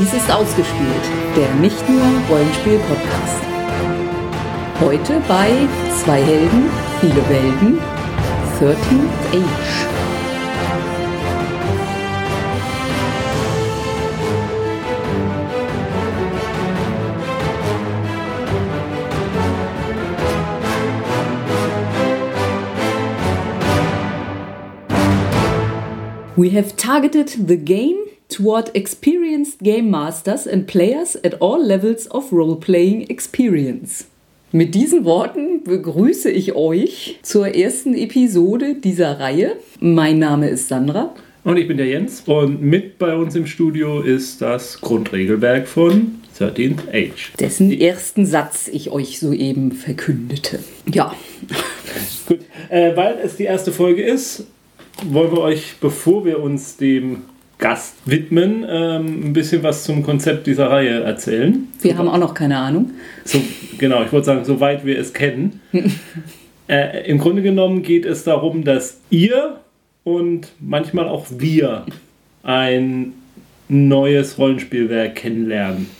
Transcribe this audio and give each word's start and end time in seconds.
Dies 0.00 0.14
ist 0.14 0.30
ausgespielt, 0.30 1.02
der 1.36 1.52
nicht 1.56 1.88
nur 1.88 2.00
Rollenspiel-Podcast. 2.30 3.42
Heute 4.80 5.20
bei 5.26 5.50
Zwei 6.04 6.22
Helden, 6.22 6.70
viele 7.00 7.28
Welten, 7.28 7.80
13th 8.60 8.76
Age. 9.32 9.88
We 26.36 26.50
have 26.50 26.76
targeted 26.76 27.48
the 27.48 27.56
game 27.56 27.96
toward 28.28 28.70
experienced 29.38 29.62
game 29.62 29.90
masters 29.90 30.46
and 30.46 30.66
players 30.66 31.16
at 31.24 31.40
all 31.40 31.64
levels 31.64 32.10
of 32.10 32.32
role-playing 32.32 33.08
experience. 33.08 34.06
Mit 34.50 34.74
diesen 34.74 35.04
Worten 35.04 35.62
begrüße 35.62 36.30
ich 36.30 36.54
euch 36.54 37.18
zur 37.22 37.54
ersten 37.54 37.94
Episode 37.94 38.74
dieser 38.74 39.20
Reihe. 39.20 39.56
Mein 39.78 40.18
Name 40.18 40.48
ist 40.48 40.68
Sandra. 40.68 41.14
Und 41.44 41.56
ich 41.56 41.68
bin 41.68 41.76
der 41.76 41.86
Jens. 41.86 42.22
Und 42.26 42.62
mit 42.62 42.98
bei 42.98 43.14
uns 43.14 43.36
im 43.36 43.46
Studio 43.46 44.00
ist 44.00 44.42
das 44.42 44.80
Grundregelwerk 44.80 45.68
von 45.68 46.16
13th 46.38 46.88
Age. 46.92 47.32
Dessen 47.38 47.70
ersten 47.70 48.26
Satz 48.26 48.68
ich 48.68 48.90
euch 48.90 49.20
soeben 49.20 49.72
verkündete. 49.72 50.60
Ja. 50.92 51.14
Gut, 52.26 52.40
äh, 52.70 52.96
weil 52.96 53.18
es 53.22 53.36
die 53.36 53.44
erste 53.44 53.70
Folge 53.70 54.02
ist, 54.02 54.46
wollen 55.04 55.30
wir 55.30 55.40
euch, 55.40 55.74
bevor 55.80 56.24
wir 56.24 56.40
uns 56.40 56.76
dem 56.76 57.22
Gast 57.58 57.96
widmen, 58.04 58.64
ähm, 58.68 59.30
ein 59.30 59.32
bisschen 59.32 59.62
was 59.64 59.84
zum 59.84 60.04
Konzept 60.04 60.46
dieser 60.46 60.70
Reihe 60.70 61.02
erzählen. 61.02 61.66
Wir 61.80 61.98
haben 61.98 62.08
auch 62.08 62.18
noch 62.18 62.34
keine 62.34 62.56
Ahnung. 62.56 62.92
So, 63.24 63.40
genau, 63.78 64.02
ich 64.04 64.12
wollte 64.12 64.26
sagen, 64.26 64.44
soweit 64.44 64.84
wir 64.84 64.98
es 64.98 65.12
kennen. 65.12 65.60
äh, 66.68 67.08
Im 67.10 67.18
Grunde 67.18 67.42
genommen 67.42 67.82
geht 67.82 68.06
es 68.06 68.22
darum, 68.22 68.62
dass 68.62 69.00
ihr 69.10 69.56
und 70.04 70.52
manchmal 70.60 71.08
auch 71.08 71.26
wir 71.30 71.84
ein 72.44 73.14
neues 73.68 74.38
Rollenspielwerk 74.38 75.16
kennenlernen. 75.16 75.90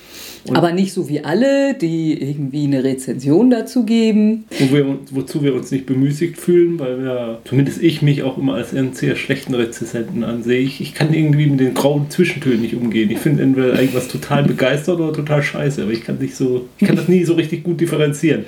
Und 0.49 0.57
Aber 0.57 0.73
nicht 0.73 0.93
so 0.93 1.09
wie 1.09 1.25
alle, 1.25 1.75
die 1.75 2.21
irgendwie 2.21 2.65
eine 2.65 2.83
Rezension 2.83 3.51
dazu 3.51 3.85
geben. 3.85 4.45
Wo 4.59 4.75
wir, 4.75 4.99
wozu 5.11 5.43
wir 5.43 5.55
uns 5.55 5.71
nicht 5.71 5.87
bemüßigt 5.87 6.39
fühlen, 6.39 6.79
weil 6.79 7.03
wir, 7.03 7.39
zumindest 7.45 7.83
ich 7.83 8.03
mich 8.03 8.23
auch 8.23 8.39
immer 8.39 8.55
als 8.55 8.75
einen 8.75 8.93
sehr 8.93 9.17
schlechten 9.17 9.55
Rezensenten 9.55 10.25
ansehe. 10.25 10.61
Ich, 10.61 10.81
ich 10.81 10.95
kann 10.95 11.13
irgendwie 11.13 11.47
mit 11.47 11.61
den 11.61 11.75
grauen 11.75 12.11
Zwischentönen 12.11 12.63
nicht 12.63 12.75
umgehen. 12.75 13.11
Ich 13.11 13.19
finde 13.19 13.43
entweder 13.43 13.79
irgendwas 13.79 14.09
total 14.09 14.45
begeistert 14.45 15.01
oder 15.01 15.13
total 15.13 15.43
scheiße, 15.43 15.83
aber 15.83 15.93
ich 15.93 16.05
kann 16.05 16.19
nicht 16.19 16.37
so, 16.37 16.69
ich 16.79 16.87
kann 16.87 16.97
das 16.97 17.09
nie 17.09 17.25
so 17.25 17.35
richtig 17.35 17.65
gut 17.65 17.81
differenzieren. 17.81 18.47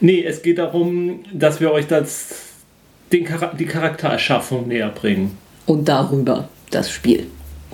Nee, 0.00 0.24
es 0.24 0.42
geht 0.42 0.58
darum, 0.58 1.20
dass 1.32 1.60
wir 1.60 1.70
euch 1.72 1.86
das, 1.86 2.30
den, 3.12 3.26
die 3.58 3.66
Charaktererschaffung 3.66 4.68
näher 4.68 4.88
bringen. 4.88 5.32
Und 5.66 5.88
darüber 5.88 6.48
das 6.70 6.90
Spiel. 6.90 7.26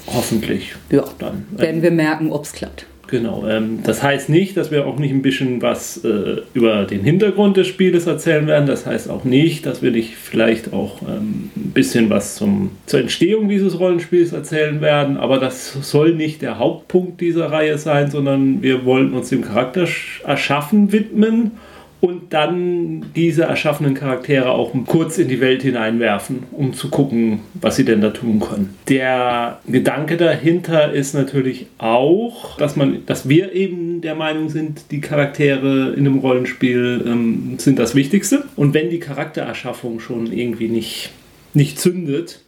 Hoffentlich. 0.06 0.74
Ja. 0.90 1.04
Dann 1.18 1.46
werden 1.52 1.82
wir 1.82 1.90
merken, 1.90 2.30
ob 2.30 2.44
es 2.44 2.52
klappt. 2.52 2.86
Genau, 3.08 3.46
ähm, 3.46 3.80
das 3.84 4.02
heißt 4.02 4.28
nicht, 4.28 4.56
dass 4.56 4.72
wir 4.72 4.86
auch 4.86 4.98
nicht 4.98 5.12
ein 5.12 5.22
bisschen 5.22 5.62
was 5.62 6.04
äh, 6.04 6.42
über 6.54 6.84
den 6.84 7.04
Hintergrund 7.04 7.56
des 7.56 7.68
Spieles 7.68 8.06
erzählen 8.06 8.46
werden. 8.48 8.66
Das 8.66 8.84
heißt 8.84 9.08
auch 9.08 9.24
nicht, 9.24 9.64
dass 9.64 9.80
wir 9.80 9.92
nicht 9.92 10.16
vielleicht 10.16 10.72
auch 10.72 11.02
ähm, 11.02 11.50
ein 11.54 11.70
bisschen 11.72 12.10
was 12.10 12.34
zum, 12.34 12.72
zur 12.86 13.00
Entstehung 13.00 13.48
dieses 13.48 13.78
Rollenspiels 13.78 14.32
erzählen 14.32 14.80
werden. 14.80 15.18
Aber 15.18 15.38
das 15.38 15.72
soll 15.88 16.14
nicht 16.14 16.42
der 16.42 16.58
Hauptpunkt 16.58 17.20
dieser 17.20 17.52
Reihe 17.52 17.78
sein, 17.78 18.10
sondern 18.10 18.62
wir 18.62 18.84
wollen 18.84 19.14
uns 19.14 19.28
dem 19.28 19.42
Charakter 19.42 19.86
erschaffen 20.24 20.90
widmen 20.90 21.52
und 22.00 22.32
dann 22.32 23.06
diese 23.14 23.44
erschaffenen 23.44 23.94
Charaktere 23.94 24.50
auch 24.50 24.72
kurz 24.86 25.18
in 25.18 25.28
die 25.28 25.40
Welt 25.40 25.62
hineinwerfen, 25.62 26.44
um 26.52 26.74
zu 26.74 26.90
gucken, 26.90 27.40
was 27.54 27.76
sie 27.76 27.84
denn 27.84 28.00
da 28.00 28.10
tun 28.10 28.40
können. 28.40 28.74
Der 28.88 29.60
Gedanke 29.66 30.16
dahinter 30.16 30.92
ist 30.92 31.14
natürlich 31.14 31.66
auch, 31.78 32.56
dass 32.58 32.76
man, 32.76 33.06
dass 33.06 33.28
wir 33.28 33.54
eben 33.54 34.00
der 34.02 34.14
Meinung 34.14 34.50
sind, 34.50 34.90
die 34.90 35.00
Charaktere 35.00 35.94
in 35.94 36.06
einem 36.06 36.18
Rollenspiel 36.18 37.02
ähm, 37.06 37.54
sind 37.58 37.78
das 37.78 37.94
Wichtigste. 37.94 38.44
Und 38.56 38.74
wenn 38.74 38.90
die 38.90 39.00
Charaktererschaffung 39.00 40.00
schon 40.00 40.30
irgendwie 40.32 40.68
nicht, 40.68 41.10
nicht 41.54 41.78
zündet, 41.78 42.40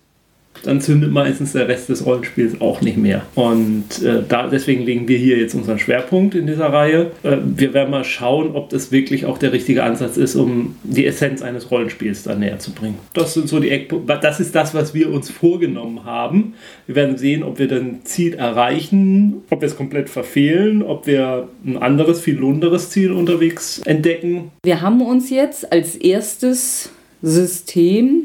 dann 0.65 0.81
zündet 0.81 1.11
meistens 1.11 1.53
der 1.53 1.69
Rest 1.69 1.89
des 1.89 2.05
Rollenspiels 2.05 2.61
auch 2.61 2.81
nicht 2.81 2.97
mehr. 2.97 3.23
Und 3.35 4.03
äh, 4.03 4.23
da, 4.29 4.49
deswegen 4.49 4.85
legen 4.85 5.09
wir 5.09 5.19
hier 5.19 5.39
jetzt 5.39 5.55
unseren 5.55 5.79
Schwerpunkt 5.79 6.35
in 6.35 6.47
dieser 6.47 6.73
Reihe. 6.73 7.13
Äh, 7.23 7.39
wir 7.45 7.75
werden 7.75 7.91
mal 7.91 8.05
schauen, 8.05 8.55
ob 8.55 8.71
das 8.71 8.93
wirklich 8.93 9.27
auch 9.27 9.39
der 9.39 9.53
richtige 9.53 9.83
Ansatz 9.83 10.17
ist, 10.17 10.37
um 10.37 10.77
die 10.83 11.07
Essenz 11.07 11.43
eines 11.43 11.71
Rollenspiels 11.71 12.23
da 12.23 12.35
näher 12.35 12.59
zu 12.59 12.73
bringen. 12.73 12.99
Das 13.15 13.35
sind 13.35 13.49
so 13.49 13.61
die 13.61 13.71
Eckpunkte. 13.71 14.19
Das 14.21 14.41
ist 14.41 14.55
das, 14.55 14.75
was 14.75 14.95
wir 14.95 15.13
uns 15.13 15.31
vorgenommen 15.31 16.05
haben. 16.05 16.55
Wir 16.87 16.95
werden 16.95 17.17
sehen, 17.17 17.43
ob 17.43 17.59
wir 17.59 17.69
dann 17.69 18.01
Ziel 18.05 18.35
erreichen, 18.35 19.43
ob 19.51 19.61
wir 19.61 19.67
es 19.67 19.77
komplett 19.77 20.09
verfehlen, 20.09 20.83
ob 20.83 21.07
wir 21.07 21.49
ein 21.65 21.77
anderes, 21.79 22.21
viel 22.21 22.37
lohnenderes 22.37 22.91
Ziel 22.91 23.13
unterwegs 23.13 23.81
entdecken. 23.85 24.51
Wir 24.63 24.81
haben 24.81 25.01
uns 25.03 25.31
jetzt 25.31 25.71
als 25.73 25.97
erstes 25.97 26.91
System 27.23 28.25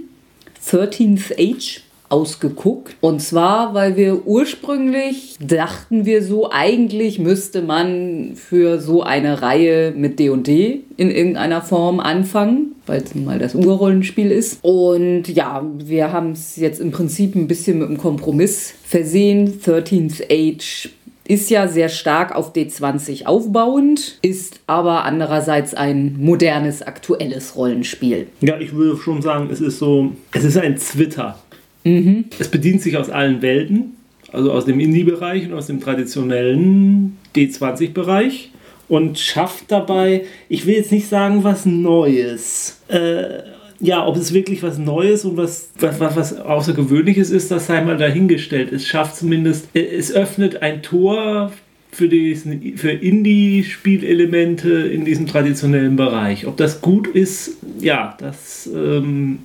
13th 0.65 1.33
Age 1.37 1.81
ausgeguckt. 2.13 2.95
Und 3.01 3.23
zwar, 3.23 3.73
weil 3.73 3.97
wir 3.97 4.27
ursprünglich 4.27 5.35
dachten 5.41 6.05
wir 6.05 6.21
so, 6.21 6.51
eigentlich 6.51 7.17
müsste 7.17 7.63
man 7.63 8.33
für 8.35 8.79
so 8.79 9.01
eine 9.01 9.41
Reihe 9.41 9.93
mit 9.97 10.19
D&D 10.19 10.81
in 10.95 11.09
irgendeiner 11.09 11.63
Form 11.63 11.99
anfangen, 11.99 12.75
weil 12.85 13.01
es 13.01 13.15
nun 13.15 13.25
mal 13.25 13.39
das 13.39 13.55
Urrollenspiel 13.55 14.29
ist. 14.29 14.59
Und 14.61 15.27
ja, 15.27 15.65
wir 15.79 16.13
haben 16.13 16.33
es 16.33 16.55
jetzt 16.55 16.79
im 16.79 16.91
Prinzip 16.91 17.33
ein 17.33 17.47
bisschen 17.47 17.79
mit 17.79 17.87
einem 17.87 17.97
Kompromiss 17.97 18.75
versehen. 18.83 19.59
13th 19.65 20.25
Age 20.31 20.91
ist 21.25 21.49
ja 21.49 21.67
sehr 21.67 21.89
stark 21.89 22.35
auf 22.35 22.53
D20 22.53 23.25
aufbauend, 23.25 24.19
ist 24.21 24.59
aber 24.67 25.05
andererseits 25.05 25.73
ein 25.73 26.17
modernes, 26.19 26.81
aktuelles 26.81 27.55
Rollenspiel. 27.55 28.27
Ja, 28.41 28.59
ich 28.59 28.73
würde 28.73 28.99
schon 28.99 29.21
sagen, 29.21 29.49
es 29.51 29.61
ist 29.61 29.79
so, 29.79 30.11
es 30.31 30.43
ist 30.43 30.57
ein 30.57 30.75
Twitter 30.75 31.39
Mhm. 31.83 32.25
Es 32.39 32.49
bedient 32.49 32.81
sich 32.81 32.97
aus 32.97 33.09
allen 33.09 33.41
Welten, 33.41 33.95
also 34.31 34.51
aus 34.51 34.65
dem 34.65 34.79
Indie-Bereich 34.79 35.47
und 35.47 35.53
aus 35.53 35.67
dem 35.67 35.79
traditionellen 35.79 37.17
D20-Bereich 37.35 38.51
und 38.87 39.19
schafft 39.19 39.71
dabei, 39.71 40.23
ich 40.49 40.65
will 40.65 40.75
jetzt 40.75 40.91
nicht 40.91 41.07
sagen, 41.07 41.43
was 41.43 41.65
Neues. 41.65 42.81
Äh, 42.87 43.43
ja, 43.79 44.05
ob 44.07 44.15
es 44.15 44.33
wirklich 44.33 44.63
was 44.63 44.77
Neues 44.77 45.25
und 45.25 45.35
was, 45.35 45.69
was, 45.79 45.99
was 45.99 46.39
Außergewöhnliches 46.39 47.29
ist, 47.31 47.51
das 47.51 47.67
sei 47.67 47.81
mal 47.81 47.97
dahingestellt. 47.97 48.71
Es 48.71 48.87
schafft 48.87 49.17
zumindest, 49.17 49.67
äh, 49.75 49.83
es 49.83 50.11
öffnet 50.13 50.61
ein 50.61 50.81
Tor 50.81 51.51
für, 51.91 52.09
für 52.75 52.91
Indie-Spielelemente 52.91 54.71
in 54.71 55.05
diesem 55.05 55.27
traditionellen 55.27 55.95
Bereich. 55.95 56.47
Ob 56.47 56.57
das 56.57 56.81
gut 56.81 57.07
ist, 57.07 57.57
ja, 57.79 58.15
das 58.19 58.69
ähm, 58.73 59.39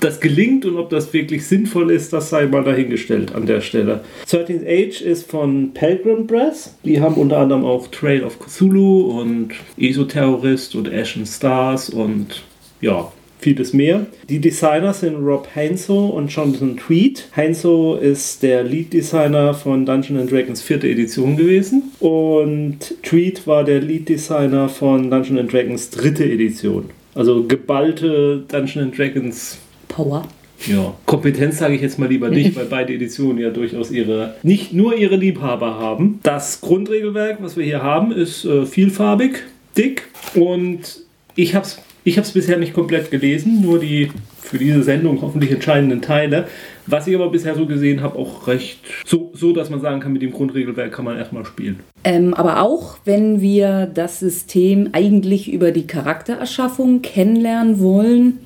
das 0.00 0.20
gelingt 0.20 0.64
und 0.64 0.76
ob 0.76 0.90
das 0.90 1.12
wirklich 1.12 1.46
sinnvoll 1.46 1.90
ist, 1.90 2.12
das 2.12 2.30
sei 2.30 2.46
mal 2.46 2.64
dahingestellt 2.64 3.34
an 3.34 3.46
der 3.46 3.60
Stelle. 3.60 4.00
13th 4.26 4.66
Age 4.66 5.00
ist 5.02 5.30
von 5.30 5.72
Pelgrim 5.74 6.26
Press. 6.26 6.74
Die 6.84 7.00
haben 7.00 7.14
unter 7.14 7.38
anderem 7.38 7.64
auch 7.64 7.88
Trail 7.88 8.24
of 8.24 8.38
Cthulhu 8.38 9.20
und 9.20 9.50
Esoterrorist 9.76 10.74
und 10.74 10.92
Ashen 10.92 11.26
Stars 11.26 11.90
und 11.90 12.42
ja, 12.80 13.10
vieles 13.38 13.72
mehr. 13.72 14.06
Die 14.28 14.40
Designer 14.40 14.92
sind 14.92 15.16
Rob 15.16 15.48
Heinzo 15.54 16.06
und 16.06 16.28
Jonathan 16.28 16.76
Tweed. 16.76 17.28
Heinzo 17.34 17.96
ist 17.96 18.42
der 18.42 18.64
Lead-Designer 18.64 19.54
von 19.54 19.86
Dungeons 19.86 20.30
Dragons 20.30 20.62
vierte 20.62 20.88
Edition 20.88 21.36
gewesen 21.36 21.92
und 22.00 22.78
Tweed 23.02 23.46
war 23.46 23.64
der 23.64 23.80
Lead-Designer 23.80 24.68
von 24.68 25.10
Dungeons 25.10 25.50
Dragons 25.50 25.90
dritte 25.90 26.24
Edition. 26.24 26.90
Also 27.14 27.44
geballte 27.44 28.44
Dungeons 28.48 28.96
Dragons 28.96 29.58
Power. 29.88 30.26
Ja, 30.66 30.94
Kompetenz 31.06 31.58
sage 31.58 31.74
ich 31.74 31.82
jetzt 31.82 31.98
mal 31.98 32.08
lieber 32.08 32.30
nicht, 32.30 32.56
weil 32.56 32.66
beide 32.66 32.92
Editionen 32.92 33.38
ja 33.38 33.50
durchaus 33.50 33.90
ihre, 33.90 34.34
nicht 34.42 34.72
nur 34.72 34.96
ihre 34.96 35.16
Liebhaber 35.16 35.78
haben. 35.78 36.18
Das 36.24 36.60
Grundregelwerk, 36.60 37.38
was 37.40 37.56
wir 37.56 37.64
hier 37.64 37.82
haben, 37.82 38.10
ist 38.10 38.44
äh, 38.44 38.66
vielfarbig, 38.66 39.44
dick 39.76 40.08
und 40.34 41.02
ich 41.36 41.54
habe 41.54 41.64
es 41.64 41.78
ich 42.08 42.16
hab's 42.16 42.32
bisher 42.32 42.58
nicht 42.58 42.72
komplett 42.72 43.10
gelesen, 43.10 43.60
nur 43.60 43.78
die 43.78 44.10
für 44.40 44.56
diese 44.56 44.82
Sendung 44.82 45.20
hoffentlich 45.20 45.50
entscheidenden 45.50 46.00
Teile. 46.00 46.46
Was 46.86 47.06
ich 47.06 47.14
aber 47.14 47.28
bisher 47.28 47.54
so 47.54 47.66
gesehen 47.66 48.00
habe, 48.00 48.18
auch 48.18 48.46
recht 48.46 48.78
so, 49.04 49.30
so, 49.34 49.52
dass 49.52 49.68
man 49.68 49.82
sagen 49.82 50.00
kann, 50.00 50.14
mit 50.14 50.22
dem 50.22 50.32
Grundregelwerk 50.32 50.90
kann 50.90 51.04
man 51.04 51.18
erstmal 51.18 51.44
spielen. 51.44 51.80
Ähm, 52.04 52.32
aber 52.32 52.62
auch 52.62 52.96
wenn 53.04 53.42
wir 53.42 53.84
das 53.92 54.20
System 54.20 54.88
eigentlich 54.92 55.52
über 55.52 55.70
die 55.70 55.86
Charaktererschaffung 55.86 57.02
kennenlernen 57.02 57.78
wollen, 57.78 58.38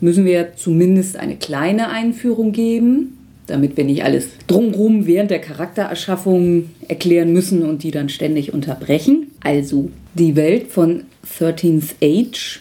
müssen 0.00 0.24
wir 0.24 0.56
zumindest 0.56 1.16
eine 1.16 1.36
kleine 1.36 1.90
Einführung 1.90 2.52
geben. 2.52 3.16
damit 3.46 3.76
wir 3.76 3.82
nicht 3.82 4.04
alles 4.04 4.28
drumrum 4.46 5.06
während 5.06 5.32
der 5.32 5.40
Charaktererschaffung 5.40 6.66
erklären 6.86 7.32
müssen 7.32 7.64
und 7.64 7.82
die 7.82 7.90
dann 7.90 8.08
ständig 8.08 8.54
unterbrechen. 8.54 9.32
Also, 9.40 9.90
die 10.14 10.36
Welt 10.36 10.68
von 10.68 11.02
13th 11.26 11.94
Age 12.00 12.60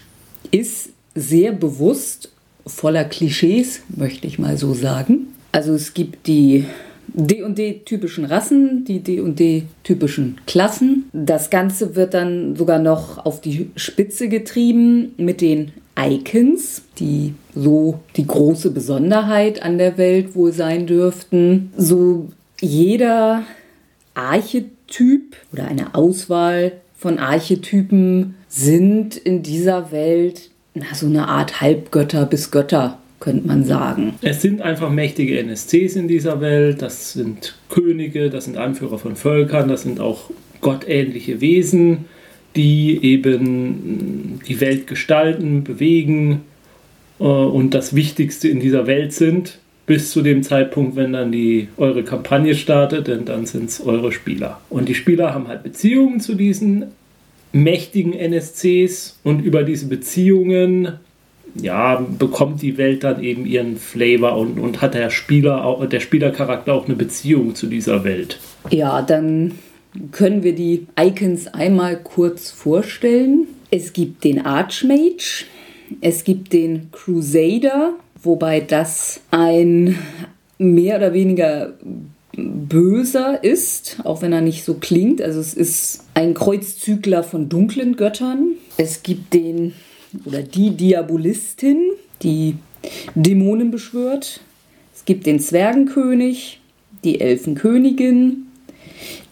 ist 0.49 0.89
sehr 1.13 1.51
bewusst 1.51 2.31
voller 2.65 3.03
Klischees, 3.03 3.81
möchte 3.95 4.27
ich 4.27 4.39
mal 4.39 4.57
so 4.57 4.73
sagen. 4.73 5.27
Also 5.51 5.73
es 5.73 5.93
gibt 5.93 6.27
die 6.27 6.65
D&D-typischen 7.07 8.25
Rassen, 8.25 8.85
die 8.85 8.99
D&D-typischen 8.99 10.39
Klassen. 10.45 11.05
Das 11.13 11.49
Ganze 11.49 11.95
wird 11.95 12.13
dann 12.13 12.55
sogar 12.55 12.79
noch 12.79 13.25
auf 13.25 13.41
die 13.41 13.69
Spitze 13.75 14.29
getrieben 14.29 15.13
mit 15.17 15.41
den 15.41 15.71
Icons, 15.99 16.83
die 16.97 17.33
so 17.53 17.99
die 18.15 18.25
große 18.25 18.71
Besonderheit 18.71 19.61
an 19.61 19.77
der 19.77 19.97
Welt 19.97 20.35
wohl 20.35 20.53
sein 20.53 20.87
dürften. 20.87 21.71
So 21.75 22.29
jeder 22.61 23.43
Archetyp 24.13 25.35
oder 25.51 25.65
eine 25.67 25.95
Auswahl 25.95 26.73
von 26.97 27.19
Archetypen 27.19 28.35
sind 28.47 29.17
in 29.17 29.43
dieser 29.43 29.91
Welt 29.91 30.49
na, 30.73 30.85
so 30.93 31.07
eine 31.07 31.27
Art 31.27 31.61
Halbgötter 31.61 32.25
bis 32.25 32.51
Götter 32.51 32.99
könnte 33.19 33.47
man 33.47 33.65
sagen. 33.65 34.13
Es 34.21 34.41
sind 34.41 34.61
einfach 34.61 34.89
mächtige 34.89 35.39
NSCs 35.39 35.95
in 35.95 36.07
dieser 36.07 36.39
Welt. 36.39 36.81
Das 36.81 37.13
sind 37.13 37.57
Könige, 37.67 38.29
das 38.29 38.45
sind 38.45 38.57
Anführer 38.57 38.97
von 38.97 39.15
Völkern, 39.17 39.67
das 39.67 39.81
sind 39.81 39.99
auch 39.99 40.29
gottähnliche 40.61 41.41
Wesen, 41.41 42.05
die 42.59 42.99
eben 43.03 44.41
die 44.45 44.59
Welt 44.59 44.85
gestalten, 44.85 45.63
bewegen 45.63 46.41
äh, 47.19 47.23
und 47.23 47.73
das 47.73 47.95
Wichtigste 47.95 48.49
in 48.49 48.59
dieser 48.59 48.85
Welt 48.85 49.13
sind. 49.13 49.59
Bis 49.85 50.11
zu 50.11 50.21
dem 50.21 50.43
Zeitpunkt, 50.43 50.97
wenn 50.97 51.13
dann 51.13 51.31
die 51.31 51.69
eure 51.77 52.03
Kampagne 52.03 52.53
startet, 52.55 53.07
denn 53.07 53.23
dann 53.23 53.45
sind 53.45 53.69
es 53.69 53.79
eure 53.79 54.11
Spieler. 54.11 54.59
Und 54.69 54.89
die 54.89 54.93
Spieler 54.93 55.33
haben 55.33 55.47
halt 55.47 55.63
Beziehungen 55.63 56.19
zu 56.19 56.35
diesen 56.35 56.87
mächtigen 57.53 58.11
NSCs 58.13 59.17
und 59.23 59.39
über 59.39 59.63
diese 59.63 59.87
Beziehungen 59.87 60.99
ja, 61.55 62.05
bekommt 62.19 62.61
die 62.61 62.77
Welt 62.77 63.05
dann 63.05 63.23
eben 63.23 63.45
ihren 63.45 63.77
Flavor 63.77 64.37
und, 64.37 64.59
und 64.59 64.81
hat 64.81 64.95
der 64.95 65.09
Spieler 65.09 65.63
auch, 65.63 65.83
der 65.85 66.01
Spielercharakter 66.01 66.73
auch 66.73 66.85
eine 66.85 66.95
Beziehung 66.95 67.55
zu 67.55 67.67
dieser 67.67 68.03
Welt. 68.03 68.37
Ja, 68.69 69.01
dann 69.01 69.53
können 70.11 70.43
wir 70.43 70.53
die 70.53 70.87
Icons 70.99 71.47
einmal 71.47 71.97
kurz 71.97 72.51
vorstellen. 72.51 73.47
Es 73.71 73.93
gibt 73.93 74.23
den 74.23 74.45
Archmage, 74.45 75.45
es 76.01 76.23
gibt 76.23 76.53
den 76.53 76.89
Crusader, 76.91 77.93
wobei 78.21 78.59
das 78.59 79.21
ein 79.31 79.97
mehr 80.57 80.97
oder 80.97 81.13
weniger 81.13 81.73
böser 82.35 83.43
ist, 83.43 83.97
auch 84.03 84.21
wenn 84.21 84.33
er 84.33 84.41
nicht 84.41 84.63
so 84.63 84.75
klingt. 84.75 85.21
Also 85.21 85.39
es 85.39 85.53
ist 85.53 86.03
ein 86.13 86.33
Kreuzzügler 86.33 87.23
von 87.23 87.49
dunklen 87.49 87.95
Göttern. 87.95 88.53
Es 88.77 89.03
gibt 89.03 89.33
den 89.33 89.73
oder 90.25 90.41
die 90.41 90.71
Diabolistin, 90.71 91.91
die 92.21 92.55
Dämonen 93.15 93.71
beschwört. 93.71 94.41
Es 94.95 95.05
gibt 95.05 95.25
den 95.25 95.39
Zwergenkönig, 95.39 96.59
die 97.03 97.19
Elfenkönigin, 97.19 98.48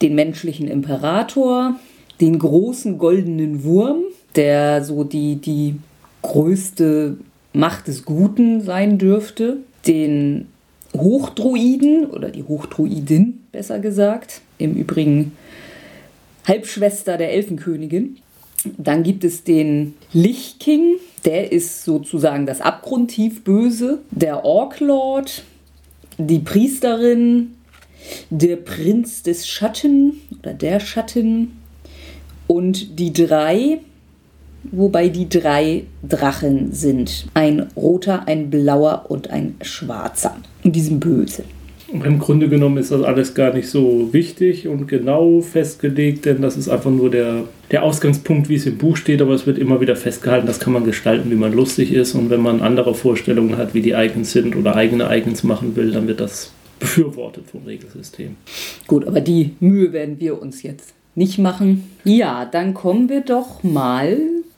den 0.01 0.15
menschlichen 0.15 0.67
Imperator, 0.67 1.75
den 2.21 2.39
großen 2.39 2.97
goldenen 2.97 3.63
Wurm, 3.63 4.03
der 4.35 4.83
so 4.83 5.03
die, 5.03 5.35
die 5.35 5.75
größte 6.21 7.17
Macht 7.53 7.87
des 7.87 8.05
Guten 8.05 8.61
sein 8.61 8.97
dürfte, 8.97 9.57
den 9.87 10.47
Hochdruiden 10.95 12.05
oder 12.05 12.29
die 12.29 12.43
Hochdruidin 12.43 13.45
besser 13.51 13.79
gesagt, 13.79 14.41
im 14.57 14.75
Übrigen 14.75 15.33
Halbschwester 16.47 17.17
der 17.17 17.33
Elfenkönigin. 17.33 18.17
Dann 18.77 19.03
gibt 19.03 19.23
es 19.23 19.43
den 19.43 19.95
Lichtking, 20.13 20.95
der 21.25 21.51
ist 21.51 21.83
sozusagen 21.83 22.45
das 22.45 22.61
abgrundtief 22.61 23.43
Böse, 23.43 23.99
der 24.11 24.45
Orklord, 24.45 25.43
die 26.17 26.39
Priesterin, 26.39 27.56
der 28.29 28.55
Prinz 28.55 29.23
des 29.23 29.47
Schatten 29.47 30.13
oder 30.39 30.53
der 30.53 30.79
Schatten 30.79 31.53
und 32.47 32.99
die 32.99 33.13
drei, 33.13 33.79
wobei 34.71 35.09
die 35.09 35.29
drei 35.29 35.83
Drachen 36.07 36.71
sind. 36.71 37.27
Ein 37.33 37.67
roter, 37.75 38.27
ein 38.27 38.49
blauer 38.49 39.05
und 39.09 39.29
ein 39.29 39.55
schwarzer. 39.61 40.37
Und 40.63 40.75
die 40.75 40.81
sind 40.81 40.99
böse. 40.99 41.43
Im 41.89 42.19
Grunde 42.19 42.49
genommen 42.49 42.77
ist 42.77 42.91
das 42.91 43.01
alles 43.01 43.33
gar 43.33 43.53
nicht 43.53 43.69
so 43.69 44.09
wichtig 44.11 44.67
und 44.67 44.87
genau 44.87 45.39
festgelegt, 45.39 46.25
denn 46.25 46.41
das 46.41 46.57
ist 46.57 46.67
einfach 46.67 46.91
nur 46.91 47.09
der, 47.09 47.45
der 47.71 47.83
Ausgangspunkt, 47.83 48.49
wie 48.49 48.55
es 48.55 48.65
im 48.65 48.77
Buch 48.77 48.97
steht, 48.97 49.21
aber 49.21 49.33
es 49.33 49.47
wird 49.47 49.57
immer 49.57 49.79
wieder 49.79 49.95
festgehalten, 49.95 50.47
das 50.47 50.59
kann 50.59 50.73
man 50.73 50.83
gestalten, 50.83 51.31
wie 51.31 51.35
man 51.35 51.53
lustig 51.53 51.93
ist 51.93 52.13
und 52.13 52.29
wenn 52.29 52.41
man 52.41 52.59
andere 52.59 52.93
Vorstellungen 52.93 53.55
hat, 53.55 53.73
wie 53.73 53.81
die 53.81 53.91
Icons 53.91 54.33
sind 54.33 54.57
oder 54.57 54.75
eigene 54.75 55.07
Icons 55.17 55.43
machen 55.43 55.77
will, 55.77 55.91
dann 55.91 56.07
wird 56.07 56.19
das 56.19 56.51
befürwortet 56.79 57.45
vom 57.49 57.63
Regelsystem. 57.65 58.35
Gut, 58.87 59.07
aber 59.07 59.21
die 59.21 59.55
Mühe 59.59 59.93
werden 59.93 60.19
wir 60.19 60.41
uns 60.41 60.63
jetzt 60.63 60.93
nicht 61.15 61.39
machen. 61.39 61.91
Ja, 62.03 62.45
dann 62.45 62.73
kommen 62.73 63.09
wir 63.09 63.21
doch 63.21 63.63
mal 63.63 64.17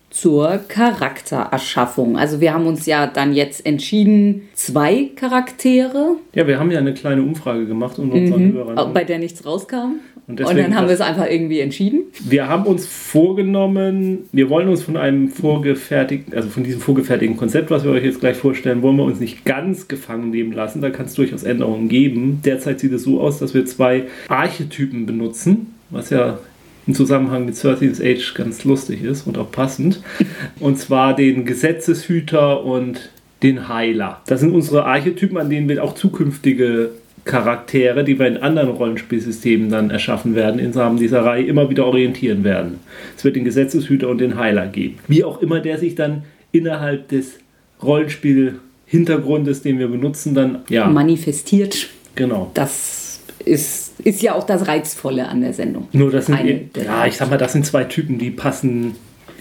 zur 0.10 0.60
Charaktererschaffung. 0.68 2.18
Also 2.18 2.42
wir 2.42 2.54
haben 2.54 2.66
uns 2.66 2.86
ja 2.86 3.07
dann 3.07 3.33
jetzt 3.33 3.66
entschieden, 3.66 4.50
zwei 4.54 5.12
Charaktere. 5.16 6.16
Ja, 6.33 6.48
wir 6.48 6.60
haben 6.60 6.71
ja 6.71 6.80
eine 6.80 6.94
kleine 6.94 7.21
Umfrage 7.21 7.66
gemacht 7.66 8.00
und 8.00 8.12
unseren 8.12 8.50
mhm. 8.50 8.54
Hörern. 8.54 8.94
Bei 8.94 9.04
der 9.04 9.19
nichts 9.19 9.45
rauskam. 9.45 10.00
Und, 10.29 10.39
und 10.41 10.57
dann 10.59 10.75
haben 10.75 10.87
wir 10.87 10.93
es 10.93 11.01
einfach 11.01 11.25
irgendwie 11.25 11.59
entschieden. 11.59 12.03
Wir 12.23 12.47
haben 12.47 12.65
uns 12.65 12.85
vorgenommen, 12.85 14.29
wir 14.31 14.51
wollen 14.51 14.69
uns 14.69 14.83
von 14.83 14.95
einem 14.95 15.29
vorgefertigten, 15.29 16.35
also 16.35 16.49
von 16.49 16.63
diesem 16.63 16.79
vorgefertigten 16.79 17.35
Konzept, 17.35 17.71
was 17.71 17.83
wir 17.83 17.89
euch 17.89 18.03
jetzt 18.03 18.19
gleich 18.19 18.37
vorstellen, 18.37 18.83
wollen 18.83 18.97
wir 18.97 19.05
uns 19.05 19.19
nicht 19.19 19.43
ganz 19.43 19.87
gefangen 19.87 20.29
nehmen 20.29 20.51
lassen. 20.51 20.81
Da 20.81 20.91
kann 20.91 21.07
es 21.07 21.15
durchaus 21.15 21.41
Änderungen 21.41 21.89
geben. 21.89 22.41
Derzeit 22.45 22.79
sieht 22.79 22.93
es 22.93 23.03
so 23.03 23.19
aus, 23.19 23.39
dass 23.39 23.55
wir 23.55 23.65
zwei 23.65 24.03
Archetypen 24.27 25.07
benutzen, 25.07 25.73
was 25.89 26.11
ja 26.11 26.37
im 26.85 26.93
Zusammenhang 26.93 27.47
mit 27.47 27.55
13th 27.55 27.99
Age 27.99 28.35
ganz 28.35 28.63
lustig 28.65 29.04
ist 29.04 29.25
und 29.25 29.35
auch 29.39 29.51
passend. 29.51 30.04
Und 30.59 30.77
zwar 30.77 31.15
den 31.15 31.44
Gesetzeshüter 31.45 32.63
und 32.63 33.09
den 33.42 33.68
Heiler. 33.68 34.21
Das 34.27 34.42
sind 34.42 34.54
unsere 34.54 34.85
Archetypen, 34.85 35.37
an 35.37 35.49
denen 35.49 35.69
wir 35.69 35.83
auch 35.83 35.95
zukünftige 35.95 36.92
Charaktere, 37.26 38.04
die 38.04 38.18
wir 38.19 38.28
in 38.28 38.38
anderen 38.38 38.69
Rollenspielsystemen 38.69 39.69
dann 39.69 39.90
erschaffen 39.90 40.35
werden, 40.35 40.59
im 40.59 40.71
Rahmen 40.71 40.97
dieser 40.97 41.23
Reihe 41.23 41.44
immer 41.44 41.69
wieder 41.69 41.85
orientieren 41.85 42.44
werden. 42.44 42.80
Es 43.18 43.23
wird 43.23 43.35
den 43.35 43.44
Gesetzeshüter 43.44 44.09
und 44.09 44.19
den 44.19 44.38
Heiler 44.38 44.68
geben. 44.68 44.99
Wie 45.07 45.23
auch 45.23 45.42
immer 45.42 45.59
der 45.59 45.78
sich 45.78 45.95
dann 45.95 46.23
innerhalb 46.52 47.07
des 47.09 47.38
Rollenspiel-Hintergrundes, 47.83 49.61
den 49.61 49.80
wir 49.80 49.88
benutzen, 49.88 50.33
dann 50.33 50.59
ja, 50.69 50.88
manifestiert. 50.88 51.90
Genau. 52.16 52.52
Das 52.54 53.21
ist, 53.45 53.99
ist 54.02 54.21
ja 54.21 54.35
auch 54.35 54.45
das 54.45 54.68
Reizvolle 54.68 55.28
an 55.28 55.42
der 55.42 55.54
Sendung. 55.54 55.88
Nur 55.92 56.11
das 56.11 56.26
sind, 56.28 56.71
ja, 56.76 57.06
ich 57.06 57.18
sag 57.18 57.30
mal, 57.30 57.38
das 57.38 57.54
sind 57.54 57.66
zwei 57.66 57.83
Typen, 57.85 58.18
die 58.18 58.31
passen. 58.31 58.95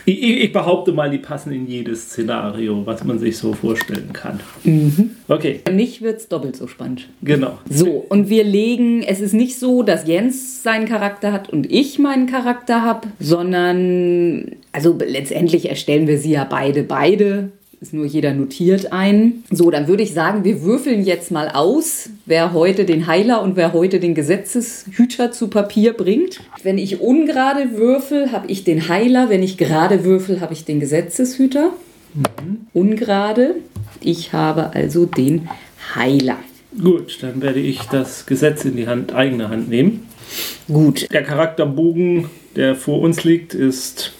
Ich, 0.08 0.22
ich, 0.22 0.52
behaupte 0.54 0.92
mal, 0.92 1.10
die 1.10 1.18
passen 1.18 1.52
in 1.52 1.66
jedes 1.66 2.04
Szenario, 2.04 2.86
was 2.86 3.04
man 3.04 3.18
sich 3.18 3.36
so 3.36 3.52
vorstellen 3.52 4.14
kann. 4.14 4.40
Mhm. 4.64 5.10
Okay. 5.28 5.60
Für 5.66 5.74
mich 5.74 6.00
wird 6.00 6.16
es 6.20 6.28
doppelt 6.28 6.56
so 6.56 6.66
spannend. 6.66 7.10
Genau. 7.20 7.58
So, 7.68 8.06
und 8.08 8.30
wir 8.30 8.42
legen, 8.42 9.02
es 9.02 9.20
ist 9.20 9.34
nicht 9.34 9.58
so, 9.58 9.82
dass 9.82 10.06
Jens 10.06 10.62
seinen 10.62 10.86
Charakter 10.86 11.30
hat 11.30 11.50
und 11.50 11.70
ich 11.70 11.98
meinen 11.98 12.26
Charakter 12.26 12.80
habe, 12.80 13.08
sondern, 13.20 14.52
also 14.72 14.96
letztendlich 14.98 15.68
erstellen 15.68 16.06
wir 16.06 16.16
sie 16.16 16.30
ja 16.30 16.44
beide, 16.44 16.84
beide 16.84 17.50
ist 17.80 17.94
nur 17.94 18.06
jeder 18.06 18.34
notiert 18.34 18.92
ein. 18.92 19.44
So, 19.50 19.70
dann 19.70 19.86
würde 19.86 20.02
ich 20.02 20.12
sagen, 20.12 20.42
wir 20.44 20.62
würfeln 20.62 21.04
jetzt 21.04 21.30
mal 21.30 21.48
aus, 21.48 22.10
wer 22.26 22.52
heute 22.52 22.84
den 22.84 23.06
Heiler 23.06 23.42
und 23.42 23.56
wer 23.56 23.72
heute 23.72 24.00
den 24.00 24.14
Gesetzeshüter 24.14 25.30
zu 25.30 25.48
Papier 25.48 25.92
bringt. 25.92 26.40
Wenn 26.62 26.78
ich 26.78 27.00
ungerade 27.00 27.76
würfel, 27.76 28.32
habe 28.32 28.50
ich 28.50 28.64
den 28.64 28.88
Heiler. 28.88 29.28
Wenn 29.28 29.42
ich 29.42 29.58
gerade 29.58 30.04
würfel, 30.04 30.40
habe 30.40 30.54
ich 30.54 30.64
den 30.64 30.80
Gesetzeshüter. 30.80 31.72
Mhm. 32.14 32.66
Ungerade. 32.72 33.56
Ich 34.00 34.32
habe 34.32 34.74
also 34.74 35.06
den 35.06 35.48
Heiler. 35.94 36.38
Gut, 36.80 37.18
dann 37.22 37.40
werde 37.40 37.60
ich 37.60 37.80
das 37.82 38.26
Gesetz 38.26 38.64
in 38.64 38.76
die 38.76 38.86
Hand, 38.86 39.14
eigene 39.14 39.48
Hand 39.48 39.68
nehmen. 39.68 40.06
Gut. 40.66 41.10
Der 41.12 41.22
Charakterbogen, 41.22 42.26
der 42.56 42.74
vor 42.74 43.00
uns 43.00 43.24
liegt, 43.24 43.54
ist 43.54 44.12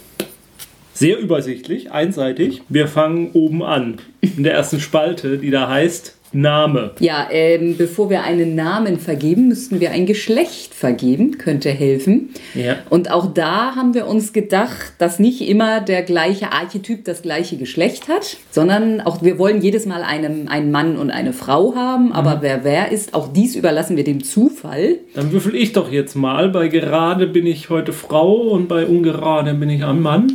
sehr 0.99 1.19
übersichtlich, 1.19 1.93
einseitig. 1.93 2.63
Wir 2.69 2.89
fangen 2.89 3.31
oben 3.33 3.63
an. 3.63 3.99
In 4.21 4.43
der 4.43 4.55
ersten 4.55 4.81
Spalte, 4.81 5.39
die 5.39 5.51
da 5.51 5.69
heißt 5.69 6.18
Name. 6.33 6.93
Ja, 7.01 7.29
ähm, 7.31 7.77
bevor 7.77 8.11
wir 8.11 8.23
einen 8.23 8.55
Namen 8.55 8.99
vergeben, 8.99 9.49
müssten 9.49 9.81
wir 9.81 9.91
ein 9.91 10.07
Geschlecht 10.07 10.75
vergeben, 10.75 11.39
könnte 11.39 11.71
helfen. 11.71 12.31
Ja. 12.55 12.77
Und 12.91 13.11
auch 13.11 13.33
da 13.33 13.75
haben 13.75 13.95
wir 13.95 14.07
uns 14.07 14.33
gedacht, 14.33 14.93
dass 14.99 15.19
nicht 15.19 15.49
immer 15.49 15.81
der 15.81 16.03
gleiche 16.03 16.53
Archetyp 16.53 17.05
das 17.05 17.23
gleiche 17.23 17.57
Geschlecht 17.57 18.09
hat, 18.09 18.37
sondern 18.51 19.01
auch 19.01 19.23
wir 19.23 19.39
wollen 19.39 19.63
jedes 19.63 19.87
Mal 19.87 20.03
einen, 20.03 20.49
einen 20.49 20.71
Mann 20.71 20.97
und 20.97 21.11
eine 21.11 21.33
Frau 21.33 21.75
haben, 21.75 22.13
aber 22.13 22.39
wer 22.43 22.65
wer 22.65 22.93
ist, 22.93 23.15
auch 23.15 23.33
dies 23.33 23.57
überlassen 23.57 23.97
wir 23.97 24.05
dem 24.05 24.23
Zufall. 24.23 24.99
Dann 25.15 25.33
würfel 25.33 25.55
ich 25.55 25.73
doch 25.73 25.91
jetzt 25.91 26.15
mal. 26.15 26.49
Bei 26.49 26.69
gerade 26.69 27.27
bin 27.27 27.47
ich 27.47 27.71
heute 27.71 27.93
Frau 27.93 28.35
und 28.35 28.69
bei 28.69 28.87
ungerade 28.87 29.55
bin 29.55 29.71
ich 29.71 29.85
ein 29.85 30.01
Mann. 30.01 30.33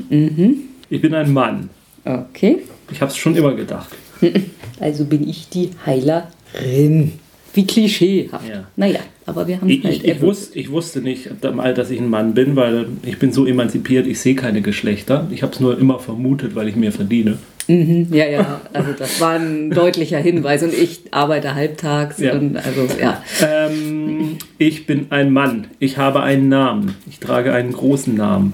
Ich 0.90 1.02
bin 1.02 1.14
ein 1.14 1.34
Mann. 1.34 1.70
Okay. 2.06 2.60
Ich 2.92 3.02
habe 3.02 3.12
es 3.12 3.18
schon 3.18 3.36
immer 3.36 3.54
gedacht. 3.54 3.90
Also 4.80 5.06
bin 5.06 5.28
ich 5.30 5.50
die 5.50 5.70
Heilerin. 5.86 7.14
Wie 7.54 7.66
klischeehaft. 7.66 8.50
Ja. 8.50 8.68
Naja, 8.76 9.00
aber 9.26 9.48
wir 9.48 9.60
haben 9.62 9.70
Ich, 9.70 9.84
halt 9.84 9.96
ich, 9.96 10.06
ich, 10.08 10.22
wus, 10.22 10.52
ich 10.54 10.72
wusste 10.72 11.02
nicht 11.02 11.30
dass 11.42 11.90
ich 11.92 12.00
ein 12.00 12.10
Mann 12.10 12.34
bin, 12.34 12.56
weil 12.56 12.88
ich 13.06 13.20
bin 13.20 13.32
so 13.32 13.46
emanzipiert, 13.46 14.08
ich 14.08 14.20
sehe 14.20 14.36
keine 14.36 14.62
Geschlechter. 14.62 15.28
Ich 15.32 15.44
habe 15.44 15.54
es 15.54 15.60
nur 15.60 15.78
immer 15.80 16.00
vermutet, 16.00 16.56
weil 16.56 16.68
ich 16.68 16.76
mir 16.76 16.92
verdiene. 16.92 17.38
Mhm, 17.68 18.08
ja, 18.12 18.26
ja, 18.28 18.62
also 18.74 18.92
das 18.98 19.22
war 19.22 19.36
ein 19.40 19.70
deutlicher 19.70 20.18
Hinweis 20.18 20.64
und 20.64 20.74
ich 20.74 21.02
arbeite 21.12 21.56
halbtags 21.56 22.20
Ja. 22.20 22.34
und 22.34 22.58
also 22.58 22.88
ja. 23.00 23.24
Ähm, 23.42 24.38
ich 24.58 24.86
bin 24.86 25.08
ein 25.12 25.32
Mann. 25.32 25.68
Ich 25.80 25.98
habe 25.98 26.22
einen 26.24 26.50
Namen. 26.50 26.96
Ich 27.10 27.20
trage 27.20 27.54
einen 27.54 27.72
großen 27.72 28.16
Namen. 28.16 28.54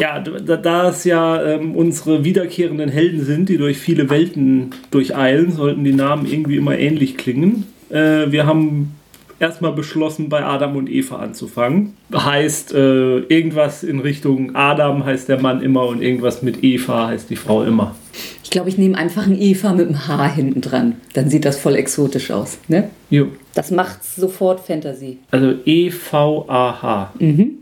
Ja, 0.00 0.18
da, 0.20 0.56
da 0.56 0.88
es 0.88 1.04
ja 1.04 1.40
ähm, 1.40 1.76
unsere 1.76 2.24
wiederkehrenden 2.24 2.88
Helden 2.88 3.24
sind, 3.24 3.48
die 3.48 3.58
durch 3.58 3.78
viele 3.78 4.10
Welten 4.10 4.70
durcheilen, 4.90 5.52
sollten 5.52 5.84
die 5.84 5.92
Namen 5.92 6.26
irgendwie 6.26 6.56
immer 6.56 6.76
ähnlich 6.76 7.16
klingen. 7.16 7.64
Äh, 7.90 8.32
wir 8.32 8.46
haben 8.46 8.94
erstmal 9.40 9.72
beschlossen, 9.72 10.28
bei 10.28 10.44
Adam 10.44 10.76
und 10.76 10.90
Eva 10.90 11.16
anzufangen. 11.16 11.94
Heißt, 12.14 12.72
äh, 12.74 13.18
irgendwas 13.18 13.82
in 13.82 14.00
Richtung 14.00 14.54
Adam 14.54 15.04
heißt 15.04 15.28
der 15.28 15.40
Mann 15.40 15.62
immer 15.62 15.86
und 15.86 16.02
irgendwas 16.02 16.42
mit 16.42 16.62
Eva 16.64 17.08
heißt 17.08 17.30
die 17.30 17.36
Frau 17.36 17.64
immer. 17.64 17.94
Ich 18.42 18.50
glaube, 18.50 18.68
ich 18.68 18.78
nehme 18.78 18.96
einfach 18.96 19.26
ein 19.26 19.38
Eva 19.40 19.72
mit 19.74 19.88
dem 19.88 20.08
Haar 20.08 20.34
hinten 20.34 20.60
dran. 20.60 20.96
Dann 21.12 21.28
sieht 21.28 21.44
das 21.44 21.58
voll 21.58 21.76
exotisch 21.76 22.30
aus. 22.30 22.58
Ne? 22.68 22.90
Jo. 23.10 23.28
Das 23.54 23.70
macht 23.70 24.02
sofort 24.04 24.60
Fantasy. 24.60 25.18
Also 25.30 25.54
E-V-A-H. 25.64 27.12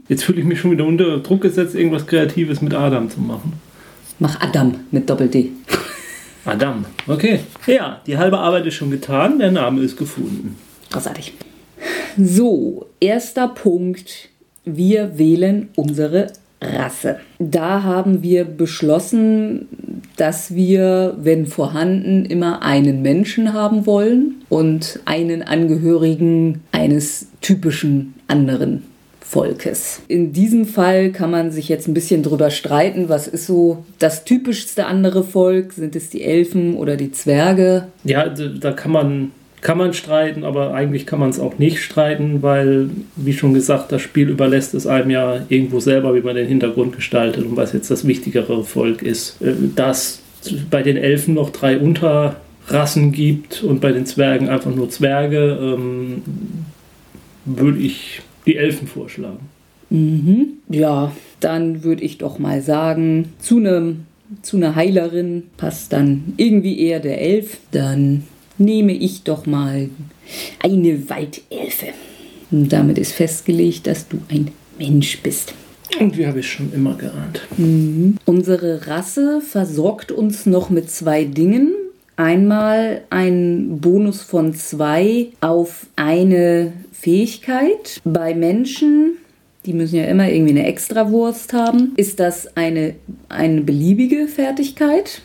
Jetzt 0.09 0.25
fühle 0.25 0.41
ich 0.41 0.47
mich 0.47 0.61
schon 0.61 0.71
wieder 0.71 0.85
unter 0.85 1.19
Druck 1.19 1.41
gesetzt, 1.41 1.75
irgendwas 1.75 2.07
Kreatives 2.07 2.63
mit 2.63 2.75
Adam 2.75 3.11
zu 3.11 3.21
machen. 3.21 3.55
Mach 4.19 4.41
Adam 4.41 4.77
mit 4.91 5.11
Doppel-D. 5.11 5.51
Adam. 6.45 6.85
Okay. 7.07 7.41
Ja, 7.67 8.01
die 8.07 8.17
halbe 8.17 8.39
Arbeit 8.39 8.67
ist 8.67 8.75
schon 8.75 8.91
getan, 8.91 9.39
der 9.39 9.51
Name 9.51 9.83
ist 9.83 9.97
gefunden. 9.97 10.57
Großartig. 10.91 11.35
So, 12.19 12.87
erster 13.01 13.49
Punkt. 13.49 14.31
Wir 14.65 15.19
wählen 15.19 15.69
unsere 15.77 16.29
Rasse. 16.61 17.21
Da 17.39 17.83
haben 17.83 18.23
wir 18.23 18.45
beschlossen, 18.45 19.69
dass 20.17 20.55
wir, 20.55 21.15
wenn 21.19 21.47
vorhanden, 21.47 22.25
immer 22.25 22.63
einen 22.63 23.03
Menschen 23.03 23.53
haben 23.53 23.87
wollen 23.87 24.37
und 24.49 25.01
einen 25.05 25.43
Angehörigen 25.43 26.63
eines 26.73 27.29
typischen 27.43 28.15
anderen 28.29 28.85
Volkes. 29.21 30.01
In 30.09 30.33
diesem 30.33 30.67
Fall 30.67 31.11
kann 31.11 31.31
man 31.31 31.51
sich 31.51 31.69
jetzt 31.69 31.89
ein 31.89 31.95
bisschen 31.95 32.23
drüber 32.23 32.51
streiten, 32.51 33.09
was 33.09 33.27
ist 33.27 33.47
so 33.47 33.85
das 33.99 34.25
typischste 34.25 34.87
andere 34.87 35.25
Volk? 35.25 35.73
Sind 35.73 35.97
es 35.97 36.11
die 36.11 36.23
Elfen 36.23 36.77
oder 36.77 36.97
die 36.97 37.11
Zwerge? 37.11 37.89
Ja, 38.05 38.29
da 38.29 38.73
kann 38.73 38.93
man, 38.93 39.33
kann 39.67 39.79
man 39.79 39.95
streiten, 39.95 40.45
aber 40.45 40.75
eigentlich 40.75 41.07
kann 41.07 41.19
man 41.19 41.31
es 41.31 41.41
auch 41.41 41.59
nicht 41.59 41.83
streiten, 41.83 42.41
weil, 42.41 42.89
wie 43.17 43.33
schon 43.33 43.53
gesagt, 43.53 43.91
das 43.91 44.01
Spiel 44.01 44.29
überlässt 44.29 44.75
es 44.75 44.87
einem 44.87 45.11
ja 45.11 45.41
irgendwo 45.49 45.81
selber, 45.81 46.15
wie 46.15 46.21
man 46.21 46.37
den 46.37 46.47
Hintergrund 46.47 46.95
gestaltet 46.95 47.45
und 47.45 47.57
was 47.57 47.73
jetzt 47.73 47.91
das 47.91 48.07
wichtigere 48.07 48.63
Volk 48.63 49.03
ist. 49.03 49.43
Äh, 49.43 49.55
Dass 49.75 50.23
bei 50.71 50.85
den 50.85 50.97
Elfen 50.97 51.35
noch 51.35 51.51
drei 51.51 51.81
Unterrassen 51.81 53.11
gibt 53.11 53.65
und 53.65 53.81
bei 53.81 53.91
den 53.91 54.07
Zwergen 54.07 54.49
einfach 54.49 54.73
nur 54.73 54.89
Zwerge, 54.89 55.59
ähm, 55.61 56.23
würde 57.45 57.81
ich 57.81 58.23
die 58.47 58.59
Elfen 58.59 58.87
vorschlagen. 58.87 59.49
Mhm. 59.91 60.59
Ja, 60.69 61.11
dann 61.41 61.83
würde 61.83 62.05
ich 62.05 62.19
doch 62.19 62.39
mal 62.39 62.63
sagen, 62.63 63.33
zu 63.41 63.57
einem 63.57 64.07
zu 64.43 64.59
einer 64.59 64.77
Heilerin 64.77 65.45
passt 65.57 65.93
dann 65.93 66.35
irgendwie 66.37 66.81
eher 66.81 67.01
der 67.01 67.21
Elf. 67.21 67.59
Dann 67.73 68.23
nehme 68.59 68.93
ich 68.93 69.23
doch 69.23 69.47
mal 69.47 69.89
eine 70.61 71.09
Waldelfe. 71.09 71.87
Und 72.51 72.73
damit 72.73 72.99
ist 72.99 73.13
festgelegt, 73.13 73.87
dass 73.87 74.09
du 74.09 74.19
ein 74.29 74.51
Mensch 74.79 75.21
bist. 75.23 75.55
Und 75.99 76.17
wie 76.19 76.27
habe 76.27 76.41
ich 76.41 76.51
schon 76.51 76.73
immer 76.73 76.95
geahnt. 76.95 77.43
Unsere 78.25 78.87
Rasse 78.87 79.41
versorgt 79.41 80.13
uns 80.13 80.47
noch 80.47 80.69
mit 80.69 80.91
zwei 80.91 81.25
Dingen. 81.25 81.73
Einmal 82.17 83.03
ein 83.11 83.79
Bonus 83.81 84.23
von 84.23 84.55
zwei 84.55 85.29
auf 85.41 85.87
eine 85.97 86.73
Fähigkeit. 86.93 88.01
Bei 88.05 88.35
Menschen, 88.35 89.13
die 89.65 89.73
müssen 89.73 89.97
ja 89.97 90.05
immer 90.05 90.29
irgendwie 90.29 90.53
eine 90.53 90.67
Extrawurst 90.67 91.53
haben, 91.53 91.93
ist 91.97 92.21
das 92.21 92.57
eine, 92.57 92.95
eine 93.29 93.61
beliebige 93.61 94.29
Fertigkeit 94.29 95.23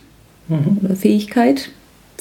oder 0.84 0.96
Fähigkeit. 0.96 1.70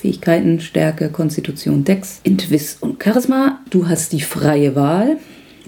Fähigkeiten, 0.01 0.61
Stärke, 0.61 1.11
Konstitution, 1.11 1.85
Dex, 1.85 2.21
Intwiss 2.23 2.79
und 2.81 3.03
Charisma. 3.03 3.61
Du 3.69 3.87
hast 3.89 4.13
die 4.13 4.23
freie 4.23 4.75
Wahl. 4.75 5.19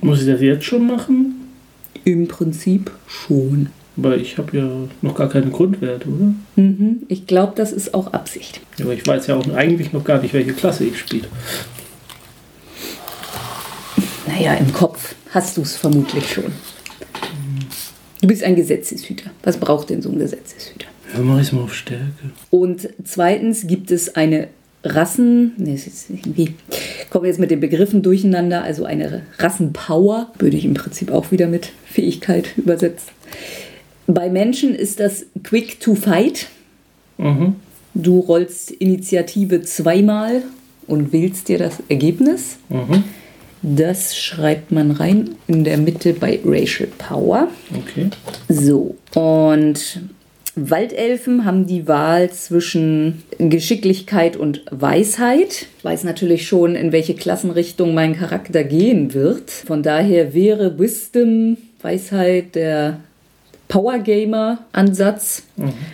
Muss 0.01 0.23
ich 0.23 0.27
das 0.27 0.41
jetzt 0.41 0.65
schon 0.65 0.87
machen? 0.87 1.35
Im 2.05 2.29
Prinzip 2.29 2.91
schon. 3.07 3.69
Weil 3.97 4.23
ich 4.23 4.39
habe 4.39 4.57
ja 4.57 4.69
noch 5.03 5.15
gar 5.15 5.29
keine 5.29 5.51
Grundwerte, 5.51 6.09
oder? 6.09 6.33
Mhm. 6.57 7.03
Ich 7.09 7.27
glaube, 7.27 7.53
das 7.57 7.73
ist 7.73 7.93
auch 7.93 8.15
Absicht. 8.15 8.61
Aber 8.81 8.95
ich 8.95 9.07
weiß 9.07 9.27
ja 9.27 9.37
auch 9.37 9.47
eigentlich 9.55 9.93
noch 9.93 10.03
gar 10.03 10.23
nicht, 10.23 10.33
welche 10.33 10.55
Klasse 10.55 10.85
ich 10.85 10.99
spiele. 10.99 11.29
Naja, 14.27 14.55
im 14.55 14.73
Kopf 14.73 15.15
hast 15.31 15.59
du 15.59 15.61
es 15.61 15.77
vermutlich 15.77 16.33
schon. 16.33 16.53
Du 18.23 18.29
bist 18.29 18.43
ein 18.43 18.57
Gesetzeshüter. 18.57 19.31
Was 19.43 19.59
braucht 19.59 19.91
denn 19.91 20.01
so 20.01 20.09
ein 20.09 20.19
Gesetzeshüter? 20.19 20.87
Ja, 21.15 21.21
mach 21.21 21.41
ich 21.41 21.53
mal 21.53 21.63
auf 21.63 21.75
Stärke. 21.75 22.05
Und 22.51 22.89
zweitens 23.05 23.67
gibt 23.67 23.91
es 23.91 24.15
eine 24.17 24.49
Rassen, 24.85 25.53
nee, 25.59 25.75
es 25.75 25.87
ist 25.87 26.11
irgendwie, 26.11 26.55
kommen 27.11 27.25
wir 27.25 27.31
jetzt 27.31 27.39
mit 27.39 27.51
den 27.51 27.61
Begriffen 27.61 28.03
durcheinander, 28.03 28.63
also 28.65 28.85
eine 28.85 29.23
Rassenpower, 29.39 30.33
würde 30.39 30.57
ich 30.57 30.65
im 30.65 30.75
Prinzip 30.75 31.11
auch 31.13 31.31
wieder 31.31 31.47
mit 31.47 31.71
Fähigkeit 31.85 32.57
übersetzen. 32.57 33.11
Bei 34.07 34.29
Menschen 34.29 34.75
ist 34.75 34.99
das 34.99 35.27
Quick 35.45 35.79
to 35.81 35.95
Fight. 35.95 36.49
Mhm. 37.19 37.57
Du 37.95 38.19
rollst 38.21 38.71
Initiative 38.71 39.63
zweimal 39.63 40.43
und 40.87 41.13
wählst 41.13 41.49
dir 41.49 41.59
das 41.59 41.79
Ergebnis. 41.89 42.57
Mhm. 42.69 43.05
Das 43.63 44.17
schreibt 44.17 44.73
man 44.73 44.91
rein 44.91 45.37
in 45.47 45.63
der 45.63 45.79
Mitte 45.79 46.15
bei 46.15 46.41
Racial 46.45 46.89
Power. 46.99 47.47
Okay. 47.73 48.11
So, 48.49 48.97
und 49.15 50.01
Waldelfen 50.55 51.47
haben 51.47 51.67
die 51.67 51.89
Wahl 51.89 52.31
zwischen 52.31 53.23
Geschicklichkeit 53.39 54.37
und 54.37 54.63
Weisheit. 54.71 55.67
Ich 55.79 55.85
weiß 55.85 56.05
natürlich 56.05 56.47
schon, 56.47 56.75
in 56.75 56.93
welche 56.93 57.15
Klassenrichtung 57.15 57.95
mein 57.95 58.15
Charakter 58.15 58.63
gehen 58.63 59.15
wird. 59.15 59.51
Von 59.51 59.83
daher 59.83 60.35
wäre 60.35 60.79
Wisdom, 60.79 61.57
Weisheit 61.81 62.55
der 62.55 63.01
Power 63.69 63.99
Gamer 64.01 64.59
Ansatz. 64.73 65.45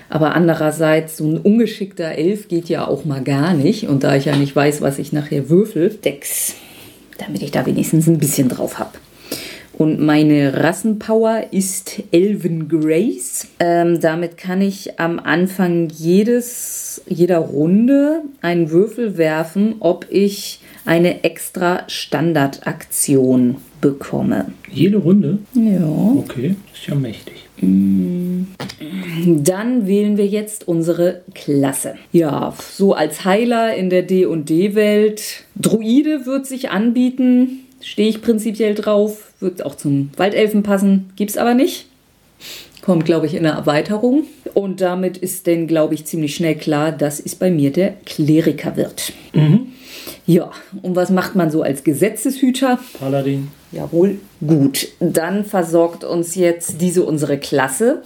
Aber 0.08 0.34
andererseits, 0.34 1.18
so 1.18 1.24
ein 1.24 1.38
ungeschickter 1.38 2.10
Elf 2.10 2.48
geht 2.48 2.68
ja 2.68 2.88
auch 2.88 3.04
mal 3.04 3.22
gar 3.22 3.54
nicht. 3.54 3.86
Und 3.86 4.02
da 4.02 4.16
ich 4.16 4.24
ja 4.24 4.34
nicht 4.34 4.56
weiß, 4.56 4.80
was 4.80 4.98
ich 4.98 5.12
nachher 5.12 5.48
würfel, 5.48 5.90
Dex, 5.90 6.54
damit 7.18 7.42
ich 7.42 7.52
da 7.52 7.64
wenigstens 7.64 8.08
ein 8.08 8.18
bisschen 8.18 8.48
drauf 8.48 8.80
habe. 8.80 8.90
Und 9.78 10.00
meine 10.00 10.64
Rassenpower 10.64 11.44
ist 11.52 12.02
Elven 12.10 12.68
Grace. 12.68 13.46
Ähm, 13.60 14.00
damit 14.00 14.36
kann 14.36 14.60
ich 14.60 14.98
am 14.98 15.20
Anfang 15.20 15.88
jedes, 15.88 17.00
jeder 17.06 17.38
Runde 17.38 18.22
einen 18.42 18.72
Würfel 18.72 19.16
werfen, 19.16 19.76
ob 19.78 20.04
ich 20.10 20.58
eine 20.84 21.22
extra 21.22 21.84
Standardaktion 21.86 23.58
bekomme. 23.80 24.46
Jede 24.68 24.96
Runde? 24.96 25.38
Ja. 25.54 25.86
Okay. 26.16 26.56
Ist 26.74 26.88
ja 26.88 26.96
mächtig. 26.96 27.46
Dann 27.60 28.48
wählen 29.86 30.16
wir 30.16 30.26
jetzt 30.26 30.66
unsere 30.66 31.22
Klasse. 31.34 31.94
Ja, 32.10 32.52
so 32.72 32.94
als 32.94 33.24
Heiler 33.24 33.76
in 33.76 33.90
der 33.90 34.02
D&D-Welt. 34.02 35.44
Druide 35.54 36.26
wird 36.26 36.46
sich 36.46 36.70
anbieten. 36.70 37.60
Stehe 37.80 38.08
ich 38.08 38.22
prinzipiell 38.22 38.74
drauf. 38.74 39.32
Wird 39.40 39.64
auch 39.64 39.74
zum 39.74 40.10
Waldelfen 40.16 40.62
passen. 40.62 41.10
Gibt's 41.16 41.36
aber 41.36 41.54
nicht. 41.54 41.86
Kommt, 42.82 43.04
glaube 43.04 43.26
ich, 43.26 43.34
in 43.34 43.42
der 43.42 43.52
Erweiterung. 43.52 44.24
Und 44.54 44.80
damit 44.80 45.16
ist 45.16 45.46
denn, 45.46 45.66
glaube 45.66 45.94
ich, 45.94 46.04
ziemlich 46.04 46.34
schnell 46.34 46.54
klar, 46.54 46.92
dass 46.92 47.20
es 47.20 47.34
bei 47.34 47.50
mir 47.50 47.72
der 47.72 47.94
Kleriker 48.04 48.76
wird. 48.76 49.12
Ja, 50.26 50.50
und 50.82 50.94
was 50.94 51.10
macht 51.10 51.36
man 51.36 51.50
so 51.50 51.62
als 51.62 51.84
Gesetzeshüter? 51.84 52.78
Paladin. 52.98 53.48
Jawohl. 53.72 54.18
Gut, 54.46 54.88
dann 55.00 55.44
versorgt 55.44 56.04
uns 56.04 56.34
jetzt 56.34 56.80
diese 56.80 57.04
unsere 57.04 57.38
Klasse 57.38 58.02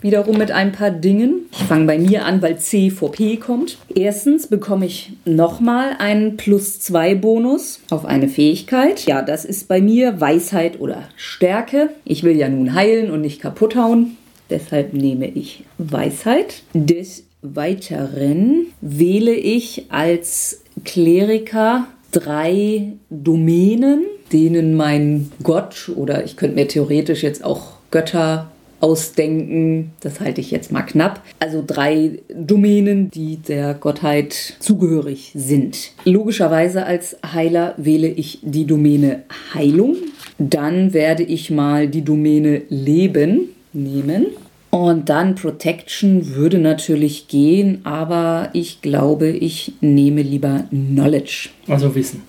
wiederum 0.00 0.38
mit 0.38 0.50
ein 0.50 0.72
paar 0.72 0.90
Dingen. 0.90 1.46
Ich 1.52 1.64
fange 1.64 1.86
bei 1.86 1.98
mir 1.98 2.24
an, 2.24 2.42
weil 2.42 2.58
C 2.58 2.90
vor 2.90 3.12
P 3.12 3.36
kommt. 3.36 3.78
Erstens 3.94 4.46
bekomme 4.46 4.86
ich 4.86 5.12
nochmal 5.24 5.96
einen 5.98 6.36
plus 6.36 6.80
2 6.80 7.14
Bonus 7.16 7.80
auf 7.90 8.04
eine 8.04 8.28
Fähigkeit. 8.28 9.06
Ja, 9.06 9.22
das 9.22 9.44
ist 9.44 9.68
bei 9.68 9.80
mir 9.80 10.20
Weisheit 10.20 10.80
oder 10.80 11.04
Stärke. 11.16 11.90
Ich 12.04 12.22
will 12.22 12.36
ja 12.36 12.48
nun 12.48 12.74
heilen 12.74 13.10
und 13.10 13.20
nicht 13.20 13.40
kaputt 13.40 13.76
hauen. 13.76 14.16
Deshalb 14.48 14.92
nehme 14.92 15.28
ich 15.28 15.64
Weisheit. 15.78 16.62
Des 16.74 17.24
Weiteren 17.42 18.66
wähle 18.80 19.32
ich 19.32 19.86
als 19.88 20.62
Kleriker 20.84 21.86
drei 22.10 22.92
Domänen, 23.08 24.04
denen 24.32 24.74
mein 24.74 25.30
Gott 25.42 25.90
oder 25.94 26.24
ich 26.24 26.36
könnte 26.36 26.56
mir 26.56 26.68
theoretisch 26.68 27.22
jetzt 27.22 27.44
auch 27.44 27.74
Götter 27.90 28.50
ausdenken. 28.80 29.92
Das 30.00 30.20
halte 30.20 30.40
ich 30.40 30.50
jetzt 30.50 30.72
mal 30.72 30.82
knapp. 30.82 31.22
Also 31.38 31.62
drei 31.66 32.20
Domänen, 32.34 33.10
die 33.10 33.36
der 33.36 33.74
Gottheit 33.74 34.54
zugehörig 34.58 35.32
sind. 35.34 35.92
Logischerweise 36.04 36.84
als 36.84 37.16
Heiler 37.32 37.74
wähle 37.76 38.08
ich 38.08 38.40
die 38.42 38.66
Domäne 38.66 39.22
Heilung. 39.54 39.96
Dann 40.38 40.92
werde 40.92 41.22
ich 41.22 41.50
mal 41.50 41.88
die 41.88 42.02
Domäne 42.02 42.62
Leben 42.68 43.50
nehmen. 43.72 44.26
Und 44.70 45.08
dann 45.08 45.34
Protection 45.34 46.34
würde 46.36 46.58
natürlich 46.58 47.26
gehen, 47.26 47.80
aber 47.82 48.50
ich 48.52 48.80
glaube, 48.82 49.28
ich 49.28 49.72
nehme 49.80 50.22
lieber 50.22 50.64
Knowledge. 50.70 51.50
Also 51.66 51.92
Wissen. 51.94 52.22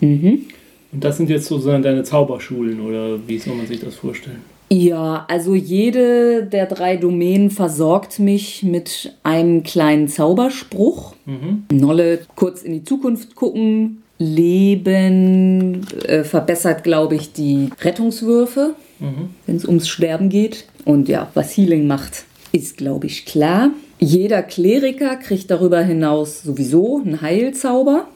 Mhm. 0.00 0.46
Und 0.90 1.04
das 1.04 1.18
sind 1.18 1.28
jetzt 1.28 1.46
sozusagen 1.46 1.82
deine 1.82 2.02
Zauberschulen 2.02 2.80
oder 2.80 3.18
wie 3.26 3.38
soll 3.38 3.54
man 3.56 3.66
sich 3.66 3.80
das 3.80 3.94
vorstellen? 3.94 4.40
Ja, 4.72 5.26
also 5.28 5.54
jede 5.54 6.44
der 6.44 6.64
drei 6.64 6.96
Domänen 6.96 7.50
versorgt 7.50 8.18
mich 8.18 8.62
mit 8.62 9.12
einem 9.22 9.64
kleinen 9.64 10.08
Zauberspruch. 10.08 11.14
Mhm. 11.26 11.64
Nolle 11.70 12.20
kurz 12.36 12.62
in 12.62 12.72
die 12.72 12.82
Zukunft 12.82 13.34
gucken. 13.34 14.02
Leben 14.18 15.86
äh, 16.06 16.24
verbessert, 16.24 16.84
glaube 16.84 17.16
ich, 17.16 17.34
die 17.34 17.68
Rettungswürfe, 17.82 18.74
Mhm. 18.98 19.28
wenn 19.46 19.56
es 19.56 19.66
ums 19.66 19.88
Sterben 19.88 20.30
geht. 20.30 20.64
Und 20.86 21.06
ja, 21.08 21.28
was 21.34 21.54
Healing 21.54 21.86
macht, 21.86 22.24
ist, 22.52 22.78
glaube 22.78 23.08
ich, 23.08 23.26
klar. 23.26 23.70
Jeder 23.98 24.42
Kleriker 24.42 25.16
kriegt 25.16 25.50
darüber 25.50 25.82
hinaus 25.82 26.42
sowieso 26.44 27.02
einen 27.04 27.20
Heilzauber. 27.20 28.06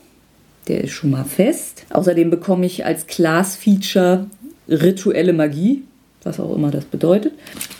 Der 0.69 0.85
ist 0.85 0.93
schon 0.93 1.11
mal 1.11 1.25
fest. 1.25 1.85
Außerdem 1.91 2.31
bekomme 2.31 2.65
ich 2.65 2.87
als 2.87 3.07
Class-Feature 3.07 4.27
rituelle 4.69 5.35
Magie, 5.35 5.83
was 6.27 6.41
auch 6.41 6.55
immer 6.55 6.71
das 6.71 6.85
bedeutet. 6.85 7.33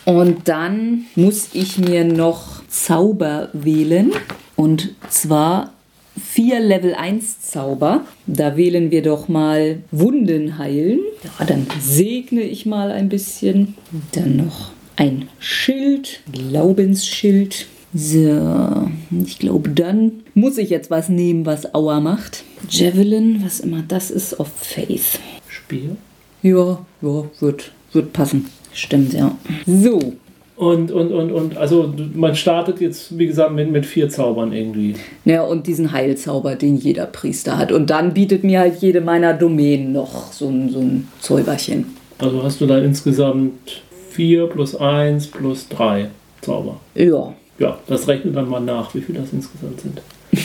Und 0.05 0.47
dann 0.47 1.05
muss 1.15 1.49
ich 1.53 1.77
mir 1.77 2.05
noch 2.05 2.63
Zauber 2.67 3.49
wählen. 3.53 4.11
Und 4.55 4.95
zwar 5.09 5.73
vier 6.19 6.59
Level 6.59 6.95
1 6.95 7.41
Zauber. 7.41 8.05
Da 8.25 8.57
wählen 8.57 8.91
wir 8.91 9.03
doch 9.03 9.27
mal 9.27 9.79
Wunden 9.91 10.57
heilen. 10.57 10.99
Ja, 11.23 11.45
dann 11.45 11.67
segne 11.79 12.41
ich 12.41 12.65
mal 12.65 12.91
ein 12.91 13.09
bisschen. 13.09 13.75
Dann 14.13 14.37
noch 14.37 14.71
ein 14.95 15.29
Schild, 15.39 16.21
Glaubensschild. 16.31 17.67
So, 17.93 18.89
ich 19.25 19.39
glaube, 19.39 19.69
dann 19.69 20.23
muss 20.33 20.57
ich 20.57 20.69
jetzt 20.69 20.91
was 20.91 21.09
nehmen, 21.09 21.45
was 21.45 21.73
Aua 21.73 21.99
macht. 21.99 22.43
Javelin, 22.69 23.41
was 23.43 23.59
immer 23.59 23.83
das 23.87 24.11
ist, 24.11 24.39
of 24.39 24.49
Faith. 24.49 25.19
Speer. 25.47 25.95
Ja, 26.43 26.85
ja, 27.01 27.23
wird, 27.39 27.71
wird 27.93 28.13
passen. 28.13 28.45
Stimmt, 28.73 29.13
ja. 29.13 29.35
So, 29.65 30.13
Und, 30.55 30.91
und, 30.91 31.11
und, 31.11 31.31
und, 31.31 31.57
also 31.57 31.93
man 32.13 32.35
startet 32.35 32.79
jetzt, 32.81 33.17
wie 33.17 33.27
gesagt, 33.27 33.53
mit, 33.53 33.71
mit 33.71 33.85
vier 33.85 34.09
Zaubern 34.09 34.51
irgendwie. 34.53 34.95
ja, 35.25 35.41
und 35.43 35.67
diesen 35.67 35.91
Heilzauber, 35.91 36.55
den 36.55 36.75
jeder 36.77 37.05
Priester 37.05 37.57
hat. 37.57 37.71
Und 37.71 37.89
dann 37.89 38.13
bietet 38.13 38.43
mir 38.43 38.59
halt 38.59 38.81
jede 38.81 39.01
meiner 39.01 39.33
Domänen 39.33 39.91
noch 39.93 40.31
so 40.33 40.47
ein, 40.49 40.69
so 40.69 40.79
ein 40.79 41.07
Zäuberchen. 41.19 41.85
Also 42.19 42.41
hast 42.43 42.59
du 42.61 42.65
da 42.65 42.79
insgesamt 42.79 43.81
vier 44.09 44.47
plus 44.47 44.75
eins 44.75 45.27
plus 45.27 45.67
drei 45.69 46.09
Zauber. 46.41 46.79
Ja, 46.95 47.33
Ja, 47.59 47.77
das 47.87 48.07
rechnet 48.07 48.35
dann 48.35 48.49
mal 48.49 48.59
nach, 48.59 48.93
wie 48.95 49.01
viel 49.01 49.15
das 49.15 49.31
insgesamt 49.33 49.81
sind. 49.81 50.01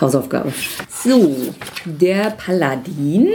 Hausaufgabe. 0.00 0.52
So, 1.04 1.34
der 1.84 2.30
Paladin, 2.30 3.28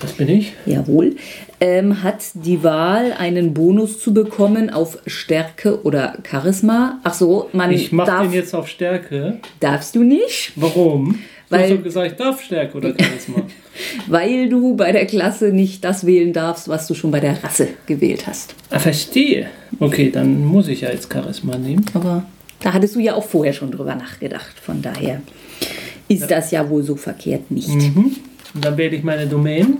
Das 0.00 0.12
bin 0.12 0.28
ich. 0.28 0.52
jawohl, 0.66 1.16
ähm, 1.60 2.02
hat 2.02 2.22
die 2.34 2.62
Wahl, 2.62 3.12
einen 3.18 3.54
Bonus 3.54 3.98
zu 3.98 4.12
bekommen 4.12 4.68
auf 4.68 4.98
Stärke 5.06 5.82
oder 5.84 6.18
Charisma. 6.28 7.00
Ach 7.02 7.14
so, 7.14 7.48
man 7.52 7.72
Ich 7.72 7.90
darf, 7.90 8.22
den 8.22 8.32
jetzt 8.32 8.54
auf 8.54 8.68
Stärke. 8.68 9.38
darfst 9.60 9.94
du 9.94 10.02
nicht, 10.02 10.52
Warum? 10.56 11.18
Weil- 11.48 11.60
du 11.60 11.64
hast 11.68 11.78
doch 11.78 11.84
gesagt, 11.84 12.10
ich 12.10 12.16
darf 12.16 12.42
Stärke 12.42 12.76
oder 12.76 12.88
Charisma. 12.98 13.42
weil 14.08 14.48
du 14.48 14.74
bei 14.76 14.92
der 14.92 15.06
Klasse 15.06 15.46
nicht 15.52 15.84
das 15.84 16.04
wählen 16.04 16.32
darfst, 16.32 16.68
was 16.68 16.86
du 16.88 16.94
schon 16.94 17.10
bei 17.10 17.20
der 17.20 17.42
Rasse 17.42 17.68
gewählt 17.86 18.26
hast. 18.26 18.54
ah, 18.70 18.78
verstehe. 18.78 19.46
Okay, 19.78 20.10
dann 20.10 20.44
muss 20.44 20.68
ich 20.68 20.82
ja 20.82 20.90
jetzt 20.90 21.10
Charisma 21.12 21.56
nehmen. 21.56 21.86
Aber 21.94 22.24
da 22.60 22.72
hattest 22.74 22.96
du 22.96 23.00
ja 23.00 23.14
auch 23.14 23.24
vorher 23.24 23.52
schon 23.52 23.70
drüber 23.70 23.94
nachgedacht. 23.94 24.58
Von 24.60 24.82
daher 24.82 25.22
ist 26.08 26.30
das 26.30 26.50
ja 26.50 26.68
wohl 26.68 26.82
so 26.82 26.96
verkehrt 26.96 27.50
nicht. 27.50 27.68
Mhm. 27.68 28.16
Und 28.56 28.64
dann 28.64 28.76
wähle 28.76 28.96
ich 28.96 29.04
meine 29.04 29.26
Domain. 29.26 29.76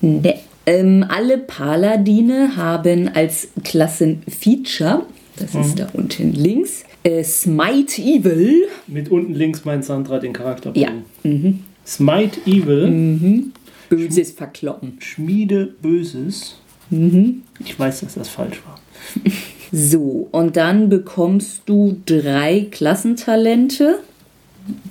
Ne, 0.00 0.34
ähm, 0.66 1.04
alle 1.08 1.38
Paladine 1.38 2.56
haben 2.56 3.08
als 3.08 3.48
Klassenfeature, 3.64 5.06
das 5.36 5.54
ist 5.54 5.78
da 5.78 5.88
unten 5.94 6.32
links, 6.32 6.84
äh, 7.02 7.24
Smite 7.24 8.00
Evil. 8.00 8.68
Mit 8.86 9.10
unten 9.10 9.34
links 9.34 9.64
mein 9.64 9.82
Sandra 9.82 10.18
den 10.18 10.32
Charakter. 10.32 10.72
Ja. 10.74 10.90
Smite 11.86 12.40
Evil. 12.46 13.50
Böses 13.88 14.32
Verkloppen. 14.32 14.98
Schmiede 15.00 15.66
Böses. 15.80 16.56
Ich 17.64 17.78
weiß, 17.78 18.00
dass 18.00 18.14
das 18.14 18.28
falsch 18.28 18.60
war. 18.66 18.78
So, 19.72 20.28
und 20.32 20.56
dann 20.56 20.88
bekommst 20.88 21.62
du 21.66 21.96
drei 22.04 22.66
Klassentalente, 22.72 24.00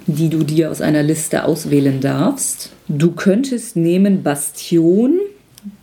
die 0.08 0.30
du 0.30 0.44
dir 0.44 0.72
aus 0.72 0.80
einer 0.80 1.04
Liste 1.04 1.44
auswählen 1.44 2.00
darfst. 2.00 2.72
Du 2.89 3.12
könntest 3.12 3.75
nehmen 3.75 4.23
Bastion, 4.23 5.19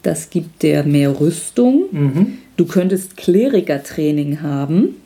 das 0.03 0.29
gibt 0.31 0.62
dir 0.62 0.83
mehr 0.83 1.19
Rüstung. 1.21 1.85
Mhm. 1.92 2.38
Du 2.57 2.66
könntest 2.66 3.16
Klerikertraining 3.16 4.42
haben, 4.42 4.97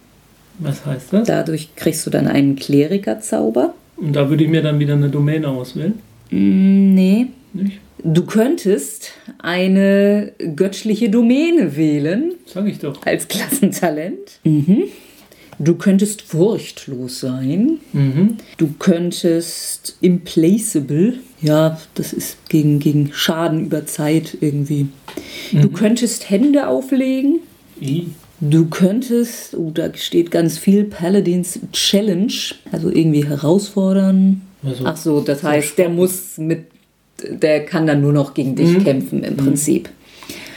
Was 0.58 0.84
heißt 0.86 1.12
das? 1.12 1.26
dadurch 1.28 1.74
kriegst 1.76 2.06
du 2.06 2.10
dann 2.10 2.26
einen 2.26 2.56
Klerikerzauber. 2.56 3.74
Und 3.96 4.14
da 4.16 4.30
würde 4.30 4.44
ich 4.44 4.50
mir 4.50 4.62
dann 4.62 4.78
wieder 4.78 4.94
eine 4.94 5.08
Domäne 5.10 5.48
auswählen. 5.48 5.94
Mm, 6.30 6.94
Nee. 6.94 7.26
Nicht? 7.52 7.80
Du 8.02 8.24
könntest 8.24 9.10
eine 9.40 10.32
göttliche 10.56 11.10
Domäne 11.10 11.76
wählen 11.76 12.32
Sag 12.46 12.66
ich 12.66 12.78
doch. 12.78 13.04
als 13.04 13.28
Klassentalent. 13.28 14.40
Mhm. 14.44 14.84
Du 15.62 15.75
könntest 15.75 16.23
furchtlos 16.23 17.20
sein. 17.20 17.81
Mhm. 17.92 18.38
Du 18.57 18.73
könntest 18.79 19.94
implaceable. 20.01 21.18
Ja, 21.42 21.79
das 21.94 22.14
ist 22.14 22.49
gegen, 22.49 22.79
gegen 22.79 23.11
Schaden 23.12 23.66
über 23.66 23.85
Zeit 23.85 24.38
irgendwie. 24.40 24.88
Du 25.53 25.68
könntest 25.68 26.31
Hände 26.31 26.66
auflegen. 26.66 27.40
I. 27.81 28.07
Du 28.40 28.70
könntest, 28.70 29.55
oh, 29.55 29.70
da 29.70 29.94
steht 29.94 30.31
ganz 30.31 30.57
viel 30.57 30.85
Paladins 30.85 31.61
Challenge, 31.73 32.33
also 32.73 32.88
irgendwie 32.88 33.27
herausfordern. 33.27 34.40
Also, 34.64 34.87
Ach 34.87 34.96
so, 34.96 35.20
das 35.20 35.42
heißt, 35.42 35.77
der 35.77 35.90
muss 35.90 36.38
mit, 36.38 36.68
der 37.23 37.66
kann 37.66 37.87
dann 37.87 38.01
nur 38.01 38.14
noch 38.14 38.33
gegen 38.33 38.57
dich 38.57 38.83
kämpfen 38.83 39.23
im 39.25 39.37
Prinzip. 39.37 39.90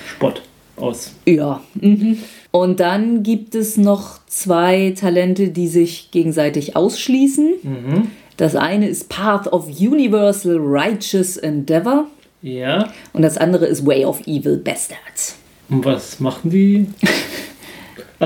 Spott 0.08 0.42
aus. 0.78 1.12
Ja. 1.26 1.62
Mhm. 1.76 2.20
Und 2.56 2.80
dann 2.80 3.24
gibt 3.24 3.56
es 3.56 3.78
noch 3.78 4.20
zwei 4.28 4.94
Talente, 4.96 5.48
die 5.50 5.68
sich 5.68 6.12
gegenseitig 6.12 6.76
ausschließen. 6.76 7.54
Mhm. 7.64 8.08
Das 8.38 8.56
eine 8.56 8.88
ist 8.88 9.10
Path 9.10 9.48
of 9.52 9.68
Universal 9.80 10.58
Righteous 10.60 11.38
Endeavor 11.38 12.06
Ja. 12.44 12.92
und 13.14 13.24
das 13.24 13.38
andere 13.38 13.66
ist 13.66 13.88
Way 13.88 14.06
of 14.06 14.22
Evil 14.28 14.58
Bastards. 14.58 15.36
Und 15.70 15.84
was 15.84 16.20
machen 16.20 16.52
die? 16.52 16.86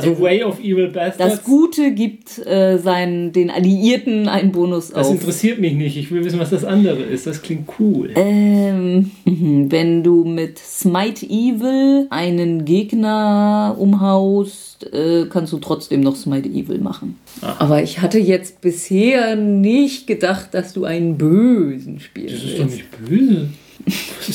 Also 0.06 0.20
Way 0.20 0.44
of 0.44 0.60
Evil 0.60 0.88
Bastards. 0.88 1.18
Das 1.18 1.44
Gute 1.44 1.92
gibt 1.92 2.46
äh, 2.46 2.78
seinen, 2.78 3.32
den 3.32 3.50
Alliierten 3.50 4.28
einen 4.28 4.52
Bonus 4.52 4.90
das 4.90 5.08
auf. 5.08 5.14
interessiert 5.14 5.60
mich 5.60 5.74
nicht. 5.74 5.98
Ich 5.98 6.12
will 6.12 6.24
wissen, 6.24 6.40
was 6.40 6.50
das 6.50 6.64
andere 6.64 7.02
ist. 7.02 7.28
Das 7.28 7.42
klingt 7.42 7.70
cool. 7.80 8.12
Ähm, 8.16 9.12
wenn 9.26 10.04
du 10.04 10.24
mit 10.24 10.60
Smite 10.60 11.26
Evil 11.26 12.08
einen 12.10 12.66
Gegner 12.66 13.76
umhaust, 13.78 14.92
äh, 14.94 15.26
kannst 15.30 15.54
du 15.54 15.58
trotzdem 15.58 16.02
noch 16.02 16.16
Smite 16.16 16.50
Evil 16.50 16.80
machen. 16.80 17.18
Ah. 17.42 17.56
Aber 17.60 17.84
ich 17.84 18.02
hatte 18.02 18.20
jetzt 18.20 18.62
bisher 18.62 19.36
nicht 19.36 20.08
gedacht, 20.08 20.54
dass 20.54 20.74
du 20.74 20.86
einen 20.86 21.18
Bösen 21.18 22.00
spielst. 22.00 22.36
Das 22.36 22.44
ist 22.44 22.60
doch 22.60 22.66
nicht 22.66 22.86
böse. 23.06 23.50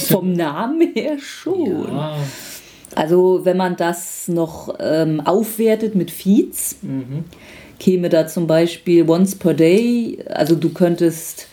Vom 0.09 0.33
Namen 0.33 0.93
her 0.95 1.19
schon. 1.19 1.87
Ah, 1.91 2.17
Also 2.95 3.41
wenn 3.45 3.57
man 3.57 3.77
das 3.77 4.29
noch 4.29 4.75
ähm, 4.81 5.21
aufwertet 5.21 5.95
mit 5.95 6.11
Feeds, 6.11 6.77
käme 7.79 8.09
da 8.09 8.27
zum 8.27 8.47
Beispiel 8.47 9.09
once 9.09 9.35
per 9.35 9.55
day, 9.55 10.19
also 10.29 10.55
du 10.55 10.69
könntest 10.69 11.49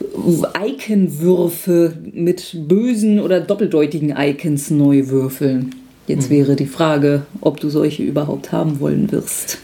Iconwürfe 0.64 1.98
mit 2.14 2.56
bösen 2.68 3.20
oder 3.20 3.40
doppeldeutigen 3.40 4.16
Icons 4.18 4.70
neu 4.70 5.08
würfeln. 5.08 5.74
Jetzt 6.08 6.30
wäre 6.32 6.56
die 6.56 6.66
Frage, 6.66 7.24
ob 7.42 7.60
du 7.60 7.70
solche 7.70 8.04
überhaupt 8.04 8.52
haben 8.52 8.80
wollen 8.80 9.12
wirst. 9.12 9.60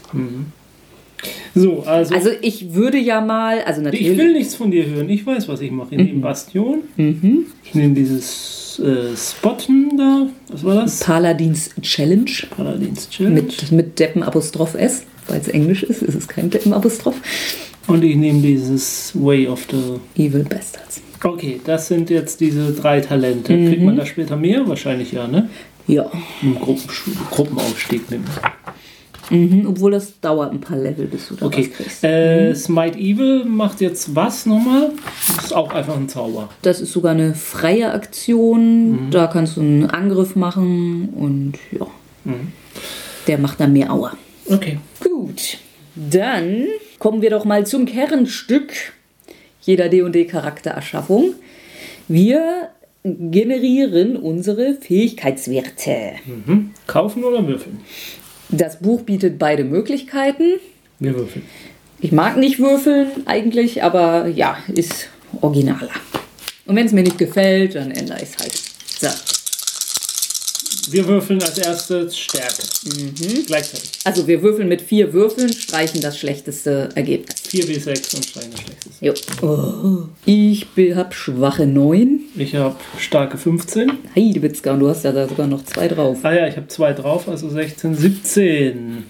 so, 1.54 1.82
also, 1.82 2.14
Also 2.14 2.30
ich 2.40 2.72
würde 2.74 2.98
ja 2.98 3.20
mal, 3.20 3.60
also 3.62 3.80
natürlich. 3.80 4.08
ich 4.08 4.16
will 4.16 4.32
nichts 4.32 4.54
von 4.54 4.70
dir 4.70 4.86
hören. 4.86 5.08
Ich 5.08 5.26
weiß, 5.26 5.48
was 5.48 5.60
ich 5.60 5.72
mache. 5.72 5.88
Ich 5.96 5.98
nehme 5.98 6.20
Bastion. 6.20 6.82
Ich 6.96 7.74
nehme 7.74 7.94
dieses 7.94 8.55
äh, 8.78 9.16
Spotten 9.16 9.96
da. 9.96 10.26
Was 10.48 10.64
war 10.64 10.74
das? 10.76 11.00
Paladins 11.00 11.70
Challenge 11.82 12.30
Paladins 12.56 13.08
Challenge. 13.10 13.34
mit, 13.42 13.72
mit 13.72 13.98
Deppen-Apostroph 13.98 14.74
S, 14.74 15.02
weil 15.28 15.40
es 15.40 15.48
Englisch 15.48 15.82
ist, 15.82 16.02
ist 16.02 16.14
es 16.14 16.28
kein 16.28 16.50
Deppen-Apostroph. 16.50 17.16
Und 17.86 18.02
ich 18.02 18.16
nehme 18.16 18.40
dieses 18.42 19.12
Way 19.14 19.46
of 19.48 19.66
the. 19.70 20.22
Evil 20.22 20.44
Bastards. 20.44 21.00
Okay, 21.22 21.60
das 21.64 21.88
sind 21.88 22.10
jetzt 22.10 22.40
diese 22.40 22.72
drei 22.72 23.00
Talente. 23.00 23.52
Kriegt 23.54 23.82
man 23.82 23.96
da 23.96 24.04
später 24.04 24.36
mehr? 24.36 24.66
Wahrscheinlich 24.68 25.12
ja, 25.12 25.26
ne? 25.26 25.48
Ja, 25.86 26.10
Im 26.42 26.56
Gruppensch- 26.58 27.04
Gruppenaufstieg 27.30 28.10
nimmt. 28.10 28.26
Mhm, 29.30 29.66
obwohl 29.68 29.92
das 29.92 30.20
dauert 30.20 30.52
ein 30.52 30.60
paar 30.60 30.76
Level, 30.78 31.06
bis 31.06 31.28
du 31.28 31.34
da 31.36 31.46
Okay. 31.46 31.68
was 31.70 31.76
kriegst. 31.76 32.04
Äh, 32.04 32.54
Smite 32.54 32.98
Evil 32.98 33.44
macht 33.44 33.80
jetzt 33.80 34.14
was 34.14 34.46
nochmal? 34.46 34.90
Das 35.36 35.44
ist 35.46 35.52
auch 35.54 35.70
einfach 35.72 35.96
ein 35.96 36.08
Zauber. 36.08 36.48
Das 36.62 36.80
ist 36.80 36.92
sogar 36.92 37.12
eine 37.12 37.34
freie 37.34 37.92
Aktion. 37.92 39.08
Da 39.10 39.26
kannst 39.26 39.56
du 39.56 39.60
einen 39.60 39.86
Angriff 39.90 40.36
machen 40.36 41.08
und 41.10 41.54
ja. 41.72 41.86
Der 43.26 43.38
macht 43.38 43.60
dann 43.60 43.72
mehr 43.72 43.92
Aua. 43.92 44.12
Okay. 44.48 44.78
Gut, 45.02 45.58
dann 45.94 46.66
kommen 46.98 47.22
wir 47.22 47.30
doch 47.30 47.44
mal 47.44 47.66
zum 47.66 47.86
Kernstück 47.86 48.72
jeder 49.62 49.88
D&D-Charaktererschaffung. 49.88 51.34
Wir 52.08 52.68
generieren 53.04 54.16
unsere 54.16 54.74
Fähigkeitswerte. 54.74 56.12
Mhm. 56.24 56.70
Kaufen 56.86 57.24
oder 57.24 57.46
würfeln? 57.46 57.80
Das 58.48 58.78
Buch 58.78 59.02
bietet 59.02 59.38
beide 59.38 59.64
Möglichkeiten. 59.64 60.60
Wir 60.98 61.14
würfeln. 61.14 61.44
Ich 62.00 62.12
mag 62.12 62.36
nicht 62.36 62.58
würfeln 62.58 63.08
eigentlich, 63.26 63.82
aber 63.82 64.26
ja, 64.28 64.58
ist 64.72 65.08
originaler. 65.40 65.90
Und 66.66 66.76
wenn 66.76 66.86
es 66.86 66.92
mir 66.92 67.02
nicht 67.02 67.18
gefällt, 67.18 67.74
dann 67.74 67.90
ändere 67.90 68.18
ich 68.18 68.30
es 68.30 68.38
halt. 68.38 68.52
So. 69.00 69.35
Wir 70.90 71.06
würfeln 71.06 71.42
als 71.42 71.58
erstes 71.58 72.16
Stärke. 72.18 72.62
Gleichzeitig. 73.46 73.90
Also 74.04 74.26
wir 74.26 74.42
würfeln 74.42 74.68
mit 74.68 74.82
vier 74.82 75.12
Würfeln, 75.12 75.52
streichen 75.52 76.00
das 76.00 76.18
schlechteste 76.18 76.90
Ergebnis. 76.94 77.36
4W6 77.48 78.16
und 78.16 78.24
steigen 78.24 78.50
das 78.52 78.60
Schlechteste. 78.60 79.04
Jo. 79.04 79.14
Oh. 79.42 80.08
Ich 80.24 80.66
habe 80.94 81.12
schwache 81.12 81.66
9. 81.66 82.20
Ich 82.36 82.54
habe 82.54 82.76
starke 82.98 83.38
15. 83.38 83.92
Heidewitzka, 84.14 84.72
und 84.72 84.80
du 84.80 84.88
hast 84.88 85.04
ja 85.04 85.12
da 85.12 85.28
sogar 85.28 85.46
noch 85.46 85.64
zwei 85.64 85.88
drauf. 85.88 86.18
Ah 86.22 86.34
ja, 86.34 86.46
ich 86.46 86.56
habe 86.56 86.68
zwei 86.68 86.92
drauf, 86.92 87.28
also 87.28 87.48
16, 87.48 87.94
17. 87.94 89.04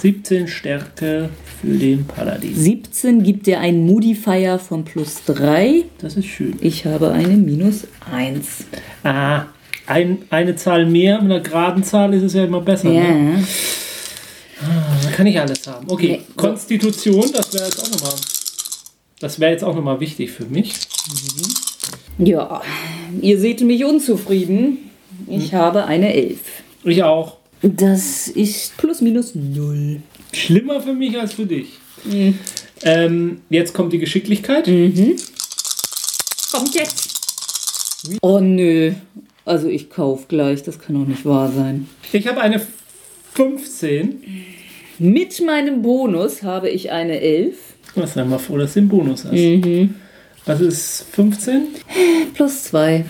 17 0.00 0.48
Stärke 0.48 1.28
für 1.60 1.68
den 1.68 2.04
Paladin. 2.06 2.56
17 2.56 3.22
gibt 3.22 3.46
dir 3.46 3.60
einen 3.60 3.86
Modifier 3.86 4.58
von 4.58 4.84
plus 4.84 5.22
3. 5.26 5.84
Das 5.98 6.16
ist 6.16 6.26
schön. 6.26 6.56
Ich 6.60 6.86
habe 6.86 7.12
eine 7.12 7.36
minus 7.36 7.86
1. 8.10 8.64
Ah, 9.04 9.46
ein, 9.86 10.18
eine 10.30 10.56
Zahl 10.56 10.86
mehr 10.86 11.20
mit 11.20 11.30
einer 11.32 11.40
geraden 11.40 11.84
Zahl 11.84 12.14
ist 12.14 12.22
es 12.22 12.34
ja 12.34 12.44
immer 12.44 12.60
besser. 12.60 12.88
Ne? 12.88 13.40
Ja. 13.40 13.44
Da 15.02 15.10
kann 15.10 15.26
ich 15.26 15.40
alles 15.40 15.66
haben. 15.66 15.86
Okay, 15.90 16.18
Nee. 16.18 16.22
Konstitution, 16.36 17.30
das 17.32 17.52
wäre 17.52 17.64
jetzt 17.64 17.80
auch 17.82 17.90
nochmal. 17.90 18.14
Das 19.20 19.40
wäre 19.40 19.52
jetzt 19.52 19.64
auch 19.64 19.74
nochmal 19.74 19.98
wichtig 20.00 20.30
für 20.30 20.44
mich. 20.44 20.74
Ja, 22.18 22.62
ihr 23.20 23.40
seht 23.40 23.60
mich 23.62 23.84
unzufrieden. 23.84 24.90
Ich 25.28 25.54
habe 25.54 25.84
eine 25.84 26.12
11. 26.12 26.38
Ich 26.84 27.02
auch. 27.02 27.38
Das 27.62 28.28
ist 28.28 28.76
plus 28.76 29.00
minus 29.00 29.34
0. 29.34 30.00
Schlimmer 30.32 30.80
für 30.80 30.94
mich 30.94 31.18
als 31.18 31.34
für 31.34 31.46
dich. 31.46 31.78
Ähm, 32.82 33.40
jetzt 33.50 33.74
kommt 33.74 33.92
die 33.92 33.98
Geschicklichkeit. 33.98 34.64
Kommt 34.66 36.74
jetzt. 36.74 37.08
Oh 38.20 38.40
nö. 38.40 38.92
Also 39.44 39.68
ich 39.68 39.90
kauf 39.90 40.28
gleich, 40.28 40.62
das 40.62 40.78
kann 40.78 40.94
doch 40.94 41.06
nicht 41.06 41.24
wahr 41.24 41.50
sein. 41.50 41.88
Ich 42.12 42.28
habe 42.28 42.40
eine 42.40 42.60
15. 43.34 44.22
Mit 44.98 45.40
meinem 45.44 45.82
Bonus 45.82 46.42
habe 46.42 46.68
ich 46.70 46.92
eine 46.92 47.20
11. 47.20 47.56
Was 47.94 48.14
sei 48.14 48.24
mal 48.24 48.38
froh, 48.38 48.58
dass 48.58 48.74
du 48.74 48.80
den 48.80 48.88
Bonus 48.88 49.24
hast. 49.24 49.34
Was 50.44 50.60
ist 50.60 51.06
15? 51.12 51.62
Plus 52.34 52.64
2. 52.64 53.04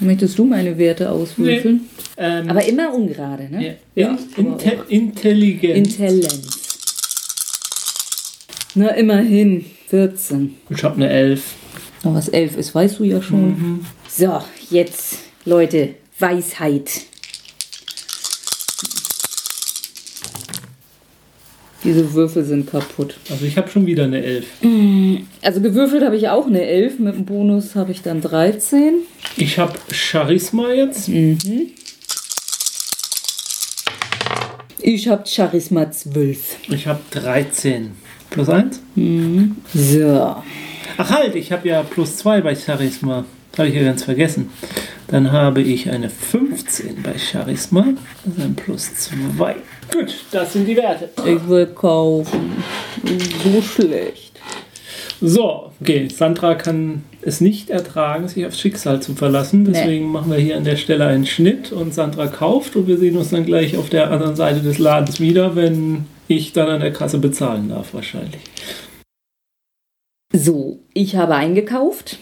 Möchtest 0.00 0.38
du 0.38 0.44
meine 0.44 0.76
Werte 0.76 1.10
auswürfeln? 1.10 1.88
Ähm, 2.16 2.48
Aber 2.50 2.64
immer 2.64 2.92
ungerade, 2.92 3.48
ne? 3.50 3.76
in, 3.94 4.18
inte 4.36 4.78
Intelligenz. 4.88 5.76
Intelligenz. 5.76 6.58
Na, 8.74 8.88
immerhin. 8.88 9.64
14. 9.88 10.56
ich 10.70 10.82
habe 10.82 10.96
eine 10.96 11.08
11. 11.08 11.42
Aber 12.02 12.14
was 12.14 12.28
11 12.28 12.56
ist, 12.56 12.74
weißt 12.74 12.98
du 12.98 13.04
ja 13.04 13.22
schon. 13.22 13.84
So, 14.08 14.40
jetzt, 14.70 15.18
Leute, 15.46 15.96
Weisheit. 16.18 17.02
Diese 21.82 22.14
Würfel 22.14 22.44
sind 22.44 22.70
kaputt. 22.70 23.16
Also 23.28 23.44
ich 23.44 23.58
habe 23.58 23.68
schon 23.68 23.84
wieder 23.84 24.04
eine 24.04 24.22
11. 24.22 24.46
Also 25.42 25.60
gewürfelt 25.60 26.02
habe 26.02 26.16
ich 26.16 26.30
auch 26.30 26.46
eine 26.46 26.64
11, 26.64 26.98
mit 26.98 27.14
dem 27.14 27.26
Bonus 27.26 27.74
habe 27.74 27.92
ich 27.92 28.00
dann 28.00 28.22
13. 28.22 28.94
Ich 29.36 29.58
habe 29.58 29.78
Charisma 29.92 30.72
jetzt. 30.72 31.10
Ich 34.80 35.08
habe 35.08 35.26
Charisma 35.26 35.90
12. 35.90 36.56
Ich 36.70 36.86
habe 36.86 37.00
13. 37.10 37.90
Plus 38.30 38.48
1? 38.48 38.80
So. 39.74 40.36
Ach 40.96 41.10
halt, 41.10 41.34
ich 41.34 41.52
habe 41.52 41.68
ja 41.68 41.82
plus 41.82 42.16
2 42.16 42.40
bei 42.40 42.56
Charisma. 42.56 43.26
Habe 43.58 43.68
ich 43.68 43.74
ja 43.74 43.82
ganz 43.82 44.04
vergessen. 44.04 44.48
Dann 45.08 45.32
habe 45.32 45.60
ich 45.60 45.90
eine 45.90 46.08
15 46.08 47.02
bei 47.02 47.18
Charisma. 47.18 47.86
Das 48.24 48.36
ist 48.36 48.42
ein 48.42 48.54
plus 48.54 48.94
2. 48.94 49.56
Gut, 49.92 50.14
das 50.30 50.52
sind 50.52 50.66
die 50.66 50.76
Werte. 50.76 51.10
Ich 51.26 51.48
will 51.48 51.66
kaufen. 51.66 52.62
So 53.42 53.62
schlecht. 53.62 54.32
So, 55.20 55.72
okay. 55.80 56.08
Sandra 56.08 56.54
kann 56.54 57.04
es 57.22 57.40
nicht 57.40 57.70
ertragen, 57.70 58.28
sich 58.28 58.44
aufs 58.46 58.60
Schicksal 58.60 59.00
zu 59.00 59.14
verlassen. 59.14 59.64
Deswegen 59.64 60.10
machen 60.10 60.30
wir 60.30 60.38
hier 60.38 60.56
an 60.56 60.64
der 60.64 60.76
Stelle 60.76 61.06
einen 61.06 61.26
Schnitt 61.26 61.72
und 61.72 61.94
Sandra 61.94 62.26
kauft 62.26 62.76
und 62.76 62.86
wir 62.86 62.98
sehen 62.98 63.16
uns 63.16 63.30
dann 63.30 63.46
gleich 63.46 63.76
auf 63.76 63.88
der 63.88 64.10
anderen 64.10 64.36
Seite 64.36 64.60
des 64.60 64.78
Ladens 64.78 65.20
wieder, 65.20 65.54
wenn 65.56 66.06
ich 66.28 66.52
dann 66.52 66.68
an 66.68 66.80
der 66.80 66.92
Kasse 66.92 67.18
bezahlen 67.18 67.68
darf, 67.68 67.94
wahrscheinlich. 67.94 68.40
So, 70.32 70.80
ich 70.92 71.16
habe 71.16 71.36
eingekauft. 71.36 72.18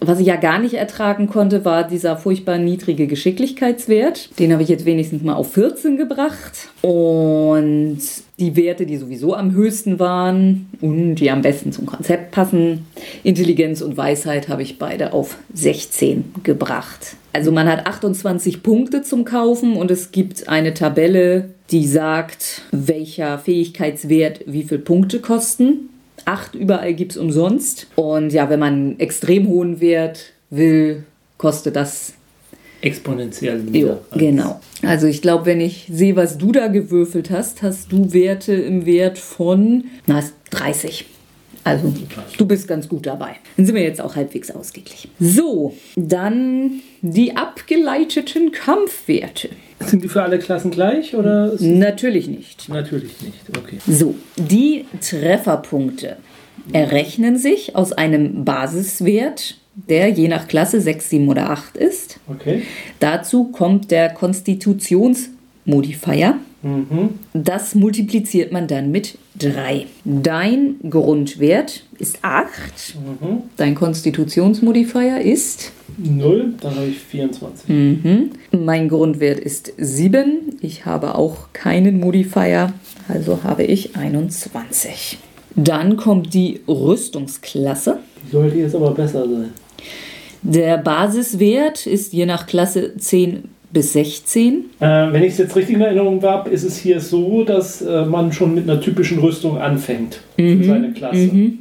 Was 0.00 0.20
ich 0.20 0.26
ja 0.26 0.36
gar 0.36 0.58
nicht 0.58 0.74
ertragen 0.74 1.28
konnte, 1.28 1.64
war 1.64 1.86
dieser 1.86 2.16
furchtbar 2.16 2.58
niedrige 2.58 3.06
Geschicklichkeitswert. 3.06 4.38
Den 4.38 4.52
habe 4.52 4.62
ich 4.62 4.68
jetzt 4.68 4.84
wenigstens 4.84 5.22
mal 5.22 5.34
auf 5.34 5.52
14 5.52 5.96
gebracht. 5.96 6.68
Und 6.82 7.98
die 8.38 8.56
Werte, 8.56 8.86
die 8.86 8.96
sowieso 8.96 9.34
am 9.34 9.52
höchsten 9.52 9.98
waren 9.98 10.66
und 10.80 11.16
die 11.16 11.30
am 11.30 11.42
besten 11.42 11.72
zum 11.72 11.86
Konzept 11.86 12.32
passen, 12.32 12.86
Intelligenz 13.22 13.80
und 13.80 13.96
Weisheit, 13.96 14.48
habe 14.48 14.62
ich 14.62 14.78
beide 14.78 15.12
auf 15.12 15.38
16 15.52 16.34
gebracht. 16.42 17.16
Also 17.32 17.52
man 17.52 17.68
hat 17.68 17.86
28 17.86 18.62
Punkte 18.62 19.02
zum 19.02 19.24
Kaufen 19.24 19.76
und 19.76 19.90
es 19.90 20.12
gibt 20.12 20.48
eine 20.48 20.72
Tabelle, 20.74 21.50
die 21.70 21.86
sagt, 21.86 22.62
welcher 22.70 23.38
Fähigkeitswert 23.38 24.40
wie 24.46 24.62
viel 24.62 24.78
Punkte 24.78 25.20
kosten. 25.20 25.88
Acht 26.24 26.54
überall 26.54 26.94
gibt 26.94 27.12
es 27.12 27.18
umsonst. 27.18 27.86
Und 27.96 28.32
ja, 28.32 28.48
wenn 28.50 28.60
man 28.60 28.72
einen 28.72 29.00
extrem 29.00 29.48
hohen 29.48 29.80
Wert 29.80 30.32
will, 30.50 31.04
kostet 31.38 31.76
das 31.76 32.14
exponentiell 32.80 33.60
Jo, 33.66 33.72
wieder. 33.72 34.00
genau. 34.16 34.60
Also 34.82 35.06
ich 35.06 35.22
glaube, 35.22 35.46
wenn 35.46 35.60
ich 35.60 35.86
sehe, 35.90 36.16
was 36.16 36.36
du 36.38 36.52
da 36.52 36.68
gewürfelt 36.68 37.30
hast, 37.30 37.62
hast 37.62 37.90
du 37.92 38.12
Werte 38.12 38.52
im 38.54 38.84
Wert 38.86 39.18
von 39.18 39.84
na, 40.06 40.22
30. 40.50 41.06
Also 41.64 41.94
du 42.36 42.46
bist 42.46 42.68
ganz 42.68 42.88
gut 42.88 43.06
dabei. 43.06 43.36
Dann 43.56 43.64
sind 43.64 43.74
wir 43.74 43.82
jetzt 43.82 44.00
auch 44.02 44.16
halbwegs 44.16 44.50
ausgeglichen. 44.50 45.10
So, 45.18 45.74
dann 45.96 46.82
die 47.00 47.36
abgeleiteten 47.36 48.52
Kampfwerte. 48.52 49.48
Sind 49.86 50.04
die 50.04 50.08
für 50.08 50.22
alle 50.22 50.38
Klassen 50.38 50.70
gleich 50.70 51.14
oder? 51.14 51.52
Natürlich 51.58 52.28
nicht. 52.28 52.68
Natürlich 52.68 53.22
nicht. 53.22 53.40
Okay. 53.58 53.78
So, 53.86 54.14
die 54.36 54.84
Trefferpunkte 55.00 56.18
errechnen 56.72 57.38
sich 57.38 57.74
aus 57.76 57.92
einem 57.92 58.44
Basiswert, 58.44 59.56
der 59.74 60.10
je 60.10 60.28
nach 60.28 60.46
Klasse 60.48 60.80
6, 60.80 61.10
7 61.10 61.28
oder 61.28 61.50
8 61.50 61.76
ist. 61.76 62.18
Okay. 62.28 62.62
Dazu 63.00 63.44
kommt 63.44 63.90
der 63.90 64.08
Konstitutionsmodifier. 64.10 66.38
Mhm. 66.64 67.10
Das 67.34 67.74
multipliziert 67.74 68.50
man 68.50 68.66
dann 68.66 68.90
mit 68.90 69.18
3. 69.38 69.86
Dein 70.04 70.76
Grundwert 70.88 71.84
ist 71.98 72.18
8. 72.22 72.48
Mhm. 72.96 73.42
Dein 73.56 73.74
Konstitutionsmodifier 73.74 75.20
ist. 75.20 75.72
Null, 75.98 76.54
dann 76.60 76.74
habe 76.74 76.86
ich 76.86 76.98
24. 76.98 77.68
Mhm. 77.68 78.30
Mein 78.52 78.88
Grundwert 78.88 79.38
ist 79.38 79.72
7. 79.76 80.56
Ich 80.60 80.86
habe 80.86 81.14
auch 81.16 81.52
keinen 81.52 82.00
Modifier, 82.00 82.72
also 83.08 83.44
habe 83.44 83.64
ich 83.64 83.94
21. 83.96 85.18
Dann 85.56 85.96
kommt 85.96 86.32
die 86.34 86.60
Rüstungsklasse. 86.66 87.98
Sollte 88.32 88.58
jetzt 88.58 88.74
aber 88.74 88.92
besser 88.92 89.28
sein. 89.28 89.50
Der 90.42 90.78
Basiswert 90.78 91.86
ist 91.86 92.12
je 92.12 92.26
nach 92.26 92.46
Klasse 92.46 92.96
10 92.96 93.44
bis 93.74 93.92
16. 93.92 94.70
Äh, 94.80 94.86
wenn 94.86 95.22
ich 95.22 95.32
es 95.32 95.38
jetzt 95.38 95.56
richtig 95.56 95.74
in 95.74 95.82
Erinnerung 95.82 96.22
habe, 96.22 96.48
ist 96.48 96.62
es 96.62 96.78
hier 96.78 97.00
so, 97.00 97.44
dass 97.44 97.82
äh, 97.82 98.06
man 98.06 98.32
schon 98.32 98.54
mit 98.54 98.64
einer 98.64 98.80
typischen 98.80 99.18
Rüstung 99.18 99.58
anfängt 99.58 100.20
für 100.36 100.64
seine 100.64 100.92
Klasse. 100.92 101.52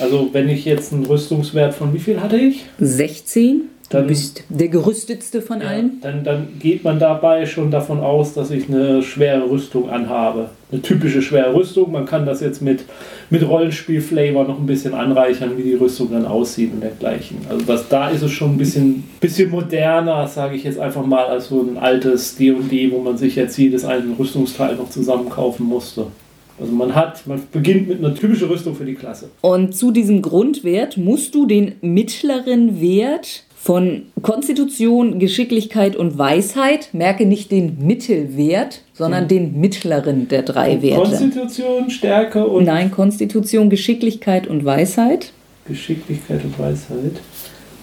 Also 0.00 0.30
wenn 0.32 0.48
ich 0.48 0.64
jetzt 0.64 0.92
einen 0.92 1.04
Rüstungswert 1.04 1.74
von 1.74 1.92
wie 1.92 1.98
viel 1.98 2.20
hatte 2.20 2.38
ich? 2.38 2.64
16. 2.78 3.62
Du 3.90 4.02
bist 4.02 4.44
der 4.48 4.68
gerüstetste 4.68 5.42
von 5.42 5.62
allen. 5.62 6.00
Dann, 6.00 6.24
dann 6.24 6.48
geht 6.58 6.84
man 6.84 6.98
dabei 6.98 7.46
schon 7.46 7.70
davon 7.70 8.00
aus, 8.00 8.34
dass 8.34 8.50
ich 8.50 8.68
eine 8.68 9.02
schwere 9.02 9.48
Rüstung 9.48 9.90
anhabe. 9.90 10.48
Eine 10.72 10.82
typische 10.82 11.22
schwere 11.22 11.54
Rüstung. 11.54 11.92
Man 11.92 12.06
kann 12.06 12.26
das 12.26 12.40
jetzt 12.40 12.62
mit, 12.62 12.84
mit 13.30 13.46
Rollenspiel-Flavor 13.46 14.44
noch 14.44 14.58
ein 14.58 14.66
bisschen 14.66 14.94
anreichern, 14.94 15.56
wie 15.56 15.62
die 15.62 15.74
Rüstung 15.74 16.10
dann 16.10 16.26
aussieht 16.26 16.72
und 16.72 16.80
dergleichen. 16.80 17.38
Also 17.48 17.64
das, 17.64 17.88
da 17.88 18.08
ist 18.08 18.22
es 18.22 18.32
schon 18.32 18.52
ein 18.52 18.58
bisschen, 18.58 19.04
bisschen 19.20 19.50
moderner, 19.50 20.26
sage 20.26 20.56
ich 20.56 20.64
jetzt 20.64 20.78
einfach 20.78 21.04
mal, 21.04 21.26
als 21.26 21.48
so 21.48 21.60
ein 21.60 21.76
altes 21.76 22.36
D&D, 22.36 22.90
wo 22.90 23.00
man 23.00 23.16
sich 23.16 23.36
jetzt 23.36 23.56
jedes 23.56 23.84
einzelne 23.84 24.18
Rüstungsteil 24.18 24.76
noch 24.76 24.90
zusammenkaufen 24.90 25.66
musste. 25.66 26.06
Also 26.58 26.72
man 26.72 26.94
hat, 26.94 27.26
man 27.26 27.42
beginnt 27.50 27.88
mit 27.88 27.98
einer 27.98 28.14
typischen 28.14 28.48
Rüstung 28.48 28.76
für 28.76 28.84
die 28.84 28.94
Klasse. 28.94 29.30
Und 29.40 29.74
zu 29.74 29.90
diesem 29.90 30.22
Grundwert 30.22 30.96
musst 30.96 31.34
du 31.34 31.46
den 31.46 31.74
mittleren 31.80 32.80
Wert 32.80 33.43
von 33.64 34.02
Konstitution, 34.20 35.18
Geschicklichkeit 35.18 35.96
und 35.96 36.18
Weisheit, 36.18 36.90
merke 36.92 37.24
nicht 37.24 37.50
den 37.50 37.78
Mittelwert, 37.86 38.82
sondern 38.92 39.26
den 39.26 39.58
mittleren 39.58 40.28
der 40.28 40.42
drei 40.42 40.82
Werte. 40.82 41.00
Konstitution, 41.00 41.88
Stärke 41.88 42.46
und 42.46 42.64
Nein, 42.64 42.90
Konstitution, 42.90 43.70
Geschicklichkeit 43.70 44.46
und 44.48 44.66
Weisheit. 44.66 45.32
Geschicklichkeit 45.66 46.44
und 46.44 46.58
Weisheit. 46.58 47.22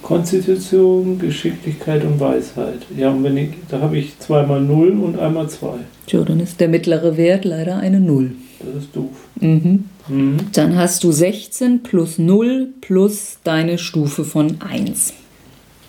Konstitution, 0.04 1.18
Geschicklichkeit 1.18 2.04
und 2.04 2.20
Weisheit. 2.20 2.86
Ja, 2.96 3.10
und 3.10 3.24
wenn 3.24 3.38
ich, 3.38 3.50
da 3.68 3.80
habe 3.80 3.98
ich 3.98 4.20
zweimal 4.20 4.62
0 4.62 4.92
und 4.92 5.18
einmal 5.18 5.50
2. 5.50 5.68
Tja, 6.06 6.22
dann 6.22 6.42
ist 6.42 6.60
der 6.60 6.68
mittlere 6.68 7.18
Wert 7.18 7.44
leider 7.44 7.78
eine 7.78 8.00
0. 8.00 8.34
Das 8.60 8.84
ist 8.84 8.96
doof. 8.96 9.10
Mhm. 9.40 9.86
Mhm. 10.08 10.38
Dann 10.54 10.76
hast 10.76 11.04
du 11.04 11.12
16 11.12 11.82
plus 11.82 12.20
0 12.20 12.68
plus 12.82 13.40
deine 13.44 13.80
Stufe 13.80 14.24
von 14.24 14.58
1. 14.62 15.16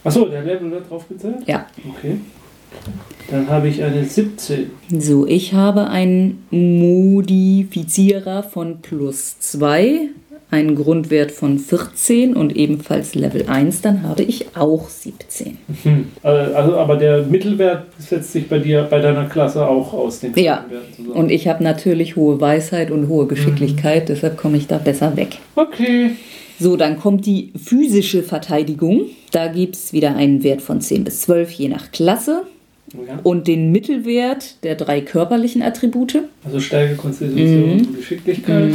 Achso, 0.05 0.27
der 0.27 0.43
Level 0.43 0.71
wird 0.71 0.91
drauf 0.91 1.09
gezählt? 1.09 1.37
Ja. 1.47 1.67
Okay. 1.89 2.17
Dann 3.31 3.49
habe 3.49 3.69
ich 3.69 3.83
eine 3.83 4.05
17. 4.05 4.71
So, 4.99 5.27
ich 5.27 5.53
habe 5.55 5.89
einen 5.89 6.45
Modifizierer 6.51 8.43
von 8.43 8.79
plus 8.83 9.39
2, 9.39 10.09
einen 10.51 10.75
Grundwert 10.75 11.31
von 11.33 11.59
14 11.59 12.35
und 12.35 12.55
ebenfalls 12.57 13.15
Level 13.15 13.49
1, 13.49 13.81
dann 13.81 14.03
habe 14.03 14.23
ich 14.23 14.55
auch 14.57 14.89
17. 14.89 15.57
Hm. 15.83 16.09
Äh, 16.23 16.29
Also, 16.29 16.77
aber 16.77 16.97
der 16.97 17.23
Mittelwert 17.23 17.87
setzt 17.99 18.33
sich 18.33 18.49
bei 18.49 18.59
dir, 18.59 18.83
bei 18.91 19.01
deiner 19.01 19.27
Klasse 19.27 19.67
auch 19.67 19.95
aus 19.95 20.21
den 20.21 20.35
Ja. 20.37 20.65
Zusammen. 20.97 21.17
Und 21.17 21.31
ich 21.31 21.49
habe 21.49 21.63
natürlich 21.65 22.17
hohe 22.17 22.41
Weisheit 22.41 22.91
und 22.91 23.09
hohe 23.09 23.27
Geschicklichkeit, 23.27 24.09
deshalb 24.09 24.37
komme 24.37 24.57
ich 24.59 24.67
da 24.67 24.79
besser 24.79 25.17
weg. 25.17 25.39
Okay. 25.57 26.11
So, 26.59 26.77
dann 26.77 26.99
kommt 26.99 27.25
die 27.27 27.53
physische 27.57 28.23
Verteidigung. 28.23 29.07
Da 29.33 29.49
gibt 29.49 29.77
es 29.77 29.93
wieder 29.93 30.15
einen 30.15 30.43
Wert 30.43 30.63
von 30.63 30.81
10 30.81 31.05
bis 31.05 31.23
12, 31.23 31.51
je 31.53 31.69
nach 31.69 31.91
Klasse. 31.91 32.45
Ja. 32.93 33.19
Und 33.23 33.49
den 33.49 33.73
Mittelwert 33.73 34.63
der 34.65 34.75
drei 34.75 35.01
körperlichen 35.01 35.63
Attribute. 35.63 36.19
Also 36.45 36.61
Stärke, 36.61 36.95
Konstitution 36.97 37.73
und 37.73 37.97
Geschicklichkeit. 37.97 38.71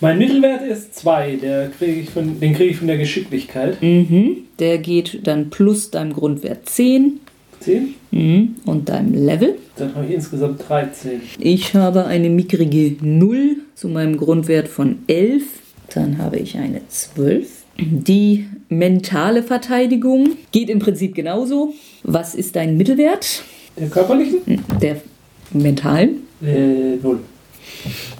Mein 0.00 0.18
Mittelwert 0.18 0.62
ist 0.62 0.94
2. 0.96 1.36
Der 1.36 1.68
krieg 1.70 2.02
ich 2.02 2.10
von, 2.10 2.38
den 2.38 2.54
kriege 2.54 2.70
ich 2.70 2.76
von 2.76 2.86
der 2.86 2.98
Geschicklichkeit. 2.98 3.80
Mhm. 3.80 4.44
Der 4.58 4.76
geht 4.78 5.26
dann 5.26 5.48
plus 5.48 5.90
deinem 5.90 6.12
Grundwert 6.12 6.68
10 6.68 7.20
10. 7.60 7.94
mhm. 8.10 8.56
und 8.64 8.88
deinem 8.88 9.14
Level. 9.14 9.56
Dann 9.76 9.94
habe 9.94 10.06
ich 10.06 10.14
insgesamt 10.14 10.68
13. 10.68 11.20
Ich 11.38 11.74
habe 11.74 12.04
eine 12.04 12.28
mickrige 12.28 12.96
0 13.04 13.56
zu 13.74 13.88
meinem 13.88 14.16
Grundwert 14.16 14.68
von 14.68 14.98
11. 15.06 15.42
Dann 15.94 16.18
habe 16.18 16.38
ich 16.38 16.56
eine 16.58 16.80
12. 16.88 17.55
Die 17.78 18.46
mentale 18.68 19.42
Verteidigung 19.42 20.36
geht 20.52 20.70
im 20.70 20.78
Prinzip 20.78 21.14
genauso. 21.14 21.74
Was 22.02 22.34
ist 22.34 22.56
dein 22.56 22.76
Mittelwert? 22.76 23.42
Der 23.78 23.88
körperlichen? 23.88 24.64
Der 24.80 24.96
mentalen. 25.52 26.22
Äh, 26.42 26.96
0. 27.02 27.20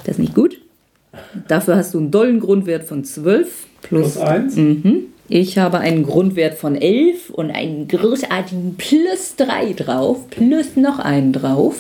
Das 0.05 0.12
ist 0.12 0.19
nicht 0.19 0.35
gut. 0.35 0.61
Dafür 1.49 1.77
hast 1.77 1.95
du 1.95 1.99
einen 1.99 2.11
dollen 2.11 2.40
Grundwert 2.40 2.85
von 2.85 3.05
12 3.05 3.66
plus, 3.83 4.14
Plus 4.14 4.19
1. 4.19 4.57
Mhm. 4.57 5.05
Ich 5.29 5.59
habe 5.59 5.79
einen 5.79 6.05
Grundwert 6.05 6.55
von 6.55 6.77
11 6.77 7.31
und 7.31 7.51
einen 7.51 7.88
großartigen 7.88 8.77
plus 8.77 9.37
3 9.37 9.73
drauf, 9.73 10.29
plus 10.31 10.77
noch 10.77 10.99
einen 10.99 11.33
drauf. 11.33 11.77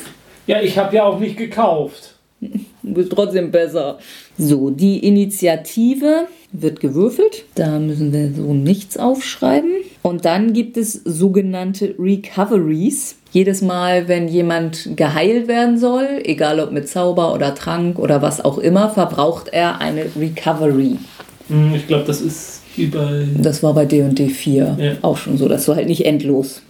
Ja, 0.46 0.60
ich 0.60 0.78
habe 0.78 0.96
ja 0.96 1.04
auch 1.04 1.20
nicht 1.20 1.36
gekauft. 1.36 2.15
Du 2.82 2.94
bist 2.94 3.10
trotzdem 3.10 3.50
besser. 3.50 3.98
So, 4.38 4.70
die 4.70 5.04
Initiative 5.04 6.28
wird 6.52 6.78
gewürfelt. 6.78 7.44
Da 7.56 7.80
müssen 7.80 8.12
wir 8.12 8.30
so 8.32 8.54
nichts 8.54 8.96
aufschreiben. 8.96 9.70
Und 10.02 10.24
dann 10.24 10.52
gibt 10.52 10.76
es 10.76 10.92
sogenannte 11.04 11.96
Recoveries. 11.98 13.16
Jedes 13.32 13.60
Mal, 13.60 14.06
wenn 14.06 14.28
jemand 14.28 14.90
geheilt 14.96 15.48
werden 15.48 15.78
soll, 15.78 16.06
egal 16.24 16.60
ob 16.60 16.70
mit 16.70 16.88
Zauber 16.88 17.34
oder 17.34 17.56
Trank 17.56 17.98
oder 17.98 18.22
was 18.22 18.44
auch 18.44 18.58
immer, 18.58 18.90
verbraucht 18.90 19.48
er 19.48 19.80
eine 19.80 20.04
Recovery. 20.18 20.96
Hm, 21.48 21.74
Ich 21.74 21.88
glaube, 21.88 22.04
das 22.04 22.20
ist 22.20 22.60
über. 22.76 23.10
Das 23.36 23.64
war 23.64 23.74
bei 23.74 23.84
D&D 23.84 24.28
4 24.28 24.76
Ja. 24.78 24.92
auch 25.02 25.16
schon 25.16 25.38
so, 25.38 25.48
dass 25.48 25.64
du 25.66 25.74
halt 25.74 25.88
nicht 25.88 26.06
endlos 26.06 26.62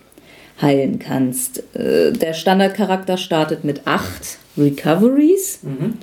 heilen 0.63 0.99
kannst. 0.99 1.63
Äh, 1.77 2.13
Der 2.13 2.33
Standardcharakter 2.33 3.19
startet 3.19 3.65
mit 3.65 3.83
8 3.87 4.39
Recoveries. 4.57 5.61
Mhm. 5.63 5.95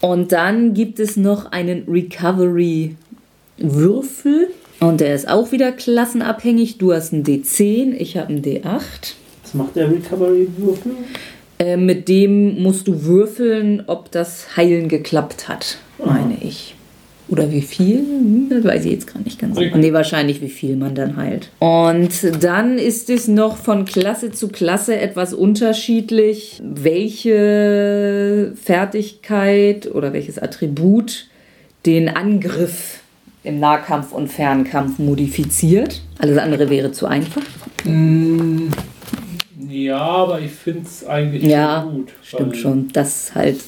Und 0.00 0.32
dann 0.32 0.74
gibt 0.74 1.00
es 1.00 1.16
noch 1.16 1.50
einen 1.52 1.84
Recovery-Würfel. 1.88 4.48
Und 4.80 5.00
der 5.00 5.14
ist 5.14 5.28
auch 5.28 5.50
wieder 5.50 5.72
klassenabhängig. 5.72 6.78
Du 6.78 6.92
hast 6.92 7.12
einen 7.12 7.24
D10, 7.24 7.94
ich 7.94 8.16
habe 8.16 8.28
einen 8.28 8.42
D8. 8.42 9.14
Was 9.42 9.54
macht 9.54 9.74
der 9.76 9.90
Recovery-Würfel? 9.90 10.92
Äh, 11.58 11.76
mit 11.76 12.08
dem 12.08 12.62
musst 12.62 12.86
du 12.86 13.04
würfeln, 13.04 13.82
ob 13.88 14.12
das 14.12 14.56
Heilen 14.56 14.88
geklappt 14.88 15.48
hat, 15.48 15.78
meine 16.04 16.36
ich. 16.40 16.76
Oder 17.28 17.50
wie 17.52 17.60
viel? 17.60 17.98
Hm, 17.98 18.46
Das 18.50 18.64
weiß 18.64 18.84
ich 18.86 18.92
jetzt 18.92 19.12
gar 19.12 19.20
nicht 19.22 19.38
ganz. 19.38 19.56
Okay. 19.56 19.70
Nee, 19.76 19.92
wahrscheinlich 19.92 20.40
wie 20.40 20.48
viel 20.48 20.76
man 20.76 20.94
dann 20.94 21.16
heilt. 21.16 21.50
Und 21.58 22.10
dann 22.42 22.78
ist 22.78 23.10
es 23.10 23.28
noch 23.28 23.56
von 23.58 23.84
Klasse 23.84 24.30
zu 24.32 24.48
Klasse 24.48 24.98
etwas 24.98 25.34
unterschiedlich, 25.34 26.60
welche 26.62 28.52
Fertigkeit 28.62 29.90
oder 29.94 30.12
welches 30.12 30.38
Attribut 30.38 31.26
den 31.86 32.08
Angriff 32.08 33.00
im 33.44 33.60
Nahkampf 33.60 34.12
und 34.12 34.28
Fernkampf 34.28 34.98
modifiziert. 34.98 36.02
Alles 36.18 36.38
andere 36.38 36.68
wäre 36.70 36.92
zu 36.92 37.06
einfach. 37.06 37.42
Hm, 37.84 38.70
Ja, 39.68 39.98
aber 39.98 40.40
ich 40.40 40.50
finde 40.50 40.82
es 40.86 41.06
eigentlich 41.06 41.42
Ja, 41.44 41.82
gut. 41.82 42.08
Stimmt 42.22 42.56
schon, 42.56 42.88
dass 42.92 43.34
halt 43.34 43.60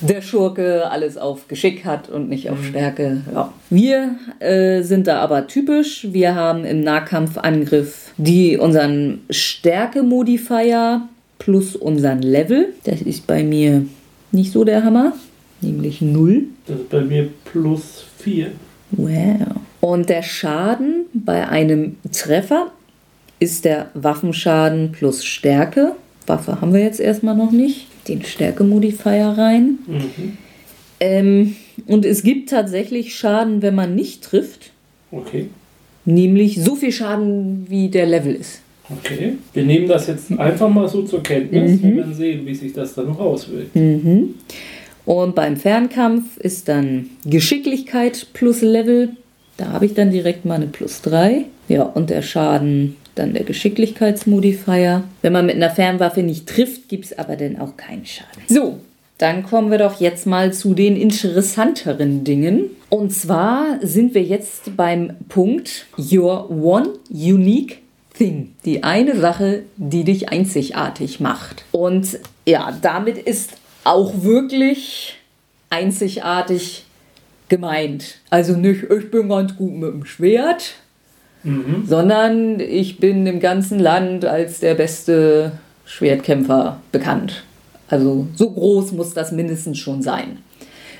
der 0.00 0.22
Schurke 0.22 0.90
alles 0.90 1.16
auf 1.16 1.48
Geschick 1.48 1.84
hat 1.84 2.08
und 2.08 2.28
nicht 2.28 2.44
Mhm. 2.46 2.50
auf 2.52 2.64
Stärke. 2.64 3.20
Ja. 3.32 3.52
Wir 3.70 4.16
äh, 4.40 4.82
sind 4.82 5.06
da 5.06 5.20
aber 5.20 5.46
typisch. 5.46 6.06
Wir 6.10 6.34
haben 6.34 6.64
im 6.64 6.80
Nahkampfangriff 6.80 8.12
die 8.16 8.56
unseren 8.58 9.20
Stärke-Modifier 9.30 11.02
plus 11.38 11.76
unseren 11.76 12.22
Level. 12.22 12.68
Das 12.84 13.00
ist 13.02 13.26
bei 13.26 13.42
mir 13.44 13.84
nicht 14.32 14.52
so 14.52 14.64
der 14.64 14.84
Hammer, 14.84 15.12
nämlich 15.60 16.00
0. 16.00 16.44
Das 16.66 16.76
ist 16.78 16.90
bei 16.90 17.00
mir 17.02 17.28
plus 17.44 18.04
4. 18.18 18.48
Wow. 18.92 19.56
Und 19.80 20.08
der 20.08 20.22
Schaden 20.22 21.06
bei 21.14 21.48
einem 21.48 21.96
Treffer 22.12 22.70
ist 23.38 23.64
der 23.64 23.88
Waffenschaden 23.94 24.92
plus 24.92 25.24
Stärke. 25.24 25.92
Waffe 26.26 26.60
haben 26.60 26.72
wir 26.74 26.80
jetzt 26.80 27.00
erstmal 27.00 27.34
noch 27.34 27.50
nicht. 27.50 27.86
Den 28.10 28.24
Stärke-Modifier 28.24 29.34
rein. 29.38 29.78
Mhm. 29.86 30.38
Ähm, 31.00 31.56
und 31.86 32.04
es 32.04 32.22
gibt 32.22 32.50
tatsächlich 32.50 33.14
Schaden, 33.14 33.62
wenn 33.62 33.74
man 33.74 33.94
nicht 33.94 34.22
trifft. 34.22 34.70
Okay. 35.10 35.46
Nämlich 36.04 36.62
so 36.62 36.74
viel 36.74 36.92
Schaden, 36.92 37.66
wie 37.68 37.88
der 37.88 38.06
Level 38.06 38.34
ist. 38.34 38.60
Okay. 38.90 39.34
Wir 39.52 39.64
nehmen 39.64 39.86
das 39.86 40.08
jetzt 40.08 40.30
einfach 40.32 40.68
mal 40.68 40.88
so 40.88 41.02
zur 41.02 41.22
Kenntnis. 41.22 41.82
Wir 41.82 41.96
werden 41.96 42.14
sehen, 42.14 42.44
wie 42.44 42.54
sich 42.54 42.72
das 42.72 42.94
dann 42.94 43.06
noch 43.06 43.20
auswirkt. 43.20 43.74
Mhm. 43.76 44.34
Und 45.06 45.34
beim 45.34 45.56
Fernkampf 45.56 46.36
ist 46.38 46.68
dann 46.68 47.10
Geschicklichkeit 47.24 48.26
plus 48.32 48.60
Level. 48.60 49.10
Da 49.56 49.68
habe 49.68 49.86
ich 49.86 49.94
dann 49.94 50.10
direkt 50.10 50.44
mal 50.44 50.54
eine 50.54 50.66
plus 50.66 51.02
3. 51.02 51.44
Ja, 51.68 51.84
und 51.84 52.10
der 52.10 52.22
Schaden 52.22 52.96
dann 53.14 53.34
der 53.34 53.44
Geschicklichkeitsmodifier. 53.44 55.04
Wenn 55.22 55.32
man 55.32 55.46
mit 55.46 55.56
einer 55.56 55.70
Fernwaffe 55.70 56.22
nicht 56.22 56.48
trifft, 56.48 56.88
gibt 56.88 57.06
es 57.06 57.18
aber 57.18 57.36
dann 57.36 57.58
auch 57.58 57.76
keinen 57.76 58.06
Schaden. 58.06 58.42
So, 58.48 58.80
dann 59.18 59.42
kommen 59.42 59.70
wir 59.70 59.78
doch 59.78 60.00
jetzt 60.00 60.26
mal 60.26 60.52
zu 60.52 60.74
den 60.74 60.96
interessanteren 60.96 62.24
Dingen. 62.24 62.70
Und 62.88 63.12
zwar 63.12 63.78
sind 63.82 64.14
wir 64.14 64.22
jetzt 64.22 64.76
beim 64.76 65.16
Punkt 65.28 65.86
Your 65.98 66.50
One 66.50 66.94
Unique 67.10 67.82
Thing. 68.16 68.54
Die 68.64 68.82
eine 68.82 69.16
Sache, 69.16 69.62
die 69.76 70.04
dich 70.04 70.30
einzigartig 70.30 71.20
macht. 71.20 71.64
Und 71.72 72.18
ja, 72.46 72.76
damit 72.80 73.18
ist 73.18 73.52
auch 73.84 74.22
wirklich 74.22 75.18
einzigartig 75.68 76.84
gemeint. 77.48 78.18
Also 78.30 78.56
nicht, 78.56 78.84
ich 78.84 79.10
bin 79.10 79.28
ganz 79.28 79.56
gut 79.56 79.72
mit 79.72 79.92
dem 79.92 80.04
Schwert, 80.04 80.74
Mhm. 81.42 81.84
sondern 81.86 82.60
ich 82.60 82.98
bin 82.98 83.26
im 83.26 83.40
ganzen 83.40 83.78
Land 83.78 84.24
als 84.24 84.60
der 84.60 84.74
beste 84.74 85.52
Schwertkämpfer 85.84 86.80
bekannt. 86.92 87.44
Also 87.88 88.26
so 88.36 88.50
groß 88.50 88.92
muss 88.92 89.14
das 89.14 89.32
mindestens 89.32 89.78
schon 89.78 90.02
sein. 90.02 90.38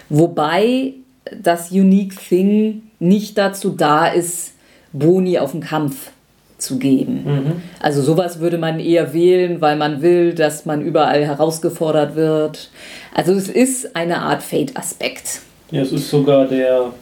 Wobei 0.09 0.95
das 1.41 1.71
Unique 1.71 2.17
Thing 2.17 2.83
nicht 2.99 3.39
dazu 3.39 3.71
da 3.71 4.07
ist, 4.09 4.55
Boni 4.93 5.39
auf 5.39 5.53
den 5.53 5.61
Kampf 5.61 6.11
zu 6.59 6.79
geben. 6.79 7.25
Mhm. 7.25 7.53
Also 7.81 8.03
sowas 8.03 8.41
würde 8.41 8.59
man 8.59 8.81
eher 8.81 9.15
wählen, 9.15 9.61
weil 9.61 9.77
man 9.77 10.03
will, 10.03 10.35
dass 10.35 10.67
man 10.67 10.83
überall 10.83 11.25
herausgefordert 11.25 12.17
wird. 12.17 12.71
Also 13.15 13.33
es 13.33 13.49
ist 13.49 13.97
eine 13.97 14.19
Art 14.19 14.43
Fate-Aspekt. 14.43 15.41
Ja, 15.71 15.83
es 15.83 15.93
ist 15.93 16.11
sogar 16.11 16.47
der. 16.47 16.93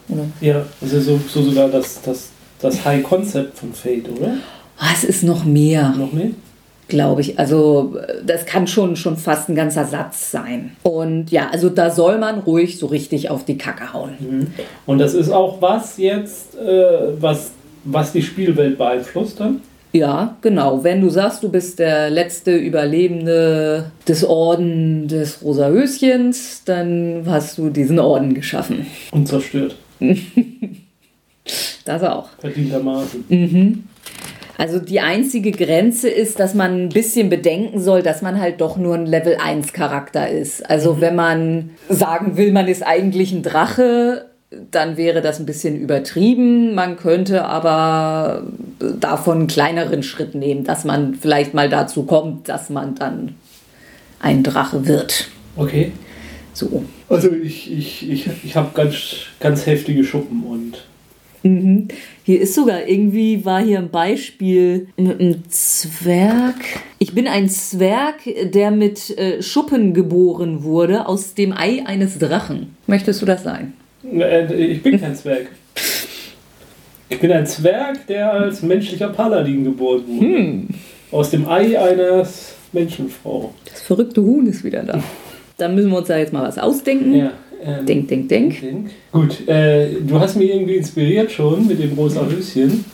Ja, 0.41 0.65
es 0.81 0.93
ist 0.93 1.05
so, 1.05 1.19
so 1.27 1.41
sogar 1.41 1.67
das, 1.69 2.01
das, 2.01 2.29
das 2.61 2.83
High 2.85 3.03
Concept 3.03 3.57
von 3.57 3.73
Fate, 3.73 4.09
oder? 4.09 4.33
Ah, 4.77 4.91
Es 4.93 5.03
ist 5.03 5.23
noch 5.23 5.45
mehr. 5.45 5.93
Noch 5.97 6.13
nicht? 6.13 6.35
glaube 6.89 7.21
ich. 7.21 7.39
Also 7.39 7.95
das 8.25 8.45
kann 8.45 8.67
schon, 8.67 8.95
schon 8.95 9.15
fast 9.15 9.47
ein 9.47 9.55
ganzer 9.55 9.85
Satz 9.85 10.31
sein. 10.31 10.71
Und 10.83 11.31
ja, 11.31 11.49
also 11.51 11.69
da 11.69 11.91
soll 11.91 12.17
man 12.17 12.39
ruhig 12.39 12.77
so 12.79 12.87
richtig 12.87 13.29
auf 13.29 13.45
die 13.45 13.57
Kacke 13.57 13.93
hauen. 13.93 14.15
Mhm. 14.19 14.47
Und 14.85 14.97
das 14.97 15.13
ist 15.13 15.29
auch 15.29 15.61
was 15.61 15.97
jetzt, 15.97 16.57
äh, 16.57 17.21
was, 17.21 17.51
was 17.83 18.11
die 18.11 18.23
Spielwelt 18.23 18.77
beeinflusst 18.77 19.39
dann? 19.39 19.61
Ja, 19.91 20.35
genau. 20.41 20.83
Wenn 20.83 21.01
du 21.01 21.09
sagst, 21.09 21.41
du 21.43 21.49
bist 21.49 21.79
der 21.79 22.09
letzte 22.09 22.55
Überlebende 22.55 23.91
des 24.07 24.23
Orden 24.23 25.07
des 25.07 25.41
Rosa 25.43 25.67
Höschens, 25.67 26.63
dann 26.65 27.23
hast 27.27 27.57
du 27.57 27.69
diesen 27.69 27.99
Orden 27.99 28.33
geschaffen. 28.33 28.85
Und 29.11 29.27
zerstört. 29.27 29.75
Das 31.89 32.03
auch. 32.03 32.29
Verdientermaßen. 32.37 33.83
Also 34.59 34.77
die 34.77 34.99
einzige 34.99 35.51
Grenze 35.51 36.07
ist, 36.07 36.39
dass 36.39 36.53
man 36.53 36.83
ein 36.83 36.89
bisschen 36.89 37.29
bedenken 37.29 37.79
soll, 37.79 38.03
dass 38.03 38.21
man 38.21 38.39
halt 38.39 38.61
doch 38.61 38.77
nur 38.77 38.93
ein 38.93 39.07
Level 39.07 39.37
1 39.43 39.73
Charakter 39.73 40.29
ist. 40.29 40.69
Also 40.69 41.01
wenn 41.01 41.15
man 41.15 41.71
sagen 41.89 42.37
will, 42.37 42.51
man 42.51 42.67
ist 42.67 42.85
eigentlich 42.85 43.31
ein 43.31 43.41
Drache, 43.41 44.25
dann 44.69 44.97
wäre 44.97 45.23
das 45.23 45.39
ein 45.39 45.47
bisschen 45.47 45.75
übertrieben. 45.79 46.75
Man 46.75 46.95
könnte 46.95 47.45
aber 47.45 48.43
davon 48.99 49.39
einen 49.39 49.47
kleineren 49.47 50.03
Schritt 50.03 50.35
nehmen, 50.35 50.63
dass 50.65 50.85
man 50.85 51.15
vielleicht 51.15 51.55
mal 51.55 51.69
dazu 51.69 52.03
kommt, 52.03 52.49
dass 52.49 52.69
man 52.69 52.93
dann 52.93 53.33
ein 54.19 54.43
Drache 54.43 54.85
wird. 54.85 55.29
Okay. 55.55 55.91
So. 56.53 56.83
Also 57.07 57.31
ich, 57.31 57.71
ich, 57.71 58.07
ich, 58.11 58.27
ich 58.43 58.55
habe 58.55 58.69
ganz, 58.75 58.95
ganz 59.39 59.65
heftige 59.65 60.03
Schuppen 60.03 60.43
und. 60.43 60.83
Mhm. 61.43 61.87
Hier 62.23 62.41
ist 62.41 62.53
sogar 62.53 62.87
irgendwie, 62.87 63.45
war 63.45 63.61
hier 63.61 63.79
ein 63.79 63.89
Beispiel 63.89 64.87
mit 64.97 65.19
einem 65.19 65.43
Zwerg. 65.49 66.55
Ich 66.99 67.13
bin 67.15 67.27
ein 67.27 67.49
Zwerg, 67.49 68.15
der 68.51 68.71
mit 68.71 69.17
äh, 69.17 69.41
Schuppen 69.41 69.93
geboren 69.93 70.63
wurde 70.63 71.07
aus 71.07 71.33
dem 71.33 71.53
Ei 71.53 71.83
eines 71.85 72.19
Drachen. 72.19 72.75
Möchtest 72.87 73.21
du 73.21 73.25
das 73.25 73.43
sein? 73.43 73.73
Äh, 74.03 74.53
Ich 74.53 74.83
bin 74.83 74.99
kein 74.99 75.15
Zwerg. 75.15 75.47
Ich 77.11 77.19
bin 77.19 77.31
ein 77.31 77.45
Zwerg, 77.47 78.05
der 78.07 78.31
als 78.31 78.61
menschlicher 78.61 79.09
Paladin 79.09 79.63
geboren 79.63 80.03
wurde. 80.07 80.73
Aus 81.11 81.31
dem 81.31 81.47
Ei 81.47 81.79
eines 81.79 82.53
Menschenfrau. 82.71 83.53
Das 83.65 83.81
verrückte 83.81 84.21
Huhn 84.21 84.45
ist 84.45 84.63
wieder 84.63 84.83
da. 84.83 85.01
Da 85.57 85.67
müssen 85.67 85.89
wir 85.91 85.97
uns 85.97 86.07
da 86.07 86.17
jetzt 86.17 86.31
mal 86.31 86.43
was 86.47 86.57
ausdenken. 86.57 87.13
Ja. 87.13 87.31
Ähm, 87.63 87.85
Denk, 87.85 88.07
denk, 88.07 88.29
denk. 88.29 88.61
Denk. 88.61 88.89
Gut, 89.11 89.47
äh, 89.47 89.89
du 90.01 90.19
hast 90.19 90.35
mich 90.35 90.49
irgendwie 90.49 90.75
inspiriert 90.75 91.31
schon 91.31 91.67
mit 91.67 91.81
dem 91.81 91.93
rosa 91.93 92.25
Höschen. 92.25 92.85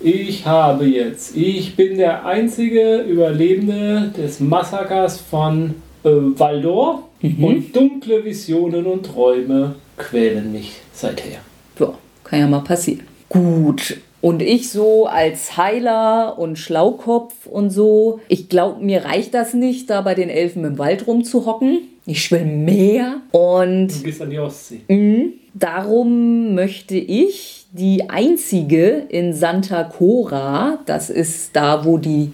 Ich 0.00 0.44
habe 0.46 0.86
jetzt, 0.86 1.36
ich 1.36 1.76
bin 1.76 1.96
der 1.96 2.26
einzige 2.26 3.02
Überlebende 3.02 4.12
des 4.16 4.40
Massakers 4.40 5.20
von 5.20 5.74
äh, 6.04 6.08
Valdor 6.10 7.08
und 7.22 7.76
dunkle 7.76 8.24
Visionen 8.24 8.86
und 8.86 9.06
Träume 9.06 9.76
quälen 9.96 10.50
mich 10.52 10.72
seither. 10.92 11.38
Ja, 11.78 11.94
kann 12.24 12.40
ja 12.40 12.46
mal 12.48 12.60
passieren. 12.60 13.02
Gut. 13.28 13.98
Und 14.20 14.40
ich 14.40 14.70
so 14.70 15.06
als 15.06 15.56
Heiler 15.56 16.38
und 16.38 16.58
Schlaukopf 16.58 17.46
und 17.46 17.70
so, 17.70 18.20
ich 18.28 18.48
glaube, 18.48 18.82
mir 18.82 19.04
reicht 19.04 19.34
das 19.34 19.52
nicht, 19.52 19.90
da 19.90 20.00
bei 20.00 20.14
den 20.14 20.28
Elfen 20.28 20.64
im 20.64 20.78
Wald 20.78 21.06
rumzuhocken. 21.06 21.88
Ich 22.06 22.30
will 22.32 22.44
mehr. 22.44 23.20
Und 23.30 23.88
Du 23.88 24.02
gehst 24.02 24.22
an 24.22 24.30
die 24.30 24.38
Ostsee. 24.38 24.80
Mhm. 24.88 25.34
Darum 25.54 26.54
möchte 26.54 26.96
ich 26.96 27.66
die 27.72 28.08
einzige 28.10 29.02
in 29.08 29.32
Santa 29.34 29.84
Cora, 29.84 30.78
das 30.86 31.10
ist 31.10 31.54
da, 31.54 31.84
wo 31.84 31.98
die, 31.98 32.32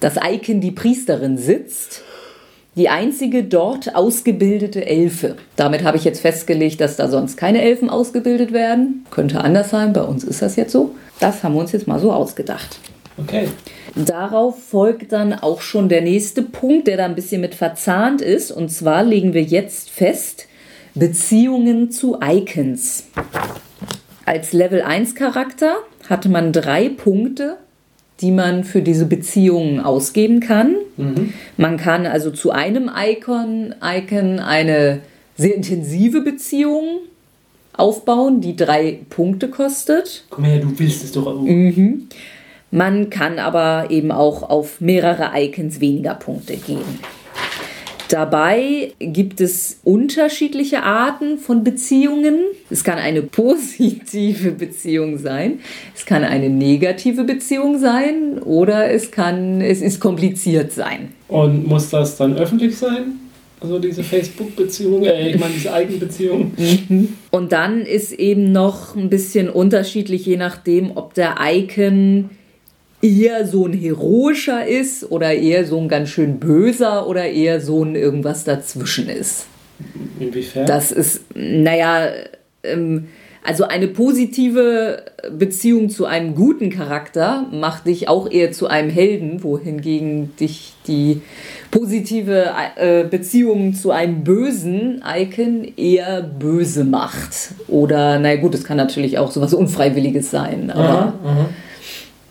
das 0.00 0.16
Icon 0.16 0.60
die 0.60 0.70
Priesterin 0.70 1.38
sitzt, 1.38 2.02
die 2.76 2.88
einzige 2.88 3.44
dort 3.44 3.94
ausgebildete 3.94 4.84
Elfe. 4.84 5.36
Damit 5.56 5.84
habe 5.84 5.96
ich 5.96 6.04
jetzt 6.04 6.20
festgelegt, 6.20 6.80
dass 6.80 6.96
da 6.96 7.08
sonst 7.08 7.36
keine 7.36 7.62
Elfen 7.62 7.88
ausgebildet 7.88 8.52
werden. 8.52 9.06
Könnte 9.10 9.40
anders 9.40 9.70
sein, 9.70 9.92
bei 9.92 10.02
uns 10.02 10.24
ist 10.24 10.42
das 10.42 10.56
jetzt 10.56 10.72
so. 10.72 10.94
Das 11.20 11.44
haben 11.44 11.54
wir 11.54 11.60
uns 11.60 11.72
jetzt 11.72 11.86
mal 11.86 12.00
so 12.00 12.12
ausgedacht. 12.12 12.80
Okay. 13.16 13.48
Darauf 13.94 14.62
folgt 14.62 15.12
dann 15.12 15.32
auch 15.32 15.60
schon 15.60 15.88
der 15.88 16.02
nächste 16.02 16.42
Punkt, 16.42 16.88
der 16.88 16.96
da 16.96 17.04
ein 17.04 17.14
bisschen 17.14 17.40
mit 17.40 17.54
verzahnt 17.54 18.20
ist. 18.20 18.50
Und 18.50 18.70
zwar 18.70 19.04
legen 19.04 19.34
wir 19.34 19.42
jetzt 19.42 19.90
fest, 19.90 20.46
Beziehungen 20.94 21.90
zu 21.90 22.18
Icons. 22.22 23.04
Als 24.24 24.52
Level 24.52 24.82
1 24.82 25.14
Charakter 25.14 25.76
hatte 26.08 26.28
man 26.28 26.52
drei 26.52 26.88
Punkte, 26.88 27.56
die 28.20 28.30
man 28.30 28.64
für 28.64 28.80
diese 28.80 29.06
Beziehungen 29.06 29.80
ausgeben 29.80 30.40
kann. 30.40 30.76
Man 31.56 31.76
kann 31.76 32.06
also 32.06 32.30
zu 32.30 32.50
einem 32.50 32.90
Icon, 32.94 33.74
Icon 33.82 34.38
eine 34.38 35.00
sehr 35.36 35.54
intensive 35.54 36.20
Beziehung 36.20 37.00
aufbauen, 37.72 38.40
die 38.40 38.54
drei 38.54 39.00
Punkte 39.10 39.48
kostet. 39.48 40.24
Komm 40.30 40.44
her, 40.44 40.60
du 40.60 40.78
willst 40.78 41.02
es 41.02 41.12
doch 41.12 41.26
auch. 41.26 41.44
Man 42.74 43.08
kann 43.08 43.38
aber 43.38 43.86
eben 43.90 44.10
auch 44.10 44.42
auf 44.50 44.80
mehrere 44.80 45.30
Icons 45.36 45.78
weniger 45.78 46.14
Punkte 46.14 46.56
geben. 46.56 46.98
Dabei 48.08 48.92
gibt 48.98 49.40
es 49.40 49.78
unterschiedliche 49.84 50.82
Arten 50.82 51.38
von 51.38 51.62
Beziehungen. 51.62 52.40
Es 52.70 52.82
kann 52.82 52.98
eine 52.98 53.22
positive 53.22 54.50
Beziehung 54.50 55.18
sein, 55.18 55.60
es 55.94 56.04
kann 56.04 56.24
eine 56.24 56.50
negative 56.50 57.22
Beziehung 57.22 57.78
sein 57.78 58.40
oder 58.40 58.90
es 58.90 59.12
kann 59.12 59.60
es 59.60 59.80
ist 59.80 60.00
kompliziert 60.00 60.72
sein. 60.72 61.10
Und 61.28 61.68
muss 61.68 61.90
das 61.90 62.16
dann 62.16 62.36
öffentlich 62.36 62.76
sein? 62.76 63.20
Also 63.60 63.78
diese 63.78 64.02
Facebook-Beziehung, 64.02 65.04
äh, 65.04 65.30
ich 65.30 65.38
meine 65.38 65.54
diese 65.54 65.72
Eigenbeziehung. 65.72 66.50
Und 67.30 67.52
dann 67.52 67.82
ist 67.82 68.10
eben 68.12 68.50
noch 68.50 68.96
ein 68.96 69.10
bisschen 69.10 69.48
unterschiedlich, 69.48 70.26
je 70.26 70.36
nachdem, 70.36 70.96
ob 70.96 71.14
der 71.14 71.36
Icon 71.40 72.30
eher 73.04 73.46
so 73.46 73.66
ein 73.66 73.74
heroischer 73.74 74.66
ist 74.66 75.10
oder 75.10 75.34
eher 75.34 75.66
so 75.66 75.78
ein 75.78 75.88
ganz 75.88 76.08
schön 76.08 76.40
böser 76.40 77.06
oder 77.06 77.26
eher 77.26 77.60
so 77.60 77.84
ein 77.84 77.96
irgendwas 77.96 78.44
dazwischen 78.44 79.10
ist. 79.10 79.46
Inwiefern? 80.18 80.64
Das 80.66 80.90
ist, 80.90 81.24
naja, 81.34 82.08
ähm, 82.62 83.08
also 83.46 83.64
eine 83.64 83.88
positive 83.88 85.02
Beziehung 85.38 85.90
zu 85.90 86.06
einem 86.06 86.34
guten 86.34 86.70
Charakter 86.70 87.46
macht 87.52 87.86
dich 87.86 88.08
auch 88.08 88.30
eher 88.30 88.52
zu 88.52 88.68
einem 88.68 88.88
Helden, 88.88 89.42
wohingegen 89.42 90.34
dich 90.40 90.72
die 90.86 91.20
positive 91.70 92.52
äh, 92.76 93.04
Beziehung 93.04 93.74
zu 93.74 93.90
einem 93.90 94.24
bösen 94.24 95.02
Icon 95.06 95.70
eher 95.76 96.22
böse 96.22 96.84
macht. 96.84 97.50
Oder, 97.68 98.18
naja 98.18 98.40
gut, 98.40 98.54
es 98.54 98.64
kann 98.64 98.78
natürlich 98.78 99.18
auch 99.18 99.30
sowas 99.30 99.52
Unfreiwilliges 99.52 100.30
sein, 100.30 100.70
aber 100.70 101.12
aha. 101.22 101.48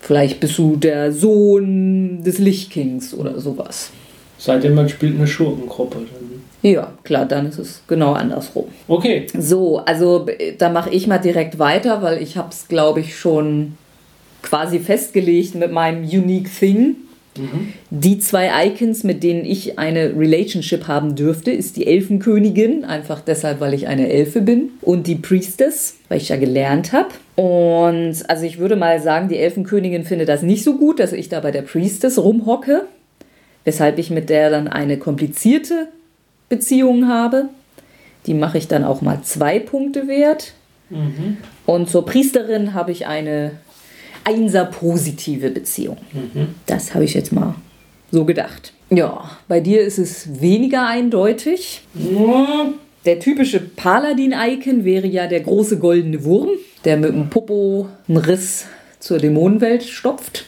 Vielleicht 0.04 0.40
bist 0.40 0.58
du 0.58 0.76
der 0.76 1.12
Sohn 1.12 2.24
des 2.24 2.38
Lichtkings 2.38 3.14
oder 3.14 3.40
sowas. 3.40 3.92
Seitdem 4.38 4.76
man 4.76 4.90
spielt 4.90 5.16
eine 5.16 5.28
Schurkengruppe. 5.28 6.00
Dann. 6.00 6.72
Ja, 6.72 6.94
klar, 7.04 7.26
dann 7.26 7.48
ist 7.48 7.60
es 7.60 7.82
genau 7.88 8.14
andersrum. 8.14 8.66
Okay. 8.88 9.28
So, 9.38 9.80
also 9.80 10.26
äh, 10.28 10.56
da 10.58 10.70
mache 10.70 10.90
ich 10.90 11.08
mal 11.08 11.18
direkt 11.18 11.60
weiter, 11.60 12.02
weil 12.02 12.22
ich 12.22 12.38
habe 12.38 12.50
es, 12.52 12.68
glaube 12.68 13.00
ich, 13.00 13.18
schon 13.18 13.78
quasi 14.42 14.80
festgelegt 14.80 15.56
mit 15.56 15.72
meinem 15.72 16.04
Unique 16.04 16.50
Thing. 16.60 16.96
Die 17.90 18.20
zwei 18.20 18.68
Icons, 18.68 19.04
mit 19.04 19.24
denen 19.24 19.44
ich 19.44 19.80
eine 19.80 20.16
Relationship 20.16 20.88
haben 20.88 21.16
dürfte, 21.16 21.52
ist 21.52 21.78
die 21.78 21.88
Elfenkönigin, 21.88 22.86
einfach 22.86 23.22
deshalb, 23.22 23.60
weil 23.60 23.74
ich 23.74 23.88
eine 23.88 24.10
Elfe 24.10 24.42
bin, 24.42 24.70
und 24.82 25.08
die 25.08 25.16
Priestess, 25.16 25.96
weil 26.10 26.18
ich 26.18 26.30
ja 26.30 26.38
gelernt 26.38 26.94
habe. 26.94 27.10
Und 27.36 28.30
also 28.30 28.46
ich 28.46 28.60
würde 28.60 28.76
mal 28.76 29.02
sagen, 29.02 29.30
die 29.30 29.38
Elfenkönigin 29.38 30.04
findet 30.04 30.30
das 30.30 30.44
nicht 30.44 30.64
so 30.64 30.78
gut, 30.78 31.00
dass 31.00 31.12
ich 31.12 31.30
da 31.30 31.40
bei 31.40 31.52
der 31.52 31.64
Priestess 31.64 32.20
rumhocke, 32.20 32.86
weshalb 33.64 33.98
ich 33.98 34.12
mit 34.12 34.30
der 34.30 34.52
dann 34.52 34.68
eine 34.68 34.98
komplizierte 34.98 35.88
Beziehung 36.50 37.08
habe. 37.08 37.50
Die 38.28 38.36
mache 38.36 38.60
ich 38.60 38.68
dann 38.68 38.84
auch 38.84 39.02
mal 39.02 39.22
zwei 39.24 39.60
Punkte 39.60 40.08
wert. 40.08 40.54
Und 41.66 41.90
zur 41.90 42.06
Priesterin 42.06 42.76
habe 42.76 42.92
ich 42.92 43.08
eine 43.08 43.54
einser 44.24 44.66
positive 44.66 45.50
Beziehung. 45.50 45.98
Das 46.66 46.94
habe 46.94 47.06
ich 47.06 47.14
jetzt 47.14 47.32
mal 47.32 47.56
so 48.12 48.26
gedacht. 48.26 48.74
Ja, 48.90 49.32
bei 49.48 49.60
dir 49.60 49.82
ist 49.82 49.98
es 49.98 50.42
weniger 50.42 50.88
eindeutig. 50.88 51.82
Ja, 51.96 52.68
Der 53.06 53.20
typische 53.20 53.60
Paladin-Icon 53.60 54.86
wäre 54.86 55.08
ja 55.08 55.28
der 55.28 55.42
große 55.42 55.78
goldene 55.80 56.24
Wurm, 56.24 56.50
der 56.86 56.98
mit 56.98 57.10
dem 57.10 57.30
Popo 57.30 57.90
einen 58.08 58.18
Riss 58.18 58.66
zur 59.00 59.18
Dämonenwelt 59.18 59.84
stopft. 59.84 60.46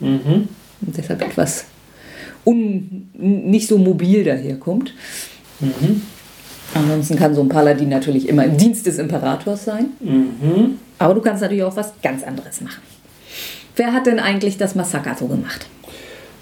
Mhm. 0.00 0.48
Und 0.80 0.96
deshalb 0.96 1.22
etwas 1.22 1.64
un 2.44 3.08
nicht 3.14 3.68
so 3.68 3.78
mobil 3.78 4.24
daherkommt. 4.24 4.94
Ansonsten 6.74 7.16
kann 7.16 7.34
so 7.34 7.40
ein 7.40 7.48
Paladin 7.48 7.88
natürlich 7.88 8.28
immer 8.28 8.44
im 8.44 8.56
Dienst 8.56 8.86
des 8.86 8.98
Imperators 8.98 9.64
sein. 9.64 9.86
Mhm. 10.00 10.78
Aber 10.98 11.14
du 11.14 11.20
kannst 11.20 11.42
natürlich 11.42 11.64
auch 11.64 11.76
was 11.76 11.92
ganz 12.02 12.22
anderes 12.22 12.60
machen. 12.60 12.82
Wer 13.78 13.92
hat 13.92 14.06
denn 14.06 14.18
eigentlich 14.18 14.58
das 14.58 14.74
Massaker 14.74 15.14
so 15.14 15.28
gemacht? 15.28 15.66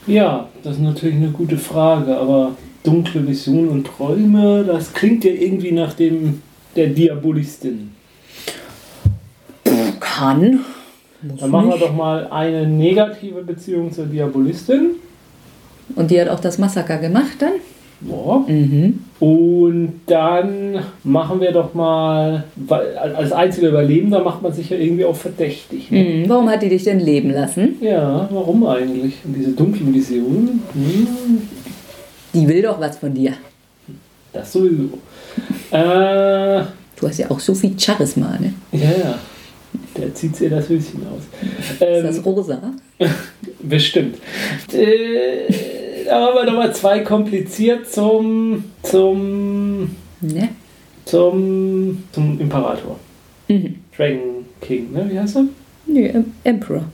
Ja, 0.07 0.49
das 0.62 0.76
ist 0.76 0.82
natürlich 0.82 1.16
eine 1.16 1.28
gute 1.28 1.59
Frage, 1.59 2.16
aber 2.16 2.53
dunkle 2.82 3.26
Visionen 3.26 3.68
und 3.68 3.87
Träume, 3.87 4.64
das 4.64 4.95
klingt 4.95 5.22
ja 5.22 5.32
irgendwie 5.32 5.72
nach 5.72 5.93
dem 5.93 6.41
der 6.74 6.89
Diabolistin. 6.89 7.93
Kann. 10.01 10.61
Muss 11.20 11.41
Dann 11.41 11.51
machen 11.51 11.68
wir 11.68 11.78
doch 11.78 11.95
mal 11.95 12.26
eine 12.30 12.66
negative 12.66 13.43
Beziehung 13.43 13.93
zur 13.93 14.07
Diabolistin. 14.07 14.93
Und 15.95 16.11
die 16.11 16.18
hat 16.20 16.28
auch 16.28 16.41
das 16.41 16.57
Massaker 16.57 16.97
gemacht 16.99 17.37
dann? 17.41 17.53
Ja. 18.03 18.44
Mhm. 18.47 19.01
Und 19.20 20.01
dann 20.07 20.80
machen 21.03 21.40
wir 21.40 21.51
doch 21.53 21.72
mal, 21.72 22.44
weil 22.57 22.97
als 22.99 23.32
einziger 23.32 23.68
Überlebender 23.70 24.22
macht 24.22 24.42
man 24.42 24.53
sich 24.53 24.68
ja 24.70 24.76
irgendwie 24.76 25.05
auch 25.07 25.16
verdächtig. 25.16 25.90
Ne? 25.90 26.05
Mhm. 26.05 26.28
Warum 26.28 26.51
hat 26.51 26.62
die 26.62 26.68
dich 26.68 26.84
denn 26.84 27.01
leben 27.01 27.30
lassen? 27.30 27.76
Ja, 27.80 28.28
warum 28.30 28.66
eigentlich? 28.66 29.14
Und 29.24 29.34
diese 29.34 29.53
dunklen 29.53 29.94
Visionen? 29.94 30.62
Hm, 30.74 31.42
Die 32.34 32.47
will 32.47 32.61
doch 32.62 32.78
was 32.78 32.99
von 32.99 33.14
dir. 33.14 33.32
das 34.32 34.53
sowieso. 34.53 34.90
Äh, 35.70 36.62
Du 36.99 37.07
hast 37.07 37.18
ja 37.18 37.30
auch 37.30 37.40
so 37.40 37.55
viel 37.55 37.78
Charisma, 37.78 38.38
ne? 38.40 38.55
ja, 38.72 38.90
ja. 38.90 39.18
Der 39.97 40.14
zieht 40.14 40.34
sich 40.36 40.49
das 40.51 40.66
Höschen 40.68 41.03
aus. 41.07 41.22
Ist 41.59 41.80
Ähm, 41.82 42.05
das 42.05 42.24
rosa? 42.24 42.59
Bestimmt. 43.62 44.16
Äh, 44.72 45.47
wir 46.07 46.44
nochmal 46.44 46.74
zwei 46.74 47.00
kompliziert 47.00 47.90
zum, 47.90 48.64
zum, 48.82 49.90
Ne? 50.20 50.48
zum, 51.04 52.02
zum 52.12 52.40
Imperator. 52.40 52.98
Mhm. 53.48 53.76
Dragon 53.96 54.44
King, 54.61 54.92
ne? 54.92 55.07
Wie 55.11 55.18
heißt 55.18 55.36
er? 55.36 55.44
Nee, 55.86 56.09
Em- 56.09 56.32
Emperor. 56.44 56.84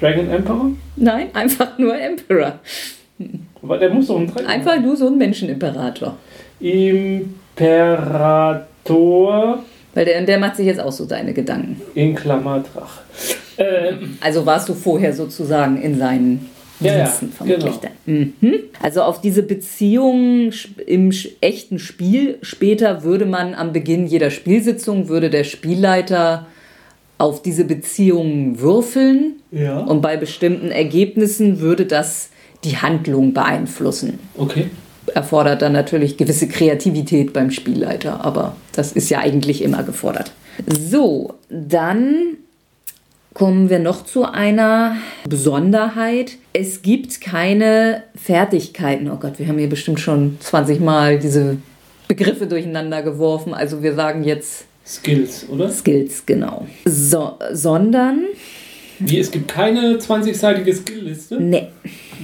Dragon 0.00 0.28
Emperor? 0.30 0.70
Nein, 0.96 1.28
einfach 1.34 1.78
nur 1.78 1.94
Emperor. 1.98 2.58
Aber 3.62 3.78
der 3.78 3.90
muss 3.90 4.06
doch 4.06 4.18
ein 4.18 4.26
Dragon 4.26 4.46
Einfach 4.46 4.80
nur 4.80 4.96
so 4.96 5.06
ein 5.08 5.18
Menschenimperator. 5.18 6.16
Imperator 8.32 9.62
Weil 9.94 10.04
der, 10.06 10.22
der 10.22 10.38
macht 10.38 10.56
sich 10.56 10.66
jetzt 10.66 10.80
auch 10.80 10.92
so 10.92 11.04
deine 11.04 11.32
Gedanken. 11.34 11.80
in 11.94 12.14
Klammer 12.14 12.60
Drache. 12.72 13.00
Ähm, 13.58 14.16
Also 14.20 14.46
warst 14.46 14.68
du 14.68 14.74
vorher 14.74 15.12
sozusagen 15.12 15.80
in 15.82 15.98
seinen 15.98 16.48
Ja, 16.84 16.92
ja, 16.98 17.04
Diensten 17.04 17.32
vermutlich 17.32 17.80
genau. 17.80 17.92
dann. 18.06 18.32
Mhm. 18.40 18.54
Also 18.82 19.02
auf 19.02 19.20
diese 19.20 19.42
Beziehung 19.42 20.50
sch- 20.50 20.78
im 20.86 21.12
echten 21.40 21.78
Spiel 21.78 22.38
später 22.42 23.04
würde 23.04 23.26
man 23.26 23.54
am 23.54 23.72
Beginn 23.72 24.06
jeder 24.06 24.30
Spielsitzung 24.30 25.08
würde 25.08 25.30
der 25.30 25.44
Spielleiter 25.44 26.46
auf 27.18 27.42
diese 27.42 27.64
Beziehung 27.64 28.60
würfeln 28.60 29.34
ja. 29.52 29.78
und 29.80 30.00
bei 30.00 30.16
bestimmten 30.16 30.70
Ergebnissen 30.70 31.60
würde 31.60 31.86
das 31.86 32.30
die 32.64 32.76
Handlung 32.78 33.32
beeinflussen. 33.32 34.18
Okay. 34.36 34.66
Erfordert 35.14 35.62
dann 35.62 35.72
natürlich 35.72 36.16
gewisse 36.16 36.48
Kreativität 36.48 37.32
beim 37.32 37.50
Spielleiter, 37.50 38.24
aber 38.24 38.56
das 38.72 38.92
ist 38.92 39.10
ja 39.10 39.18
eigentlich 39.18 39.62
immer 39.62 39.82
gefordert. 39.82 40.32
So, 40.66 41.34
dann 41.50 42.36
kommen 43.34 43.70
wir 43.70 43.78
noch 43.78 44.04
zu 44.04 44.24
einer 44.24 44.96
Besonderheit. 45.28 46.36
Es 46.52 46.82
gibt 46.82 47.20
keine 47.20 48.02
Fertigkeiten. 48.14 49.10
Oh 49.10 49.16
Gott, 49.16 49.38
wir 49.38 49.48
haben 49.48 49.58
hier 49.58 49.68
bestimmt 49.68 50.00
schon 50.00 50.36
20 50.40 50.80
Mal 50.80 51.18
diese 51.18 51.56
Begriffe 52.08 52.46
durcheinander 52.46 53.02
geworfen. 53.02 53.54
Also 53.54 53.82
wir 53.82 53.94
sagen 53.94 54.24
jetzt 54.24 54.66
Skills, 54.86 55.48
oder? 55.48 55.70
Skills, 55.70 56.26
genau. 56.26 56.66
So, 56.84 57.38
sondern, 57.52 58.24
Wie, 58.98 59.18
es 59.18 59.30
gibt 59.30 59.48
keine 59.48 59.96
20-seitige 59.96 60.74
Skillliste, 60.74 61.40
ne, 61.40 61.68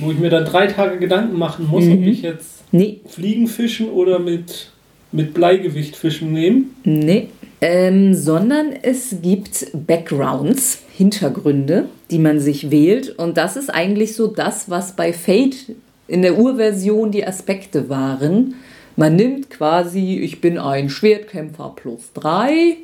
wo 0.00 0.10
ich 0.10 0.18
mir 0.18 0.30
dann 0.30 0.44
drei 0.44 0.66
Tage 0.66 0.98
Gedanken 0.98 1.38
machen 1.38 1.68
muss, 1.68 1.84
ob 1.86 2.00
ich 2.00 2.22
jetzt 2.22 2.64
nee, 2.72 3.00
Fliegen 3.06 3.46
fischen 3.46 3.88
oder 3.88 4.18
mit, 4.18 4.70
mit 5.12 5.34
Bleigewicht 5.34 5.96
fischen 5.96 6.32
nehme. 6.32 6.64
Nee. 6.84 7.28
Ähm, 7.60 8.14
sondern 8.14 8.72
es 8.82 9.16
gibt 9.20 9.66
Backgrounds, 9.72 10.78
Hintergründe, 10.96 11.86
die 12.10 12.18
man 12.18 12.38
sich 12.40 12.70
wählt. 12.70 13.18
Und 13.18 13.36
das 13.36 13.56
ist 13.56 13.68
eigentlich 13.68 14.14
so 14.14 14.28
das, 14.28 14.70
was 14.70 14.92
bei 14.92 15.12
Fate 15.12 15.74
in 16.06 16.22
der 16.22 16.38
Urversion 16.38 17.10
die 17.10 17.26
Aspekte 17.26 17.88
waren. 17.88 18.54
Man 18.96 19.16
nimmt 19.16 19.50
quasi, 19.50 20.18
ich 20.18 20.40
bin 20.40 20.58
ein 20.58 20.88
Schwertkämpfer 20.88 21.72
plus 21.76 22.12
drei. 22.14 22.78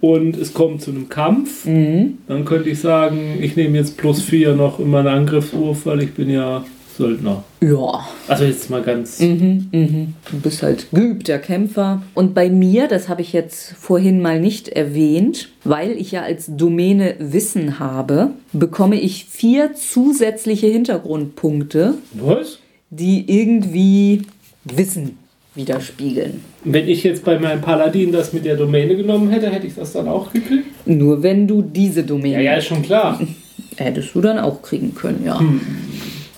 und 0.00 0.36
es 0.36 0.52
kommt 0.52 0.82
zu 0.82 0.90
einem 0.90 1.08
Kampf, 1.08 1.64
dann 1.66 2.44
könnte 2.44 2.70
ich 2.70 2.80
sagen, 2.80 3.38
ich 3.40 3.56
nehme 3.56 3.78
jetzt 3.78 3.96
plus 3.96 4.20
4 4.22 4.54
noch 4.54 4.80
in 4.80 4.90
meinen 4.90 5.08
Angriffswurf, 5.08 5.86
weil 5.86 6.02
ich 6.02 6.12
bin 6.12 6.30
ja 6.30 6.64
Söldner. 6.96 7.44
Ja. 7.60 8.06
Also 8.28 8.44
jetzt 8.44 8.70
mal 8.70 8.82
ganz. 8.82 9.18
Du 9.18 10.40
bist 10.42 10.62
halt 10.62 10.86
geübter 10.92 11.38
Kämpfer. 11.38 12.02
Und 12.14 12.34
bei 12.34 12.50
mir, 12.50 12.88
das 12.88 13.08
habe 13.08 13.22
ich 13.22 13.32
jetzt 13.32 13.72
vorhin 13.78 14.20
mal 14.20 14.40
nicht 14.40 14.68
erwähnt, 14.68 15.48
weil 15.64 15.92
ich 15.92 16.12
ja 16.12 16.22
als 16.22 16.46
Domäne 16.56 17.14
Wissen 17.18 17.78
habe, 17.78 18.30
bekomme 18.52 19.00
ich 19.00 19.26
vier 19.26 19.74
zusätzliche 19.74 20.66
Hintergrundpunkte, 20.66 21.94
Was? 22.14 22.58
die 22.90 23.24
irgendwie 23.40 24.22
Wissen 24.64 25.18
widerspiegeln. 25.54 26.40
Wenn 26.64 26.88
ich 26.88 27.02
jetzt 27.02 27.24
bei 27.24 27.38
meinem 27.38 27.60
Paladin 27.60 28.12
das 28.12 28.32
mit 28.32 28.44
der 28.44 28.56
Domäne 28.56 28.96
genommen 28.96 29.30
hätte, 29.30 29.50
hätte 29.50 29.66
ich 29.66 29.74
das 29.74 29.92
dann 29.92 30.08
auch 30.08 30.32
gekriegt? 30.32 30.66
Nur 30.86 31.22
wenn 31.22 31.46
du 31.46 31.62
diese 31.62 32.04
Domäne 32.04 32.34
Ja, 32.36 32.40
ja, 32.40 32.54
ist 32.54 32.66
schon 32.66 32.82
klar. 32.82 33.20
hättest 33.76 34.14
du 34.14 34.20
dann 34.20 34.38
auch 34.38 34.62
kriegen 34.62 34.94
können, 34.94 35.22
ja. 35.24 35.40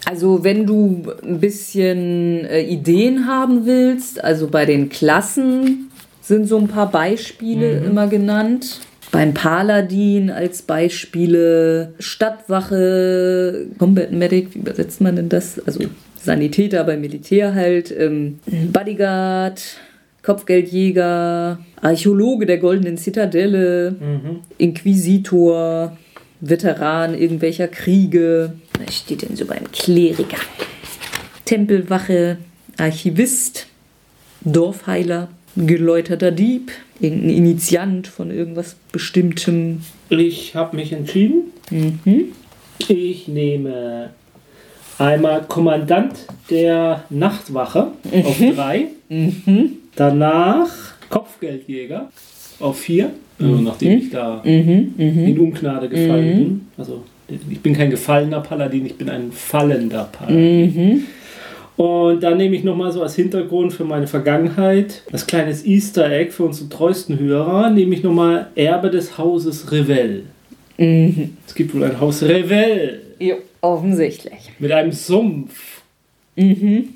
Also 0.06 0.44
wenn 0.44 0.66
du 0.66 1.02
ein 1.22 1.40
bisschen 1.40 2.44
äh, 2.44 2.62
Ideen 2.62 3.26
haben 3.26 3.66
willst, 3.66 4.22
also 4.22 4.48
bei 4.48 4.66
den 4.66 4.88
Klassen 4.88 5.90
sind 6.20 6.46
so 6.48 6.58
ein 6.58 6.68
paar 6.68 6.90
Beispiele 6.90 7.78
immer 7.78 8.06
genannt. 8.06 8.80
Beim 9.12 9.32
Paladin 9.32 10.30
als 10.30 10.62
Beispiele 10.62 11.94
Stadtwache, 11.98 13.66
Combat 13.78 14.10
Medic, 14.10 14.54
wie 14.54 14.58
übersetzt 14.58 15.00
man 15.00 15.16
denn 15.16 15.28
das? 15.28 15.60
Also 15.66 15.80
Sanitäter 16.20 16.82
beim 16.84 17.00
Militär 17.00 17.54
halt, 17.54 17.94
ähm, 17.96 18.40
Bodyguard, 18.72 19.62
Kopfgeldjäger, 20.22 21.58
Archäologe 21.82 22.46
der 22.46 22.58
Goldenen 22.58 22.96
Zitadelle, 22.96 23.94
Inquisitor, 24.56 25.96
Veteran 26.40 27.14
irgendwelcher 27.16 27.68
Kriege. 27.68 28.54
Was 28.78 28.96
steht 28.96 29.22
denn 29.22 29.36
so 29.36 29.46
beim 29.46 29.70
Kleriker? 29.70 30.38
Tempelwache, 31.44 32.38
Archivist, 32.78 33.66
Dorfheiler, 34.42 35.28
geläuterter 35.56 36.32
Dieb, 36.32 36.72
irgendein 37.00 37.30
Initiant 37.30 38.06
von 38.08 38.30
irgendwas 38.30 38.76
Bestimmtem. 38.92 39.82
Ich 40.08 40.54
habe 40.54 40.76
mich 40.76 40.92
entschieden. 40.92 41.52
Ich 42.88 43.28
nehme 43.28 44.10
einmal 44.98 45.44
Kommandant 45.44 46.26
der 46.50 47.04
Nachtwache 47.10 47.92
auf 48.24 48.38
drei. 48.38 48.88
Danach 49.94 50.70
Kopfgeldjäger 51.08 52.10
auf 52.58 52.78
vier. 52.80 53.10
Also 53.38 53.54
nachdem 53.56 53.98
ich 53.98 54.10
da 54.10 54.40
in 54.44 55.38
Ungnade 55.38 55.88
gefallen 55.88 56.36
bin. 56.36 56.66
Also 56.76 57.04
ich 57.28 57.60
bin 57.60 57.74
kein 57.74 57.90
gefallener 57.90 58.40
Paladin, 58.40 58.86
ich 58.86 58.96
bin 58.96 59.08
ein 59.08 59.32
fallender 59.32 60.08
Paladin. 60.12 61.06
Und 61.76 62.22
dann 62.22 62.36
nehme 62.36 62.54
ich 62.54 62.62
nochmal 62.62 62.92
so 62.92 63.02
als 63.02 63.16
Hintergrund 63.16 63.72
für 63.72 63.84
meine 63.84 64.06
Vergangenheit 64.06 65.02
das 65.10 65.26
kleines 65.26 65.64
Easter 65.66 66.08
Egg 66.10 66.30
für 66.30 66.44
unsere 66.44 66.68
treuesten 66.68 67.18
Hörer, 67.18 67.70
nehme 67.70 67.94
ich 67.94 68.02
nochmal 68.04 68.46
Erbe 68.54 68.90
des 68.90 69.18
Hauses 69.18 69.72
Revell. 69.72 70.24
Es 70.76 71.54
gibt 71.54 71.74
wohl 71.74 71.84
ein 71.84 72.00
Haus 72.00 72.22
Revell 72.22 73.00
Ja, 73.18 73.34
offensichtlich. 73.60 74.52
mit 74.58 74.70
einem 74.72 74.92
Sumpf 74.92 75.73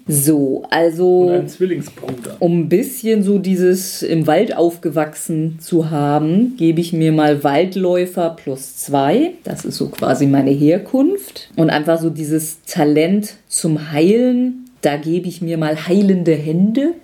So, 0.08 0.36
und 0.36 0.72
also 0.72 1.30
einem 1.30 1.46
Zwillingsbruder. 1.46 2.36
um 2.40 2.60
ein 2.60 2.68
bisschen 2.68 3.22
so 3.22 3.38
dieses 3.38 4.02
im 4.02 4.26
Wald 4.26 4.56
aufgewachsen 4.56 5.58
zu 5.60 5.90
haben, 5.90 6.56
gebe 6.56 6.80
ich 6.80 6.92
mir 6.92 7.12
mal 7.12 7.44
Waldläufer 7.44 8.30
plus 8.30 8.76
zwei. 8.76 9.32
Das 9.44 9.64
ist 9.64 9.76
so 9.76 9.88
quasi 9.90 10.26
meine 10.26 10.50
Herkunft. 10.50 11.50
Und 11.54 11.70
einfach 11.70 12.00
so 12.00 12.10
dieses 12.10 12.62
Talent 12.64 13.34
zum 13.46 13.92
Heilen, 13.92 14.70
da 14.82 14.96
gebe 14.96 15.28
ich 15.28 15.40
mir 15.40 15.56
mal 15.56 15.86
heilende 15.86 16.34
Hände. 16.34 16.94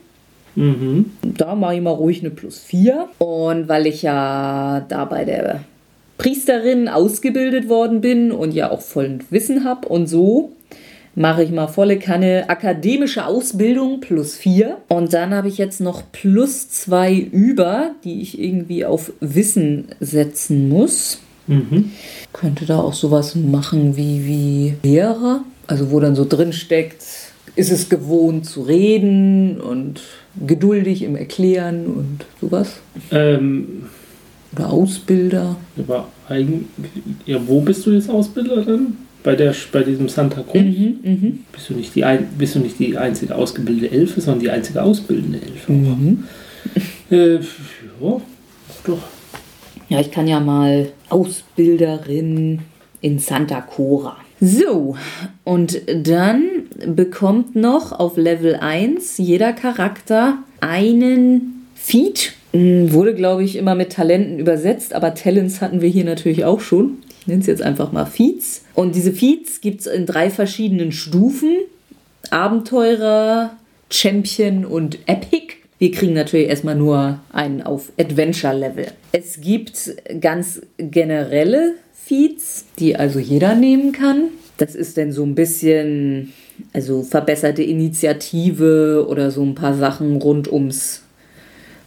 Mhm. 0.56 1.12
Da 1.22 1.54
mache 1.54 1.76
ich 1.76 1.80
mal 1.80 1.90
ruhig 1.90 2.20
eine 2.20 2.30
plus 2.30 2.58
4. 2.60 3.08
Und 3.18 3.68
weil 3.68 3.86
ich 3.86 4.02
ja 4.02 4.84
da 4.88 5.04
bei 5.04 5.24
der 5.24 5.60
Priesterin 6.18 6.88
ausgebildet 6.88 7.68
worden 7.68 8.00
bin 8.00 8.32
und 8.32 8.54
ja 8.54 8.70
auch 8.70 8.80
vollen 8.80 9.24
Wissen 9.30 9.64
habe 9.64 9.88
und 9.88 10.06
so, 10.06 10.52
mache 11.14 11.44
ich 11.44 11.50
mal 11.50 11.68
volle 11.68 11.98
Kanne 11.98 12.48
akademische 12.48 13.26
Ausbildung 13.26 14.00
plus 14.00 14.34
4. 14.36 14.78
Und 14.88 15.12
dann 15.12 15.32
habe 15.34 15.48
ich 15.48 15.58
jetzt 15.58 15.80
noch 15.80 16.02
plus 16.12 16.68
2 16.70 17.14
über, 17.14 17.92
die 18.04 18.20
ich 18.20 18.40
irgendwie 18.40 18.84
auf 18.84 19.12
Wissen 19.20 19.86
setzen 20.00 20.68
muss. 20.68 21.20
Mhm. 21.46 21.92
Könnte 22.32 22.66
da 22.66 22.78
auch 22.78 22.94
sowas 22.94 23.34
machen 23.34 23.96
wie, 23.96 24.26
wie 24.26 24.74
Lehrer, 24.82 25.44
also 25.66 25.90
wo 25.90 26.00
dann 26.00 26.14
so 26.14 26.24
drin 26.24 26.52
steckt, 26.52 27.02
ist 27.56 27.70
es 27.70 27.88
gewohnt 27.88 28.46
zu 28.46 28.62
reden 28.62 29.60
und 29.60 30.00
geduldig 30.46 31.02
im 31.02 31.16
Erklären 31.16 31.86
und 31.86 32.24
sowas. 32.40 32.80
Ähm, 33.10 33.84
Oder 34.52 34.70
Ausbilder. 34.70 35.56
aber 35.78 36.08
eigen, 36.28 36.68
ja, 37.26 37.38
wo 37.46 37.60
bist 37.60 37.86
du 37.86 37.92
jetzt 37.92 38.10
Ausbilder 38.10 38.62
dann? 38.62 38.96
Bei, 39.24 39.34
der, 39.34 39.54
bei 39.72 39.82
diesem 39.82 40.08
Santa 40.08 40.42
Cruz? 40.42 40.62
Bist, 41.50 41.70
du 41.70 41.74
nicht 41.74 41.94
die 41.94 42.04
ein, 42.04 42.28
bist 42.38 42.54
du 42.54 42.60
nicht 42.60 42.78
die 42.78 42.96
einzige 42.96 43.34
ausgebildete 43.34 43.90
Elfe, 43.90 44.20
sondern 44.20 44.40
die 44.40 44.50
einzige 44.50 44.82
ausbildende 44.82 45.40
Elfe? 45.40 45.72
Äh, 47.10 47.34
ja, 47.36 48.20
doch. 48.86 48.98
Ja, 49.88 50.00
ich 50.00 50.10
kann 50.10 50.26
ja 50.26 50.40
mal 50.40 50.92
Ausbilderin 51.08 52.60
in 53.00 53.18
Santa 53.18 53.60
Cora. 53.60 54.16
So, 54.40 54.96
und 55.44 55.80
dann 56.02 56.42
bekommt 56.86 57.56
noch 57.56 57.92
auf 57.92 58.16
Level 58.16 58.56
1 58.56 59.18
jeder 59.18 59.52
Charakter 59.52 60.38
einen 60.60 61.66
Feed. 61.74 62.34
Hm, 62.52 62.92
Wurde, 62.92 63.14
glaube 63.14 63.44
ich, 63.44 63.56
immer 63.56 63.74
mit 63.74 63.92
Talenten 63.92 64.38
übersetzt, 64.38 64.94
aber 64.94 65.14
Talents 65.14 65.60
hatten 65.60 65.80
wir 65.80 65.88
hier 65.88 66.04
natürlich 66.04 66.44
auch 66.44 66.60
schon. 66.60 66.98
Ich 67.24 67.28
nenne 67.28 67.40
es 67.40 67.46
jetzt 67.46 67.62
einfach 67.62 67.90
mal 67.90 68.04
Feeds. 68.04 68.64
Und 68.74 68.94
diese 68.94 69.10
Feeds 69.10 69.62
gibt 69.62 69.80
es 69.80 69.86
in 69.86 70.04
drei 70.04 70.28
verschiedenen 70.28 70.92
Stufen. 70.92 71.56
Abenteurer, 72.28 73.56
Champion 73.88 74.66
und 74.66 74.98
Epic. 75.06 75.54
Wir 75.78 75.90
kriegen 75.90 76.12
natürlich 76.12 76.48
erstmal 76.48 76.74
nur 76.74 77.20
einen 77.32 77.62
auf 77.62 77.92
Adventure-Level. 77.98 78.88
Es 79.12 79.40
gibt 79.40 79.94
ganz 80.20 80.60
generelle 80.76 81.76
Feeds, 81.94 82.66
die 82.78 82.96
also 82.96 83.18
jeder 83.18 83.54
nehmen 83.54 83.92
kann. 83.92 84.28
Das 84.58 84.74
ist 84.74 84.98
dann 84.98 85.10
so 85.10 85.24
ein 85.24 85.34
bisschen, 85.34 86.34
also 86.74 87.02
verbesserte 87.02 87.62
Initiative 87.62 89.06
oder 89.08 89.30
so 89.30 89.42
ein 89.42 89.54
paar 89.54 89.74
Sachen 89.74 90.16
rund 90.16 90.52
ums, 90.52 91.02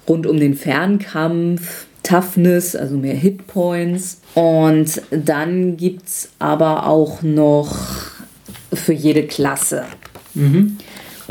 rund 0.08 0.26
um 0.26 0.40
den 0.40 0.56
Fernkampf. 0.56 1.87
Toughness, 2.04 2.76
also 2.76 2.96
mehr 2.98 3.16
Hitpoints. 3.16 4.22
Und 4.36 5.02
dann 5.12 5.78
gibt 5.78 6.08
es 6.08 6.30
aber 6.40 6.88
auch 6.88 7.22
noch 7.22 7.76
für 8.74 8.94
jede 8.94 9.24
Klasse. 9.24 9.84
Und- 10.36 10.78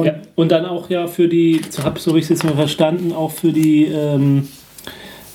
ja, 0.04 0.14
und 0.34 0.50
dann 0.52 0.66
auch 0.66 0.90
ja 0.90 1.06
für 1.06 1.28
die, 1.28 1.60
so 1.70 1.82
habe 1.84 1.98
so 1.98 2.16
ich 2.16 2.24
es 2.24 2.28
jetzt 2.30 2.44
mal 2.44 2.54
verstanden, 2.54 3.12
auch 3.12 3.30
für 3.30 3.52
die, 3.52 3.84
ähm, 3.86 4.48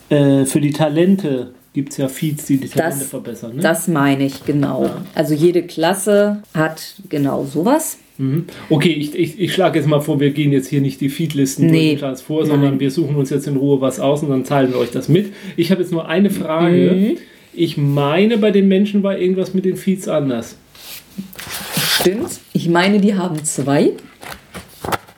äh, 0.10 0.46
für 0.46 0.62
die 0.62 0.72
Talente 0.72 1.52
gibt 1.74 1.92
es 1.94 1.98
ja 1.98 2.08
Feeds, 2.10 2.46
die 2.46 2.58
die 2.58 2.68
Talente 2.68 3.00
Das, 3.00 3.08
verbessern. 3.08 3.56
Ne? 3.56 3.62
das 3.62 3.88
meine 3.88 4.26
ich, 4.26 4.44
genau. 4.46 4.90
Also 5.16 5.34
jede 5.34 5.64
Klasse 5.64 6.44
hat 6.54 6.96
genau 7.10 7.46
sowas. 7.46 7.98
Mhm. 8.22 8.46
Okay, 8.70 8.92
ich, 8.92 9.16
ich, 9.16 9.40
ich 9.40 9.54
schlage 9.54 9.80
jetzt 9.80 9.88
mal 9.88 10.00
vor, 10.00 10.20
wir 10.20 10.30
gehen 10.30 10.52
jetzt 10.52 10.68
hier 10.68 10.80
nicht 10.82 11.02
die 11.02 11.10
Feedlisten 11.10 11.66
Nee. 11.66 11.98
vor, 11.98 12.46
sondern 12.46 12.72
Nein. 12.72 12.80
wir 12.80 12.92
suchen 12.92 13.16
uns 13.16 13.32
jetzt 13.32 13.48
in 13.48 13.58
Ruhe 13.58 13.82
was 13.82 14.00
aus 14.00 14.22
und 14.22 14.30
dann 14.30 14.44
teilen 14.44 14.72
wir 14.72 14.78
euch 14.78 14.92
das 14.92 15.10
mit. 15.10 15.34
Ich 15.58 15.72
habe 15.72 15.82
jetzt 15.82 15.92
nur 15.92 16.08
eine 16.08 16.30
Frage. 16.30 16.92
Mhm. 16.92 17.18
Ich 17.54 17.78
meine, 17.78 18.38
bei 18.38 18.52
den 18.52 18.68
Menschen 18.68 19.02
war 19.02 19.18
irgendwas 19.18 19.54
mit 19.54 19.66
den 19.66 19.76
Feeds 19.76 20.08
anders. 20.08 20.56
Stimmt. 22.00 22.40
Ich 22.54 22.70
meine, 22.70 23.00
die 23.00 23.16
haben 23.16 23.44
zwei. 23.44 23.92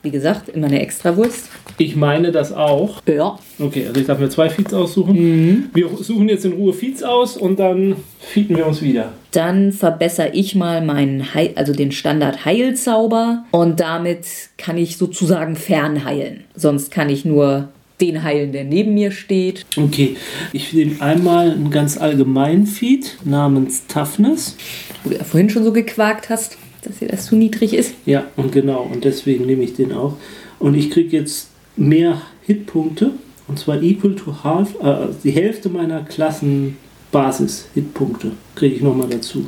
Wie 0.01 0.10
gesagt, 0.10 0.49
immer 0.49 0.68
eine 0.68 0.82
Extrawurst. 0.82 1.49
Ich 1.78 1.96
meine 1.96 2.32
das 2.32 2.52
auch. 2.52 3.02
Ja. 3.08 3.38
Okay, 3.60 3.88
also 3.88 4.00
ich 4.00 4.08
darf 4.08 4.20
mir 4.20 4.30
zwei 4.30 4.50
Feeds 4.50 4.74
aussuchen. 4.74 5.16
Mhm. 5.16 5.70
Wir 5.74 5.90
suchen 5.90 6.30
jetzt 6.30 6.46
in 6.46 6.54
Ruhe 6.54 6.74
Feeds 6.74 7.04
aus 7.04 7.38
und 7.38 7.60
dann 7.60 7.96
feeden 8.20 8.58
wir 8.58 8.68
uns 8.68 8.82
wieder. 8.82 9.14
Dann 9.32 9.72
verbessere 9.72 10.30
ich 10.34 10.56
mal 10.56 10.84
meinen 10.84 11.34
Heil, 11.34 11.52
also 11.56 11.74
den 11.74 11.92
Standard 11.92 12.46
Heilzauber 12.46 13.46
und 13.52 13.80
damit 13.80 14.26
kann 14.58 14.78
ich 14.78 14.98
sozusagen 14.98 15.56
fernheilen. 15.56 16.44
Sonst 16.56 16.92
kann 16.92 17.10
ich 17.10 17.26
nur 17.26 17.70
den 18.02 18.24
heilen, 18.24 18.52
der 18.52 18.64
neben 18.64 18.94
mir 18.94 19.12
steht. 19.12 19.66
Okay, 19.78 20.18
ich 20.52 20.74
nehme 20.74 21.02
einmal 21.02 21.52
einen 21.52 21.70
ganz 21.70 21.98
allgemeinen 21.98 22.68
Feed 22.68 23.18
namens 23.24 23.88
Toughness. 23.88 24.58
Wo 25.04 25.10
du 25.10 25.16
ja 25.16 25.24
vorhin 25.24 25.50
schon 25.50 25.64
so 25.64 25.72
gequakt 25.72 26.30
hast, 26.30 26.58
dass 26.84 27.00
dir 27.00 27.08
das 27.08 27.28
zu 27.28 27.36
niedrig 27.36 27.74
ist. 27.74 27.96
Ja, 28.06 28.26
und 28.36 28.52
genau, 28.52 28.88
und 28.92 29.04
deswegen 29.04 29.46
nehme 29.46 29.64
ich 29.64 29.76
den 29.76 29.94
auch. 29.94 30.18
Und 30.60 30.76
ich 30.76 30.92
kriege 30.92 31.18
jetzt 31.18 31.50
mehr 31.76 32.22
Hitpunkte, 32.44 33.12
und 33.48 33.58
zwar 33.60 33.82
equal 33.82 34.16
to 34.16 34.34
half, 34.44 34.76
äh, 34.82 35.08
die 35.24 35.32
Hälfte 35.32 35.70
meiner 35.70 36.02
Klassenbasis-Hitpunkte 36.02 38.32
kriege 38.56 38.76
ich 38.76 38.82
nochmal 38.82 39.10
dazu. 39.10 39.48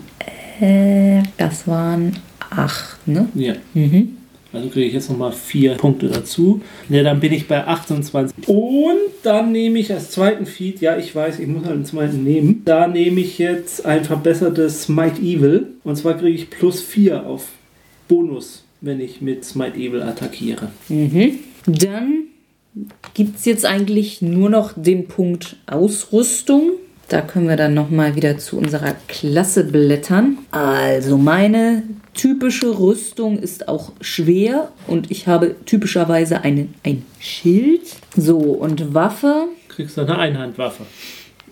Äh, 0.59 1.21
das 1.37 1.67
waren 1.67 2.17
acht, 2.49 3.07
ne? 3.07 3.29
Ja. 3.35 3.53
Mhm. 3.73 4.17
Also 4.55 4.69
kriege 4.69 4.87
ich 4.87 4.93
jetzt 4.93 5.09
nochmal 5.09 5.33
vier 5.33 5.73
Punkte 5.73 6.07
dazu. 6.07 6.61
Ja, 6.87 7.03
dann 7.03 7.19
bin 7.19 7.33
ich 7.33 7.47
bei 7.47 7.67
28. 7.67 8.47
Und 8.47 8.95
dann 9.23 9.51
nehme 9.51 9.79
ich 9.79 9.91
als 9.91 10.11
zweiten 10.11 10.45
Feed, 10.45 10.79
ja, 10.79 10.97
ich 10.97 11.13
weiß, 11.13 11.39
ich 11.39 11.47
muss 11.47 11.65
halt 11.65 11.73
einen 11.73 11.85
zweiten 11.85 12.23
nehmen. 12.23 12.61
Da 12.63 12.87
nehme 12.87 13.19
ich 13.19 13.37
jetzt 13.37 13.85
ein 13.85 14.05
verbessertes 14.05 14.83
Smite 14.83 15.21
Evil. 15.21 15.67
Und 15.83 15.97
zwar 15.97 16.13
kriege 16.13 16.37
ich 16.37 16.49
plus 16.49 16.81
4 16.81 17.25
auf 17.25 17.49
Bonus, 18.07 18.63
wenn 18.79 19.01
ich 19.01 19.19
mit 19.19 19.43
Smite 19.43 19.77
Evil 19.77 20.01
attackiere. 20.01 20.69
Mhm. 20.87 21.39
Dann 21.65 22.25
gibt 23.13 23.37
es 23.37 23.45
jetzt 23.45 23.65
eigentlich 23.65 24.21
nur 24.21 24.49
noch 24.49 24.73
den 24.75 25.07
Punkt 25.07 25.57
Ausrüstung. 25.67 26.71
Da 27.07 27.21
können 27.21 27.47
wir 27.47 27.55
dann 27.55 27.75
nochmal 27.75 28.15
wieder 28.15 28.37
zu 28.39 28.57
unserer 28.57 28.95
Klasse 29.07 29.63
blättern. 29.63 30.39
Also 30.51 31.17
meine 31.17 31.83
typische 32.15 32.79
Rüstung 32.79 33.37
ist 33.37 33.67
auch 33.67 33.91
schwer 34.01 34.71
und 34.87 35.11
ich 35.11 35.27
habe 35.27 35.55
typischerweise 35.65 36.41
eine, 36.41 36.67
ein 36.83 37.03
Schild. 37.19 37.81
So, 38.17 38.37
und 38.39 38.93
Waffe. 38.93 39.47
Kriegst 39.67 39.97
du 39.97 40.01
eine 40.01 40.17
Einhandwaffe, 40.17 40.83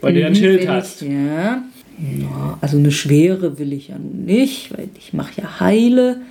weil 0.02 0.14
du 0.14 0.22
ja 0.22 0.28
ein 0.28 0.34
Mhm, 0.34 0.38
Schild 0.38 0.68
hast. 0.68 1.02
Ich, 1.04 1.10
ja. 1.10 1.62
ja. 2.00 2.58
Also 2.62 2.78
eine 2.78 2.92
schwere 2.92 3.60
will 3.60 3.74
ich 3.74 3.90
ja 3.90 3.98
nicht, 4.00 4.76
weil 4.76 4.90
ich 4.98 5.14
mache 5.14 5.42
ja 5.42 5.60
Heile. 5.60 6.22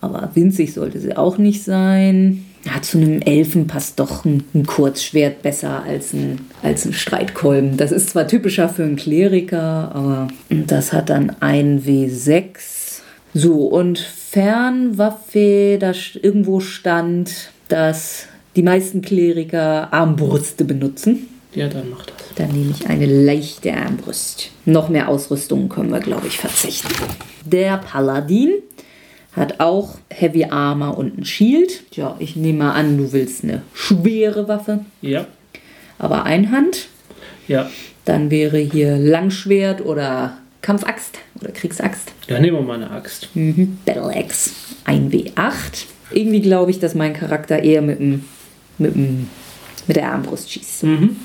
Aber 0.00 0.30
winzig 0.34 0.72
sollte 0.74 0.98
sie 0.98 1.16
auch 1.16 1.38
nicht 1.38 1.62
sein. 1.62 2.44
Ja, 2.64 2.80
zu 2.80 2.98
einem 2.98 3.20
Elfen 3.22 3.66
passt 3.66 3.98
doch 3.98 4.24
ein, 4.24 4.44
ein 4.54 4.66
Kurzschwert 4.66 5.42
besser 5.42 5.82
als 5.82 6.12
ein, 6.12 6.46
als 6.62 6.84
ein 6.84 6.92
Streitkolben. 6.92 7.76
Das 7.76 7.90
ist 7.90 8.10
zwar 8.10 8.28
typischer 8.28 8.68
für 8.68 8.84
einen 8.84 8.96
Kleriker, 8.96 9.90
aber 9.94 10.28
das 10.48 10.92
hat 10.92 11.10
dann 11.10 11.34
ein 11.40 11.82
W6. 11.82 13.00
So, 13.34 13.66
und 13.66 13.98
Fernwaffe, 13.98 15.78
da 15.80 15.92
irgendwo 16.22 16.60
stand, 16.60 17.50
dass 17.68 18.26
die 18.54 18.62
meisten 18.62 19.02
Kleriker 19.02 19.92
Armbrüste 19.92 20.64
benutzen. 20.64 21.28
Ja, 21.54 21.68
dann 21.68 21.90
mach 21.90 22.06
das. 22.06 22.16
Dann 22.36 22.50
nehme 22.50 22.70
ich 22.70 22.86
eine 22.88 23.06
leichte 23.06 23.74
Armbrust. 23.74 24.50
Noch 24.64 24.88
mehr 24.88 25.08
Ausrüstung 25.08 25.68
können 25.68 25.90
wir, 25.90 26.00
glaube 26.00 26.26
ich, 26.28 26.38
verzichten. 26.38 26.94
Der 27.44 27.76
Paladin 27.78 28.52
hat 29.32 29.60
auch 29.60 29.98
Heavy 30.10 30.44
Armor 30.44 30.98
und 30.98 31.18
ein 31.18 31.24
Shield. 31.24 31.84
Ja, 31.92 32.16
ich 32.18 32.36
nehme 32.36 32.58
mal 32.64 32.72
an, 32.72 32.98
du 32.98 33.12
willst 33.12 33.44
eine 33.44 33.62
schwere 33.74 34.46
Waffe, 34.48 34.84
Ja, 35.00 35.26
aber 35.98 36.24
Einhand. 36.24 36.88
ja. 37.48 37.70
Dann 38.04 38.32
wäre 38.32 38.58
hier 38.58 38.96
Langschwert 38.98 39.80
oder 39.86 40.36
Kampfaxt 40.60 41.18
oder 41.40 41.52
Kriegsaxt. 41.52 42.10
Ja, 42.26 42.40
nehmen 42.40 42.56
wir 42.56 42.62
mal 42.62 42.74
eine 42.74 42.90
Axt. 42.90 43.28
Mhm. 43.34 43.78
Battle 43.84 44.10
Axe. 44.12 44.50
Ein 44.84 45.12
W8. 45.12 45.84
Irgendwie 46.10 46.40
glaube 46.40 46.72
ich, 46.72 46.80
dass 46.80 46.96
mein 46.96 47.12
Charakter 47.14 47.62
eher 47.62 47.80
mit 47.80 48.00
dem, 48.00 48.24
mit 48.78 48.96
dem, 48.96 49.28
mit 49.86 49.96
der 49.96 50.10
Armbrust 50.10 50.50
schießt. 50.50 50.82
Mhm. 50.82 51.16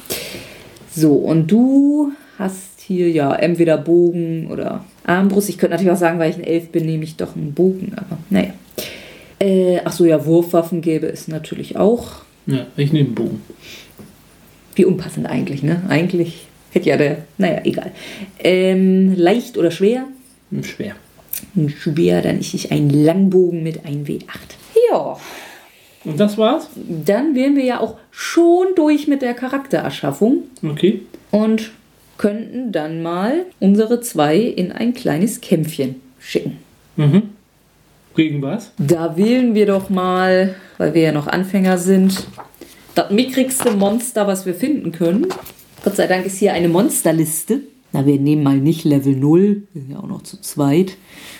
So, 0.95 1.14
und 1.16 1.47
du 1.47 2.12
hast 2.38 2.77
hier 2.88 3.10
ja 3.10 3.36
entweder 3.36 3.78
Bogen 3.78 4.48
oder 4.50 4.86
Armbrust. 5.06 5.50
Ich 5.50 5.58
könnte 5.58 5.76
natürlich 5.76 5.92
auch 5.94 5.98
sagen, 6.00 6.20
weil 6.20 6.30
ich 6.32 6.38
ein 6.38 6.44
Elf 6.44 6.70
bin, 6.70 6.86
nehme 6.86 7.04
ich 7.04 7.16
doch 7.18 7.36
einen 7.36 7.54
Bogen, 7.54 7.94
aber 7.96 8.18
naja. 8.30 8.54
Äh, 9.40 9.80
ach 9.86 9.92
so, 9.92 10.06
ja, 10.06 10.26
Wurfwaffen 10.26 10.82
gäbe 10.82 11.08
es 11.08 11.28
natürlich 11.28 11.78
auch. 11.78 12.22
Ja, 12.48 12.66
ich 12.78 12.92
nehme 12.94 13.08
einen 13.08 13.16
Bogen. 13.16 13.42
Wie 14.76 14.86
unpassend 14.86 15.28
eigentlich, 15.28 15.64
ne? 15.64 15.82
Eigentlich 15.90 16.48
hätte 16.72 16.90
ja 16.90 16.98
der, 16.98 17.20
naja, 17.38 17.62
egal. 17.64 17.92
Ähm, 18.44 19.14
leicht 19.16 19.58
oder 19.58 19.72
schwer? 19.72 20.06
Hm, 20.52 20.64
Schwer. 20.64 20.96
Schwer, 21.68 22.22
dann 22.22 22.40
ist 22.40 22.54
ich 22.54 22.72
ein 22.72 22.90
Langbogen 22.90 23.62
mit 23.64 23.86
1 23.86 24.08
W8. 24.08 24.24
Ja, 24.92 25.18
Und 26.04 26.20
das 26.20 26.38
war's? 26.38 26.70
dann 27.06 27.36
wären 27.36 27.56
wir 27.56 27.64
ja 27.64 27.80
auch 27.80 27.96
schon 28.12 28.68
durch 28.76 29.08
mit 29.08 29.22
der 29.22 29.34
Charaktererschaffung. 29.34 30.44
Okay. 30.64 31.02
und 31.32 31.72
könnten 32.18 32.72
dann 32.72 33.01
mal 33.01 33.45
unsere 33.59 34.01
zwei 34.01 34.38
in 34.38 34.72
ein 34.72 34.93
kleines 34.93 35.41
Kämpfchen 35.41 35.95
schicken. 36.20 36.57
Mhm. 36.95 37.24
Gegen 38.15 38.41
was? 38.41 38.72
Da 38.80 39.15
wählen 39.15 39.53
wir 39.53 39.68
doch 39.68 39.89
mal, 39.89 40.55
weil 40.78 40.93
wir 40.93 41.01
ja 41.03 41.11
noch 41.11 41.28
Anfänger 41.28 41.78
sind, 41.78 42.28
das 42.95 43.11
mickrigste 43.11 43.72
Monster, 43.72 44.26
was 44.26 44.45
wir 44.47 44.55
finden 44.55 44.91
können. 44.91 45.28
Gott 45.84 45.95
sei 45.95 46.07
Dank 46.07 46.26
ist 46.26 46.39
hier 46.39 46.53
eine 46.53 46.68
Monsterliste. 46.68 47.61
Na, 47.93 48.05
wir 48.05 48.20
nehmen 48.20 48.43
mal 48.43 48.57
nicht 48.57 48.84
Level 48.84 49.15
0, 49.15 49.63
wir 49.72 49.82
sind 49.82 49.91
ja 49.91 49.99
auch 49.99 50.07
noch 50.07 50.24
zu 50.24 50.41
zweit. 50.41 50.97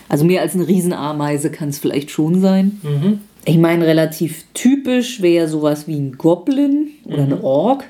Also 0.08 0.24
mehr 0.24 0.42
als 0.42 0.54
eine 0.54 0.68
Riesenameise 0.68 1.50
kann 1.50 1.70
es 1.70 1.80
vielleicht 1.80 2.12
schon 2.12 2.40
sein. 2.40 2.80
Mhm. 2.84 3.20
Ich 3.44 3.58
meine, 3.58 3.88
relativ 3.88 4.44
typisch 4.54 5.22
wäre 5.22 5.48
sowas 5.48 5.88
wie 5.88 5.96
ein 5.96 6.18
Goblin 6.18 6.90
oder 7.06 7.24
eine 7.24 7.44
Ork. 7.44 7.86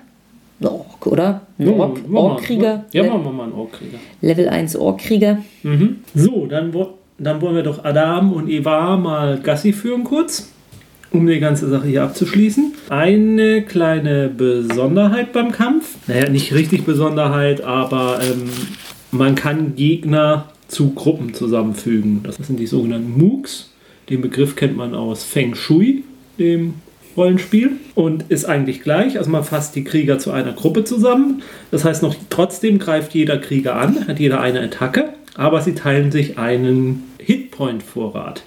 Ein 0.60 0.68
Ork, 0.68 1.06
oder? 1.06 1.42
Ein 1.60 1.70
Ork, 1.70 2.08
mal. 2.10 2.20
Orkkrieger. 2.20 2.86
Ja, 2.92 3.04
machen 3.04 3.24
wir 3.26 3.32
mal 3.32 3.44
einen 3.44 3.54
Orkkrieger. 3.54 3.98
Level 4.22 4.50
1 4.50 4.76
Orkkrieger. 4.76 5.40
Mhm. 5.64 5.98
So, 6.16 6.48
dann, 6.48 6.74
dann 7.20 7.42
wollen 7.42 7.56
wir 7.56 7.64
doch 7.64 7.86
Adam 7.86 8.34
und 8.34 8.50
Eva 8.50 8.98
mal 8.98 9.40
Gassi 9.40 9.72
führen 9.72 10.04
kurz, 10.04 10.52
um 11.12 11.28
die 11.28 11.40
ganze 11.40 11.70
Sache 11.70 11.88
hier 11.88 12.04
abzuschließen. 12.04 12.74
Eine 12.90 13.62
kleine 13.64 14.30
Besonderheit 14.30 15.32
beim 15.32 15.52
Kampf. 15.52 15.96
Naja, 16.08 16.30
nicht 16.30 16.54
richtig 16.54 16.86
Besonderheit, 16.86 17.62
aber 17.62 18.20
ähm, 18.24 18.50
man 19.12 19.36
kann 19.36 19.76
Gegner 19.76 20.46
zu 20.68 20.94
Gruppen 20.94 21.36
zusammenfügen. 21.36 22.22
Das 22.24 22.38
sind 22.38 22.60
die 22.60 22.68
sogenannten 22.68 23.18
Mooks. 23.18 23.74
Den 24.10 24.22
Begriff 24.22 24.56
kennt 24.56 24.76
man 24.76 24.96
aus 24.96 25.24
Feng 25.24 25.54
Shui, 25.54 26.04
dem 26.40 26.76
Rollenspiel 27.18 27.72
und 27.96 28.26
ist 28.30 28.46
eigentlich 28.46 28.82
gleich. 28.82 29.18
Also 29.18 29.30
man 29.30 29.44
fasst 29.44 29.76
die 29.76 29.84
Krieger 29.84 30.20
zu 30.20 30.32
einer 30.32 30.54
Gruppe 30.54 30.84
zusammen. 30.84 31.42
Das 31.72 31.84
heißt 31.84 32.04
noch 32.04 32.16
trotzdem 32.30 32.80
greift 32.80 33.14
jeder 33.14 33.38
Krieger 33.40 33.76
an, 33.76 34.08
hat 34.08 34.20
jeder 34.20 34.40
eine 34.40 34.62
Attacke, 34.62 35.10
aber 35.36 35.62
sie 35.62 35.74
teilen 35.74 36.12
sich 36.12 36.38
einen 36.38 37.04
Hitpoint-Vorrat. 37.20 38.44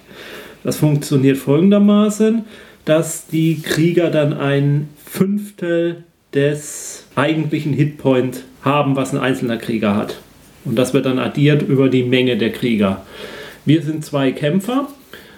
Das 0.63 0.77
funktioniert 0.77 1.37
folgendermaßen, 1.37 2.45
dass 2.85 3.27
die 3.27 3.61
Krieger 3.61 4.09
dann 4.09 4.33
ein 4.33 4.89
Fünftel 5.05 6.03
des 6.33 7.05
eigentlichen 7.15 7.73
Hitpoint 7.73 8.43
haben, 8.61 8.95
was 8.95 9.13
ein 9.13 9.19
einzelner 9.19 9.57
Krieger 9.57 9.95
hat. 9.95 10.19
Und 10.63 10.75
das 10.77 10.93
wird 10.93 11.05
dann 11.05 11.19
addiert 11.19 11.63
über 11.63 11.89
die 11.89 12.03
Menge 12.03 12.37
der 12.37 12.51
Krieger. 12.51 13.05
Wir 13.65 13.81
sind 13.81 14.05
zwei 14.05 14.31
Kämpfer. 14.31 14.87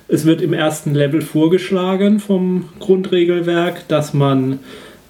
Es 0.07 0.25
wird 0.25 0.41
im 0.41 0.53
ersten 0.53 0.93
Level 0.93 1.21
vorgeschlagen 1.21 2.19
vom 2.19 2.65
Grundregelwerk, 2.79 3.87
dass 3.87 4.13
man 4.13 4.59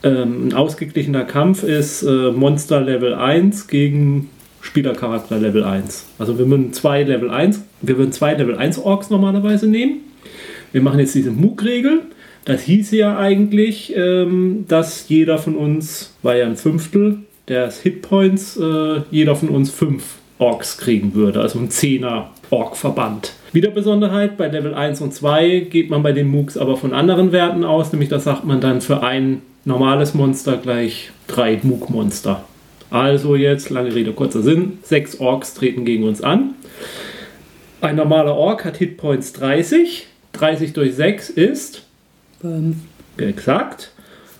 ähm, 0.03 0.47
ein 0.47 0.53
ausgeglichener 0.53 1.23
Kampf 1.23 1.63
ist, 1.63 2.03
äh, 2.03 2.31
Monster 2.31 2.81
Level 2.81 3.13
1 3.13 3.67
gegen 3.67 4.29
Spielercharakter 4.61 5.39
Level 5.39 5.63
1. 5.63 6.05
Also 6.19 6.37
wir 6.37 6.47
würden 6.49 6.73
zwei 6.73 7.03
Level 7.03 7.29
1, 7.29 7.61
wir 7.81 7.97
würden 7.97 8.11
zwei 8.11 8.33
Level 8.33 8.57
1 8.57 8.79
Orks 8.79 9.09
normalerweise 9.09 9.67
nehmen. 9.67 10.01
Wir 10.71 10.81
machen 10.81 10.99
jetzt 10.99 11.15
diese 11.15 11.31
Moog-Regel. 11.31 12.01
Das 12.45 12.61
hieße 12.63 12.97
ja 12.97 13.17
eigentlich, 13.17 13.93
ähm, 13.95 14.65
dass 14.67 15.07
jeder 15.09 15.37
von 15.37 15.55
uns, 15.55 16.13
war 16.21 16.35
ja 16.35 16.45
ein 16.45 16.57
Fünftel 16.57 17.19
des 17.47 17.81
Hitpoints, 17.81 18.57
äh, 18.57 19.01
jeder 19.11 19.35
von 19.35 19.49
uns 19.49 19.69
fünf 19.69 20.15
Orks 20.37 20.77
kriegen 20.77 21.13
würde. 21.13 21.41
Also 21.41 21.59
ein 21.59 21.69
Zehner 21.69 22.31
Ork-Verband. 22.49 23.33
Wieder 23.53 23.69
Besonderheit, 23.69 24.35
bei 24.35 24.47
Level 24.47 24.73
1 24.73 24.99
und 25.01 25.13
2 25.13 25.67
geht 25.69 25.91
man 25.91 26.01
bei 26.01 26.11
den 26.11 26.27
Mooks 26.27 26.57
aber 26.57 26.75
von 26.75 26.91
anderen 26.91 27.31
Werten 27.31 27.63
aus, 27.63 27.91
nämlich 27.91 28.09
das 28.09 28.23
sagt 28.23 28.45
man 28.45 28.59
dann 28.59 28.81
für 28.81 29.03
ein 29.03 29.43
normales 29.63 30.15
Monster 30.15 30.57
gleich 30.57 31.11
drei 31.27 31.59
Mook-Monster. 31.61 32.43
Also 32.89 33.35
jetzt, 33.35 33.69
lange 33.69 33.93
Rede, 33.93 34.11
kurzer 34.13 34.41
Sinn, 34.41 34.79
sechs 34.81 35.19
Orks 35.19 35.53
treten 35.53 35.85
gegen 35.85 36.03
uns 36.03 36.23
an. 36.23 36.55
Ein 37.79 37.97
normaler 37.97 38.35
Ork 38.35 38.65
hat 38.65 38.77
Hitpoints 38.77 39.33
30. 39.33 40.07
30 40.31 40.73
durch 40.73 40.95
6 40.95 41.29
ist 41.29 41.83
Fünf, 42.41 42.77
exakt. 43.17 43.91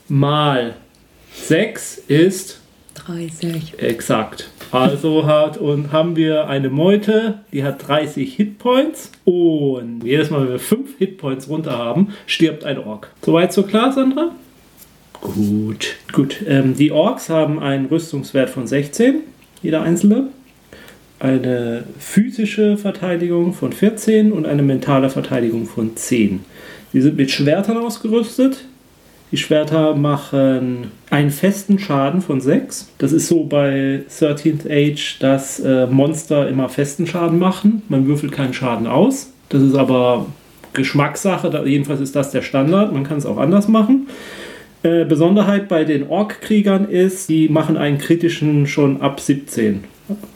Mal 0.09 0.73
6 1.35 1.99
ist 2.07 2.61
30. 2.95 3.75
exakt. 3.77 4.49
Also 4.73 5.27
hat 5.27 5.57
und 5.57 5.91
haben 5.91 6.15
wir 6.15 6.47
eine 6.47 6.71
Meute, 6.71 7.41
die 7.51 7.63
hat 7.63 7.87
30 7.87 8.33
Hitpoints 8.33 9.11
und 9.23 10.01
jedes 10.03 10.31
Mal, 10.31 10.41
wenn 10.41 10.53
wir 10.53 10.59
5 10.59 10.97
Hitpoints 10.97 11.47
runter 11.47 11.77
haben, 11.77 12.13
stirbt 12.25 12.63
ein 12.65 12.79
Ork. 12.79 13.11
Soweit 13.21 13.53
so 13.53 13.61
klar, 13.61 13.91
Sandra? 13.91 14.31
Gut, 15.21 15.95
gut. 16.11 16.37
Ähm, 16.47 16.73
die 16.73 16.91
Orks 16.91 17.29
haben 17.29 17.59
einen 17.59 17.85
Rüstungswert 17.85 18.49
von 18.49 18.65
16, 18.65 19.19
jeder 19.61 19.83
einzelne. 19.83 20.29
Eine 21.19 21.83
physische 21.99 22.75
Verteidigung 22.75 23.53
von 23.53 23.73
14 23.73 24.31
und 24.31 24.47
eine 24.47 24.63
mentale 24.63 25.11
Verteidigung 25.11 25.67
von 25.67 25.95
10. 25.95 26.43
Sie 26.91 27.01
sind 27.01 27.15
mit 27.15 27.29
Schwertern 27.29 27.77
ausgerüstet. 27.77 28.65
Die 29.33 29.39
Schwerter 29.39 29.95
machen 29.95 30.91
einen 31.09 31.31
festen 31.31 31.79
Schaden 31.79 32.21
von 32.21 32.39
6. 32.39 32.91
Das 32.99 33.11
ist 33.11 33.27
so 33.27 33.45
bei 33.45 34.03
13th 34.07 34.69
Age, 34.69 35.17
dass 35.19 35.59
äh, 35.59 35.87
Monster 35.87 36.47
immer 36.47 36.69
festen 36.69 37.07
Schaden 37.07 37.39
machen. 37.39 37.81
Man 37.89 38.05
würfelt 38.05 38.31
keinen 38.31 38.53
Schaden 38.53 38.85
aus. 38.85 39.33
Das 39.49 39.63
ist 39.63 39.73
aber 39.73 40.27
Geschmackssache. 40.73 41.49
Da, 41.49 41.65
jedenfalls 41.65 41.99
ist 41.99 42.15
das 42.15 42.29
der 42.29 42.43
Standard. 42.43 42.93
Man 42.93 43.05
kann 43.05 43.17
es 43.17 43.25
auch 43.25 43.37
anders 43.37 43.67
machen. 43.67 44.07
Äh, 44.83 45.03
Besonderheit 45.05 45.67
bei 45.67 45.83
den 45.83 46.07
Ork-Kriegern 46.09 46.87
ist, 46.87 47.27
die 47.27 47.49
machen 47.49 47.75
einen 47.75 47.97
kritischen 47.97 48.67
schon 48.67 49.01
ab 49.01 49.19
17. 49.19 49.83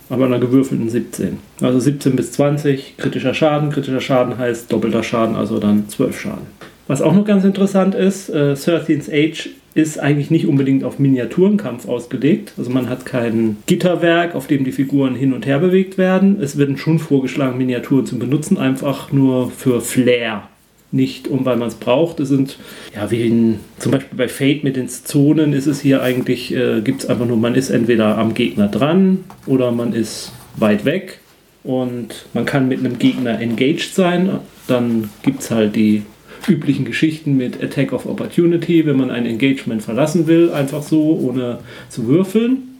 Aber 0.09 0.25
einer 0.25 0.39
gewürfelten 0.39 0.89
17. 0.89 1.37
Also 1.61 1.79
17 1.79 2.15
bis 2.15 2.31
20 2.31 2.97
kritischer 2.97 3.35
Schaden. 3.35 3.69
Kritischer 3.69 4.01
Schaden 4.01 4.39
heißt 4.39 4.73
doppelter 4.73 5.03
Schaden, 5.03 5.35
also 5.35 5.59
dann 5.59 5.87
12 5.87 6.19
Schaden. 6.19 6.56
Was 6.87 7.01
auch 7.01 7.13
noch 7.13 7.25
ganz 7.25 7.43
interessant 7.43 7.95
ist, 7.95 8.29
äh, 8.29 8.53
13th 8.53 9.11
Age 9.11 9.49
ist 9.73 9.99
eigentlich 9.99 10.31
nicht 10.31 10.47
unbedingt 10.47 10.83
auf 10.83 10.97
Miniaturenkampf 10.97 11.87
ausgelegt. 11.87 12.53
Also 12.57 12.71
man 12.71 12.89
hat 12.89 13.05
kein 13.05 13.57
Gitterwerk, 13.67 14.33
auf 14.33 14.47
dem 14.47 14.63
die 14.63 14.71
Figuren 14.71 15.15
hin 15.15 15.33
und 15.33 15.45
her 15.45 15.59
bewegt 15.59 15.97
werden. 15.97 16.41
Es 16.41 16.57
werden 16.57 16.77
schon 16.77 16.97
vorgeschlagen, 16.97 17.57
Miniaturen 17.57 18.05
zu 18.05 18.17
benutzen, 18.17 18.57
einfach 18.57 19.11
nur 19.11 19.51
für 19.51 19.81
Flair 19.81 20.47
nicht 20.91 21.27
um, 21.27 21.45
weil 21.45 21.57
man 21.57 21.67
es 21.67 21.75
braucht. 21.75 22.19
Es 22.19 22.29
sind, 22.29 22.57
ja, 22.95 23.11
wie 23.11 23.27
in, 23.27 23.59
zum 23.77 23.91
Beispiel 23.91 24.17
bei 24.17 24.27
Fate 24.27 24.63
mit 24.63 24.77
den 24.77 24.87
Zonen 24.87 25.53
ist 25.53 25.67
es 25.67 25.81
hier 25.81 26.01
eigentlich, 26.01 26.55
äh, 26.55 26.81
gibt 26.81 27.03
es 27.03 27.09
einfach 27.09 27.25
nur, 27.25 27.37
man 27.37 27.55
ist 27.55 27.69
entweder 27.69 28.17
am 28.17 28.33
Gegner 28.33 28.67
dran 28.67 29.25
oder 29.45 29.71
man 29.71 29.93
ist 29.93 30.31
weit 30.55 30.85
weg 30.85 31.19
und 31.63 32.25
man 32.33 32.45
kann 32.45 32.67
mit 32.67 32.79
einem 32.79 32.97
Gegner 32.97 33.39
engaged 33.39 33.93
sein. 33.93 34.39
Dann 34.67 35.09
gibt 35.23 35.41
es 35.41 35.51
halt 35.51 35.75
die 35.75 36.03
üblichen 36.47 36.85
Geschichten 36.85 37.37
mit 37.37 37.63
Attack 37.63 37.93
of 37.93 38.05
Opportunity, 38.05 38.85
wenn 38.85 38.97
man 38.97 39.11
ein 39.11 39.25
Engagement 39.25 39.81
verlassen 39.81 40.27
will, 40.27 40.51
einfach 40.51 40.83
so, 40.83 41.19
ohne 41.19 41.59
zu 41.89 42.07
würfeln. 42.07 42.79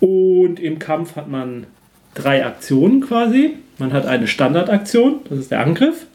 Und 0.00 0.60
im 0.60 0.78
Kampf 0.78 1.16
hat 1.16 1.28
man 1.28 1.66
drei 2.14 2.44
Aktionen 2.44 3.00
quasi. 3.00 3.54
Man 3.78 3.92
hat 3.92 4.06
eine 4.06 4.26
Standardaktion, 4.26 5.20
das 5.28 5.38
ist 5.38 5.50
der 5.50 5.60
Angriff 5.60 6.06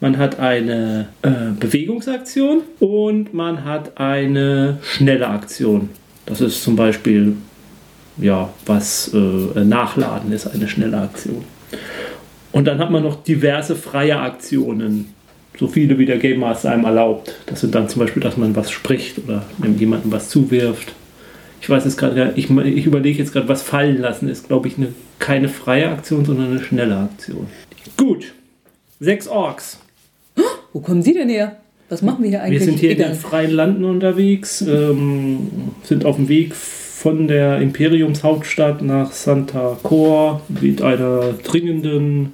man 0.00 0.16
hat 0.16 0.40
eine 0.40 1.08
äh, 1.22 1.52
Bewegungsaktion 1.58 2.62
und 2.80 3.34
man 3.34 3.64
hat 3.64 3.98
eine 3.98 4.78
schnelle 4.82 5.28
Aktion. 5.28 5.90
Das 6.24 6.40
ist 6.40 6.62
zum 6.62 6.74
Beispiel, 6.74 7.36
ja, 8.16 8.48
was 8.64 9.12
äh, 9.12 9.64
Nachladen 9.64 10.32
ist, 10.32 10.46
eine 10.46 10.68
schnelle 10.68 10.98
Aktion. 10.98 11.44
Und 12.52 12.66
dann 12.66 12.78
hat 12.78 12.90
man 12.90 13.02
noch 13.02 13.22
diverse 13.22 13.76
freie 13.76 14.18
Aktionen, 14.18 15.14
so 15.58 15.68
viele 15.68 15.98
wie 15.98 16.06
der 16.06 16.18
Game 16.18 16.40
Master 16.40 16.70
einem 16.70 16.84
erlaubt. 16.84 17.34
Das 17.46 17.60
sind 17.60 17.74
dann 17.74 17.88
zum 17.88 18.00
Beispiel, 18.00 18.22
dass 18.22 18.36
man 18.36 18.56
was 18.56 18.70
spricht 18.70 19.18
oder 19.18 19.44
jemandem 19.78 20.12
was 20.12 20.28
zuwirft. 20.28 20.94
Ich 21.60 21.68
weiß 21.68 21.84
jetzt 21.84 21.98
gerade, 21.98 22.32
ich, 22.36 22.50
ich 22.50 22.86
überlege 22.86 23.18
jetzt 23.18 23.32
gerade, 23.32 23.48
was 23.48 23.62
fallen 23.62 23.98
lassen 23.98 24.28
ist, 24.28 24.48
glaube 24.48 24.68
ich, 24.68 24.78
eine, 24.78 24.88
keine 25.18 25.48
freie 25.48 25.90
Aktion, 25.90 26.24
sondern 26.24 26.52
eine 26.52 26.62
schnelle 26.62 26.96
Aktion. 26.96 27.46
Gut, 27.96 28.32
sechs 28.98 29.28
Orks. 29.28 29.78
Wo 30.72 30.80
kommen 30.80 31.02
Sie 31.02 31.12
denn 31.12 31.28
her? 31.28 31.56
Was 31.90 32.02
machen 32.02 32.22
wir 32.22 32.30
hier 32.30 32.42
eigentlich? 32.42 32.60
Wir 32.60 32.66
sind 32.66 32.78
hier 32.78 32.90
Egal. 32.92 33.06
in 33.06 33.12
den 33.12 33.20
freien 33.20 33.50
Landen 33.50 33.84
unterwegs, 33.84 34.62
ähm, 34.62 35.50
sind 35.82 36.04
auf 36.04 36.16
dem 36.16 36.28
Weg 36.28 36.54
von 36.54 37.28
der 37.28 37.58
Imperiumshauptstadt 37.60 38.80
nach 38.82 39.12
Santa 39.12 39.76
Cor 39.82 40.42
mit 40.48 40.82
einer 40.82 41.34
dringenden 41.42 42.32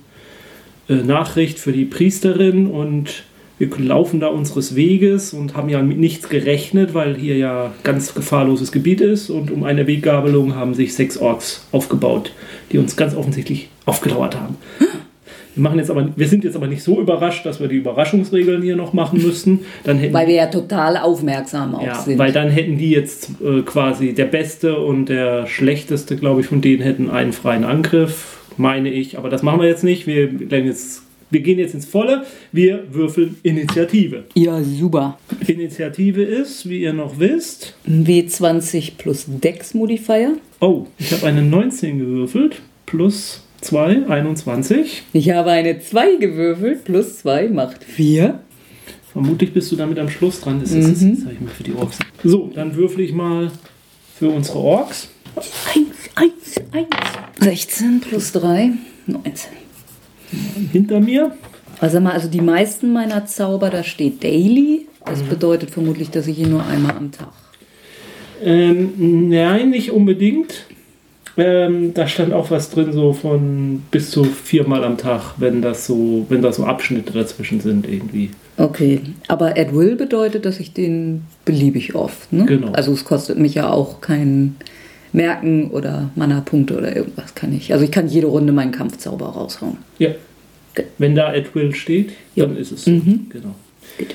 Nachricht 0.89 1.59
für 1.59 1.73
die 1.73 1.85
Priesterin 1.85 2.67
und 2.69 3.25
wir 3.59 3.71
laufen 3.79 4.21
da 4.21 4.29
unseres 4.29 4.77
Weges 4.77 5.33
und 5.33 5.57
haben 5.57 5.71
ja 5.71 5.83
mit 5.83 5.99
nichts 5.99 6.29
gerechnet, 6.29 6.93
weil 6.93 7.17
hier 7.17 7.39
ja 7.39 7.73
ganz 7.85 8.15
gefahrloses 8.15 8.71
Gebiet 8.71 9.01
ist 9.01 9.31
und 9.31 9.51
um 9.51 9.65
eine 9.65 9.87
Weggabelung 9.87 10.55
haben 10.55 10.75
sich 10.75 10.95
sechs 10.95 11.17
Orks 11.17 11.67
aufgebaut, 11.73 12.33
die 12.71 12.79
uns 12.79 12.97
ganz 12.97 13.17
offensichtlich 13.17 13.71
aufgedauert 13.87 14.37
haben. 14.39 14.57
Wir, 15.55 15.63
machen 15.63 15.79
jetzt 15.79 15.91
aber, 15.91 16.11
wir 16.15 16.29
sind 16.29 16.45
jetzt 16.45 16.55
aber 16.55 16.67
nicht 16.67 16.83
so 16.83 17.01
überrascht, 17.01 17.47
dass 17.47 17.59
wir 17.59 17.69
die 17.69 17.77
Überraschungsregeln 17.77 18.61
hier 18.61 18.77
noch 18.77 18.93
machen 18.93 19.23
müssten. 19.23 19.61
Dann 19.85 19.97
hätten, 19.97 20.13
weil 20.13 20.27
wir 20.27 20.35
ja 20.35 20.47
total 20.49 20.99
aufmerksam 20.99 21.75
auch 21.75 21.83
ja, 21.83 21.95
sind. 21.95 22.19
Weil 22.19 22.33
dann 22.33 22.51
hätten 22.51 22.77
die 22.77 22.91
jetzt 22.91 23.31
äh, 23.43 23.63
quasi 23.63 24.13
der 24.13 24.27
Beste 24.27 24.79
und 24.79 25.09
der 25.09 25.47
Schlechteste, 25.47 26.17
glaube 26.17 26.43
ich, 26.43 26.49
von 26.49 26.61
denen 26.61 26.83
hätten 26.83 27.09
einen 27.09 27.33
freien 27.33 27.65
Angriff, 27.65 28.36
meine 28.59 28.91
ich. 28.91 29.19
Aber 29.19 29.29
das 29.29 29.43
machen 29.43 29.61
wir 29.61 29.69
jetzt 29.69 29.85
nicht. 29.85 30.07
Wir, 30.07 30.31
jetzt, 30.51 31.03
wir 31.31 31.41
gehen 31.41 31.59
jetzt 31.59 31.75
ins 31.75 31.87
Volle. 31.87 32.25
Wir 32.53 32.85
würfeln 32.93 33.37
Initiative. 33.43 34.25
Ja, 34.35 34.63
super. 34.63 35.19
Initiative 35.47 36.23
ist, 36.23 36.69
wie 36.69 36.83
ihr 36.83 36.93
noch 36.93 37.19
wisst, 37.19 37.75
W20 37.89 38.93
plus 38.99 39.27
Dex 39.29 39.75
Modifier. 39.75 40.39
Oh, 40.61 40.87
ich 40.99 41.13
habe 41.13 41.27
eine 41.27 41.43
19 41.43 41.99
gewürfelt. 41.99 42.63
Plus 42.87 43.43
2, 43.63 44.07
21. 44.09 45.03
Ich 45.13 45.31
habe 45.31 45.51
eine 45.51 45.81
2 45.81 46.17
gewürfelt, 46.17 46.85
plus 46.85 47.19
2 47.19 47.49
macht 47.49 47.83
4. 47.83 48.41
Vermutlich 49.13 49.53
bist 49.53 49.73
du 49.73 49.77
damit 49.77 49.99
am 49.99 50.09
Schluss 50.09 50.41
dran. 50.41 50.61
Das 50.61 50.71
ist 50.73 51.03
mhm. 51.03 51.15
das 51.15 51.25
Zeichen 51.25 51.49
für 51.49 51.63
die 51.65 51.73
Orks. 51.73 51.99
So, 52.23 52.51
dann 52.55 52.77
würfel 52.77 53.01
ich 53.01 53.13
mal 53.13 53.51
für 54.15 54.29
unsere 54.29 54.59
Orks. 54.59 55.09
1, 55.75 55.87
1, 56.17 56.33
1. 56.73 56.87
16 57.41 58.01
plus 58.01 58.33
3, 58.33 58.73
19. 59.07 59.51
Hinter 60.73 61.01
mir. 61.01 61.37
Also 61.79 62.01
mal, 62.01 62.13
also 62.13 62.29
die 62.29 62.41
meisten 62.41 62.93
meiner 62.93 63.27
Zauber, 63.27 63.71
da 63.71 63.85
steht 63.85 64.25
Daily. 64.25 64.87
Das 65.05 65.23
mhm. 65.23 65.29
bedeutet 65.29 65.71
vermutlich, 65.71 66.11
dass 66.11 66.27
ich 66.27 66.39
ihn 66.39 66.51
nur 66.51 66.67
einmal 66.67 66.97
am 66.97 67.13
Tag. 67.13 67.33
Ähm, 68.43 69.29
nein, 69.29 69.71
nicht 69.71 69.93
unbedingt. 69.93 70.67
Ähm, 71.39 71.93
da 71.93 72.09
stand 72.09 72.33
auch 72.33 72.51
was 72.51 72.71
drin, 72.71 72.93
so 72.93 73.13
von 73.13 73.83
bis 73.91 74.11
zu 74.11 74.25
viermal 74.25 74.85
am 74.85 74.97
Tag, 74.97 75.35
wenn 75.37 75.61
das 75.61 75.87
so, 75.87 76.25
wenn 76.31 76.41
da 76.41 76.51
so 76.51 76.65
Abschnitte 76.65 77.13
dazwischen 77.13 77.61
sind 77.61 77.87
irgendwie. 77.87 78.31
Okay, 78.57 79.01
aber 79.29 79.59
at 79.59 79.75
will 79.75 79.97
bedeutet, 79.97 80.47
dass 80.47 80.61
ich 80.61 80.73
den 80.73 81.25
beliebig 81.45 81.95
oft. 81.95 82.33
Ne? 82.33 82.47
Genau. 82.47 82.73
Also 82.73 82.93
es 82.93 83.05
kostet 83.05 83.39
mich 83.39 83.55
ja 83.55 83.71
auch 83.71 84.01
kein 84.01 84.57
Merken 85.17 85.71
oder 85.71 86.11
Mana-Punkte 86.15 86.77
oder 86.77 86.95
irgendwas 86.95 87.35
kann 87.35 87.53
ich. 87.53 87.73
Also 87.73 87.85
ich 87.85 87.91
kann 87.91 88.07
jede 88.07 88.27
Runde 88.27 88.53
meinen 88.53 88.71
Kampfzauber 88.71 89.27
raushauen. 89.27 89.79
Ja. 89.99 90.11
Okay. 90.73 90.85
Wenn 90.99 91.15
da 91.15 91.29
at 91.29 91.55
will 91.55 91.75
steht, 91.75 92.13
ja. 92.35 92.45
dann 92.45 92.57
ist 92.57 92.71
es 92.71 92.85
so. 92.85 92.91
Mhm. 92.91 93.27
Genau. 93.31 93.55
Gut. 93.99 94.15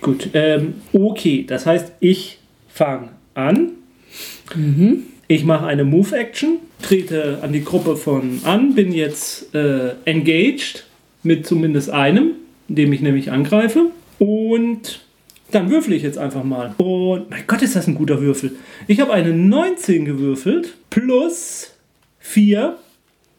Gut. 0.00 0.30
Ähm, 0.34 0.74
okay, 0.92 1.44
das 1.46 1.66
heißt, 1.66 1.92
ich 1.98 2.38
fange 2.68 3.08
an. 3.34 3.70
Mhm. 4.54 5.02
Ich 5.26 5.44
mache 5.44 5.66
eine 5.66 5.84
Move-Action, 5.84 6.58
trete 6.80 7.40
an 7.42 7.52
die 7.52 7.64
Gruppe 7.64 7.96
von 7.96 8.40
an, 8.44 8.74
bin 8.74 8.92
jetzt 8.92 9.54
äh, 9.54 9.90
engaged 10.04 10.84
mit 11.24 11.46
zumindest 11.46 11.90
einem, 11.90 12.30
indem 12.68 12.92
ich 12.92 13.00
nämlich 13.00 13.32
angreife. 13.32 13.90
Und 14.20 15.00
dann 15.50 15.70
würfel 15.70 15.94
ich 15.94 16.02
jetzt 16.02 16.18
einfach 16.18 16.44
mal. 16.44 16.74
Und 16.78 17.30
mein 17.30 17.44
Gott, 17.46 17.62
ist 17.62 17.76
das 17.76 17.86
ein 17.86 17.94
guter 17.94 18.20
Würfel. 18.20 18.56
Ich 18.86 19.00
habe 19.00 19.12
eine 19.12 19.32
19 19.32 20.04
gewürfelt 20.04 20.76
plus 20.90 21.74
4. 22.20 22.76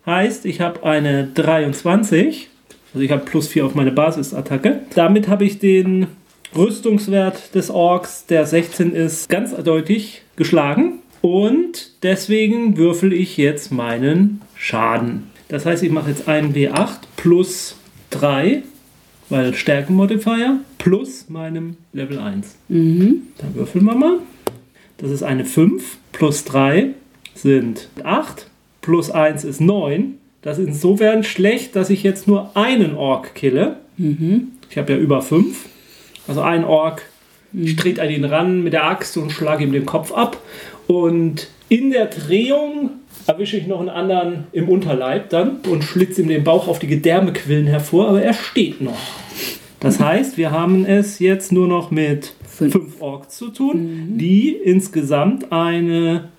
Heißt, 0.06 0.46
ich 0.46 0.62
habe 0.62 0.84
eine 0.84 1.28
23. 1.28 2.50
Also 2.94 3.04
ich 3.04 3.12
habe 3.12 3.26
plus 3.26 3.48
4 3.48 3.66
auf 3.66 3.76
meine 3.76 3.92
Basisattacke. 3.92 4.82
Damit 4.96 5.28
habe 5.28 5.46
ich 5.46 5.60
den 5.60 6.08
Rüstungswert 6.56 7.54
des 7.54 7.70
Orks, 7.70 8.26
der 8.26 8.46
16 8.46 8.94
ist, 8.94 9.30
ganz 9.30 9.54
eindeutig 9.54 10.24
geschlagen. 10.36 11.00
Und 11.22 11.92
deswegen 12.02 12.78
würfel 12.78 13.14
ich 13.14 13.38
jetzt 13.38 13.72
meinen 13.72 14.42
Schaden. 14.56 15.30
Das 15.50 15.66
heißt, 15.66 15.84
ich 15.84 15.92
mache 15.92 16.10
jetzt 16.10 16.28
einen 16.28 16.54
W8 16.54 17.00
plus 17.18 17.76
3, 18.12 18.64
weil 19.30 19.54
Stärkenmodifier, 19.54 20.60
plus 20.78 21.30
meinem 21.30 21.78
Level 21.94 22.20
1. 22.20 22.56
Mhm. 22.68 23.24
Dann 23.38 23.56
würfeln 23.56 23.86
wir 23.86 23.96
mal. 23.96 24.20
Das 24.98 25.12
ist 25.12 25.24
eine 25.24 25.46
5 25.46 25.98
plus 26.12 26.44
3 26.46 26.90
sind 27.36 27.90
8, 28.04 28.48
plus 28.82 29.12
1 29.12 29.44
ist 29.44 29.62
9. 29.62 30.16
Das 30.42 30.58
ist 30.58 30.68
insofern 30.68 31.24
schlecht, 31.24 31.76
dass 31.76 31.90
ich 31.90 32.04
jetzt 32.04 32.28
nur 32.28 32.56
einen 32.56 32.96
Ork 32.96 33.36
kille. 33.36 33.78
Mhm. 33.98 34.50
Ich 34.70 34.78
habe 34.78 34.94
ja 34.94 35.00
über 35.00 35.22
5. 35.22 35.66
Also 36.28 36.42
ein 36.42 36.64
Ork, 36.64 37.04
ich 37.54 37.76
trete 37.76 38.02
an 38.02 38.10
ihn 38.10 38.26
ran 38.26 38.64
mit 38.64 38.74
der 38.74 38.86
Axt 38.86 39.18
und 39.18 39.32
schlage 39.32 39.64
ihm 39.64 39.72
den 39.72 39.86
Kopf 39.86 40.12
ab. 40.12 40.38
Und 40.88 41.50
in 41.70 41.92
der 41.92 42.08
Drehung 42.08 42.92
erwische 43.28 43.58
ich 43.58 43.68
noch 43.68 43.80
einen 43.80 43.90
anderen 43.90 44.48
im 44.52 44.70
Unterleib 44.70 45.30
dann 45.30 45.58
und 45.70 45.84
schlitze 45.84 46.22
ihm 46.22 46.28
den 46.28 46.44
Bauch 46.44 46.68
auf 46.68 46.80
die 46.80 46.88
Gedärmequillen 46.88 47.68
hervor, 47.68 48.10
aber 48.10 48.22
er 48.22 48.34
steht 48.34 48.82
noch. 48.82 48.98
Das 49.80 50.00
heißt, 50.00 50.38
wir 50.38 50.52
haben 50.52 50.84
es 50.86 51.20
jetzt 51.20 51.52
nur 51.52 51.68
noch 51.68 51.92
mit 51.92 52.34
Fünf. 52.44 52.74
fünf, 52.74 53.02
Orks 53.02 53.38
zu 53.38 53.50
tun, 53.50 54.18
die 54.18 54.52
insgesamt 54.52 55.52
eine 55.52 56.30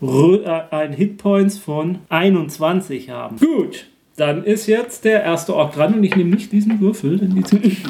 äh, 0.00 0.60
ein 0.70 0.92
Hitpoints 0.92 1.58
von 1.58 1.98
21 2.08 3.10
haben. 3.10 3.36
Gut, 3.38 3.86
dann 4.16 4.44
ist 4.44 4.66
jetzt 4.66 5.04
der 5.04 5.22
erste 5.22 5.54
Ork 5.54 5.74
dran 5.74 5.94
und 5.94 6.04
ich 6.04 6.16
nehme 6.16 6.30
nicht 6.30 6.52
diesen 6.52 6.80
Würfel, 6.80 7.18
denn 7.18 7.34
die 7.34 7.42
sind. 7.42 7.64
Ich 7.64 7.82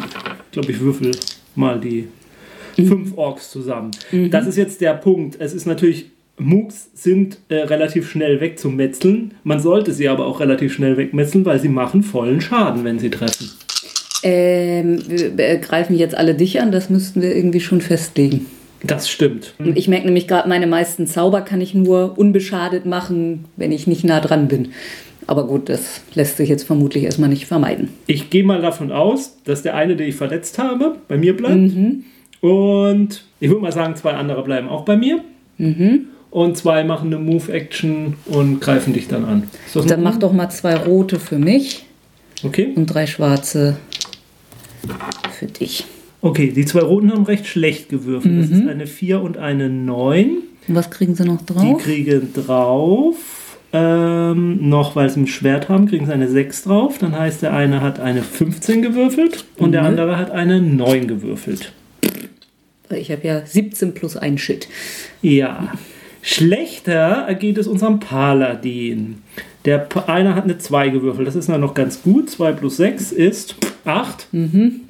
glaube, 0.51 0.73
ich 0.73 0.81
würfel 0.81 1.13
mal 1.55 1.79
die 1.79 2.09
fünf 2.77 3.17
Orks 3.17 3.51
zusammen. 3.51 3.91
Das 4.31 4.47
ist 4.47 4.57
jetzt 4.57 4.81
der 4.81 4.95
Punkt. 4.95 5.37
Es 5.41 5.53
ist 5.53 5.67
natürlich, 5.67 6.07
Mooks 6.39 6.91
sind 6.95 7.39
äh, 7.49 7.57
relativ 7.57 8.11
schnell 8.11 8.41
wegzumetzeln. 8.41 9.35
Man 9.45 9.61
sollte 9.61 9.93
sie 9.93 10.09
aber 10.09 10.27
auch 10.27 10.41
relativ 10.41 10.73
schnell 10.75 10.97
wegmetzeln, 10.97 11.45
weil 11.45 11.61
sie 11.61 11.69
machen 11.69 12.03
vollen 12.03 12.41
Schaden, 12.41 12.85
wenn 12.85 12.99
sie 12.99 13.11
treffen. 13.11 13.51
Ähm, 14.23 14.99
wir 15.09 15.57
greifen 15.59 15.97
jetzt 15.97 16.17
alle 16.17 16.35
dich 16.35 16.61
an, 16.61 16.73
das 16.73 16.91
müssten 16.91 17.23
wir 17.23 17.35
irgendwie 17.35 17.61
schon 17.61 17.81
festlegen. 17.81 18.47
Das 18.83 19.09
stimmt. 19.09 19.55
Ich 19.75 19.89
merke 19.89 20.07
nämlich 20.07 20.29
gerade, 20.29 20.49
meine 20.49 20.67
meisten 20.67 21.07
Zauber 21.07 21.41
kann 21.41 21.61
ich 21.61 21.75
nur 21.75 22.19
unbeschadet 22.19 22.87
machen, 22.87 23.47
wenn 23.57 23.73
ich 23.73 23.87
nicht 23.87 24.05
nah 24.05 24.21
dran 24.21 24.49
bin. 24.49 24.69
Aber 25.27 25.47
gut, 25.47 25.69
das 25.69 26.03
lässt 26.15 26.37
sich 26.37 26.49
jetzt 26.49 26.65
vermutlich 26.65 27.05
erstmal 27.05 27.29
nicht 27.29 27.47
vermeiden. 27.47 27.89
Ich 28.07 28.31
gehe 28.31 28.45
mal 28.45 28.61
davon 28.61 28.93
aus, 28.93 29.39
dass 29.45 29.63
der 29.63 29.75
eine, 29.75 29.97
den 29.97 30.09
ich 30.09 30.15
verletzt 30.15 30.59
habe, 30.59 30.97
bei 31.09 31.17
mir 31.17 31.37
bleibt. 31.37 31.57
Und 32.41 33.25
ich 33.41 33.49
würde 33.49 33.63
mal 33.63 33.73
sagen, 33.73 33.97
zwei 33.97 34.13
andere 34.13 34.45
bleiben 34.45 34.69
auch 34.69 34.85
bei 34.85 34.97
mir. 34.97 35.25
Und 36.37 36.55
zwei 36.59 36.85
machen 36.85 37.07
eine 37.15 37.19
Move-Action 37.19 38.13
und 38.27 38.61
greifen 38.61 38.93
dich 38.93 39.09
dann 39.09 39.25
an. 39.25 39.45
Dann 39.89 40.03
mach 40.03 40.19
doch 40.19 40.35
mal 40.35 40.51
zwei 40.51 40.77
rote 40.77 41.19
für 41.19 41.39
mich? 41.39 41.87
Okay. 42.45 42.75
und 42.77 42.85
drei 42.85 43.07
schwarze 43.07 43.79
für 45.33 45.47
dich. 45.47 45.87
Okay, 46.21 46.53
die 46.55 46.67
zwei 46.67 46.81
Roten 46.81 47.11
haben 47.11 47.25
recht 47.25 47.47
schlecht 47.47 47.89
gewürfelt. 47.89 48.39
Das 48.39 48.51
ist 48.51 48.69
eine 48.69 48.87
4 48.87 49.23
und 49.23 49.39
eine 49.39 49.71
9. 49.71 50.27
Und 50.69 50.75
was 50.75 50.91
kriegen 50.91 51.15
sie 51.15 51.25
noch 51.25 51.41
Die 51.41 51.55
drauf? 51.55 51.83
kriegen 51.83 52.31
drauf, 52.35 53.17
ähm, 53.73 54.69
noch 54.69 54.95
weil 54.95 55.09
sie 55.09 55.21
ein 55.21 55.27
Schwert 55.29 55.71
haben, 55.71 55.87
kriegen 55.87 56.05
sie 56.05 56.13
eine 56.13 56.29
6 56.29 56.65
drauf. 56.65 56.99
Dann 56.99 57.19
heißt, 57.19 57.41
der 57.41 57.55
eine 57.55 57.81
hat 57.81 57.99
eine 57.99 58.21
15 58.21 58.83
gewürfelt 58.83 59.47
und 59.57 59.73
der 59.73 59.85
andere 59.85 60.19
hat 60.19 60.33
eine 60.33 60.61
9 60.61 61.09
gewürfelt. 61.09 61.73
Ich 62.91 63.11
habe 63.11 63.27
ja 63.27 63.47
17 63.47 63.95
plus 63.95 64.19
ein 64.19 64.37
Shit. 64.37 64.69
Ja. 65.23 65.73
Schlechter 66.29 67.33
geht 67.39 67.57
es 67.57 67.69
unserem 67.69 68.01
Paladin. 68.01 69.19
Der 69.65 69.87
eine 70.09 70.35
hat 70.35 70.43
eine 70.43 70.59
2 70.59 70.89
gewürfelt. 70.89 71.29
Das 71.29 71.37
ist 71.37 71.49
dann 71.49 71.61
noch 71.61 71.73
ganz 71.73 72.03
gut. 72.03 72.29
2 72.29 72.51
plus 72.53 72.79
6 72.79 73.13
ist 73.13 73.55
8. 73.85 74.27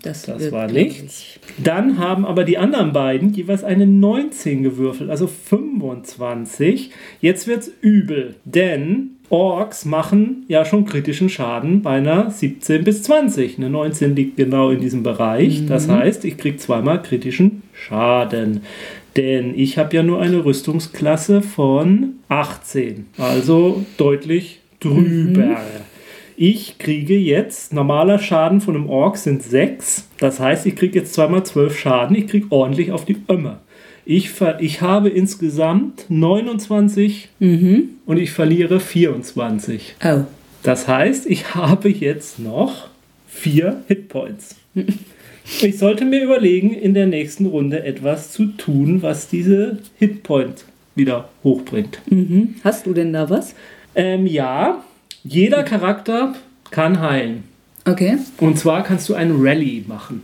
Das, 0.03 0.22
Das 0.22 0.41
wird, 0.41 0.53
war 0.53 0.66
nichts. 0.66 1.37
ich. 1.37 1.41
Dann 1.62 1.99
haben 1.99 2.24
aber 2.24 2.45
die 2.45 2.57
anderen 2.57 2.95
beiden 2.95 3.34
jeweils 3.34 3.64
eine 3.64 3.87
19 3.87 4.62
gewürfelt, 4.62 5.11
also 5.11 5.26
25. 5.26 6.91
Jetzt 7.20 7.47
wird's 7.47 7.70
übel, 7.82 8.37
denn 8.47 9.11
Orks 9.28 9.84
machen 9.84 10.45
ja 10.49 10.64
schon 10.64 10.87
kritischen 10.87 11.28
Schaden 11.28 11.82
bei 11.82 11.99
einer 11.99 12.30
17 12.30 12.82
bis 12.82 13.03
20. 13.03 13.59
Eine 13.59 13.68
19 13.68 14.16
liegt 14.16 14.39
genau 14.39 14.70
in 14.70 14.80
diesem 14.80 15.03
Bereich. 15.03 15.66
Das 15.66 15.87
heißt, 15.87 16.24
ich 16.24 16.39
krieg 16.39 16.61
zweimal 16.61 17.03
kritischen 17.03 17.62
Schaden. 17.74 18.62
Denn 19.17 19.59
ich 19.59 19.79
habe 19.79 19.97
ja 19.97 20.03
nur 20.03 20.21
eine 20.21 20.45
Rüstungsklasse 20.45 21.43
von 21.43 22.14
18. 22.29 23.07
Also 23.19 23.85
deutlich 23.97 24.61
drüber. 24.81 25.61
Ich 26.37 26.77
kriege 26.79 27.17
jetzt, 27.17 27.73
normaler 27.73 28.19
Schaden 28.19 28.61
von 28.61 28.75
einem 28.77 28.91
Ork 28.91 29.17
sind 29.17 29.43
6. 29.43 30.07
Das 30.19 30.39
heißt, 30.39 30.67
ich 30.67 30.77
kriege 30.77 30.99
jetzt 30.99 31.14
zweimal 31.14 31.47
12 31.47 31.79
Schaden. 31.79 32.14
Ich 32.14 32.27
kriege 32.27 32.47
ordentlich 32.51 32.93
auf 32.93 33.07
die 33.07 33.17
Ömme. 33.31 33.61
Ich, 34.05 34.31
ver 34.31 34.59
ich 34.61 34.83
habe 34.83 35.09
insgesamt 35.09 36.05
29 36.11 37.31
und 38.05 38.19
ich 38.19 38.33
verliere 38.33 38.81
24. 38.81 39.97
Oh. 40.05 40.21
Das 40.62 40.87
heißt, 40.87 41.27
ich 41.27 41.55
habe 41.55 41.89
jetzt 41.89 42.39
noch 42.39 42.89
4 43.29 43.83
Hitpoints. 43.89 44.57
Ich 45.63 45.79
sollte 45.79 46.05
mir 46.05 46.23
überlegen, 46.23 46.75
in 46.75 46.95
der 46.95 47.07
nächsten 47.07 47.47
Runde 47.47 47.85
etwas 47.85 48.33
zu 48.33 48.47
tun, 48.47 49.03
was 49.03 49.29
diese 49.29 49.79
Hitpoint 49.99 50.65
wieder 50.95 51.29
hochbringt. 51.45 52.01
Mhm. 52.11 52.57
Hast 52.65 52.87
du 52.87 52.93
denn 52.93 53.13
da 53.13 53.31
was? 53.31 53.55
Ähm, 53.95 54.27
ja, 54.27 54.85
jeder 55.25 55.63
Charakter 55.63 56.35
kann 56.71 57.01
heilen. 57.01 57.45
Okay. 57.85 58.19
Und 58.39 58.59
zwar 58.59 58.83
kannst 58.83 59.09
du 59.09 59.15
ein 59.15 59.33
Rally 59.39 59.85
machen. 59.87 60.23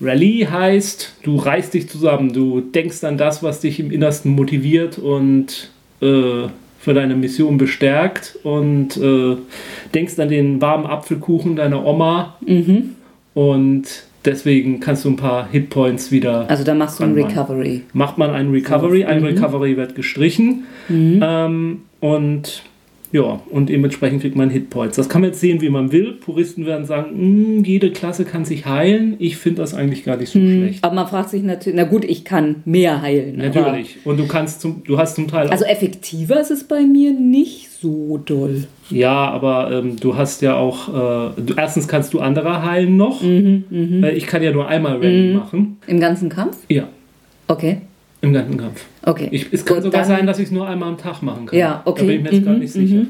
Rally 0.00 0.46
heißt, 0.50 1.14
du 1.22 1.36
reißt 1.36 1.72
dich 1.72 1.88
zusammen, 1.88 2.32
du 2.32 2.60
denkst 2.60 3.02
an 3.04 3.16
das, 3.16 3.42
was 3.42 3.60
dich 3.60 3.80
im 3.80 3.90
Innersten 3.90 4.32
motiviert 4.32 4.98
und 4.98 5.70
äh, 6.02 6.48
für 6.78 6.92
deine 6.92 7.16
Mission 7.16 7.56
bestärkt 7.56 8.38
und 8.42 8.98
äh, 8.98 9.36
denkst 9.94 10.18
an 10.18 10.28
den 10.28 10.60
warmen 10.60 10.84
Apfelkuchen 10.84 11.56
deiner 11.56 11.86
Oma 11.86 12.36
und 13.32 14.04
deswegen 14.24 14.80
kannst 14.80 15.04
du 15.04 15.10
ein 15.10 15.16
paar 15.16 15.48
Hitpoints 15.50 16.10
wieder 16.10 16.48
Also 16.50 16.64
da 16.64 16.74
machst 16.74 17.00
du 17.00 17.04
ein. 17.04 17.14
Recovery. 17.14 17.82
macht 17.92 18.18
man 18.18 18.30
ein 18.30 18.50
Recovery. 18.50 19.04
Ein 19.04 19.24
Recovery 19.24 19.76
wird 19.76 19.94
gestrichen. 19.94 20.64
Ähm, 20.88 21.82
und 22.00 22.62
ja, 23.14 23.40
und 23.48 23.68
dementsprechend 23.68 24.22
kriegt 24.22 24.34
man 24.34 24.50
Hitpoints. 24.50 24.96
Das 24.96 25.08
kann 25.08 25.20
man 25.20 25.30
jetzt 25.30 25.40
sehen, 25.40 25.60
wie 25.60 25.70
man 25.70 25.92
will. 25.92 26.14
Puristen 26.14 26.66
werden 26.66 26.84
sagen, 26.84 27.60
"Mm, 27.60 27.62
jede 27.64 27.92
Klasse 27.92 28.24
kann 28.24 28.44
sich 28.44 28.66
heilen. 28.66 29.14
Ich 29.20 29.36
finde 29.36 29.62
das 29.62 29.72
eigentlich 29.72 30.04
gar 30.04 30.16
nicht 30.16 30.30
so 30.30 30.40
schlecht. 30.40 30.82
Aber 30.82 30.96
man 30.96 31.06
fragt 31.06 31.30
sich 31.30 31.44
natürlich, 31.44 31.76
na 31.76 31.84
gut, 31.84 32.04
ich 32.04 32.24
kann 32.24 32.56
mehr 32.64 33.00
heilen. 33.02 33.36
Natürlich. 33.36 33.98
Und 34.04 34.18
du 34.18 34.26
kannst 34.26 34.60
zum, 34.60 34.82
du 34.84 34.98
hast 34.98 35.14
zum 35.14 35.28
Teil 35.28 35.46
Also 35.48 35.64
effektiver 35.64 36.40
ist 36.40 36.50
es 36.50 36.64
bei 36.64 36.80
mir 36.82 37.12
nicht 37.12 37.70
so 37.70 38.18
doll. 38.18 38.64
ja, 38.90 39.12
aber 39.30 39.70
ähm, 39.70 39.94
du 40.00 40.16
hast 40.16 40.42
ja 40.42 40.56
auch, 40.56 40.88
äh, 40.88 41.40
du, 41.40 41.54
erstens 41.56 41.86
kannst 41.86 42.14
du 42.14 42.18
andere 42.18 42.64
heilen 42.64 42.96
noch. 42.96 43.22
Äh, 43.22 44.10
ich 44.16 44.26
kann 44.26 44.42
ja 44.42 44.50
nur 44.50 44.66
einmal 44.66 44.96
Rally 44.96 45.34
machen. 45.34 45.76
Im 45.86 46.00
ganzen 46.00 46.28
Kampf? 46.30 46.56
Ja, 46.68 46.88
Okay. 47.46 47.78
Im 48.24 48.32
ganzen 48.32 48.56
Kampf. 48.58 48.84
Okay. 49.02 49.28
Ich, 49.30 49.46
es 49.52 49.64
kann 49.64 49.76
Gut, 49.76 49.84
sogar 49.84 50.04
sein, 50.04 50.26
dass 50.26 50.38
ich 50.38 50.46
es 50.46 50.50
nur 50.50 50.66
einmal 50.66 50.88
am 50.88 50.98
Tag 50.98 51.22
machen 51.22 51.46
kann. 51.46 51.58
Ja, 51.58 51.82
okay. 51.84 52.00
Da 52.00 52.06
bin 52.06 52.16
ich 52.16 52.22
mir 52.22 52.30
jetzt 52.32 52.42
gerade 52.44 52.56
Mhm, 52.56 52.62
nicht 52.62 52.72
sicher. 52.72 53.02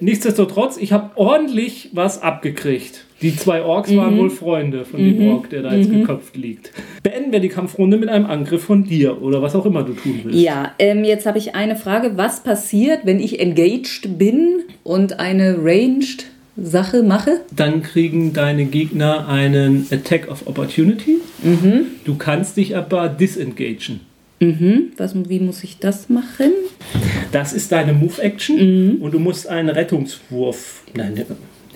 Nichtsdestotrotz, 0.00 0.78
ich 0.78 0.92
habe 0.92 1.10
ordentlich 1.16 1.90
was 1.92 2.22
abgekriegt. 2.22 3.04
Die 3.20 3.36
zwei 3.36 3.62
Orks 3.62 3.94
waren 3.94 4.18
wohl 4.18 4.30
Freunde 4.30 4.84
von 4.84 4.98
dem 4.98 5.28
Ork, 5.28 5.48
der 5.50 5.62
da 5.62 5.72
jetzt 5.74 5.90
geköpft 5.92 6.36
liegt. 6.36 6.72
Beenden 7.04 7.30
wir 7.30 7.38
die 7.38 7.48
Kampfrunde 7.50 7.96
mit 7.96 8.08
einem 8.08 8.26
Angriff 8.26 8.64
von 8.64 8.82
dir 8.82 9.22
oder 9.22 9.40
was 9.42 9.54
auch 9.54 9.64
immer 9.64 9.84
du 9.84 9.92
tun 9.92 10.22
willst. 10.24 10.40
Ja, 10.40 10.72
ähm, 10.80 11.04
jetzt 11.04 11.24
habe 11.24 11.38
ich 11.38 11.54
eine 11.54 11.76
Frage. 11.76 12.16
Was 12.16 12.42
passiert, 12.42 13.00
wenn 13.04 13.20
ich 13.20 13.38
engaged 13.38 14.18
bin 14.18 14.62
und 14.82 15.20
eine 15.20 15.56
ranged 15.62 16.26
Sache 16.56 17.04
mache? 17.04 17.42
Dann 17.54 17.82
kriegen 17.84 18.32
deine 18.32 18.64
Gegner 18.64 19.28
einen 19.28 19.86
Attack 19.92 20.28
of 20.28 20.48
Opportunity. 20.48 21.18
Du 22.04 22.16
kannst 22.16 22.56
dich 22.56 22.76
aber 22.76 23.08
disengagen. 23.08 24.00
Mhm. 24.42 24.92
Was, 24.96 25.14
wie 25.28 25.38
muss 25.38 25.62
ich 25.62 25.78
das 25.78 26.08
machen? 26.08 26.50
Das 27.30 27.52
ist 27.52 27.70
deine 27.70 27.92
Move-Action 27.92 28.98
und 29.00 29.14
du 29.14 29.18
musst 29.18 29.48
einen 29.48 29.68
Rettungswurf. 29.68 30.82
Nein, 30.94 31.14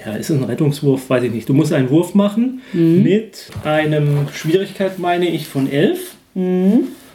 ja, 0.04 0.14
ist 0.16 0.30
es 0.30 0.36
ein 0.36 0.44
Rettungswurf? 0.44 1.08
Weiß 1.08 1.22
ich 1.22 1.32
nicht. 1.32 1.48
Du 1.48 1.54
musst 1.54 1.72
einen 1.72 1.90
Wurf 1.90 2.14
machen 2.14 2.60
mit 2.72 3.50
einem 3.64 4.28
Schwierigkeit, 4.32 4.98
meine 4.98 5.28
ich, 5.28 5.46
von 5.46 5.70
11. 5.70 6.16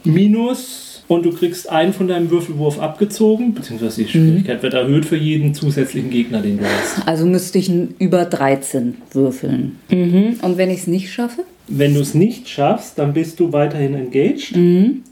Minus 0.04 1.04
und 1.08 1.24
du 1.24 1.32
kriegst 1.32 1.68
einen 1.70 1.92
von 1.92 2.08
deinem 2.08 2.30
Würfelwurf 2.30 2.80
abgezogen, 2.80 3.54
beziehungsweise 3.54 4.02
die 4.02 4.08
Schwierigkeit 4.08 4.62
wird 4.62 4.74
erhöht 4.74 5.04
für 5.04 5.16
jeden 5.16 5.54
zusätzlichen 5.54 6.10
Gegner, 6.10 6.40
den 6.40 6.58
du 6.58 6.64
hast. 6.64 7.06
Also 7.06 7.26
müsste 7.26 7.58
ich 7.58 7.70
über 7.98 8.24
13 8.24 8.94
würfeln. 9.12 9.76
Mhm. 9.90 10.38
Und 10.40 10.56
wenn 10.56 10.70
ich 10.70 10.78
es 10.80 10.86
nicht 10.86 11.12
schaffe? 11.12 11.44
Wenn 11.68 11.94
du 11.94 12.00
es 12.00 12.14
nicht 12.14 12.48
schaffst, 12.48 12.98
dann 12.98 13.12
bist 13.12 13.38
du 13.40 13.52
weiterhin 13.52 13.94
engaged, 13.94 14.54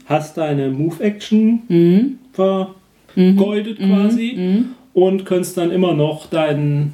hast 0.05 0.37
deine 0.37 0.69
Move-Action 0.69 2.17
vergeudet 2.33 3.79
quasi 3.79 4.63
und 4.93 5.25
kannst 5.25 5.57
dann 5.57 5.71
immer 5.71 5.93
noch 5.93 6.27
deinen 6.29 6.93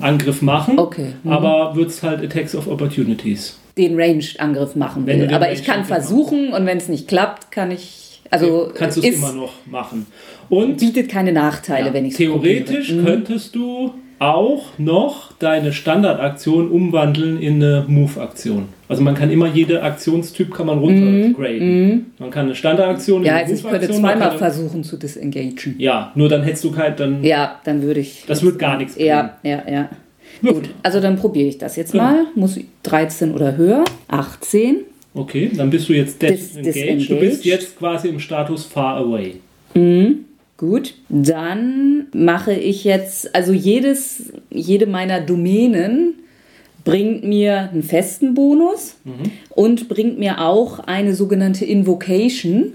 Angriff 0.00 0.42
machen, 0.42 0.78
Okay. 0.78 1.12
Mhm. 1.22 1.32
aber 1.32 1.74
würdest 1.76 2.02
halt 2.02 2.22
Attacks 2.22 2.54
of 2.54 2.66
Opportunities. 2.68 3.58
Den 3.78 3.98
Ranged-Angriff 3.98 4.76
machen 4.76 5.06
will. 5.06 5.28
Aber 5.32 5.50
ich 5.52 5.64
kann 5.64 5.84
versuchen 5.84 6.52
und 6.52 6.66
wenn 6.66 6.76
es 6.78 6.88
nicht 6.88 7.08
klappt, 7.08 7.50
kann 7.50 7.70
ich. 7.70 8.20
Also 8.30 8.70
kannst 8.74 8.96
du 8.96 9.00
es 9.00 9.16
immer 9.16 9.32
noch 9.32 9.52
machen. 9.66 10.06
Und 10.48 10.78
bietet 10.78 11.08
keine 11.08 11.32
Nachteile, 11.32 11.92
wenn 11.92 12.04
ich 12.04 12.12
es 12.12 12.18
theoretisch 12.18 12.94
könntest 13.04 13.54
du 13.54 13.92
auch 14.20 14.78
noch 14.78 15.32
deine 15.38 15.72
Standardaktion 15.72 16.70
umwandeln 16.70 17.40
in 17.40 17.54
eine 17.54 17.84
Move-Aktion. 17.88 18.66
Also 18.86 19.02
man 19.02 19.14
kann 19.14 19.30
immer 19.30 19.46
jede 19.48 19.82
Aktionstyp 19.82 20.52
kann 20.54 20.66
man 20.66 20.78
runtergraden. 20.78 22.12
Man 22.18 22.30
kann 22.30 22.44
eine 22.46 22.54
Standardaktion 22.54 23.20
Mhm. 23.20 23.26
Ja, 23.26 23.32
in 23.38 23.44
eine 23.44 23.50
also 23.54 23.66
ich 23.66 23.70
könnte 23.72 23.90
zweimal 23.90 24.36
versuchen 24.38 24.84
zu 24.84 24.96
disengagen. 24.98 25.56
Ja, 25.78 26.12
nur 26.14 26.28
dann 26.28 26.42
hättest 26.42 26.64
du 26.64 26.70
kein, 26.70 26.94
dann 26.96 27.24
Ja, 27.24 27.60
dann 27.64 27.82
würde 27.82 28.00
ich. 28.00 28.24
Das 28.26 28.42
wird 28.42 28.58
gar 28.58 28.76
nichts 28.76 28.96
Ja, 28.98 29.38
ja, 29.42 29.62
ja. 29.68 29.88
Würfel. 30.42 30.60
Gut, 30.62 30.70
also 30.82 31.00
dann 31.00 31.16
probiere 31.16 31.48
ich 31.48 31.58
das 31.58 31.76
jetzt 31.76 31.92
Genau. 31.92 32.04
mal. 32.04 32.26
Muss 32.34 32.58
13 32.82 33.32
oder 33.34 33.56
höher. 33.56 33.84
18. 34.08 34.80
Okay, 35.14 35.50
dann 35.56 35.70
bist 35.70 35.88
du 35.88 35.94
jetzt 35.94 36.20
Dis- 36.22 36.52
disengaged. 36.52 36.64
Du 36.64 36.64
disengaged. 37.14 37.20
bist 37.20 37.44
jetzt 37.46 37.78
quasi 37.78 38.08
im 38.08 38.20
Status 38.20 38.64
far 38.66 38.98
away. 38.98 39.36
Gut. 40.60 40.92
Dann 41.08 42.08
mache 42.12 42.52
ich 42.52 42.84
jetzt, 42.84 43.34
also 43.34 43.54
jedes, 43.54 44.30
jede 44.50 44.86
meiner 44.86 45.22
Domänen 45.22 46.16
bringt 46.84 47.24
mir 47.24 47.70
einen 47.72 47.82
festen 47.82 48.34
Bonus 48.34 48.96
und 49.48 49.88
bringt 49.88 50.18
mir 50.18 50.42
auch 50.42 50.80
eine 50.80 51.14
sogenannte 51.14 51.64
Invocation, 51.64 52.74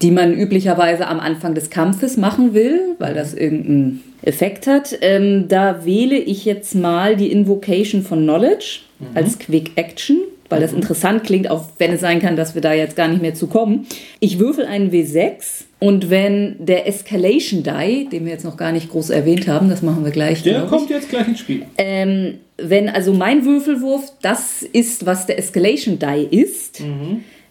die 0.00 0.10
man 0.10 0.32
üblicherweise 0.32 1.08
am 1.08 1.20
Anfang 1.20 1.54
des 1.54 1.68
Kampfes 1.68 2.16
machen 2.16 2.54
will, 2.54 2.94
weil 2.98 3.12
das 3.12 3.34
irgendeinen 3.34 4.02
Effekt 4.22 4.66
hat. 4.66 4.96
Ähm, 5.02 5.48
da 5.48 5.84
wähle 5.84 6.16
ich 6.16 6.46
jetzt 6.46 6.74
mal 6.74 7.16
die 7.16 7.32
Invocation 7.32 8.00
von 8.00 8.22
Knowledge 8.22 8.80
als 9.12 9.38
Quick 9.38 9.72
Action, 9.76 10.20
weil 10.48 10.62
das 10.62 10.72
interessant 10.72 11.24
klingt, 11.24 11.50
auch 11.50 11.66
wenn 11.76 11.92
es 11.92 12.00
sein 12.00 12.20
kann, 12.20 12.34
dass 12.34 12.54
wir 12.54 12.62
da 12.62 12.72
jetzt 12.72 12.96
gar 12.96 13.08
nicht 13.08 13.20
mehr 13.20 13.34
zu 13.34 13.46
kommen. 13.46 13.86
Ich 14.20 14.38
würfel 14.38 14.64
einen 14.64 14.90
W6 14.90 15.65
und 15.78 16.08
wenn 16.08 16.56
der 16.58 16.88
Escalation 16.88 17.62
Die, 17.62 18.08
den 18.08 18.24
wir 18.24 18.32
jetzt 18.32 18.44
noch 18.44 18.56
gar 18.56 18.72
nicht 18.72 18.90
groß 18.90 19.10
erwähnt 19.10 19.46
haben, 19.46 19.68
das 19.68 19.82
machen 19.82 20.04
wir 20.04 20.10
gleich. 20.10 20.42
Der 20.42 20.62
kommt 20.62 20.88
jetzt 20.88 21.10
gleich 21.10 21.28
ins 21.28 21.40
Spiel. 21.40 21.66
Ähm, 21.76 22.38
wenn 22.56 22.88
also 22.88 23.12
mein 23.12 23.44
Würfelwurf 23.44 24.12
das 24.22 24.62
ist, 24.62 25.04
was 25.04 25.26
der 25.26 25.38
Escalation 25.38 25.98
Die 25.98 26.34
ist, 26.34 26.80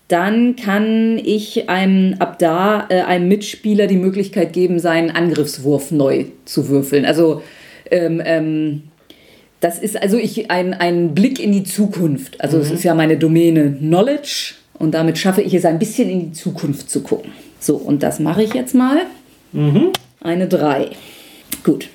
dann 0.07 0.55
kann 0.55 1.19
ich 1.23 1.69
einem 1.69 2.15
ab 2.19 2.39
da 2.39 2.87
äh, 2.89 3.01
einem 3.01 3.27
Mitspieler 3.27 3.85
die 3.87 3.97
Möglichkeit 3.97 4.53
geben, 4.53 4.79
seinen 4.79 5.11
Angriffswurf 5.11 5.91
neu 5.91 6.25
zu 6.45 6.69
würfeln. 6.69 7.05
Also 7.05 7.43
ähm, 7.91 8.21
ähm, 8.25 8.83
das 9.59 9.79
ist 9.79 10.01
also 10.01 10.17
ich 10.17 10.51
ein, 10.51 10.73
ein 10.73 11.15
Blick 11.15 11.39
in 11.39 11.51
die 11.51 11.63
Zukunft. 11.63 12.41
Also 12.41 12.57
es 12.57 12.71
ist 12.71 12.83
ja 12.83 12.93
meine 12.95 13.17
Domäne 13.17 13.71
Knowledge 13.71 14.55
und 14.77 14.93
damit 14.93 15.17
schaffe 15.17 15.41
ich 15.41 15.53
es 15.53 15.65
ein 15.65 15.79
bisschen 15.79 16.09
in 16.09 16.19
die 16.19 16.31
Zukunft 16.33 16.89
zu 16.89 17.01
gucken. 17.01 17.31
So, 17.65 17.77
und 17.77 18.03
das 18.03 18.19
mache 18.19 18.43
ich 18.43 18.53
jetzt 18.53 18.75
mal. 18.75 18.97
Eine 20.21 20.47
3. 20.47 20.89
Gut. 21.63 21.89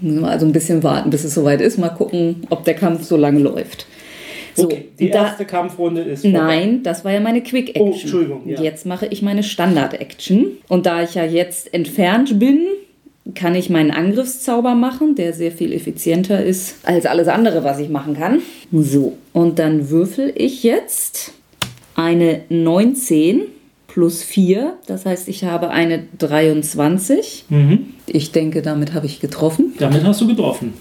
Müssen 0.00 0.20
wir 0.20 0.28
also 0.28 0.46
ein 0.46 0.52
bisschen 0.52 0.82
warten, 0.82 1.10
bis 1.10 1.22
es 1.22 1.34
soweit 1.34 1.60
ist. 1.60 1.78
Mal 1.78 1.90
gucken, 1.90 2.46
ob 2.50 2.64
der 2.64 2.74
Kampf 2.74 3.04
so 3.04 3.16
lange 3.16 3.38
läuft. 3.38 3.86
So, 4.54 4.64
okay, 4.64 4.88
die 4.98 5.10
da, 5.10 5.26
erste 5.26 5.44
Kampfrunde 5.44 6.02
ist 6.02 6.22
vorbei. 6.22 6.38
Nein, 6.38 6.82
das 6.82 7.04
war 7.04 7.12
ja 7.12 7.20
meine 7.20 7.42
Quick 7.42 7.70
Action. 7.70 7.88
Oh, 7.88 7.92
Entschuldigung, 7.92 8.42
ja. 8.46 8.60
Jetzt 8.60 8.84
mache 8.84 9.06
ich 9.06 9.22
meine 9.22 9.44
Standard 9.44 9.94
Action. 9.94 10.58
Und 10.68 10.86
da 10.86 11.02
ich 11.02 11.14
ja 11.14 11.24
jetzt 11.24 11.72
entfernt 11.72 12.38
bin, 12.38 12.66
kann 13.34 13.54
ich 13.54 13.70
meinen 13.70 13.92
Angriffszauber 13.92 14.74
machen, 14.74 15.14
der 15.14 15.32
sehr 15.32 15.52
viel 15.52 15.72
effizienter 15.72 16.44
ist 16.44 16.76
als 16.82 17.06
alles 17.06 17.28
andere, 17.28 17.62
was 17.62 17.78
ich 17.78 17.88
machen 17.88 18.14
kann. 18.14 18.40
So, 18.72 19.16
und 19.32 19.60
dann 19.60 19.88
würfel 19.88 20.32
ich 20.34 20.64
jetzt 20.64 21.32
eine 21.94 22.40
19 22.48 23.42
plus 23.92 24.22
4. 24.22 24.74
Das 24.86 25.04
heißt, 25.06 25.28
ich 25.28 25.44
habe 25.44 25.70
eine 25.70 26.04
23. 26.18 27.44
Mhm. 27.48 27.78
Ich 28.06 28.32
denke, 28.32 28.62
damit 28.62 28.94
habe 28.94 29.06
ich 29.06 29.20
getroffen. 29.20 29.72
Damit 29.78 30.04
hast 30.04 30.20
du 30.20 30.26
getroffen. 30.26 30.72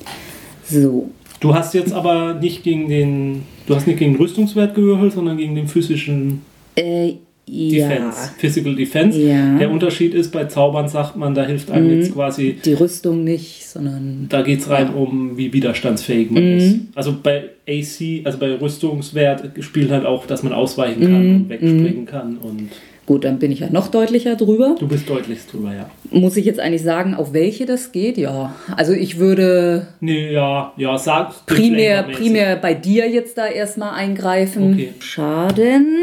So, 0.63 1.09
Du 1.39 1.55
hast 1.55 1.73
jetzt 1.73 1.91
aber 1.91 2.35
nicht 2.35 2.61
gegen 2.63 2.87
den, 2.87 3.41
du 3.65 3.75
hast 3.75 3.87
nicht 3.87 3.97
gegen 3.97 4.13
den 4.13 4.21
Rüstungswert 4.21 4.75
gewürfelt, 4.75 5.13
sondern 5.13 5.37
gegen 5.37 5.55
den 5.55 5.67
physischen 5.67 6.41
äh, 6.75 7.13
ja. 7.47 7.89
Defense, 7.89 8.31
Physical 8.37 8.75
Defense. 8.75 9.19
Ja. 9.19 9.57
Der 9.57 9.71
Unterschied 9.71 10.13
ist, 10.13 10.31
bei 10.31 10.45
Zaubern 10.45 10.87
sagt 10.87 11.15
man, 11.15 11.33
da 11.33 11.43
hilft 11.43 11.71
einem 11.71 11.97
jetzt 11.99 12.13
quasi, 12.13 12.57
Die 12.63 12.73
Rüstung 12.73 13.23
nicht, 13.23 13.67
sondern 13.67 14.27
da 14.29 14.43
geht 14.43 14.59
es 14.59 14.69
rein 14.69 14.93
um, 14.93 15.35
wie 15.35 15.51
widerstandsfähig 15.51 16.29
man 16.29 16.43
Mhm. 16.43 16.57
ist. 16.59 16.75
Also 16.93 17.15
bei 17.23 17.45
AC, 17.67 18.21
also 18.23 18.37
bei 18.37 18.53
Rüstungswert 18.61 19.49
spielt 19.61 19.89
halt 19.89 20.05
auch, 20.05 20.27
dass 20.27 20.43
man 20.43 20.53
ausweichen 20.53 21.01
kann 21.01 21.27
Mhm. 21.27 21.35
und 21.37 21.49
wegspringen 21.49 22.05
kann 22.05 22.37
und 22.37 22.69
gut, 23.05 23.23
dann 23.23 23.39
bin 23.39 23.51
ich 23.51 23.59
ja 23.59 23.69
noch 23.69 23.87
deutlicher 23.87 24.35
drüber. 24.35 24.75
du 24.79 24.87
bist 24.87 25.09
deutlichst 25.09 25.51
drüber, 25.51 25.73
ja. 25.73 25.89
Muss 26.09 26.37
ich 26.37 26.45
jetzt 26.45 26.59
eigentlich 26.59 26.83
sagen, 26.83 27.15
auf 27.15 27.33
welche 27.33 27.65
das 27.65 27.91
geht? 27.91 28.17
Ja, 28.17 28.55
also 28.75 28.93
ich 28.93 29.17
würde 29.17 29.87
Nee, 29.99 30.31
ja, 30.31 30.73
ja, 30.77 30.97
sag 30.97 31.45
primär, 31.45 32.03
primär 32.03 32.55
bei 32.55 32.73
dir 32.73 33.09
jetzt 33.09 33.37
da 33.37 33.47
erstmal 33.47 33.93
eingreifen. 33.93 34.73
Okay. 34.73 34.93
Schaden, 34.99 35.95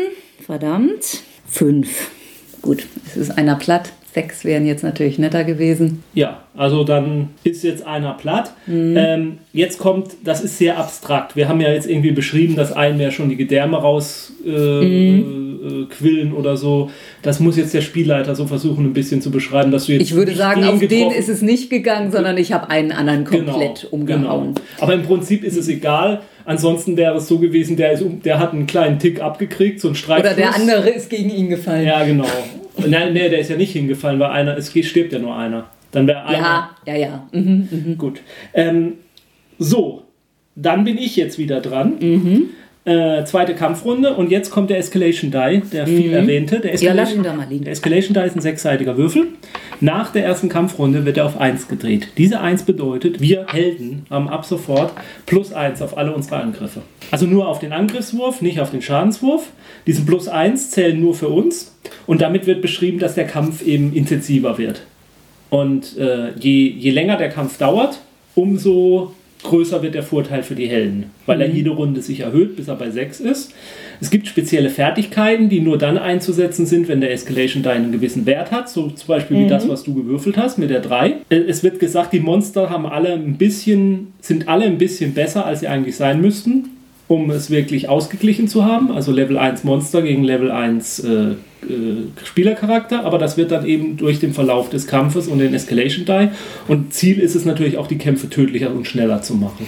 verdammt, 0.44 1.22
fünf. 1.46 2.10
Gut, 2.62 2.86
es 3.06 3.16
ist 3.16 3.38
einer 3.38 3.54
platt. 3.54 3.92
Sechs 4.18 4.44
wären 4.44 4.66
jetzt 4.66 4.82
natürlich 4.82 5.16
netter 5.20 5.44
gewesen. 5.44 6.02
Ja, 6.12 6.42
also 6.56 6.82
dann 6.82 7.28
ist 7.44 7.62
jetzt 7.62 7.86
einer 7.86 8.14
platt. 8.14 8.52
Mhm. 8.66 8.96
Ähm, 8.96 9.38
jetzt 9.52 9.78
kommt, 9.78 10.08
das 10.24 10.42
ist 10.42 10.58
sehr 10.58 10.76
abstrakt. 10.76 11.36
Wir 11.36 11.48
haben 11.48 11.60
ja 11.60 11.70
jetzt 11.72 11.88
irgendwie 11.88 12.10
beschrieben, 12.10 12.56
dass 12.56 12.72
einem 12.72 13.00
ja 13.00 13.12
schon 13.12 13.28
die 13.28 13.36
Gedärme 13.36 13.76
raus 13.76 14.32
äh, 14.44 14.48
Mhm. 14.50 15.60
äh, 15.88 15.94
quillen 15.94 16.32
oder 16.32 16.56
so. 16.56 16.90
Das 17.22 17.38
muss 17.38 17.56
jetzt 17.56 17.74
der 17.74 17.80
Spielleiter 17.80 18.34
so 18.34 18.46
versuchen, 18.46 18.86
ein 18.86 18.92
bisschen 18.92 19.22
zu 19.22 19.30
beschreiben, 19.30 19.70
dass 19.70 19.86
du 19.86 19.92
jetzt. 19.92 20.02
Ich 20.02 20.14
würde 20.16 20.34
sagen, 20.34 20.64
auf 20.64 20.80
den 20.80 21.12
ist 21.12 21.28
es 21.28 21.42
nicht 21.42 21.70
gegangen, 21.70 22.10
sondern 22.10 22.36
ich 22.38 22.52
habe 22.52 22.70
einen 22.70 22.90
anderen 22.90 23.24
komplett 23.24 23.86
umgehauen. 23.92 24.54
Genau. 24.54 24.66
Aber 24.80 24.94
im 24.94 25.04
Prinzip 25.04 25.44
ist 25.44 25.56
es 25.56 25.68
egal. 25.68 26.22
Ansonsten 26.44 26.96
wäre 26.96 27.14
es 27.18 27.28
so 27.28 27.38
gewesen, 27.38 27.76
der, 27.76 27.92
ist, 27.92 28.02
der 28.24 28.38
hat 28.40 28.52
einen 28.52 28.66
kleinen 28.66 28.98
Tick 28.98 29.20
abgekriegt, 29.20 29.80
so 29.80 29.88
ein 29.88 29.94
Streifschuss. 29.94 30.32
Oder 30.32 30.34
der 30.34 30.54
andere 30.54 30.88
ist 30.88 31.08
gegen 31.08 31.30
ihn 31.30 31.50
gefallen. 31.50 31.86
Ja, 31.86 32.02
genau. 32.04 32.24
Nein, 32.86 33.12
nee, 33.12 33.28
der 33.28 33.40
ist 33.40 33.50
ja 33.50 33.56
nicht 33.56 33.72
hingefallen, 33.72 34.20
weil 34.20 34.30
einer, 34.30 34.56
es 34.56 34.70
stirbt 34.70 35.12
ja 35.12 35.18
nur 35.18 35.36
einer. 35.36 35.66
Dann 35.90 36.06
wäre 36.06 36.24
einer. 36.24 36.70
ja, 36.86 36.94
ja. 36.94 36.96
ja. 36.96 37.28
Mhm. 37.32 37.96
Gut. 37.98 38.20
Ähm, 38.54 38.94
so, 39.58 40.02
dann 40.54 40.84
bin 40.84 40.98
ich 40.98 41.16
jetzt 41.16 41.38
wieder 41.38 41.60
dran. 41.60 41.96
Mhm. 42.00 42.50
Äh, 42.88 43.24
zweite 43.26 43.54
Kampfrunde 43.54 44.14
und 44.14 44.30
jetzt 44.30 44.50
kommt 44.50 44.70
der 44.70 44.78
Escalation 44.78 45.30
Die, 45.30 45.60
der 45.70 45.86
viel 45.86 46.12
erwähnte. 46.12 46.60
Der 46.60 46.72
Mhm. 46.72 46.78
Ja, 46.80 46.92
lass 46.94 47.10
Escalation, 47.10 47.18
ihn 47.18 47.22
da 47.24 47.32
mal 47.34 47.46
liegen. 47.48 47.64
der 47.64 47.72
Escalation 47.74 48.14
Die 48.14 48.20
ist 48.20 48.34
ein 48.36 48.40
sechsseitiger 48.40 48.96
Würfel. 48.96 49.26
Nach 49.80 50.10
der 50.10 50.24
ersten 50.24 50.48
Kampfrunde 50.48 51.04
wird 51.04 51.18
er 51.18 51.26
auf 51.26 51.38
1 51.38 51.68
gedreht. 51.68 52.08
Diese 52.16 52.40
1 52.40 52.62
bedeutet, 52.62 53.20
wir 53.20 53.46
Helden 53.48 54.06
haben 54.08 54.28
ab 54.28 54.44
sofort 54.46 54.92
plus 55.26 55.52
1 55.52 55.82
auf 55.82 55.98
alle 55.98 56.14
unsere 56.14 56.36
Angriffe. 56.36 56.80
Also 57.10 57.26
nur 57.26 57.46
auf 57.46 57.58
den 57.58 57.72
Angriffswurf, 57.72 58.40
nicht 58.40 58.58
auf 58.60 58.70
den 58.70 58.80
Schadenswurf. 58.82 59.50
Diesen 59.86 60.06
plus 60.06 60.26
1 60.26 60.70
zählen 60.70 60.98
nur 60.98 61.14
für 61.14 61.28
uns 61.28 61.76
und 62.06 62.22
damit 62.22 62.46
wird 62.46 62.62
beschrieben, 62.62 62.98
dass 62.98 63.14
der 63.14 63.26
Kampf 63.26 63.62
eben 63.66 63.92
intensiver 63.92 64.56
wird. 64.56 64.80
Und 65.50 65.96
äh, 65.98 66.30
je, 66.38 66.68
je 66.70 66.90
länger 66.90 67.16
der 67.16 67.28
Kampf 67.28 67.58
dauert, 67.58 68.00
umso 68.34 69.12
größer 69.42 69.82
wird 69.82 69.94
der 69.94 70.02
Vorteil 70.02 70.42
für 70.42 70.54
die 70.54 70.68
Helden, 70.68 71.04
weil 71.26 71.40
er 71.40 71.48
jede 71.48 71.70
Runde 71.70 72.02
sich 72.02 72.20
erhöht, 72.20 72.56
bis 72.56 72.68
er 72.68 72.74
bei 72.76 72.90
6 72.90 73.20
ist. 73.20 73.52
Es 74.00 74.10
gibt 74.10 74.26
spezielle 74.26 74.70
Fertigkeiten, 74.70 75.48
die 75.48 75.60
nur 75.60 75.78
dann 75.78 75.98
einzusetzen 75.98 76.66
sind, 76.66 76.88
wenn 76.88 77.00
der 77.00 77.12
Escalation 77.12 77.62
Die 77.62 77.68
einen 77.68 77.92
gewissen 77.92 78.26
Wert 78.26 78.50
hat, 78.50 78.68
so 78.68 78.88
zum 78.88 79.08
Beispiel 79.08 79.38
wie 79.38 79.48
das, 79.48 79.68
was 79.68 79.84
du 79.84 79.94
gewürfelt 79.94 80.36
hast 80.36 80.58
mit 80.58 80.70
der 80.70 80.80
3. 80.80 81.14
Äh, 81.30 81.36
Es 81.48 81.62
wird 81.62 81.78
gesagt, 81.78 82.12
die 82.12 82.20
Monster 82.20 82.70
haben 82.70 82.86
alle 82.86 83.12
ein 83.12 83.36
bisschen, 83.36 84.12
sind 84.20 84.48
alle 84.48 84.64
ein 84.64 84.78
bisschen 84.78 85.14
besser, 85.14 85.46
als 85.46 85.60
sie 85.60 85.68
eigentlich 85.68 85.96
sein 85.96 86.20
müssten, 86.20 86.70
um 87.08 87.30
es 87.30 87.50
wirklich 87.50 87.88
ausgeglichen 87.88 88.48
zu 88.48 88.64
haben. 88.64 88.92
Also 88.92 89.10
Level 89.10 89.38
1 89.38 89.64
Monster 89.64 90.02
gegen 90.02 90.22
Level 90.22 90.50
1 90.50 91.00
äh, 91.00 91.10
äh, 91.10 91.36
Spielercharakter, 92.22 93.04
aber 93.04 93.18
das 93.18 93.36
wird 93.36 93.50
dann 93.50 93.66
eben 93.66 93.96
durch 93.96 94.20
den 94.20 94.32
Verlauf 94.32 94.70
des 94.70 94.86
Kampfes 94.86 95.26
und 95.26 95.38
den 95.38 95.54
Escalation 95.54 96.04
Die. 96.04 96.28
Und 96.68 96.92
Ziel 96.92 97.18
ist 97.18 97.34
es 97.34 97.44
natürlich 97.44 97.78
auch, 97.78 97.86
die 97.86 97.98
Kämpfe 97.98 98.28
tödlicher 98.28 98.70
und 98.70 98.86
schneller 98.86 99.22
zu 99.22 99.34
machen. 99.34 99.66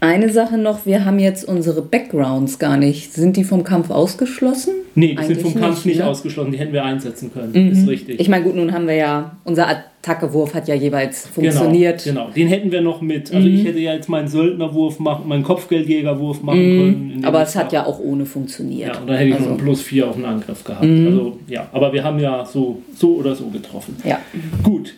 Eine 0.00 0.30
Sache 0.30 0.56
noch, 0.56 0.86
wir 0.86 1.04
haben 1.04 1.18
jetzt 1.18 1.46
unsere 1.46 1.82
Backgrounds 1.82 2.58
gar 2.58 2.78
nicht. 2.78 3.12
Sind 3.12 3.36
die 3.36 3.44
vom 3.44 3.64
Kampf 3.64 3.90
ausgeschlossen? 3.90 4.72
Nee, 4.94 5.08
die 5.08 5.16
sind 5.16 5.36
Eigentlich 5.36 5.52
vom 5.52 5.54
Kampf 5.60 5.84
nicht 5.84 5.98
ne? 5.98 6.06
ausgeschlossen, 6.06 6.52
die 6.52 6.58
hätten 6.58 6.72
wir 6.72 6.84
einsetzen 6.84 7.30
können. 7.32 7.54
Ist 7.70 7.86
richtig. 7.86 8.18
Ich 8.18 8.28
meine, 8.30 8.44
gut, 8.44 8.56
nun 8.56 8.72
haben 8.72 8.86
wir 8.86 8.94
ja, 8.94 9.36
unser 9.44 9.68
Attackewurf 9.68 10.54
hat 10.54 10.68
ja 10.68 10.74
jeweils 10.74 11.26
funktioniert. 11.26 12.02
Genau, 12.02 12.22
genau, 12.22 12.34
den 12.34 12.48
hätten 12.48 12.72
wir 12.72 12.80
noch 12.80 13.02
mit. 13.02 13.32
Also 13.32 13.46
ich 13.46 13.64
hätte 13.64 13.78
ja 13.78 13.92
jetzt 13.92 14.08
meinen 14.08 14.28
Söldnerwurf 14.28 14.98
machen, 15.00 15.28
meinen 15.28 15.44
Kopfgeldjägerwurf 15.44 16.42
machen 16.42 16.58
können. 16.58 17.10
indem 17.12 17.24
Aber 17.26 17.42
es 17.42 17.54
hat 17.54 17.70
ja 17.72 17.84
auch 17.84 18.00
ohne 18.00 18.24
funktioniert. 18.24 18.94
Ja, 18.94 19.00
und 19.00 19.06
da 19.06 19.14
hätte 19.14 19.24
ich 19.24 19.30
noch 19.30 19.40
also, 19.40 19.50
einen 19.50 19.58
plus 19.58 19.82
4 19.82 20.08
auf 20.08 20.16
den 20.16 20.24
Angriff 20.24 20.64
gehabt. 20.64 20.82
Also 20.82 21.38
ja, 21.46 21.68
aber 21.72 21.92
wir 21.92 22.02
haben 22.02 22.18
ja 22.18 22.46
so, 22.46 22.80
so 22.96 23.16
oder 23.16 23.34
so 23.34 23.48
getroffen. 23.48 23.96
ja. 24.04 24.18
Gut, 24.62 24.94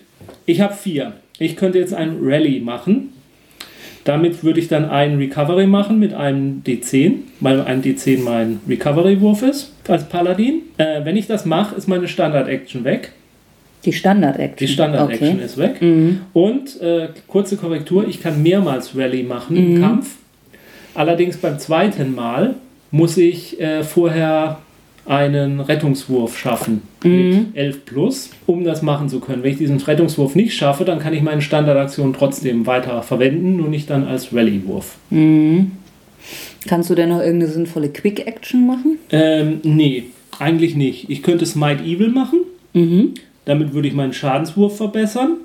ich 0.47 0.61
habe 0.61 0.75
vier. 0.75 1.15
Ich 1.39 1.57
könnte 1.57 1.79
jetzt 1.79 1.93
ein 1.93 2.19
Rally 2.23 2.61
machen. 2.61 3.13
Damit 4.05 4.43
würde 4.43 4.59
ich 4.59 4.69
dann 4.69 4.89
einen 4.91 5.19
Recovery 5.19 5.67
machen 5.67 5.99
mit 6.01 6.13
einem 6.13 6.63
D10, 6.67 7.13
weil 7.41 7.61
ein 7.61 7.83
D10 7.83 8.23
mein 8.25 8.61
Recovery-Wurf 8.69 9.43
ist 9.43 9.73
als 9.87 10.09
Paladin. 10.09 10.63
Äh, 10.79 11.05
wenn 11.05 11.17
ich 11.17 11.27
das 11.29 11.45
mache, 11.47 11.77
ist 11.77 11.89
meine 11.89 12.09
Standard-Action 12.09 12.83
weg. 12.85 13.13
Die 13.85 13.93
Standard-Action. 13.93 14.57
Die 14.67 14.73
Standard-Action 14.73 15.29
Okay. 15.37 15.45
ist 15.45 15.59
weg. 15.59 15.81
Und 16.33 16.81
äh, 16.81 17.09
kurze 17.29 17.57
Korrektur, 17.57 18.07
ich 18.09 18.21
kann 18.23 18.43
mehrmals 18.43 18.97
Rally 18.97 19.23
machen 19.23 19.57
im 19.57 19.81
Kampf. 19.81 20.17
Allerdings 20.95 21.37
beim 21.37 21.59
zweiten 21.59 22.15
Mal 22.15 22.55
muss 22.91 23.17
ich 23.17 23.61
äh, 23.61 23.83
vorher 23.83 24.59
einen 25.07 25.61
Rettungswurf 25.61 26.39
schaffen 26.39 26.83
mit 27.03 27.57
11 27.57 27.85
plus, 27.85 28.31
um 28.47 28.63
das 28.65 28.83
machen 28.83 29.09
zu 29.09 29.19
können. 29.21 29.43
Wenn 29.43 29.53
ich 29.53 29.59
diesen 29.59 29.79
Rettungswurf 29.79 30.35
nicht 30.37 30.55
schaffe, 30.55 30.85
dann 30.85 30.99
kann 31.01 31.13
ich 31.13 31.23
meine 31.23 31.43
Standardaktion 31.43 32.13
trotzdem 32.13 32.67
weiter 32.67 33.03
verwenden, 33.03 33.57
nur 33.57 33.69
nicht 33.69 33.91
dann 33.91 34.07
als 34.07 34.33
Rallye-Wurf. 34.33 34.97
Kannst 36.69 36.91
du 36.91 36.95
denn 36.95 37.09
noch 37.09 37.19
irgendeine 37.21 37.51
sinnvolle 37.51 37.89
Quick-Action 37.89 38.67
machen? 38.67 38.99
Ähm, 39.11 39.61
nee, 39.65 40.05
eigentlich 40.39 40.77
nicht. 40.77 41.11
Ich 41.11 41.23
könnte 41.23 41.47
Smite 41.47 41.83
Evil 41.83 42.09
machen. 42.11 42.41
Damit 43.45 43.75
würde 43.75 43.89
ich 43.89 43.95
meinen 43.95 44.13
Schadenswurf 44.13 44.77
verbessern. 44.77 45.39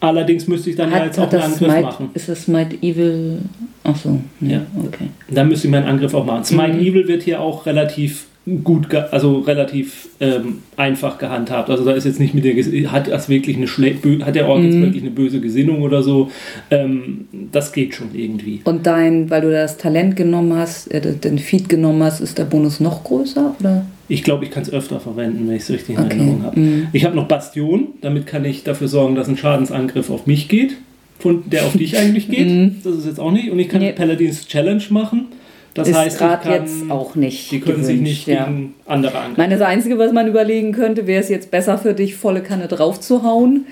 Allerdings 0.00 0.46
müsste 0.46 0.70
ich 0.70 0.76
dann 0.76 0.90
ja 0.90 1.04
jetzt 1.06 1.18
auch 1.18 1.30
einen 1.32 1.40
Angriff 1.42 1.58
Smite, 1.58 1.82
machen. 1.82 2.10
ist 2.14 2.28
das 2.28 2.42
Smite 2.44 2.76
Evil? 2.82 3.38
Achso, 3.82 4.20
nee, 4.40 4.52
Ja. 4.54 4.66
okay. 4.86 5.06
Dann 5.30 5.48
müsste 5.48 5.66
ich 5.68 5.70
meinen 5.72 5.86
Angriff 5.86 6.14
auch 6.14 6.24
machen. 6.24 6.44
Smite 6.44 6.78
Evil 6.78 7.08
wird 7.08 7.22
hier 7.22 7.40
auch 7.40 7.64
relativ 7.66 8.26
gut, 8.62 8.94
also 8.94 9.38
relativ 9.38 10.08
ähm, 10.20 10.58
einfach 10.76 11.18
gehandhabt. 11.18 11.70
Also 11.70 11.84
da 11.84 11.92
ist 11.92 12.04
jetzt 12.04 12.20
nicht 12.20 12.34
mit 12.34 12.44
der, 12.44 12.92
hat 12.92 13.08
das 13.08 13.28
wirklich 13.28 13.56
eine 13.56 13.66
Schle 13.66 13.94
hat 14.24 14.34
der 14.34 14.48
Ork 14.48 14.62
jetzt 14.62 14.78
wirklich 14.80 15.02
eine 15.02 15.10
böse 15.10 15.40
Gesinnung 15.40 15.82
oder 15.82 16.02
so. 16.02 16.30
Ähm, 16.70 17.26
das 17.52 17.72
geht 17.72 17.94
schon 17.94 18.08
irgendwie. 18.14 18.60
Und 18.64 18.86
dein, 18.86 19.30
weil 19.30 19.40
du 19.40 19.50
das 19.50 19.78
Talent 19.78 20.16
genommen 20.16 20.54
hast, 20.54 20.92
äh, 20.92 21.14
den 21.14 21.38
Feed 21.38 21.68
genommen 21.68 22.02
hast, 22.02 22.20
ist 22.20 22.36
der 22.36 22.44
Bonus 22.44 22.80
noch 22.80 23.02
größer? 23.04 23.54
Oder? 23.60 23.86
Ich 24.08 24.22
glaube, 24.22 24.44
ich 24.44 24.50
kann 24.50 24.62
es 24.62 24.70
öfter 24.72 25.00
verwenden, 25.00 25.48
wenn 25.48 25.56
ich 25.56 25.62
es 25.62 25.70
richtig 25.70 25.96
in 25.96 26.04
Okay. 26.04 26.18
Erinnerung 26.18 26.42
habe. 26.42 26.60
Ich 26.92 27.04
habe 27.06 27.16
noch 27.16 27.26
Bastion, 27.26 27.88
damit 28.02 28.26
kann 28.26 28.44
ich 28.44 28.62
dafür 28.62 28.88
sorgen, 28.88 29.14
dass 29.14 29.28
ein 29.28 29.38
Schadensangriff 29.38 30.10
auf 30.10 30.26
mich 30.26 30.48
geht, 30.48 30.76
von 31.18 31.44
der 31.46 31.64
auf 31.64 31.74
dich 31.74 31.96
eigentlich 31.98 32.28
geht. 32.28 32.84
Das 32.84 32.94
ist 32.96 33.06
jetzt 33.06 33.20
auch 33.20 33.32
nicht. 33.32 33.50
Und 33.50 33.58
ich 33.58 33.70
kann 33.70 33.80
Nee. 33.80 33.92
Paladins 33.92 34.46
Challenge 34.46 34.82
machen. 34.90 35.28
Das 35.74 35.88
ist 35.88 35.96
heißt, 35.96 36.18
gerade 36.18 36.48
jetzt 36.50 36.90
auch 36.90 37.16
nicht. 37.16 37.50
die 37.50 37.60
können 37.60 37.82
sich 37.82 38.00
nicht 38.00 38.26
gewünscht, 38.26 38.40
ja. 38.40 38.46
gegen 38.46 38.74
andere 38.86 39.16
angreifen. 39.18 39.34
meine, 39.36 39.58
das 39.58 39.66
Einzige, 39.66 39.98
was 39.98 40.12
man 40.12 40.28
überlegen 40.28 40.72
könnte, 40.72 41.06
wäre 41.06 41.20
es 41.20 41.28
jetzt 41.28 41.50
besser 41.50 41.78
für 41.78 41.94
dich, 41.94 42.14
volle 42.14 42.42
Kanne 42.42 42.68
drauf 42.68 43.00
zu 43.00 43.22
hauen. 43.22 43.66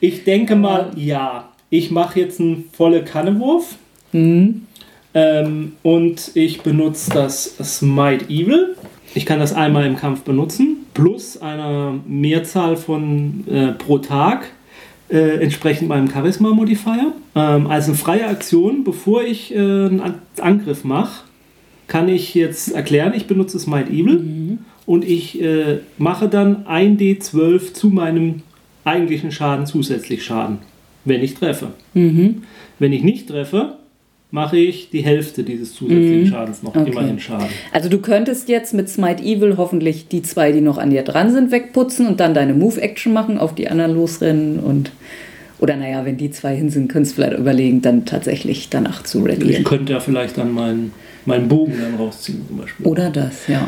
Ich 0.00 0.24
denke 0.24 0.56
mal, 0.56 0.90
ja. 0.96 1.48
Ich 1.70 1.90
mache 1.90 2.20
jetzt 2.20 2.40
einen 2.40 2.68
volle 2.72 3.02
Kannewurf. 3.02 3.76
Mhm. 4.12 4.66
Ähm, 5.14 5.72
und 5.82 6.32
ich 6.34 6.60
benutze 6.60 7.10
das 7.10 7.56
Smite 7.62 8.26
Evil. 8.26 8.76
Ich 9.14 9.24
kann 9.24 9.38
das 9.38 9.54
einmal 9.54 9.86
im 9.86 9.96
Kampf 9.96 10.22
benutzen, 10.22 10.84
plus 10.92 11.40
einer 11.40 11.94
Mehrzahl 12.06 12.76
von 12.76 13.44
äh, 13.50 13.72
pro 13.72 13.98
Tag, 13.98 14.50
äh, 15.08 15.40
entsprechend 15.40 15.88
meinem 15.88 16.10
Charisma-Modifier. 16.10 17.12
Ähm, 17.34 17.66
als 17.66 17.86
eine 17.86 17.96
freie 17.96 18.26
Aktion, 18.26 18.84
bevor 18.84 19.22
ich 19.22 19.54
äh, 19.54 19.58
einen 19.58 20.00
An 20.00 20.14
Angriff 20.40 20.84
mache, 20.84 21.24
kann 21.86 22.08
ich 22.08 22.34
jetzt 22.34 22.72
erklären, 22.72 23.12
ich 23.14 23.26
benutze 23.26 23.58
Smite 23.58 23.90
Evil 23.90 24.58
und 24.86 25.04
ich 25.04 25.40
äh, 25.40 25.78
mache 25.98 26.28
dann 26.28 26.64
1d12 26.66 27.72
zu 27.74 27.88
meinem 27.88 28.42
eigentlichen 28.84 29.30
Schaden 29.30 29.66
zusätzlich 29.66 30.24
Schaden, 30.24 30.58
wenn 31.04 31.22
ich 31.22 31.34
treffe. 31.34 31.68
Wenn 32.78 32.92
ich 32.92 33.02
nicht 33.02 33.28
treffe, 33.28 33.76
mache 34.30 34.58
ich 34.58 34.90
die 34.90 35.02
Hälfte 35.02 35.42
dieses 35.44 35.74
zusätzlichen 35.74 36.26
Schadens 36.26 36.62
noch 36.62 36.74
Okay. 36.74 36.90
immerhin 36.90 37.18
Schaden. 37.20 37.46
Also 37.72 37.88
du 37.88 37.98
könntest 37.98 38.48
jetzt 38.48 38.74
mit 38.74 38.88
Smite 38.88 39.22
Evil 39.22 39.56
hoffentlich 39.56 40.08
die 40.08 40.22
zwei, 40.22 40.52
die 40.52 40.60
noch 40.60 40.78
an 40.78 40.90
dir 40.90 41.02
dran 41.02 41.32
sind, 41.32 41.52
wegputzen 41.52 42.06
und 42.06 42.18
dann 42.20 42.34
deine 42.34 42.52
Move-Action 42.54 43.12
machen, 43.12 43.38
auf 43.38 43.54
die 43.54 43.68
anderen 43.68 43.94
losrennen 43.94 44.58
und 44.58 44.90
oder 45.58 45.74
naja, 45.76 46.04
wenn 46.04 46.18
die 46.18 46.30
zwei 46.30 46.54
hin 46.54 46.68
sind, 46.68 46.88
könntest 46.88 47.16
du 47.16 47.22
vielleicht 47.22 47.38
überlegen, 47.38 47.80
dann 47.80 48.04
tatsächlich 48.04 48.68
danach 48.68 49.04
zu 49.04 49.26
Ich 49.26 49.32
rallieren. 49.38 49.64
könnte 49.64 49.94
ja 49.94 50.00
vielleicht 50.00 50.36
dann 50.36 50.52
meinen, 50.52 50.92
meinen 51.24 51.48
Bogen 51.48 51.72
dann 51.80 51.94
rausziehen 51.94 52.42
zum 52.46 52.58
Beispiel. 52.58 52.84
Oder 52.86 53.08
das, 53.08 53.46
ja. 53.48 53.66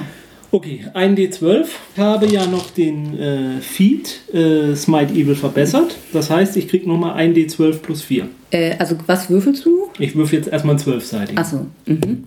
Okay, 0.51 0.85
1d12. 0.95 1.67
Ich 1.95 2.01
habe 2.01 2.27
ja 2.27 2.47
noch 2.47 2.71
den 2.71 3.19
äh, 3.19 3.61
Feed 3.61 4.21
äh, 4.33 4.75
Smite 4.75 5.13
Evil 5.13 5.35
verbessert. 5.35 5.97
Das 6.13 6.31
heißt, 6.31 6.57
ich 6.57 6.69
kriege 6.69 6.89
nochmal 6.89 7.21
1d12 7.21 7.79
plus 7.79 8.03
4. 8.03 8.29
Äh, 8.51 8.77
also 8.79 8.97
was 9.07 9.29
würfelst 9.29 9.65
du? 9.67 9.89
Ich 9.99 10.17
würfel 10.17 10.39
jetzt 10.39 10.49
erstmal 10.49 10.77
einen 10.77 10.85
12-seitigen. 10.85 11.39
Achso. 11.39 11.67
Mhm. 11.87 12.25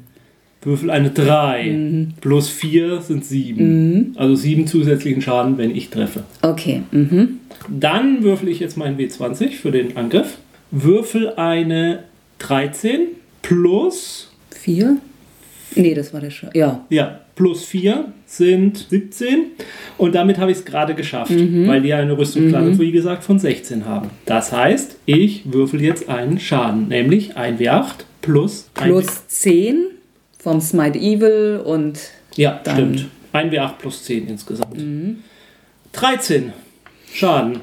Würfel 0.62 0.92
eine 0.92 1.10
3. 1.10 2.08
Plus 2.22 2.50
4 2.50 3.02
sind 3.02 3.26
7. 3.26 4.14
Also 4.16 4.36
7 4.36 4.68
zusätzlichen 4.68 5.24
Schaden, 5.24 5.58
wenn 5.58 5.76
ich 5.76 5.90
treffe. 5.90 6.24
Okay. 6.44 6.84
Mhm. 6.92 7.40
Dann 7.68 8.22
würfel 8.22 8.50
ich 8.50 8.60
jetzt 8.60 8.78
meinen 8.78 9.00
W20 9.00 9.52
für 9.54 9.72
den 9.72 9.98
Angriff. 9.98 10.38
Würfel 10.70 11.34
eine 11.36 12.04
13 12.38 13.08
plus, 13.42 14.32
Vier? 14.52 14.98
Nee, 15.76 15.94
das 15.94 16.14
war 16.14 16.20
der 16.22 16.30
Sch 16.32 16.46
Ja. 16.54 16.86
ja, 16.90 17.20
plus 17.36 17.64
4 17.66 18.06
sind 18.26 18.86
17. 18.90 19.46
Und 19.98 20.16
damit 20.16 20.38
habe 20.38 20.52
ich 20.52 20.58
es 20.60 20.66
gerade 20.66 20.96
geschafft, 20.96 21.32
weil 21.32 21.82
die 21.82 21.90
ja 21.90 21.98
eine 21.98 22.18
Rüstungsklasse, 22.18 22.80
wie 22.80 22.92
gesagt, 22.92 23.24
von 23.24 23.40
16 23.40 23.86
haben. 23.86 24.10
Das 24.26 24.52
heißt, 24.52 24.98
ich 25.06 25.52
würfel 25.52 25.82
jetzt 25.82 26.10
einen 26.10 26.40
Schaden, 26.40 26.88
nämlich 26.90 27.38
ein 27.38 27.58
W8 27.60 28.06
plus 28.22 28.70
Plus 28.74 29.28
10 29.28 29.86
vom 30.40 30.60
Smite 30.62 30.98
Evil 31.00 31.62
und 31.64 32.00
Ja, 32.36 32.60
stimmt. 32.70 33.08
Ein 33.34 33.50
W8 33.52 33.74
plus 33.80 34.04
10 34.04 34.28
insgesamt. 34.28 34.78
13 35.94 36.54
Schaden. 37.14 37.60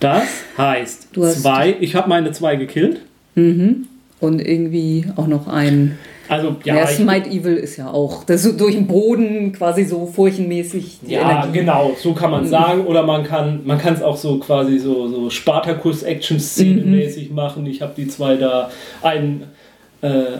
Das 0.00 0.24
heißt, 0.56 1.08
Du 1.12 1.24
hast- 1.24 1.42
zwei, 1.42 1.76
ich 1.80 1.94
habe 1.94 2.08
meine 2.08 2.30
zwei 2.32 2.56
gekillt. 2.56 3.00
und 3.34 4.40
irgendwie 4.40 5.04
auch 5.16 5.28
noch 5.28 5.46
ein. 5.46 5.96
Also, 6.28 6.56
Ja, 6.64 6.84
ich, 6.84 6.90
Smite 6.90 7.30
Evil 7.30 7.56
ist 7.56 7.76
ja 7.76 7.90
auch. 7.90 8.24
Das 8.24 8.44
ist 8.44 8.52
so 8.52 8.56
durch 8.56 8.74
den 8.74 8.86
Boden 8.86 9.52
quasi 9.52 9.84
so 9.84 10.06
furchenmäßig 10.06 10.98
ja 11.06 11.20
Energie. 11.20 11.60
genau, 11.60 11.92
so 11.98 12.12
kann 12.12 12.30
man 12.30 12.46
sagen. 12.46 12.86
Oder 12.86 13.02
man 13.02 13.24
kann 13.24 13.60
man 13.64 13.78
kann 13.78 13.94
es 13.94 14.02
auch 14.02 14.16
so 14.16 14.38
quasi 14.38 14.78
so, 14.78 15.08
so 15.08 15.30
Spartacus-Action-Szene-mäßig 15.30 17.30
machen. 17.30 17.66
Ich 17.66 17.82
habe 17.82 17.92
die 17.96 18.08
zwei 18.08 18.36
da, 18.36 18.70
einen, 19.02 19.44
äh, 20.02 20.08
äh, 20.08 20.34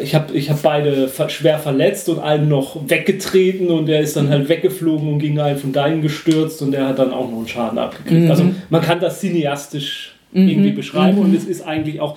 ich 0.00 0.14
habe 0.14 0.34
ich 0.34 0.50
hab 0.50 0.62
beide 0.62 1.10
schwer 1.28 1.58
verletzt 1.58 2.08
und 2.08 2.20
einen 2.20 2.48
noch 2.48 2.88
weggetreten 2.88 3.68
und 3.68 3.86
der 3.86 4.00
ist 4.00 4.16
dann 4.16 4.30
halt 4.30 4.48
weggeflogen 4.48 5.12
und 5.12 5.18
gegen 5.18 5.38
einen 5.40 5.58
von 5.58 5.72
deinen 5.72 6.00
gestürzt 6.00 6.62
und 6.62 6.72
der 6.72 6.88
hat 6.88 6.98
dann 6.98 7.12
auch 7.12 7.30
noch 7.30 7.38
einen 7.38 7.48
Schaden 7.48 7.78
abgekriegt. 7.78 8.30
Also 8.30 8.44
man 8.70 8.82
kann 8.82 9.00
das 9.00 9.20
cineastisch 9.20 10.14
irgendwie 10.32 10.72
beschreiben 10.72 11.18
und 11.18 11.34
es 11.34 11.44
ist 11.44 11.62
eigentlich 11.62 12.00
auch, 12.00 12.16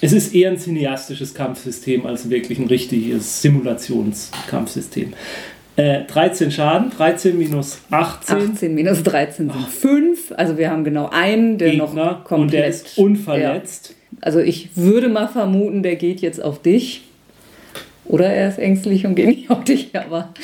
es 0.00 0.12
ist 0.12 0.34
eher 0.34 0.50
ein 0.50 0.58
cineastisches 0.58 1.34
Kampfsystem 1.34 2.06
als 2.06 2.30
wirklich 2.30 2.58
ein 2.58 2.66
richtiges 2.66 3.42
Simulationskampfsystem. 3.42 5.12
Äh, 5.76 6.04
13 6.04 6.50
Schaden, 6.50 6.90
13 6.90 7.38
minus 7.38 7.80
18 7.90 8.36
18 8.52 8.74
minus 8.74 9.02
13 9.02 9.50
sind 9.50 9.66
5. 9.68 10.32
Also 10.36 10.58
wir 10.58 10.70
haben 10.70 10.84
genau 10.84 11.08
einen, 11.10 11.58
der 11.58 11.70
Gegner 11.70 11.86
noch 11.94 12.24
komplett. 12.24 12.40
und 12.40 12.52
der 12.52 12.66
ist 12.66 12.98
unverletzt. 12.98 13.88
Ja. 13.90 14.18
Also 14.22 14.40
ich 14.40 14.76
würde 14.76 15.08
mal 15.08 15.28
vermuten, 15.28 15.82
der 15.82 15.96
geht 15.96 16.20
jetzt 16.20 16.42
auf 16.42 16.60
dich. 16.60 17.02
Oder 18.04 18.26
er 18.26 18.48
ist 18.48 18.58
ängstlich 18.58 19.06
und 19.06 19.14
geht 19.14 19.26
nicht 19.26 19.50
auf 19.50 19.62
dich, 19.64 19.96
aber. 19.96 20.34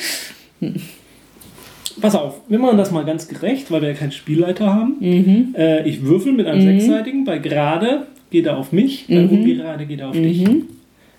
Pass 2.01 2.15
auf, 2.15 2.41
wir 2.47 2.59
machen 2.59 2.77
das 2.77 2.91
mal 2.91 3.03
ganz 3.03 3.27
gerecht, 3.27 3.69
weil 3.69 3.81
wir 3.81 3.89
ja 3.89 3.95
keinen 3.95 4.13
Spielleiter 4.13 4.73
haben. 4.73 4.95
Mhm. 4.99 5.55
Äh, 5.57 5.87
ich 5.87 6.03
würfel 6.03 6.31
mit 6.31 6.47
einem 6.47 6.61
sechsseitigen. 6.61 7.25
Bei 7.25 7.39
gerade 7.39 8.07
geht 8.31 8.45
er 8.45 8.57
auf 8.57 8.71
mich, 8.71 9.05
bei 9.07 9.15
Mhm. 9.15 9.29
ungerade 9.29 9.85
geht 9.85 9.99
er 9.99 10.09
auf 10.09 10.15
dich. 10.15 10.45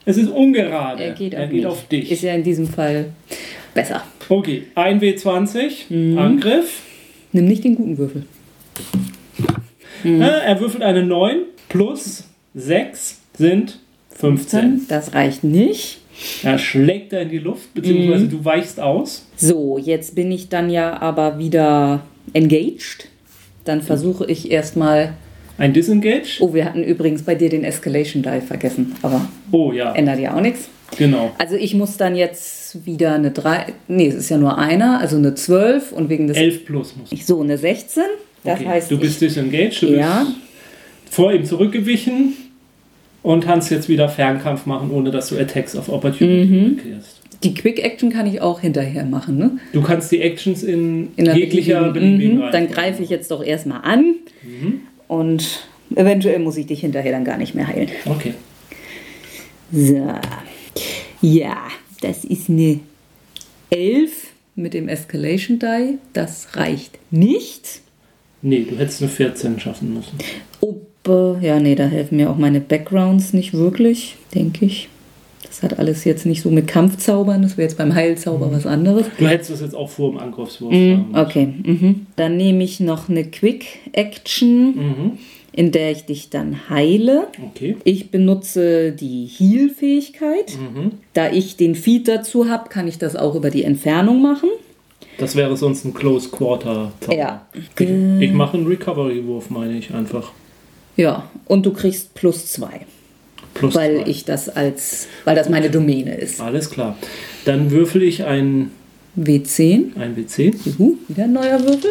Es 0.05 0.17
ist 0.17 0.29
ungerade. 0.31 1.03
Er 1.05 1.13
geht 1.13 1.35
auf, 1.37 1.51
mich. 1.51 1.89
dich. 1.89 2.11
Ist 2.13 2.23
ja 2.23 2.35
in 2.35 2.43
diesem 2.43 2.67
Fall 2.67 3.07
besser. 3.75 4.03
okay, 4.29 4.63
1W20, 4.75 5.91
Mhm. 5.91 6.19
Angriff. 6.19 6.83
Nimm 7.33 7.47
nicht 7.47 7.65
den 7.65 7.75
guten 7.77 7.99
Würfel. 7.99 8.25
Äh, 10.05 10.19
er 10.21 10.61
würfelt 10.61 10.83
eine 10.83 11.05
9 11.05 11.39
plus 11.69 12.25
6 12.55 13.19
sind 13.37 13.79
15. 14.11 14.87
Das 14.89 15.15
reicht 15.15 15.45
nicht. 15.45 15.99
Er 16.43 16.59
schlägt 16.59 17.13
er 17.13 17.23
in 17.23 17.29
die 17.29 17.39
Luft, 17.39 17.73
beziehungsweise 17.75 18.25
Mhm. 18.25 18.31
du 18.31 18.45
weichst 18.45 18.81
aus. 18.81 19.27
So, 19.37 19.79
jetzt 19.79 20.15
bin 20.15 20.33
ich 20.33 20.49
dann 20.49 20.71
ja 20.71 21.01
aber 21.01 21.39
wieder 21.39 22.03
engaged. 22.33 23.09
Dann 23.65 23.83
versuche 23.83 24.27
ich 24.31 24.51
erstmal. 24.51 25.15
Ein 25.59 25.73
Disengage. 25.73 26.39
Oh, 26.41 26.55
wir 26.55 26.65
hatten 26.65 26.83
übrigens 26.85 27.23
bei 27.23 27.35
dir 27.35 27.49
den 27.49 27.65
Escalation 27.65 28.23
Die 28.23 28.41
vergessen, 28.41 28.95
aber 29.03 29.29
Oh 29.51 29.73
ja, 29.73 29.93
ändert 29.93 30.21
ja 30.21 30.35
auch 30.37 30.41
nichts. 30.41 30.69
genau. 30.97 31.33
Also 31.39 31.57
ich 31.57 31.75
muss 31.75 31.97
dann 31.97 32.15
jetzt 32.15 32.87
wieder 32.87 33.15
eine 33.15 33.33
3. 33.33 33.67
Nee, 33.89 34.07
es 34.07 34.15
ist 34.15 34.29
ja 34.29 34.39
nur 34.39 34.57
einer, 34.57 35.01
also 35.01 35.17
eine 35.17 35.35
12 35.35 35.91
und 35.93 36.09
wegen 36.09 36.29
des. 36.29 36.37
11 36.37 36.65
plus 36.65 36.95
muss. 36.97 37.11
Ich 37.13 37.27
so, 37.27 37.41
eine 37.43 37.59
16. 37.59 38.05
Das 38.45 38.61
Okay, 38.61 38.69
heißt, 38.69 38.91
du 38.91 38.99
bist 38.99 39.21
disengaged, 39.21 39.83
du 39.83 39.87
Ja. 39.97 40.25
bist 40.25 41.15
vor 41.15 41.33
ihm 41.33 41.45
zurückgewichen 41.45 42.35
und 43.25 43.45
kannst 43.45 43.71
jetzt 43.73 43.89
wieder 43.89 44.09
Fernkampf 44.09 44.65
machen, 44.65 44.91
ohne 44.93 45.11
dass 45.11 45.29
du 45.31 45.37
Attacks 45.39 45.75
of 45.75 45.89
Opportunity 45.89 46.47
Mhm. 46.47 46.79
ich, 46.79 47.41
die 47.43 47.55
Quick 47.55 47.85
Action 47.85 48.11
kann 48.11 48.27
ich 48.27 48.41
auch 48.41 48.61
hinterher 48.61 49.05
machen, 49.05 49.39
ne? 49.39 49.51
Du 49.73 49.83
kannst 49.83 50.11
die 50.13 50.21
Actions 50.21 50.63
in, 50.63 51.09
In 51.17 51.27
jeglicher 51.35 51.81
beliebigen- 51.91 51.93
beliebigen 51.93 52.37
mhm, 52.47 52.53
Dann 52.53 52.69
greife 52.69 53.03
ich 53.03 53.11
jetzt 53.11 53.31
doch 53.33 53.45
erstmal 53.45 53.81
an 53.83 54.15
und 55.09 55.69
eventuell 55.95 56.39
muss 56.39 56.57
ich 56.57 56.67
dich 56.67 56.81
hinterher 56.81 57.13
dann 57.13 57.25
gar 57.25 57.39
nicht 57.39 57.55
mehr 57.55 57.67
heilen. 57.67 57.91
Okay. 58.05 58.35
So. 59.73 60.15
Ja, 61.21 61.69
das 62.01 62.25
ist 62.25 62.49
eine 62.49 62.81
11 63.71 64.29
mit 64.55 64.75
dem 64.75 64.89
Escalation 64.89 65.59
Die. 65.59 65.99
Das 66.13 66.57
reicht 66.57 66.99
nicht. 67.11 67.81
Nee, 68.41 68.67
du 68.69 68.77
hättest 68.77 69.03
eine 69.03 69.11
14 69.11 69.59
schaffen 69.59 69.95
müssen. 69.95 70.17
Ob, 70.61 70.87
ja, 71.43 71.59
nee, 71.59 71.75
da 71.75 71.87
helfen 71.87 72.17
mir 72.17 72.31
auch 72.31 72.37
meine 72.37 72.61
Backgrounds 72.61 73.33
nicht 73.33 73.53
wirklich, 73.55 74.17
denke 74.35 74.67
ich. 74.67 74.89
Das 75.61 75.73
hat 75.73 75.79
alles 75.81 76.05
jetzt 76.05 76.25
nicht 76.25 76.43
so 76.43 76.51
mit 76.51 76.69
Kampfzaubern, 76.69 77.43
das 77.43 77.57
wäre 77.57 77.69
jetzt 77.69 77.77
beim 77.79 77.93
Heilzauber 77.95 78.53
was 78.53 78.65
anderes. 78.67 79.07
Du 79.19 79.27
hättest 79.27 79.51
das 79.51 79.61
jetzt 79.61 79.75
auch 79.75 79.89
vor 79.91 80.11
dem 80.11 80.19
Angriffswurf 80.21 80.73
Mhm, 80.73 80.79
müssen. 81.09 81.17
okay. 81.17 81.47
Mhm. 81.65 82.07
Dann 82.17 82.37
nehme 82.37 82.63
ich 82.63 82.79
noch 82.79 83.09
eine 83.09 83.25
Quick 83.25 83.67
Action, 83.93 84.67
Mhm. 84.77 85.13
in 85.53 85.73
der 85.73 85.91
ich 85.91 86.05
dich 86.05 86.31
dann 86.31 86.69
heile. 86.71 87.27
Okay. 87.51 87.77
Ich 87.83 88.11
benutze 88.13 88.93
die 88.93 89.27
Heal-Fähigkeit. 89.27 90.57
Mhm. 90.57 90.93
Da 91.15 91.31
ich 91.33 91.57
den 91.57 91.75
Feed 91.75 92.07
dazu 92.07 92.49
habe, 92.49 92.69
kann 92.69 92.87
ich 92.87 92.99
das 92.99 93.17
auch 93.17 93.35
über 93.35 93.51
die 93.51 93.65
Entfernung 93.65 94.23
machen. 94.23 94.51
Das 95.19 95.35
wäre 95.35 95.57
sonst 95.57 95.85
ein 95.85 95.93
Close 95.95 96.29
Quarter. 96.29 96.93
Zauber. 97.01 97.17
Ja. 97.19 97.47
Ich, 97.55 97.89
ich 98.21 98.33
mache 98.33 98.57
einen 98.57 98.67
Recovery-Wurf, 98.69 99.51
meine 99.51 99.77
ich 99.77 99.93
einfach. 99.93 100.31
Ja, 100.97 101.29
und 101.47 101.67
du 101.67 101.73
kriegst 101.73 102.15
plus 102.15 102.47
zwei, 102.47 102.83
Plus 103.59 103.75
weil 103.75 104.03
zwei. 104.03 104.11
ich 104.11 104.25
das 104.25 104.49
als, 104.49 105.09
weil 105.25 105.35
das 105.35 105.49
meine 105.49 105.71
Domäne 105.71 106.15
ist. 106.15 106.41
Alles 106.41 106.71
klar. 106.71 106.97
Dann 107.45 107.71
würfel 107.71 108.03
ich 108.03 108.25
ein, 108.25 108.71
W10. 109.19 109.97
ein 109.99 110.17
W10. 110.17 110.55
Juhu, 110.65 110.97
wieder 111.09 111.25
ein 111.25 111.33
neuer 111.33 111.61
Würfel, 111.61 111.91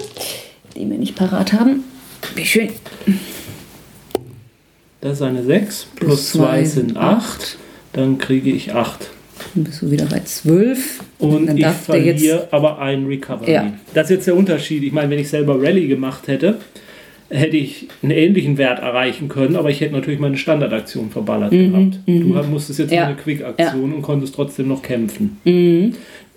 den 0.75 0.89
wir 0.91 0.97
nicht 0.97 1.15
parat 1.15 1.53
haben. 1.53 1.83
Wie 2.35 2.45
schön. 2.45 2.69
Das 5.01 5.13
ist 5.13 5.21
eine 5.21 5.43
6. 5.43 5.87
Plus 5.95 6.07
Plus 6.07 6.29
2 6.31 6.37
zwei 6.39 6.63
sind 6.65 6.87
sind 6.89 6.97
8. 6.97 7.57
Dann 7.93 8.17
kriege 8.17 8.49
ich 8.49 8.73
8. 8.73 9.09
Dann 9.53 9.63
bist 9.63 9.81
du 9.81 9.91
wieder 9.91 10.05
bei 10.05 10.19
12. 10.19 10.99
Und 11.19 11.47
dann 11.47 11.57
ich 11.57 11.63
darf 11.63 11.85
der 11.87 12.01
jetzt. 12.01 12.19
verliere 12.19 12.47
aber 12.51 12.79
ein 12.79 13.05
Recovery. 13.05 13.51
Ja. 13.51 13.73
Das 13.93 14.05
ist 14.05 14.17
jetzt 14.17 14.27
der 14.27 14.35
Unterschied. 14.35 14.83
Ich 14.83 14.91
meine, 14.91 15.09
wenn 15.09 15.19
ich 15.19 15.29
selber 15.29 15.61
Rally 15.61 15.87
gemacht 15.87 16.27
hätte, 16.27 16.59
hätte 17.29 17.57
ich 17.57 17.87
einen 18.01 18.11
ähnlichen 18.11 18.57
Wert 18.57 18.79
erreichen 18.79 19.27
können, 19.27 19.55
aber 19.55 19.69
ich 19.69 19.81
hätte 19.81 19.93
natürlich 19.93 20.19
meine 20.19 20.37
Standardaktion 20.37 21.09
verballert 21.09 21.51
gehabt. 21.51 21.99
Du 22.05 22.35
hab- 22.35 22.47
musstest 22.49 22.79
jetzt 22.79 22.91
Mhm, 22.91 22.95
Ja. 22.95 23.07
eine 23.07 23.15
Quick-Aktion 23.15 23.93
und 23.93 24.01
konntest 24.01 24.35
trotzdem 24.35 24.67
noch 24.69 24.81
kämpfen. 24.81 25.37
Mhm. 25.43 25.93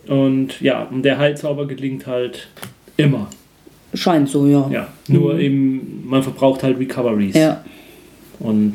Und 0.08 0.60
ja, 0.60 0.82
und 0.90 1.02
der 1.04 1.18
Heilzauber 1.18 1.66
gelingt 1.66 2.06
halt 2.06 2.48
immer. 2.96 3.28
Scheint 3.94 4.28
so, 4.28 4.46
ja. 4.46 4.68
Ja, 4.72 4.88
nur 5.08 5.38
eben, 5.38 6.04
man 6.06 6.22
verbraucht 6.22 6.62
halt 6.62 6.78
Recoveries. 6.78 7.34
Mhm. 7.34 7.40
Ja. 7.40 7.64
Und 8.38 8.74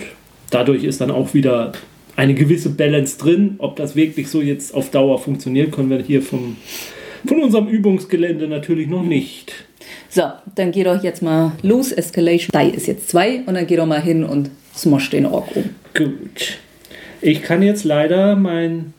dadurch 0.51 0.83
ist 0.83 1.01
dann 1.01 1.11
auch 1.11 1.33
wieder 1.33 1.71
eine 2.15 2.33
gewisse 2.33 2.69
Balance 2.69 3.17
drin. 3.17 3.55
Ob 3.57 3.75
das 3.75 3.95
wirklich 3.95 4.29
so 4.29 4.41
jetzt 4.41 4.73
auf 4.73 4.91
Dauer 4.91 5.19
funktioniert, 5.19 5.71
können 5.71 5.89
wir 5.89 5.99
hier 6.01 6.21
vom, 6.21 6.55
von 7.25 7.41
unserem 7.41 7.67
Übungsgelände 7.67 8.47
natürlich 8.47 8.87
noch 8.87 9.03
nicht. 9.03 9.53
So, 10.15 10.23
dann 10.55 10.71
geh 10.71 10.85
doch 10.85 11.03
jetzt 11.03 11.21
mal 11.21 11.51
los. 11.61 11.91
Escalation 11.91 12.49
Die 12.57 12.73
ist 12.73 12.87
jetzt 12.87 13.09
2 13.09 13.41
und 13.47 13.55
dann 13.55 13.67
geh 13.67 13.75
doch 13.75 13.85
mal 13.85 14.01
hin 14.01 14.23
und 14.23 14.49
smosh 14.73 15.09
den 15.09 15.25
Ork 15.25 15.53
um. 15.57 15.71
Gut. 15.93 16.59
Ich 17.21 17.41
kann 17.43 17.61
jetzt 17.61 17.83
leider 17.83 18.37
mein 18.37 18.93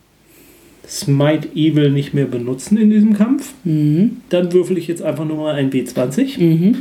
Smite 0.87 1.49
Evil 1.55 1.91
nicht 1.91 2.13
mehr 2.13 2.27
benutzen 2.27 2.77
in 2.77 2.91
diesem 2.91 3.15
Kampf. 3.15 3.55
Mhm. 3.65 4.19
Dann 4.29 4.53
würfel 4.53 4.77
ich 4.77 4.89
jetzt 4.89 5.01
einfach 5.01 5.25
nur 5.25 5.39
mal 5.39 5.55
ein 5.55 5.71
W20. 5.71 6.75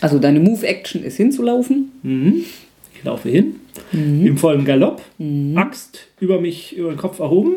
Also 0.00 0.20
deine 0.20 0.38
Move-Action 0.38 1.02
ist 1.02 1.16
hinzulaufen. 1.16 1.90
Mhm. 2.04 2.44
Ich 2.94 3.02
laufe 3.02 3.28
hin, 3.28 3.56
im 3.92 4.38
vollen 4.38 4.64
Galopp, 4.64 5.02
Axt 5.56 6.06
über 6.20 6.40
mich, 6.40 6.76
über 6.76 6.90
den 6.90 6.98
Kopf 6.98 7.18
erhoben 7.18 7.56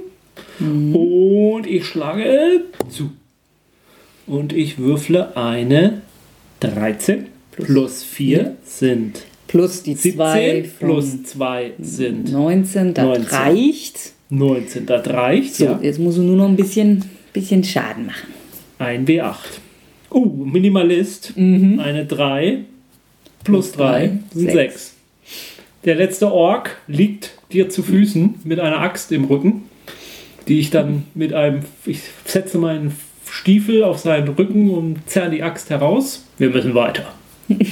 und 0.60 1.68
ich 1.68 1.86
schlage 1.86 2.64
zu. 2.90 3.11
Und 4.30 4.53
ich 4.53 4.77
würfle 4.77 5.35
eine 5.35 6.01
13 6.60 7.26
plus 7.51 8.03
4 8.03 8.57
sind 8.64 9.26
Plus 9.47 9.81
die 9.81 9.95
2 9.95 10.61
17 10.61 10.72
plus 10.77 11.23
2 11.23 11.72
sind 11.80 12.31
19. 12.31 12.93
Das 12.93 13.03
19. 13.03 13.26
reicht. 13.26 14.14
19. 14.30 14.85
Das 14.85 15.07
reicht, 15.07 15.56
So, 15.56 15.65
ja. 15.65 15.80
jetzt 15.81 15.97
musst 15.97 16.19
du 16.19 16.22
nur 16.22 16.35
noch 16.35 16.47
ein 16.47 16.56
bisschen, 16.56 17.03
bisschen 17.34 17.64
Schaden 17.64 18.06
machen. 18.06 18.27
Ein 18.77 19.07
W8. 19.07 19.35
Uh, 20.11 20.45
Minimalist. 20.45 21.34
Eine 21.35 22.06
3 22.06 22.60
plus 23.43 23.72
Plus 23.72 23.72
3 23.72 23.77
drei, 23.77 24.11
sind 24.31 24.51
sechs. 24.51 24.73
6. 24.73 24.93
Der 25.85 25.95
letzte 25.95 26.31
Ork 26.31 26.77
liegt 26.88 27.31
dir 27.51 27.69
zu 27.69 27.81
Füßen 27.81 28.35
mit 28.43 28.60
einer 28.60 28.81
Axt 28.81 29.11
im 29.11 29.26
Rücken, 29.26 29.64
die 30.47 30.60
ich 30.60 30.69
dann 30.69 31.06
mit 31.15 31.34
einem. 31.34 31.61
Ich 31.88 32.01
setze 32.26 32.60
meinen 32.60 32.95
Stiefel 33.31 33.84
auf 33.84 33.99
seinen 33.99 34.27
Rücken 34.30 34.69
und 34.69 35.10
zerre 35.10 35.30
die 35.30 35.43
Axt 35.43 35.69
heraus. 35.69 36.26
Wir 36.38 36.49
müssen 36.49 36.73
weiter. 36.76 37.14
nein, 37.47 37.68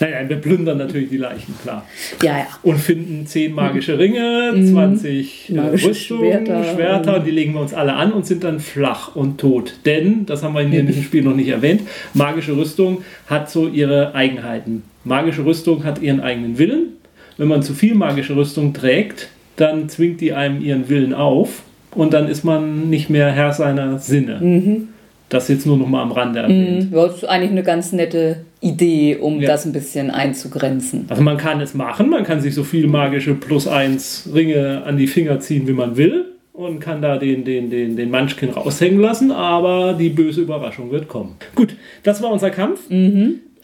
nein, 0.00 0.28
wir 0.28 0.36
plündern 0.36 0.78
natürlich 0.78 1.08
die 1.10 1.16
Leichen, 1.16 1.54
klar. 1.62 1.86
Ja, 2.22 2.38
ja. 2.38 2.46
Und 2.62 2.78
finden 2.78 3.26
10 3.26 3.52
magische 3.52 3.98
Ringe, 3.98 4.52
20 4.54 5.50
äh, 5.50 5.52
Magische 5.54 5.88
Rüstungen, 5.88 6.46
Schwerter. 6.46 6.74
Schwerter, 6.74 7.20
die 7.20 7.30
legen 7.30 7.54
wir 7.54 7.60
uns 7.60 7.74
alle 7.74 7.94
an 7.94 8.12
und 8.12 8.26
sind 8.26 8.44
dann 8.44 8.60
flach 8.60 9.14
und 9.14 9.38
tot. 9.38 9.74
Denn, 9.84 10.26
das 10.26 10.42
haben 10.42 10.54
wir 10.54 10.62
in 10.62 10.86
diesem 10.86 11.02
Spiel 11.04 11.22
noch 11.22 11.34
nicht 11.34 11.48
erwähnt, 11.48 11.82
magische 12.14 12.56
Rüstung 12.56 13.02
hat 13.26 13.50
so 13.50 13.68
ihre 13.68 14.14
Eigenheiten. 14.14 14.84
Magische 15.04 15.44
Rüstung 15.44 15.84
hat 15.84 16.00
ihren 16.00 16.20
eigenen 16.20 16.58
Willen. 16.58 16.94
Wenn 17.36 17.48
man 17.48 17.62
zu 17.62 17.74
viel 17.74 17.94
magische 17.94 18.34
Rüstung 18.34 18.72
trägt, 18.72 19.28
dann 19.56 19.88
zwingt 19.88 20.20
die 20.20 20.32
einem 20.32 20.62
ihren 20.62 20.88
Willen 20.88 21.12
auf 21.14 21.62
und 21.96 22.12
dann 22.12 22.28
ist 22.28 22.44
man 22.44 22.88
nicht 22.90 23.10
mehr 23.10 23.30
Herr 23.32 23.52
seiner 23.52 23.98
Sinne. 23.98 24.86
Das 25.28 25.48
jetzt 25.48 25.66
nur 25.66 25.76
noch 25.76 25.88
mal 25.88 26.02
am 26.02 26.12
Rande 26.12 26.38
erwähnt. 26.40 26.90
Mhm. 26.90 26.94
Das 26.94 27.16
ist 27.16 27.24
eigentlich 27.24 27.50
eine 27.50 27.64
ganz 27.64 27.90
nette 27.92 28.42
Idee, 28.60 29.16
um 29.20 29.40
Ja. 29.40 29.48
das 29.48 29.66
ein 29.66 29.72
bisschen 29.72 30.10
einzugrenzen. 30.12 31.06
Also 31.08 31.20
man 31.22 31.36
kann 31.36 31.60
es 31.60 31.74
machen, 31.74 32.10
man 32.10 32.22
kann 32.22 32.40
sich 32.40 32.54
so 32.54 32.62
viel 32.62 32.86
magische 32.86 33.34
plus 33.34 33.66
eins 33.66 34.28
Ringe 34.32 34.82
an 34.86 34.96
die 34.96 35.08
Finger 35.08 35.40
ziehen, 35.40 35.66
wie 35.66 35.72
man 35.72 35.96
will 35.96 36.26
und 36.52 36.78
kann 36.78 37.02
da 37.02 37.16
den, 37.18 37.44
den, 37.44 37.70
den, 37.70 37.96
den 37.96 38.10
Munchkin 38.10 38.50
raushängen 38.50 39.00
lassen, 39.00 39.32
aber 39.32 39.94
die 39.98 40.10
böse 40.10 40.42
Überraschung 40.42 40.92
wird 40.92 41.08
kommen. 41.08 41.34
Gut, 41.56 41.74
das 42.04 42.22
war 42.22 42.30
unser 42.30 42.50
Kampf. 42.50 42.80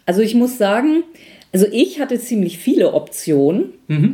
Also 0.05 0.21
ich 0.21 0.35
muss 0.35 0.59
sagen, 0.59 1.05
also 1.53 1.67
ich 1.71 2.01
hatte 2.01 2.19
ziemlich 2.19 2.59
viele 2.59 2.95
Optionen. 2.95 3.65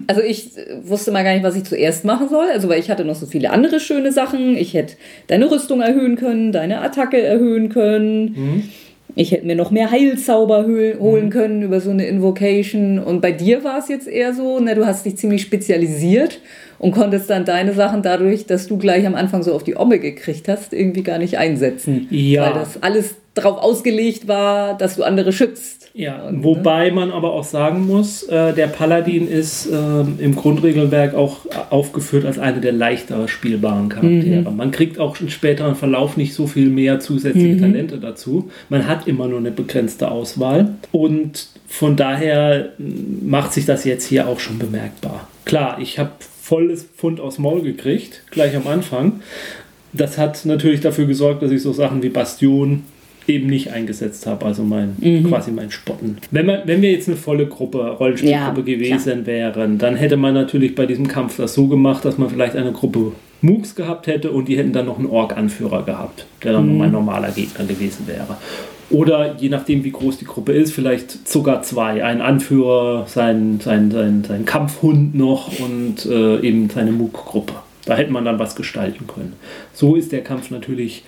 Also 0.09 0.23
ich 0.23 0.57
äh, 0.59 0.77
wusste 0.83 1.13
mal 1.13 1.23
gar 1.23 1.35
nicht, 1.35 1.45
was 1.45 1.55
ich 1.57 1.65
zuerst 1.65 2.05
machen 2.05 2.29
soll. 2.29 2.47
Also 2.53 2.69
weil 2.69 2.81
ich 2.81 2.91
hatte 2.91 3.05
noch 3.05 3.15
so 3.15 3.27
viele 3.27 3.51
andere 3.51 3.79
schöne 3.81 4.11
Sachen. 4.13 4.57
Ich 4.57 4.75
hätte 4.75 4.95
deine 5.29 5.51
Rüstung 5.51 5.81
erhöhen 5.81 6.17
können, 6.17 6.51
deine 6.53 6.81
Attacke 6.81 7.21
erhöhen 7.21 7.69
können. 7.69 8.71
Ich 9.15 9.33
hätte 9.33 9.47
mir 9.47 9.57
noch 9.57 9.71
mehr 9.71 9.91
Heilzauber 9.91 10.65
hö- 10.67 10.99
holen 10.99 11.31
können 11.31 11.63
über 11.63 11.81
so 11.81 11.91
eine 11.91 12.07
Invocation. 12.07 12.99
Und 12.99 13.21
bei 13.21 13.33
dir 13.33 13.65
war 13.65 13.79
es 13.79 13.89
jetzt 13.89 14.07
eher 14.07 14.35
so, 14.35 14.61
ne, 14.61 14.75
du 14.75 14.87
hast 14.87 15.07
dich 15.07 15.17
ziemlich 15.17 15.43
spezialisiert 15.43 16.41
und 16.79 16.93
konntest 16.93 17.29
dann 17.31 17.45
deine 17.45 17.73
Sachen 17.73 18.03
dadurch, 18.03 18.47
dass 18.47 18.67
du 18.69 18.79
gleich 18.79 19.07
am 19.07 19.15
Anfang 19.15 19.43
so 19.43 19.55
auf 19.55 19.65
die 19.65 19.77
Omme 19.77 19.99
gekriegt 19.99 20.47
hast, 20.49 20.73
irgendwie 20.73 21.03
gar 21.03 21.19
nicht 21.19 21.39
einsetzen. 21.39 22.07
Ja. 22.11 22.47
Weil 22.47 22.55
das 22.61 22.83
alles 22.83 23.17
darauf 23.39 23.59
ausgelegt 23.59 24.29
war, 24.29 24.77
dass 24.77 24.97
du 24.97 25.03
andere 25.03 25.33
schützt. 25.33 25.79
Ja, 25.95 26.31
wobei 26.31 26.93
man 26.93 27.11
aber 27.11 27.33
auch 27.33 27.43
sagen 27.43 27.87
muss, 27.87 28.23
äh, 28.25 28.53
der 28.53 28.69
Paladin 28.69 29.27
ist 29.27 29.67
ähm, 29.67 30.15
im 30.21 30.37
Grundregelwerk 30.37 31.15
auch 31.15 31.39
aufgeführt 31.71 32.25
als 32.25 32.39
eine 32.39 32.61
der 32.61 32.71
leichter 32.73 33.27
spielbaren 33.27 33.89
Charaktere. 33.89 34.49
Man 34.53 34.71
kriegt 34.71 35.01
auch 35.01 35.19
im 35.21 35.29
späteren 35.29 35.75
Verlauf 35.75 36.17
nicht 36.17 36.35
so 36.35 36.47
viel 36.47 36.69
mehr 36.69 37.01
zusätzliche 37.01 37.59
Talente 37.59 37.99
dazu. 37.99 38.49
Man 38.69 38.87
hat 38.87 39.09
immer 39.09 39.27
nur 39.27 39.39
eine 39.39 39.51
begrenzte 39.51 40.11
Auswahl 40.11 40.75
und 40.93 41.49
von 41.67 41.97
daher 41.97 42.69
mh, 42.79 42.87
macht 43.25 43.53
sich 43.53 43.67
das 43.67 43.85
jetzt 43.85 44.07
hier 44.07 44.29
auch 44.29 44.39
schon 44.39 44.59
bemerkbar. 44.59 45.27
Klar, 45.45 45.79
ich 45.81 45.99
habe 45.99 46.11
volles 46.21 46.85
Pfund 46.85 47.21
aus 47.21 47.39
Maul 47.39 47.63
gekriegt, 47.63 48.23
gleich 48.31 48.55
am 48.55 48.67
Anfang. 48.69 49.21
Das 49.93 50.17
hat 50.17 50.45
natürlich 50.45 50.81
dafür 50.81 51.07
gesorgt, 51.07 51.43
dass 51.43 51.51
ich 51.51 51.63
so 51.63 51.73
Sachen 51.73 52.03
wie 52.03 52.09
Bastion 52.11 52.85
eben 53.29 53.49
nicht 53.49 53.73
eingesetzt 53.73 54.27
habe, 54.27 54.47
also 54.47 54.63
mein 54.63 54.97
quasi 55.29 55.51
mein 55.51 55.71
Spotten. 55.71 56.19
Wenn, 56.31 56.47
man, 56.47 56.61
wenn 56.65 56.83
wir 56.83 56.91
jetzt 56.91 57.09
eine 57.09 57.17
volle 57.17 57.47
Gruppe, 57.47 57.79
Rollenspielgruppe 57.79 58.61
Ja, 58.61 58.77
gewesen 58.77 59.27
wären, 59.27 59.79
dann 59.79 59.97
hätte 59.97 60.17
man 60.17 60.35
natürlich 60.35 60.75
bei 60.75 60.87
diesem 60.87 61.09
Kampf 61.09 61.37
das 61.37 61.55
so 61.55 61.67
gemacht, 61.67 62.05
dass 62.05 62.19
man 62.19 62.31
vielleicht 62.31 62.57
eine 62.57 62.73
Gruppe 62.73 63.13
Mooks 63.41 63.75
gehabt 63.75 64.09
hätte 64.09 64.33
und 64.33 64.49
die 64.49 64.59
hätten 64.59 64.73
dann 64.73 64.87
noch 64.87 64.99
einen 64.99 65.07
Ork-Anführer 65.07 65.85
gehabt, 65.85 66.27
der 66.43 66.55
dann 66.55 66.77
noch 66.77 66.85
ein 66.85 66.91
normaler 66.91 67.31
Gegner 67.31 67.65
gewesen 67.65 68.07
wäre. 68.07 68.37
Oder 68.91 69.37
je 69.39 69.49
nachdem, 69.49 69.85
wie 69.85 69.93
groß 69.93 70.19
die 70.19 70.25
Gruppe 70.25 70.53
ist, 70.53 70.73
vielleicht 70.73 71.29
sogar 71.29 71.63
zwei. 71.63 72.03
Ein 72.03 72.21
Anführer, 72.23 73.05
sein, 73.07 73.61
sein, 73.63 73.91
sein, 73.91 74.25
sein 74.27 74.45
Kampfhund 74.45 75.15
noch 75.15 75.61
und 75.61 76.07
äh, 76.07 76.41
eben 76.41 76.71
seine 76.71 76.93
Mook-Gruppe. 76.93 77.53
Da 77.85 77.97
hätte 77.97 78.13
man 78.13 78.25
dann 78.25 78.39
was 78.39 78.57
gestalten 78.57 79.07
können. 79.07 79.35
So 79.73 79.95
ist 79.95 80.13
der 80.13 80.23
Kampf 80.23 80.51
natürlich. 80.51 81.05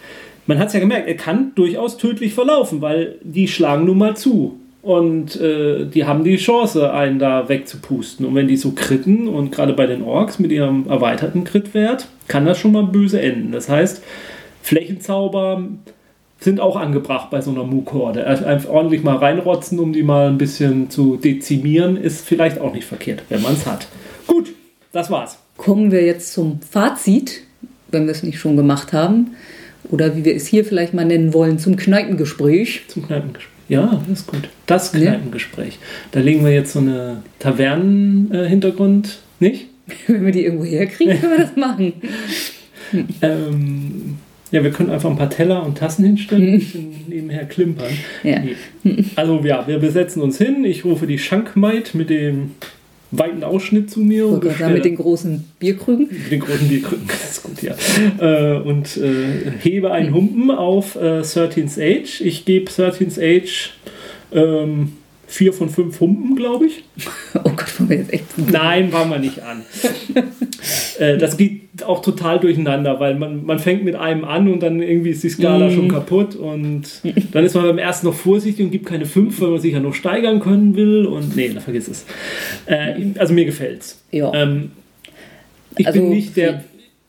Man 0.51 0.59
hat 0.59 0.66
es 0.66 0.74
ja 0.74 0.81
gemerkt, 0.81 1.06
er 1.06 1.14
kann 1.14 1.52
durchaus 1.55 1.97
tödlich 1.97 2.35
verlaufen, 2.35 2.81
weil 2.81 3.18
die 3.22 3.47
schlagen 3.47 3.85
nun 3.85 3.98
mal 3.98 4.16
zu. 4.16 4.59
und 4.82 5.40
äh, 5.40 5.85
die 5.86 6.06
haben 6.06 6.24
die 6.24 6.36
Chance, 6.39 6.93
einen 6.93 7.20
da 7.20 7.48
wegzupusten. 7.48 8.27
Und 8.27 8.35
wenn 8.35 8.48
die 8.48 8.56
so 8.56 8.72
kritten 8.72 9.28
und 9.28 9.52
gerade 9.52 9.74
bei 9.74 9.86
den 9.86 10.02
Orks 10.02 10.40
mit 10.40 10.51
ihrem 10.51 10.89
erweiterten 10.89 11.44
Crit-Wert, 11.44 12.09
kann 12.28 12.47
das 12.47 12.59
schon 12.59 12.72
mal 12.72 12.85
böse 12.85 13.20
enden. 13.20 13.52
Das 13.52 13.68
heißt, 13.68 14.02
Flächenzauber 14.62 15.68
sind 16.39 16.59
auch 16.59 16.77
angebracht 16.77 17.31
bei 17.31 17.43
so 17.43 17.51
einer 17.51 17.64
Mook-Horde. 17.64 18.27
Also 18.27 18.47
einfach 18.47 18.70
ordentlich 18.70 19.02
mal 19.05 19.16
reinrotzen, 19.16 19.78
um 19.78 19.93
die 19.93 20.02
mal 20.02 20.28
ein 20.28 20.39
bisschen 20.39 20.90
zu 20.90 21.16
dezimieren, 21.16 21.97
ist 21.97 22.27
vielleicht 22.27 22.60
auch 22.60 22.72
nicht 22.72 22.86
verkehrt, 22.86 23.22
wenn 23.28 23.43
man 23.43 23.52
es 23.52 23.66
hat. 23.66 23.86
Gut, 24.27 24.51
das 24.90 25.10
war's. 25.10 25.39
Kommen 25.59 25.93
wir 25.93 26.05
jetzt 26.05 26.32
zum 26.32 26.60
Fazit, 26.62 27.43
wenn 27.93 28.06
wir 28.06 28.12
es 28.12 28.22
nicht 28.22 28.39
schon 28.39 28.56
gemacht 28.56 28.94
haben. 28.94 29.32
Oder 29.91 30.17
wie 30.17 30.25
wir 30.25 30.35
es 30.35 30.47
hier 30.47 30.65
vielleicht 30.65 30.95
mal 30.95 31.05
nennen 31.05 31.35
wollen, 31.35 31.59
zum 31.59 31.77
Kneipengespräch. 31.77 32.83
Zum 32.89 33.07
Kneipengespräch. 33.07 33.49
Ja, 33.69 34.03
das 34.09 34.21
ist 34.21 34.27
gut. 34.27 34.49
Das 34.67 34.93
Kneipengespräch. 34.93 35.79
Da 36.11 36.21
legen 36.21 36.45
wir 36.45 36.53
jetzt 36.53 36.73
so 36.73 36.81
eine 36.81 37.23
Tavernen-Hintergrund, 37.39 39.21
nicht? 39.39 39.67
Wenn 40.07 40.25
wir 40.25 40.33
die 40.33 40.45
irgendwo 40.45 40.65
herkriegen, 40.65 41.21
können 41.21 41.39
wir 41.39 41.45
das 41.45 41.57
machen. 41.57 41.93
ähm, 43.23 44.17
ja, 44.51 44.65
wir 44.65 44.71
können 44.71 44.91
einfach 44.91 45.09
ein 45.09 45.17
paar 45.17 45.31
Teller 45.31 45.65
und 45.65 45.79
Tassen 45.79 46.05
hinstellen 46.05 46.55
und 46.55 47.09
nebenher 47.09 47.45
klimpern. 47.45 47.93
Ja. 48.25 48.43
Also 49.15 49.41
ja, 49.45 49.67
wir 49.69 49.79
besetzen 49.79 50.23
uns 50.23 50.39
hin. 50.39 50.65
Ich 50.65 50.85
rufe 50.85 51.07
die 51.07 51.19
Schankmaid 51.19 51.95
mit 51.95 52.11
dem 52.11 52.53
weiten 53.11 53.43
Ausschnitt 53.43 53.91
zu 53.91 54.01
mir. 54.01 54.27
Und 54.27 54.45
sagen, 54.45 54.74
mit 54.74 54.85
den 54.85 54.97
großen 54.97 55.45
Bierkrügen. 55.59 56.09
Mit 56.09 56.31
den 56.31 56.41
großen 56.41 56.69
Bierkrügen, 56.69 57.07
das 57.09 57.31
ist 57.32 57.43
gut, 57.43 57.62
ja. 57.62 57.74
Äh, 58.19 58.61
und 58.61 58.97
äh, 58.97 59.51
hebe 59.61 59.93
einen 59.93 60.15
Humpen 60.15 60.51
auf 60.51 60.97
äh, 60.97 61.20
13th 61.20 61.78
Age. 61.81 62.20
Ich 62.20 62.45
gebe 62.45 62.70
13th 62.70 63.19
Age 63.19 63.73
ähm, 64.32 64.93
vier 65.27 65.53
von 65.53 65.70
fünf 65.70 66.01
Humpen, 66.01 66.37
glaube 66.37 66.66
ich. 66.66 66.85
Oh 67.45 67.51
Gott, 67.51 67.78
wollen 67.78 67.91
wir 67.91 67.97
jetzt 67.99 68.12
echt. 68.12 68.24
Nein, 68.37 68.91
fangen 68.91 69.11
wir 69.11 69.19
nicht 69.19 69.41
an. 69.43 69.62
äh, 70.99 71.16
das 71.16 71.37
geht 71.37 71.62
auch 71.85 72.02
total 72.02 72.40
durcheinander, 72.40 73.01
weil 73.01 73.15
man, 73.15 73.44
man 73.44 73.59
fängt 73.59 73.85
mit 73.85 73.94
einem 73.94 74.24
an 74.24 74.48
und 74.48 74.62
dann 74.62 74.81
irgendwie 74.81 75.11
ist 75.11 75.23
die 75.23 75.28
Skala 75.28 75.69
mm. 75.69 75.73
schon 75.73 75.89
kaputt 75.89 76.36
und 76.36 76.82
dann 77.32 77.44
ist 77.44 77.55
man 77.55 77.65
beim 77.65 77.78
ersten 77.78 78.07
noch 78.07 78.15
vorsichtig 78.15 78.65
und 78.65 78.70
gibt 78.70 78.86
keine 78.86 79.07
fünf, 79.07 79.40
weil 79.40 79.51
man 79.51 79.61
sich 79.61 79.73
ja 79.73 79.81
noch 79.81 79.94
steigern 79.94 80.40
können 80.40 80.77
will 80.77 81.07
und 81.07 81.36
nee, 81.36 81.48
da 81.48 81.61
vergiss 81.61 81.89
es. 81.89 82.07
Äh, 82.66 83.12
also 83.19 83.35
mir 83.35 83.44
gefällt's. 83.44 84.02
Ja. 84.11 84.32
Ähm, 84.35 84.73
ich 85.77 85.86
also, 85.86 86.01
bin 86.01 86.11
nicht 86.11 86.36
der, 86.36 86.65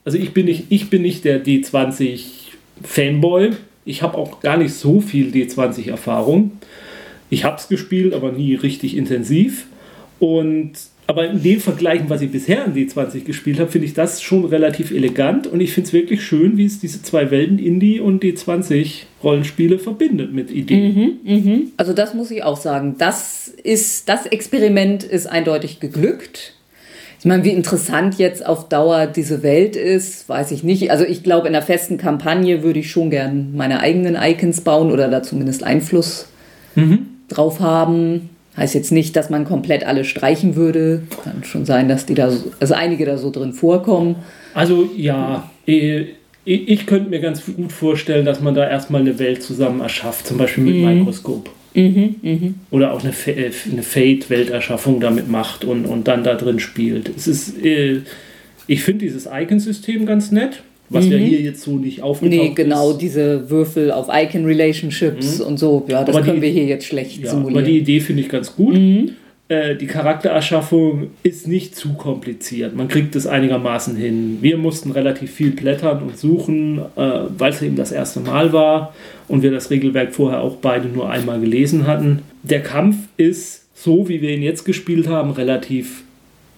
also 0.06 0.18
ich 0.18 0.34
bin 0.34 0.46
nicht, 0.46 0.66
ich 0.70 0.90
bin 0.90 1.02
nicht 1.02 1.26
der 1.26 1.44
D20 1.44 2.22
Fanboy. 2.84 3.52
Ich 3.86 4.02
habe 4.02 4.18
auch 4.18 4.40
gar 4.42 4.58
nicht 4.58 4.74
so 4.74 5.02
viel 5.02 5.32
D20 5.32 5.90
Erfahrung. 5.90 6.52
Ich 7.30 7.44
habe 7.46 7.58
es 7.58 7.68
gespielt, 7.68 8.14
aber 8.14 8.32
nie 8.32 8.56
richtig 8.56 8.96
intensiv. 8.96 9.66
Und 10.20 10.74
aber 11.12 11.30
in 11.30 11.44
dem 11.44 11.60
Vergleichen, 11.60 12.10
was 12.10 12.22
ich 12.22 12.32
bisher 12.32 12.64
an 12.64 12.74
D20 12.74 13.26
gespielt 13.26 13.60
habe, 13.60 13.70
finde 13.70 13.86
ich 13.86 13.94
das 13.94 14.22
schon 14.22 14.46
relativ 14.46 14.92
elegant 14.92 15.46
und 15.46 15.60
ich 15.60 15.74
finde 15.74 15.88
es 15.88 15.94
wirklich 15.94 16.24
schön, 16.24 16.56
wie 16.56 16.64
es 16.64 16.80
diese 16.80 17.02
zwei 17.02 17.32
Welten, 17.32 17.60
Indie 17.60 18.00
und 18.00 18.24
D20 18.24 19.04
Rollenspiele 19.22 19.78
verbindet 19.78 20.32
mit 20.32 20.52
Ideen. 20.52 21.20
Mhm, 21.24 21.34
mh. 21.34 21.60
Also 21.76 21.92
das 21.92 22.14
muss 22.14 22.32
ich 22.32 22.44
auch 22.44 22.56
sagen. 22.56 22.96
Das 22.98 23.50
ist, 23.50 24.08
das 24.08 24.26
Experiment 24.26 25.04
ist 25.04 25.28
eindeutig 25.28 25.82
geglückt. 25.82 26.54
Ich 27.20 27.26
meine, 27.26 27.44
wie 27.44 27.50
interessant 27.50 28.18
jetzt 28.18 28.46
auf 28.46 28.70
Dauer 28.70 29.06
diese 29.06 29.44
Welt 29.44 29.76
ist, 29.76 30.30
weiß 30.30 30.52
ich 30.52 30.64
nicht. 30.64 30.92
Also 30.92 31.04
ich 31.04 31.24
glaube, 31.24 31.50
in 31.50 31.54
einer 31.54 31.66
festen 31.66 31.98
Kampagne 31.98 32.64
würde 32.64 32.80
ich 32.80 32.90
schon 32.90 33.10
gern 33.10 33.54
meine 33.54 33.82
eigenen 33.82 34.16
Icons 34.16 34.62
bauen 34.62 34.92
oder 34.94 35.10
da 35.10 35.22
zumindest 35.22 35.66
Einfluss 35.66 36.30
mhm 36.76 37.08
drauf 37.32 37.60
haben. 37.60 38.30
Heißt 38.62 38.76
jetzt 38.76 38.92
nicht, 38.92 39.16
dass 39.16 39.32
man 39.32 39.44
komplett 39.44 39.88
alle 39.88 40.06
streichen 40.06 40.56
würde. 40.56 41.02
Kann 41.24 41.44
schon 41.44 41.66
sein, 41.66 41.90
dass 41.90 42.06
die 42.06 42.14
da, 42.14 42.32
also 42.60 42.74
einige 42.76 43.08
da 43.08 43.18
so 43.18 43.32
drin 43.32 43.54
vorkommen. 43.54 44.18
Also 44.54 44.88
ja, 44.96 45.50
ich 45.66 46.86
könnte 46.86 47.10
mir 47.10 47.22
ganz 47.22 47.44
gut 47.44 47.72
vorstellen, 47.72 48.24
dass 48.24 48.40
man 48.40 48.54
da 48.54 48.70
erstmal 48.70 49.02
eine 49.02 49.18
Welt 49.18 49.42
zusammen 49.42 49.82
erschafft, 49.82 50.28
zum 50.28 50.38
Beispiel 50.38 50.64
mit 50.64 50.76
mhm. 50.76 51.00
Mikroskop. 51.00 51.50
Mhm, 51.74 52.16
mh. 52.22 52.54
Oder 52.70 52.94
auch 52.94 53.04
eine, 53.04 53.14
äh, 53.36 53.52
eine 53.72 53.82
Fate-Welterschaffung 53.82 55.00
damit 55.00 55.28
macht 55.28 55.66
und, 55.66 55.88
und 55.88 56.08
dann 56.08 56.24
da 56.24 56.36
drin 56.36 56.60
spielt. 56.60 57.10
Es 57.18 57.28
ist, 57.28 57.66
äh, 57.66 58.02
ich 58.68 58.84
finde 58.84 59.06
dieses 59.06 59.26
Icon-System 59.26 60.06
ganz 60.06 60.32
nett 60.32 60.62
was 60.92 61.06
mhm. 61.06 61.12
ja 61.14 61.18
hier 61.18 61.42
jetzt 61.42 61.62
so 61.62 61.78
nicht 61.78 62.02
aufgetaucht 62.02 62.32
Nee, 62.32 62.52
genau, 62.54 62.92
ist. 62.92 62.98
diese 62.98 63.50
Würfel 63.50 63.92
auf 63.92 64.08
Icon-Relationships 64.12 65.40
mhm. 65.40 65.46
und 65.46 65.58
so, 65.58 65.86
ja, 65.88 66.04
das 66.04 66.16
aber 66.16 66.26
können 66.26 66.38
die, 66.38 66.44
wir 66.44 66.50
hier 66.50 66.66
jetzt 66.66 66.86
schlecht 66.86 67.22
ja, 67.24 67.30
simulieren. 67.30 67.58
Aber 67.58 67.66
die 67.66 67.78
Idee 67.78 68.00
finde 68.00 68.22
ich 68.22 68.30
ganz 68.30 68.56
gut. 68.56 68.76
Mhm. 68.76 69.12
Äh, 69.48 69.76
die 69.76 69.88
Charaktererschaffung 69.88 71.12
ist 71.24 71.48
nicht 71.48 71.76
zu 71.76 71.94
kompliziert. 71.94 72.76
Man 72.76 72.88
kriegt 72.88 73.16
es 73.16 73.28
einigermaßen 73.28 73.96
hin. 73.96 74.38
Wir 74.42 74.58
mussten 74.58 74.92
relativ 74.92 75.32
viel 75.32 75.52
blättern 75.52 76.04
und 76.04 76.18
suchen, 76.18 76.80
äh, 76.96 77.02
weil 77.38 77.52
es 77.52 77.62
eben 77.62 77.76
das 77.76 77.92
erste 77.92 78.20
Mal 78.20 78.54
war 78.54 78.94
und 79.28 79.44
wir 79.44 79.52
das 79.52 79.70
Regelwerk 79.70 80.14
vorher 80.14 80.42
auch 80.42 80.58
beide 80.58 80.88
nur 80.88 81.10
einmal 81.10 81.40
gelesen 81.40 81.88
hatten. 81.88 82.20
Der 82.44 82.62
Kampf 82.62 82.96
ist 83.18 83.66
so, 83.74 84.08
wie 84.08 84.22
wir 84.22 84.30
ihn 84.32 84.44
jetzt 84.44 84.64
gespielt 84.64 85.08
haben, 85.08 85.32
relativ 85.32 86.04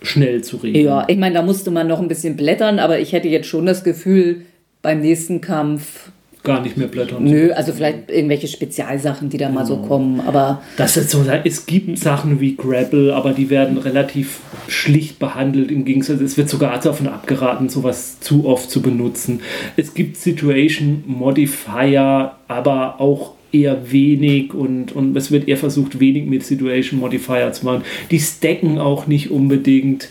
schnell 0.03 0.43
zu 0.43 0.57
regeln. 0.57 0.85
Ja, 0.85 1.05
ich 1.07 1.17
meine, 1.17 1.35
da 1.35 1.41
musste 1.41 1.71
man 1.71 1.87
noch 1.87 1.99
ein 1.99 2.07
bisschen 2.07 2.35
blättern, 2.35 2.77
aber 2.77 2.99
ich 2.99 3.13
hätte 3.13 3.27
jetzt 3.27 3.47
schon 3.47 3.65
das 3.65 3.83
Gefühl, 3.83 4.41
beim 4.81 5.01
nächsten 5.01 5.41
Kampf 5.41 6.11
gar 6.43 6.61
nicht 6.61 6.75
mehr 6.75 6.87
blättern. 6.87 7.23
Nö, 7.23 7.53
also 7.53 7.71
vielleicht 7.71 8.11
irgendwelche 8.11 8.47
Spezialsachen, 8.47 9.29
die 9.29 9.37
da 9.37 9.47
mal 9.47 9.65
so 9.65 9.77
kommen, 9.77 10.19
aber... 10.19 10.61
Das 10.75 10.97
ist 10.97 11.09
so, 11.09 11.23
es 11.45 11.65
gibt 11.65 11.97
Sachen 11.97 12.41
wie 12.41 12.57
Grapple, 12.57 13.15
aber 13.15 13.31
die 13.31 13.49
werden 13.49 13.77
relativ 13.77 14.41
schlicht 14.67 15.19
behandelt, 15.19 15.71
im 15.71 15.85
Gegensatz, 15.85 16.19
es 16.19 16.37
wird 16.37 16.49
sogar 16.49 16.77
davon 16.81 17.07
abgeraten, 17.07 17.69
sowas 17.69 18.19
zu 18.19 18.45
oft 18.45 18.69
zu 18.69 18.81
benutzen. 18.81 19.39
Es 19.77 19.93
gibt 19.93 20.17
Situation 20.17 21.05
Modifier, 21.07 22.33
aber 22.49 22.99
auch 22.99 23.35
eher 23.53 23.91
wenig 23.91 24.53
und, 24.53 24.93
und 24.93 25.15
es 25.15 25.31
wird 25.31 25.47
eher 25.47 25.57
versucht, 25.57 25.99
wenig 25.99 26.25
mit 26.25 26.43
Situation 26.43 26.99
Modifier 26.99 27.51
zu 27.53 27.65
machen. 27.65 27.83
Die 28.11 28.19
stacken 28.19 28.79
auch 28.79 29.07
nicht 29.07 29.31
unbedingt. 29.31 30.09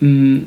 Mm, 0.00 0.38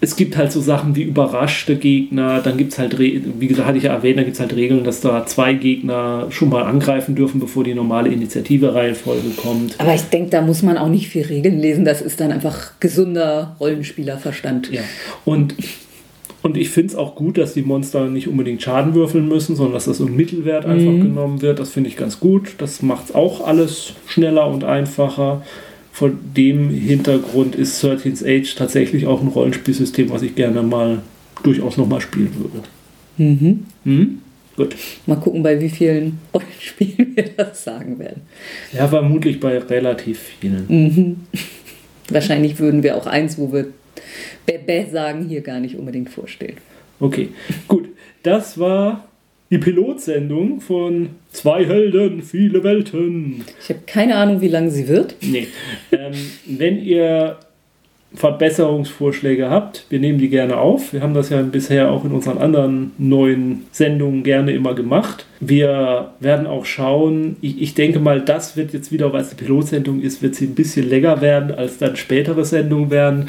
es 0.00 0.14
gibt 0.14 0.36
halt 0.36 0.52
so 0.52 0.60
Sachen 0.60 0.94
wie 0.94 1.02
überraschte 1.02 1.76
Gegner, 1.76 2.40
dann 2.40 2.58
gibt 2.58 2.72
es 2.72 2.78
halt, 2.78 2.98
wie 2.98 3.46
gesagt, 3.46 3.66
hatte 3.66 3.78
ich 3.78 3.84
ja 3.84 3.94
erwähnt, 3.94 4.18
da 4.18 4.22
gibt 4.22 4.34
es 4.34 4.40
halt 4.40 4.54
Regeln, 4.54 4.84
dass 4.84 5.00
da 5.00 5.24
zwei 5.24 5.54
Gegner 5.54 6.26
schon 6.30 6.50
mal 6.50 6.64
angreifen 6.64 7.14
dürfen, 7.14 7.40
bevor 7.40 7.64
die 7.64 7.74
normale 7.74 8.10
Initiative-Reihenfolge 8.10 9.30
kommt. 9.36 9.74
Aber 9.80 9.94
ich 9.94 10.02
denke, 10.02 10.30
da 10.30 10.42
muss 10.42 10.62
man 10.62 10.76
auch 10.76 10.90
nicht 10.90 11.08
viel 11.08 11.24
Regeln 11.24 11.58
lesen, 11.58 11.86
das 11.86 12.02
ist 12.02 12.20
dann 12.20 12.30
einfach 12.30 12.72
gesunder 12.78 13.56
Rollenspielerverstand. 13.58 14.70
Ja, 14.70 14.82
und 15.24 15.54
und 16.46 16.56
ich 16.56 16.70
finde 16.70 16.92
es 16.92 16.96
auch 16.96 17.16
gut, 17.16 17.38
dass 17.38 17.54
die 17.54 17.62
Monster 17.62 18.06
nicht 18.06 18.28
unbedingt 18.28 18.62
Schaden 18.62 18.94
würfeln 18.94 19.26
müssen, 19.26 19.56
sondern 19.56 19.74
dass 19.74 19.86
das 19.86 19.98
ein 19.98 20.14
Mittelwert 20.14 20.64
einfach 20.64 20.92
mhm. 20.92 21.02
genommen 21.02 21.42
wird. 21.42 21.58
Das 21.58 21.70
finde 21.70 21.90
ich 21.90 21.96
ganz 21.96 22.20
gut. 22.20 22.54
Das 22.58 22.82
macht 22.82 23.16
auch 23.16 23.44
alles 23.44 23.94
schneller 24.06 24.46
und 24.46 24.62
einfacher. 24.62 25.42
Vor 25.90 26.12
dem 26.36 26.70
Hintergrund 26.70 27.56
ist 27.56 27.84
13th 27.84 28.24
Age 28.24 28.54
tatsächlich 28.54 29.08
auch 29.08 29.22
ein 29.22 29.26
Rollenspielsystem, 29.26 30.08
was 30.10 30.22
ich 30.22 30.36
gerne 30.36 30.62
mal 30.62 31.02
durchaus 31.42 31.76
nochmal 31.78 32.00
spielen 32.00 32.32
würde. 32.38 32.68
Mhm. 33.16 33.64
Mhm. 33.82 34.18
Gut. 34.56 34.76
Mal 35.06 35.16
gucken, 35.16 35.42
bei 35.42 35.60
wie 35.60 35.68
vielen 35.68 36.20
Rollenspielen 36.32 37.16
wir 37.16 37.24
das 37.36 37.64
sagen 37.64 37.98
werden. 37.98 38.22
Ja, 38.72 38.86
vermutlich 38.86 39.40
bei 39.40 39.58
relativ 39.58 40.20
vielen. 40.38 40.64
Mhm. 40.68 41.16
Wahrscheinlich 42.08 42.60
würden 42.60 42.84
wir 42.84 42.96
auch 42.96 43.08
eins, 43.08 43.36
wo 43.36 43.52
wir 43.52 43.66
Bebe 44.44 44.86
sagen 44.90 45.26
hier 45.28 45.40
gar 45.40 45.60
nicht 45.60 45.76
unbedingt 45.76 46.10
vorstellen. 46.10 46.56
Okay, 47.00 47.30
gut. 47.68 47.88
Das 48.22 48.58
war 48.58 49.06
die 49.50 49.58
Pilotsendung 49.58 50.60
von 50.60 51.10
Zwei 51.30 51.64
Helden, 51.66 52.22
viele 52.22 52.64
Welten. 52.64 53.44
Ich 53.62 53.68
habe 53.68 53.80
keine 53.86 54.16
Ahnung, 54.16 54.40
wie 54.40 54.48
lang 54.48 54.70
sie 54.70 54.88
wird. 54.88 55.16
Nee. 55.20 55.48
Ähm, 55.92 56.14
wenn 56.46 56.82
ihr 56.82 57.36
Verbesserungsvorschläge 58.14 59.50
habt, 59.50 59.84
wir 59.90 59.98
nehmen 59.98 60.18
die 60.18 60.30
gerne 60.30 60.56
auf. 60.56 60.92
Wir 60.92 61.02
haben 61.02 61.12
das 61.12 61.28
ja 61.28 61.42
bisher 61.42 61.90
auch 61.90 62.04
in 62.04 62.12
unseren 62.12 62.38
anderen 62.38 62.92
neuen 62.96 63.66
Sendungen 63.72 64.22
gerne 64.22 64.52
immer 64.52 64.74
gemacht. 64.74 65.26
Wir 65.40 66.12
werden 66.20 66.46
auch 66.46 66.64
schauen, 66.64 67.36
ich, 67.42 67.60
ich 67.60 67.74
denke 67.74 67.98
mal, 67.98 68.22
das 68.22 68.56
wird 68.56 68.72
jetzt 68.72 68.90
wieder, 68.90 69.12
weil 69.12 69.20
es 69.20 69.30
eine 69.30 69.36
Pilotsendung 69.36 70.00
ist, 70.00 70.22
wird 70.22 70.34
sie 70.34 70.46
ein 70.46 70.54
bisschen 70.54 70.88
länger 70.88 71.20
werden, 71.20 71.54
als 71.54 71.78
dann 71.78 71.96
spätere 71.96 72.44
Sendungen 72.44 72.90
werden. 72.90 73.28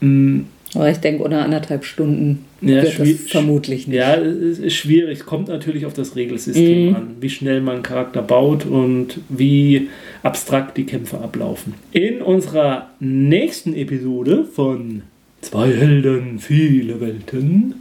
Mm. 0.00 0.40
Aber 0.74 0.90
ich 0.90 0.98
denke, 0.98 1.22
unter 1.22 1.44
anderthalb 1.44 1.84
Stunden 1.84 2.46
ja, 2.60 2.82
wird 2.82 2.98
das 2.98 3.08
vermutlich 3.28 3.86
nicht. 3.86 3.96
Ja, 3.96 4.16
es 4.16 4.58
ist 4.58 4.74
schwierig. 4.74 5.24
Kommt 5.24 5.46
natürlich 5.46 5.86
auf 5.86 5.94
das 5.94 6.16
Regelsystem 6.16 6.88
mhm. 6.88 6.96
an, 6.96 7.08
wie 7.20 7.30
schnell 7.30 7.60
man 7.60 7.74
einen 7.74 7.82
Charakter 7.84 8.22
baut 8.22 8.66
und 8.66 9.20
wie 9.28 9.88
abstrakt 10.24 10.76
die 10.76 10.84
Kämpfe 10.84 11.18
ablaufen. 11.18 11.74
In 11.92 12.22
unserer 12.22 12.90
nächsten 12.98 13.72
Episode 13.74 14.44
von 14.44 15.02
Zwei 15.44 15.70
Helden, 15.72 16.38
viele 16.38 17.02
Welten 17.02 17.74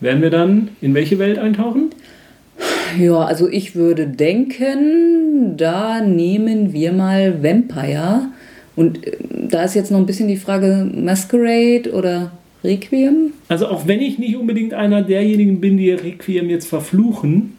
werden 0.00 0.20
wir 0.20 0.30
dann 0.30 0.70
in 0.80 0.94
welche 0.94 1.20
Welt 1.20 1.38
eintauchen? 1.38 1.90
Ja, 2.98 3.24
also 3.24 3.48
ich 3.48 3.76
würde 3.76 4.08
denken, 4.08 5.56
da 5.56 6.00
nehmen 6.00 6.72
wir 6.72 6.92
mal 6.92 7.42
Vampire. 7.42 8.30
Und 8.76 9.06
äh, 9.06 9.16
da 9.48 9.64
ist 9.64 9.74
jetzt 9.74 9.90
noch 9.90 9.98
ein 9.98 10.06
bisschen 10.06 10.28
die 10.28 10.36
Frage 10.36 10.88
Masquerade 10.94 11.92
oder 11.92 12.30
Requiem. 12.62 13.32
Also 13.48 13.66
auch 13.68 13.86
wenn 13.86 14.00
ich 14.00 14.18
nicht 14.18 14.36
unbedingt 14.36 14.74
einer 14.74 15.02
derjenigen 15.02 15.60
bin, 15.60 15.76
die 15.76 15.90
Requiem 15.90 16.50
jetzt 16.50 16.68
verfluchen, 16.68 17.56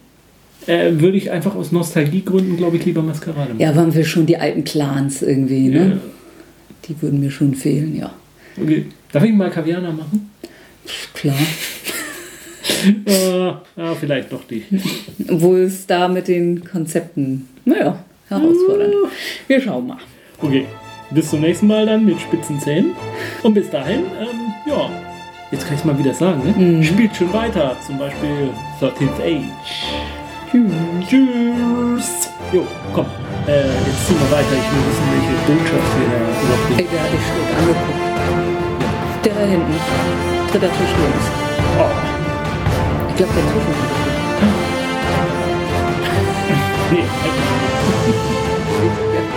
äh, 0.67 0.91
würde 0.99 1.17
ich 1.17 1.31
einfach 1.31 1.55
aus 1.55 1.71
Nostalgiegründen, 1.71 2.57
glaube 2.57 2.77
ich, 2.77 2.85
lieber 2.85 3.01
Maskerade 3.01 3.53
machen. 3.53 3.59
Ja, 3.59 3.75
waren 3.75 3.93
wir 3.93 4.03
schon 4.03 4.25
die 4.25 4.37
alten 4.37 4.63
Clans 4.63 5.21
irgendwie, 5.21 5.69
ne? 5.69 5.89
Ja. 5.89 5.97
Die 6.87 7.01
würden 7.01 7.19
mir 7.19 7.31
schon 7.31 7.55
fehlen, 7.55 7.95
ja. 7.95 8.13
Okay. 8.61 8.85
Darf 9.11 9.23
ich 9.23 9.33
mal 9.33 9.49
Kavianer 9.49 9.91
machen? 9.91 10.29
Klar. 11.13 11.35
äh, 13.05 13.45
ja, 13.77 13.95
vielleicht 13.99 14.31
doch 14.31 14.43
die. 14.45 14.63
Obwohl 15.29 15.59
es 15.59 15.85
da 15.85 16.07
mit 16.07 16.27
den 16.27 16.63
Konzepten, 16.63 17.47
naja, 17.65 18.03
herausfordernd. 18.27 18.93
Wir 19.47 19.61
schauen 19.61 19.87
mal. 19.87 19.97
Okay. 20.39 20.65
Bis 21.09 21.29
zum 21.29 21.39
nächsten 21.39 21.67
Mal 21.67 21.85
dann 21.85 22.03
mit 22.05 22.19
spitzen 22.19 22.59
Zähnen. 22.59 22.95
Und 23.43 23.53
bis 23.53 23.69
dahin, 23.69 24.05
ähm, 24.19 24.53
ja. 24.65 24.89
Jetzt 25.51 25.65
kann 25.65 25.77
ich 25.77 25.85
mal 25.85 25.97
wieder 25.97 26.13
sagen, 26.13 26.41
ne? 26.43 26.83
Spielt 26.83 27.15
schon 27.15 27.31
weiter. 27.31 27.77
Zum 27.85 27.97
Beispiel 27.97 28.49
13th 28.81 29.21
Age. 29.21 29.45
Tschüss. 30.51 30.73
Tschüss. 31.07 32.29
Jo, 32.51 32.67
komm. 32.93 33.05
Äh, 33.47 33.67
jetzt 33.67 34.07
ziehen 34.07 34.17
wir 34.19 34.31
weiter. 34.31 34.51
Ich 34.51 34.71
will 34.71 34.83
wissen, 34.89 35.07
welche 35.13 35.31
Botschaft 35.47 35.89
wir 35.97 36.07
da 36.11 36.17
überhaupt 36.43 36.75
Ey, 36.77 36.87
der 36.91 36.99
hatte 37.01 37.15
ich 37.15 37.23
schräg 37.23 37.49
angeguckt. 37.57 38.03
Der 39.23 39.33
da 39.33 39.45
hinten. 39.45 39.75
Dritter 40.51 40.71
Tisch 40.71 40.93
links. 40.99 41.25
Oh. 41.79 41.91
Ich 43.09 43.15
glaube, 43.15 43.33
der 43.33 43.43
Tisch 43.43 43.63
Nee, 46.91 47.03
halt. 47.23 47.35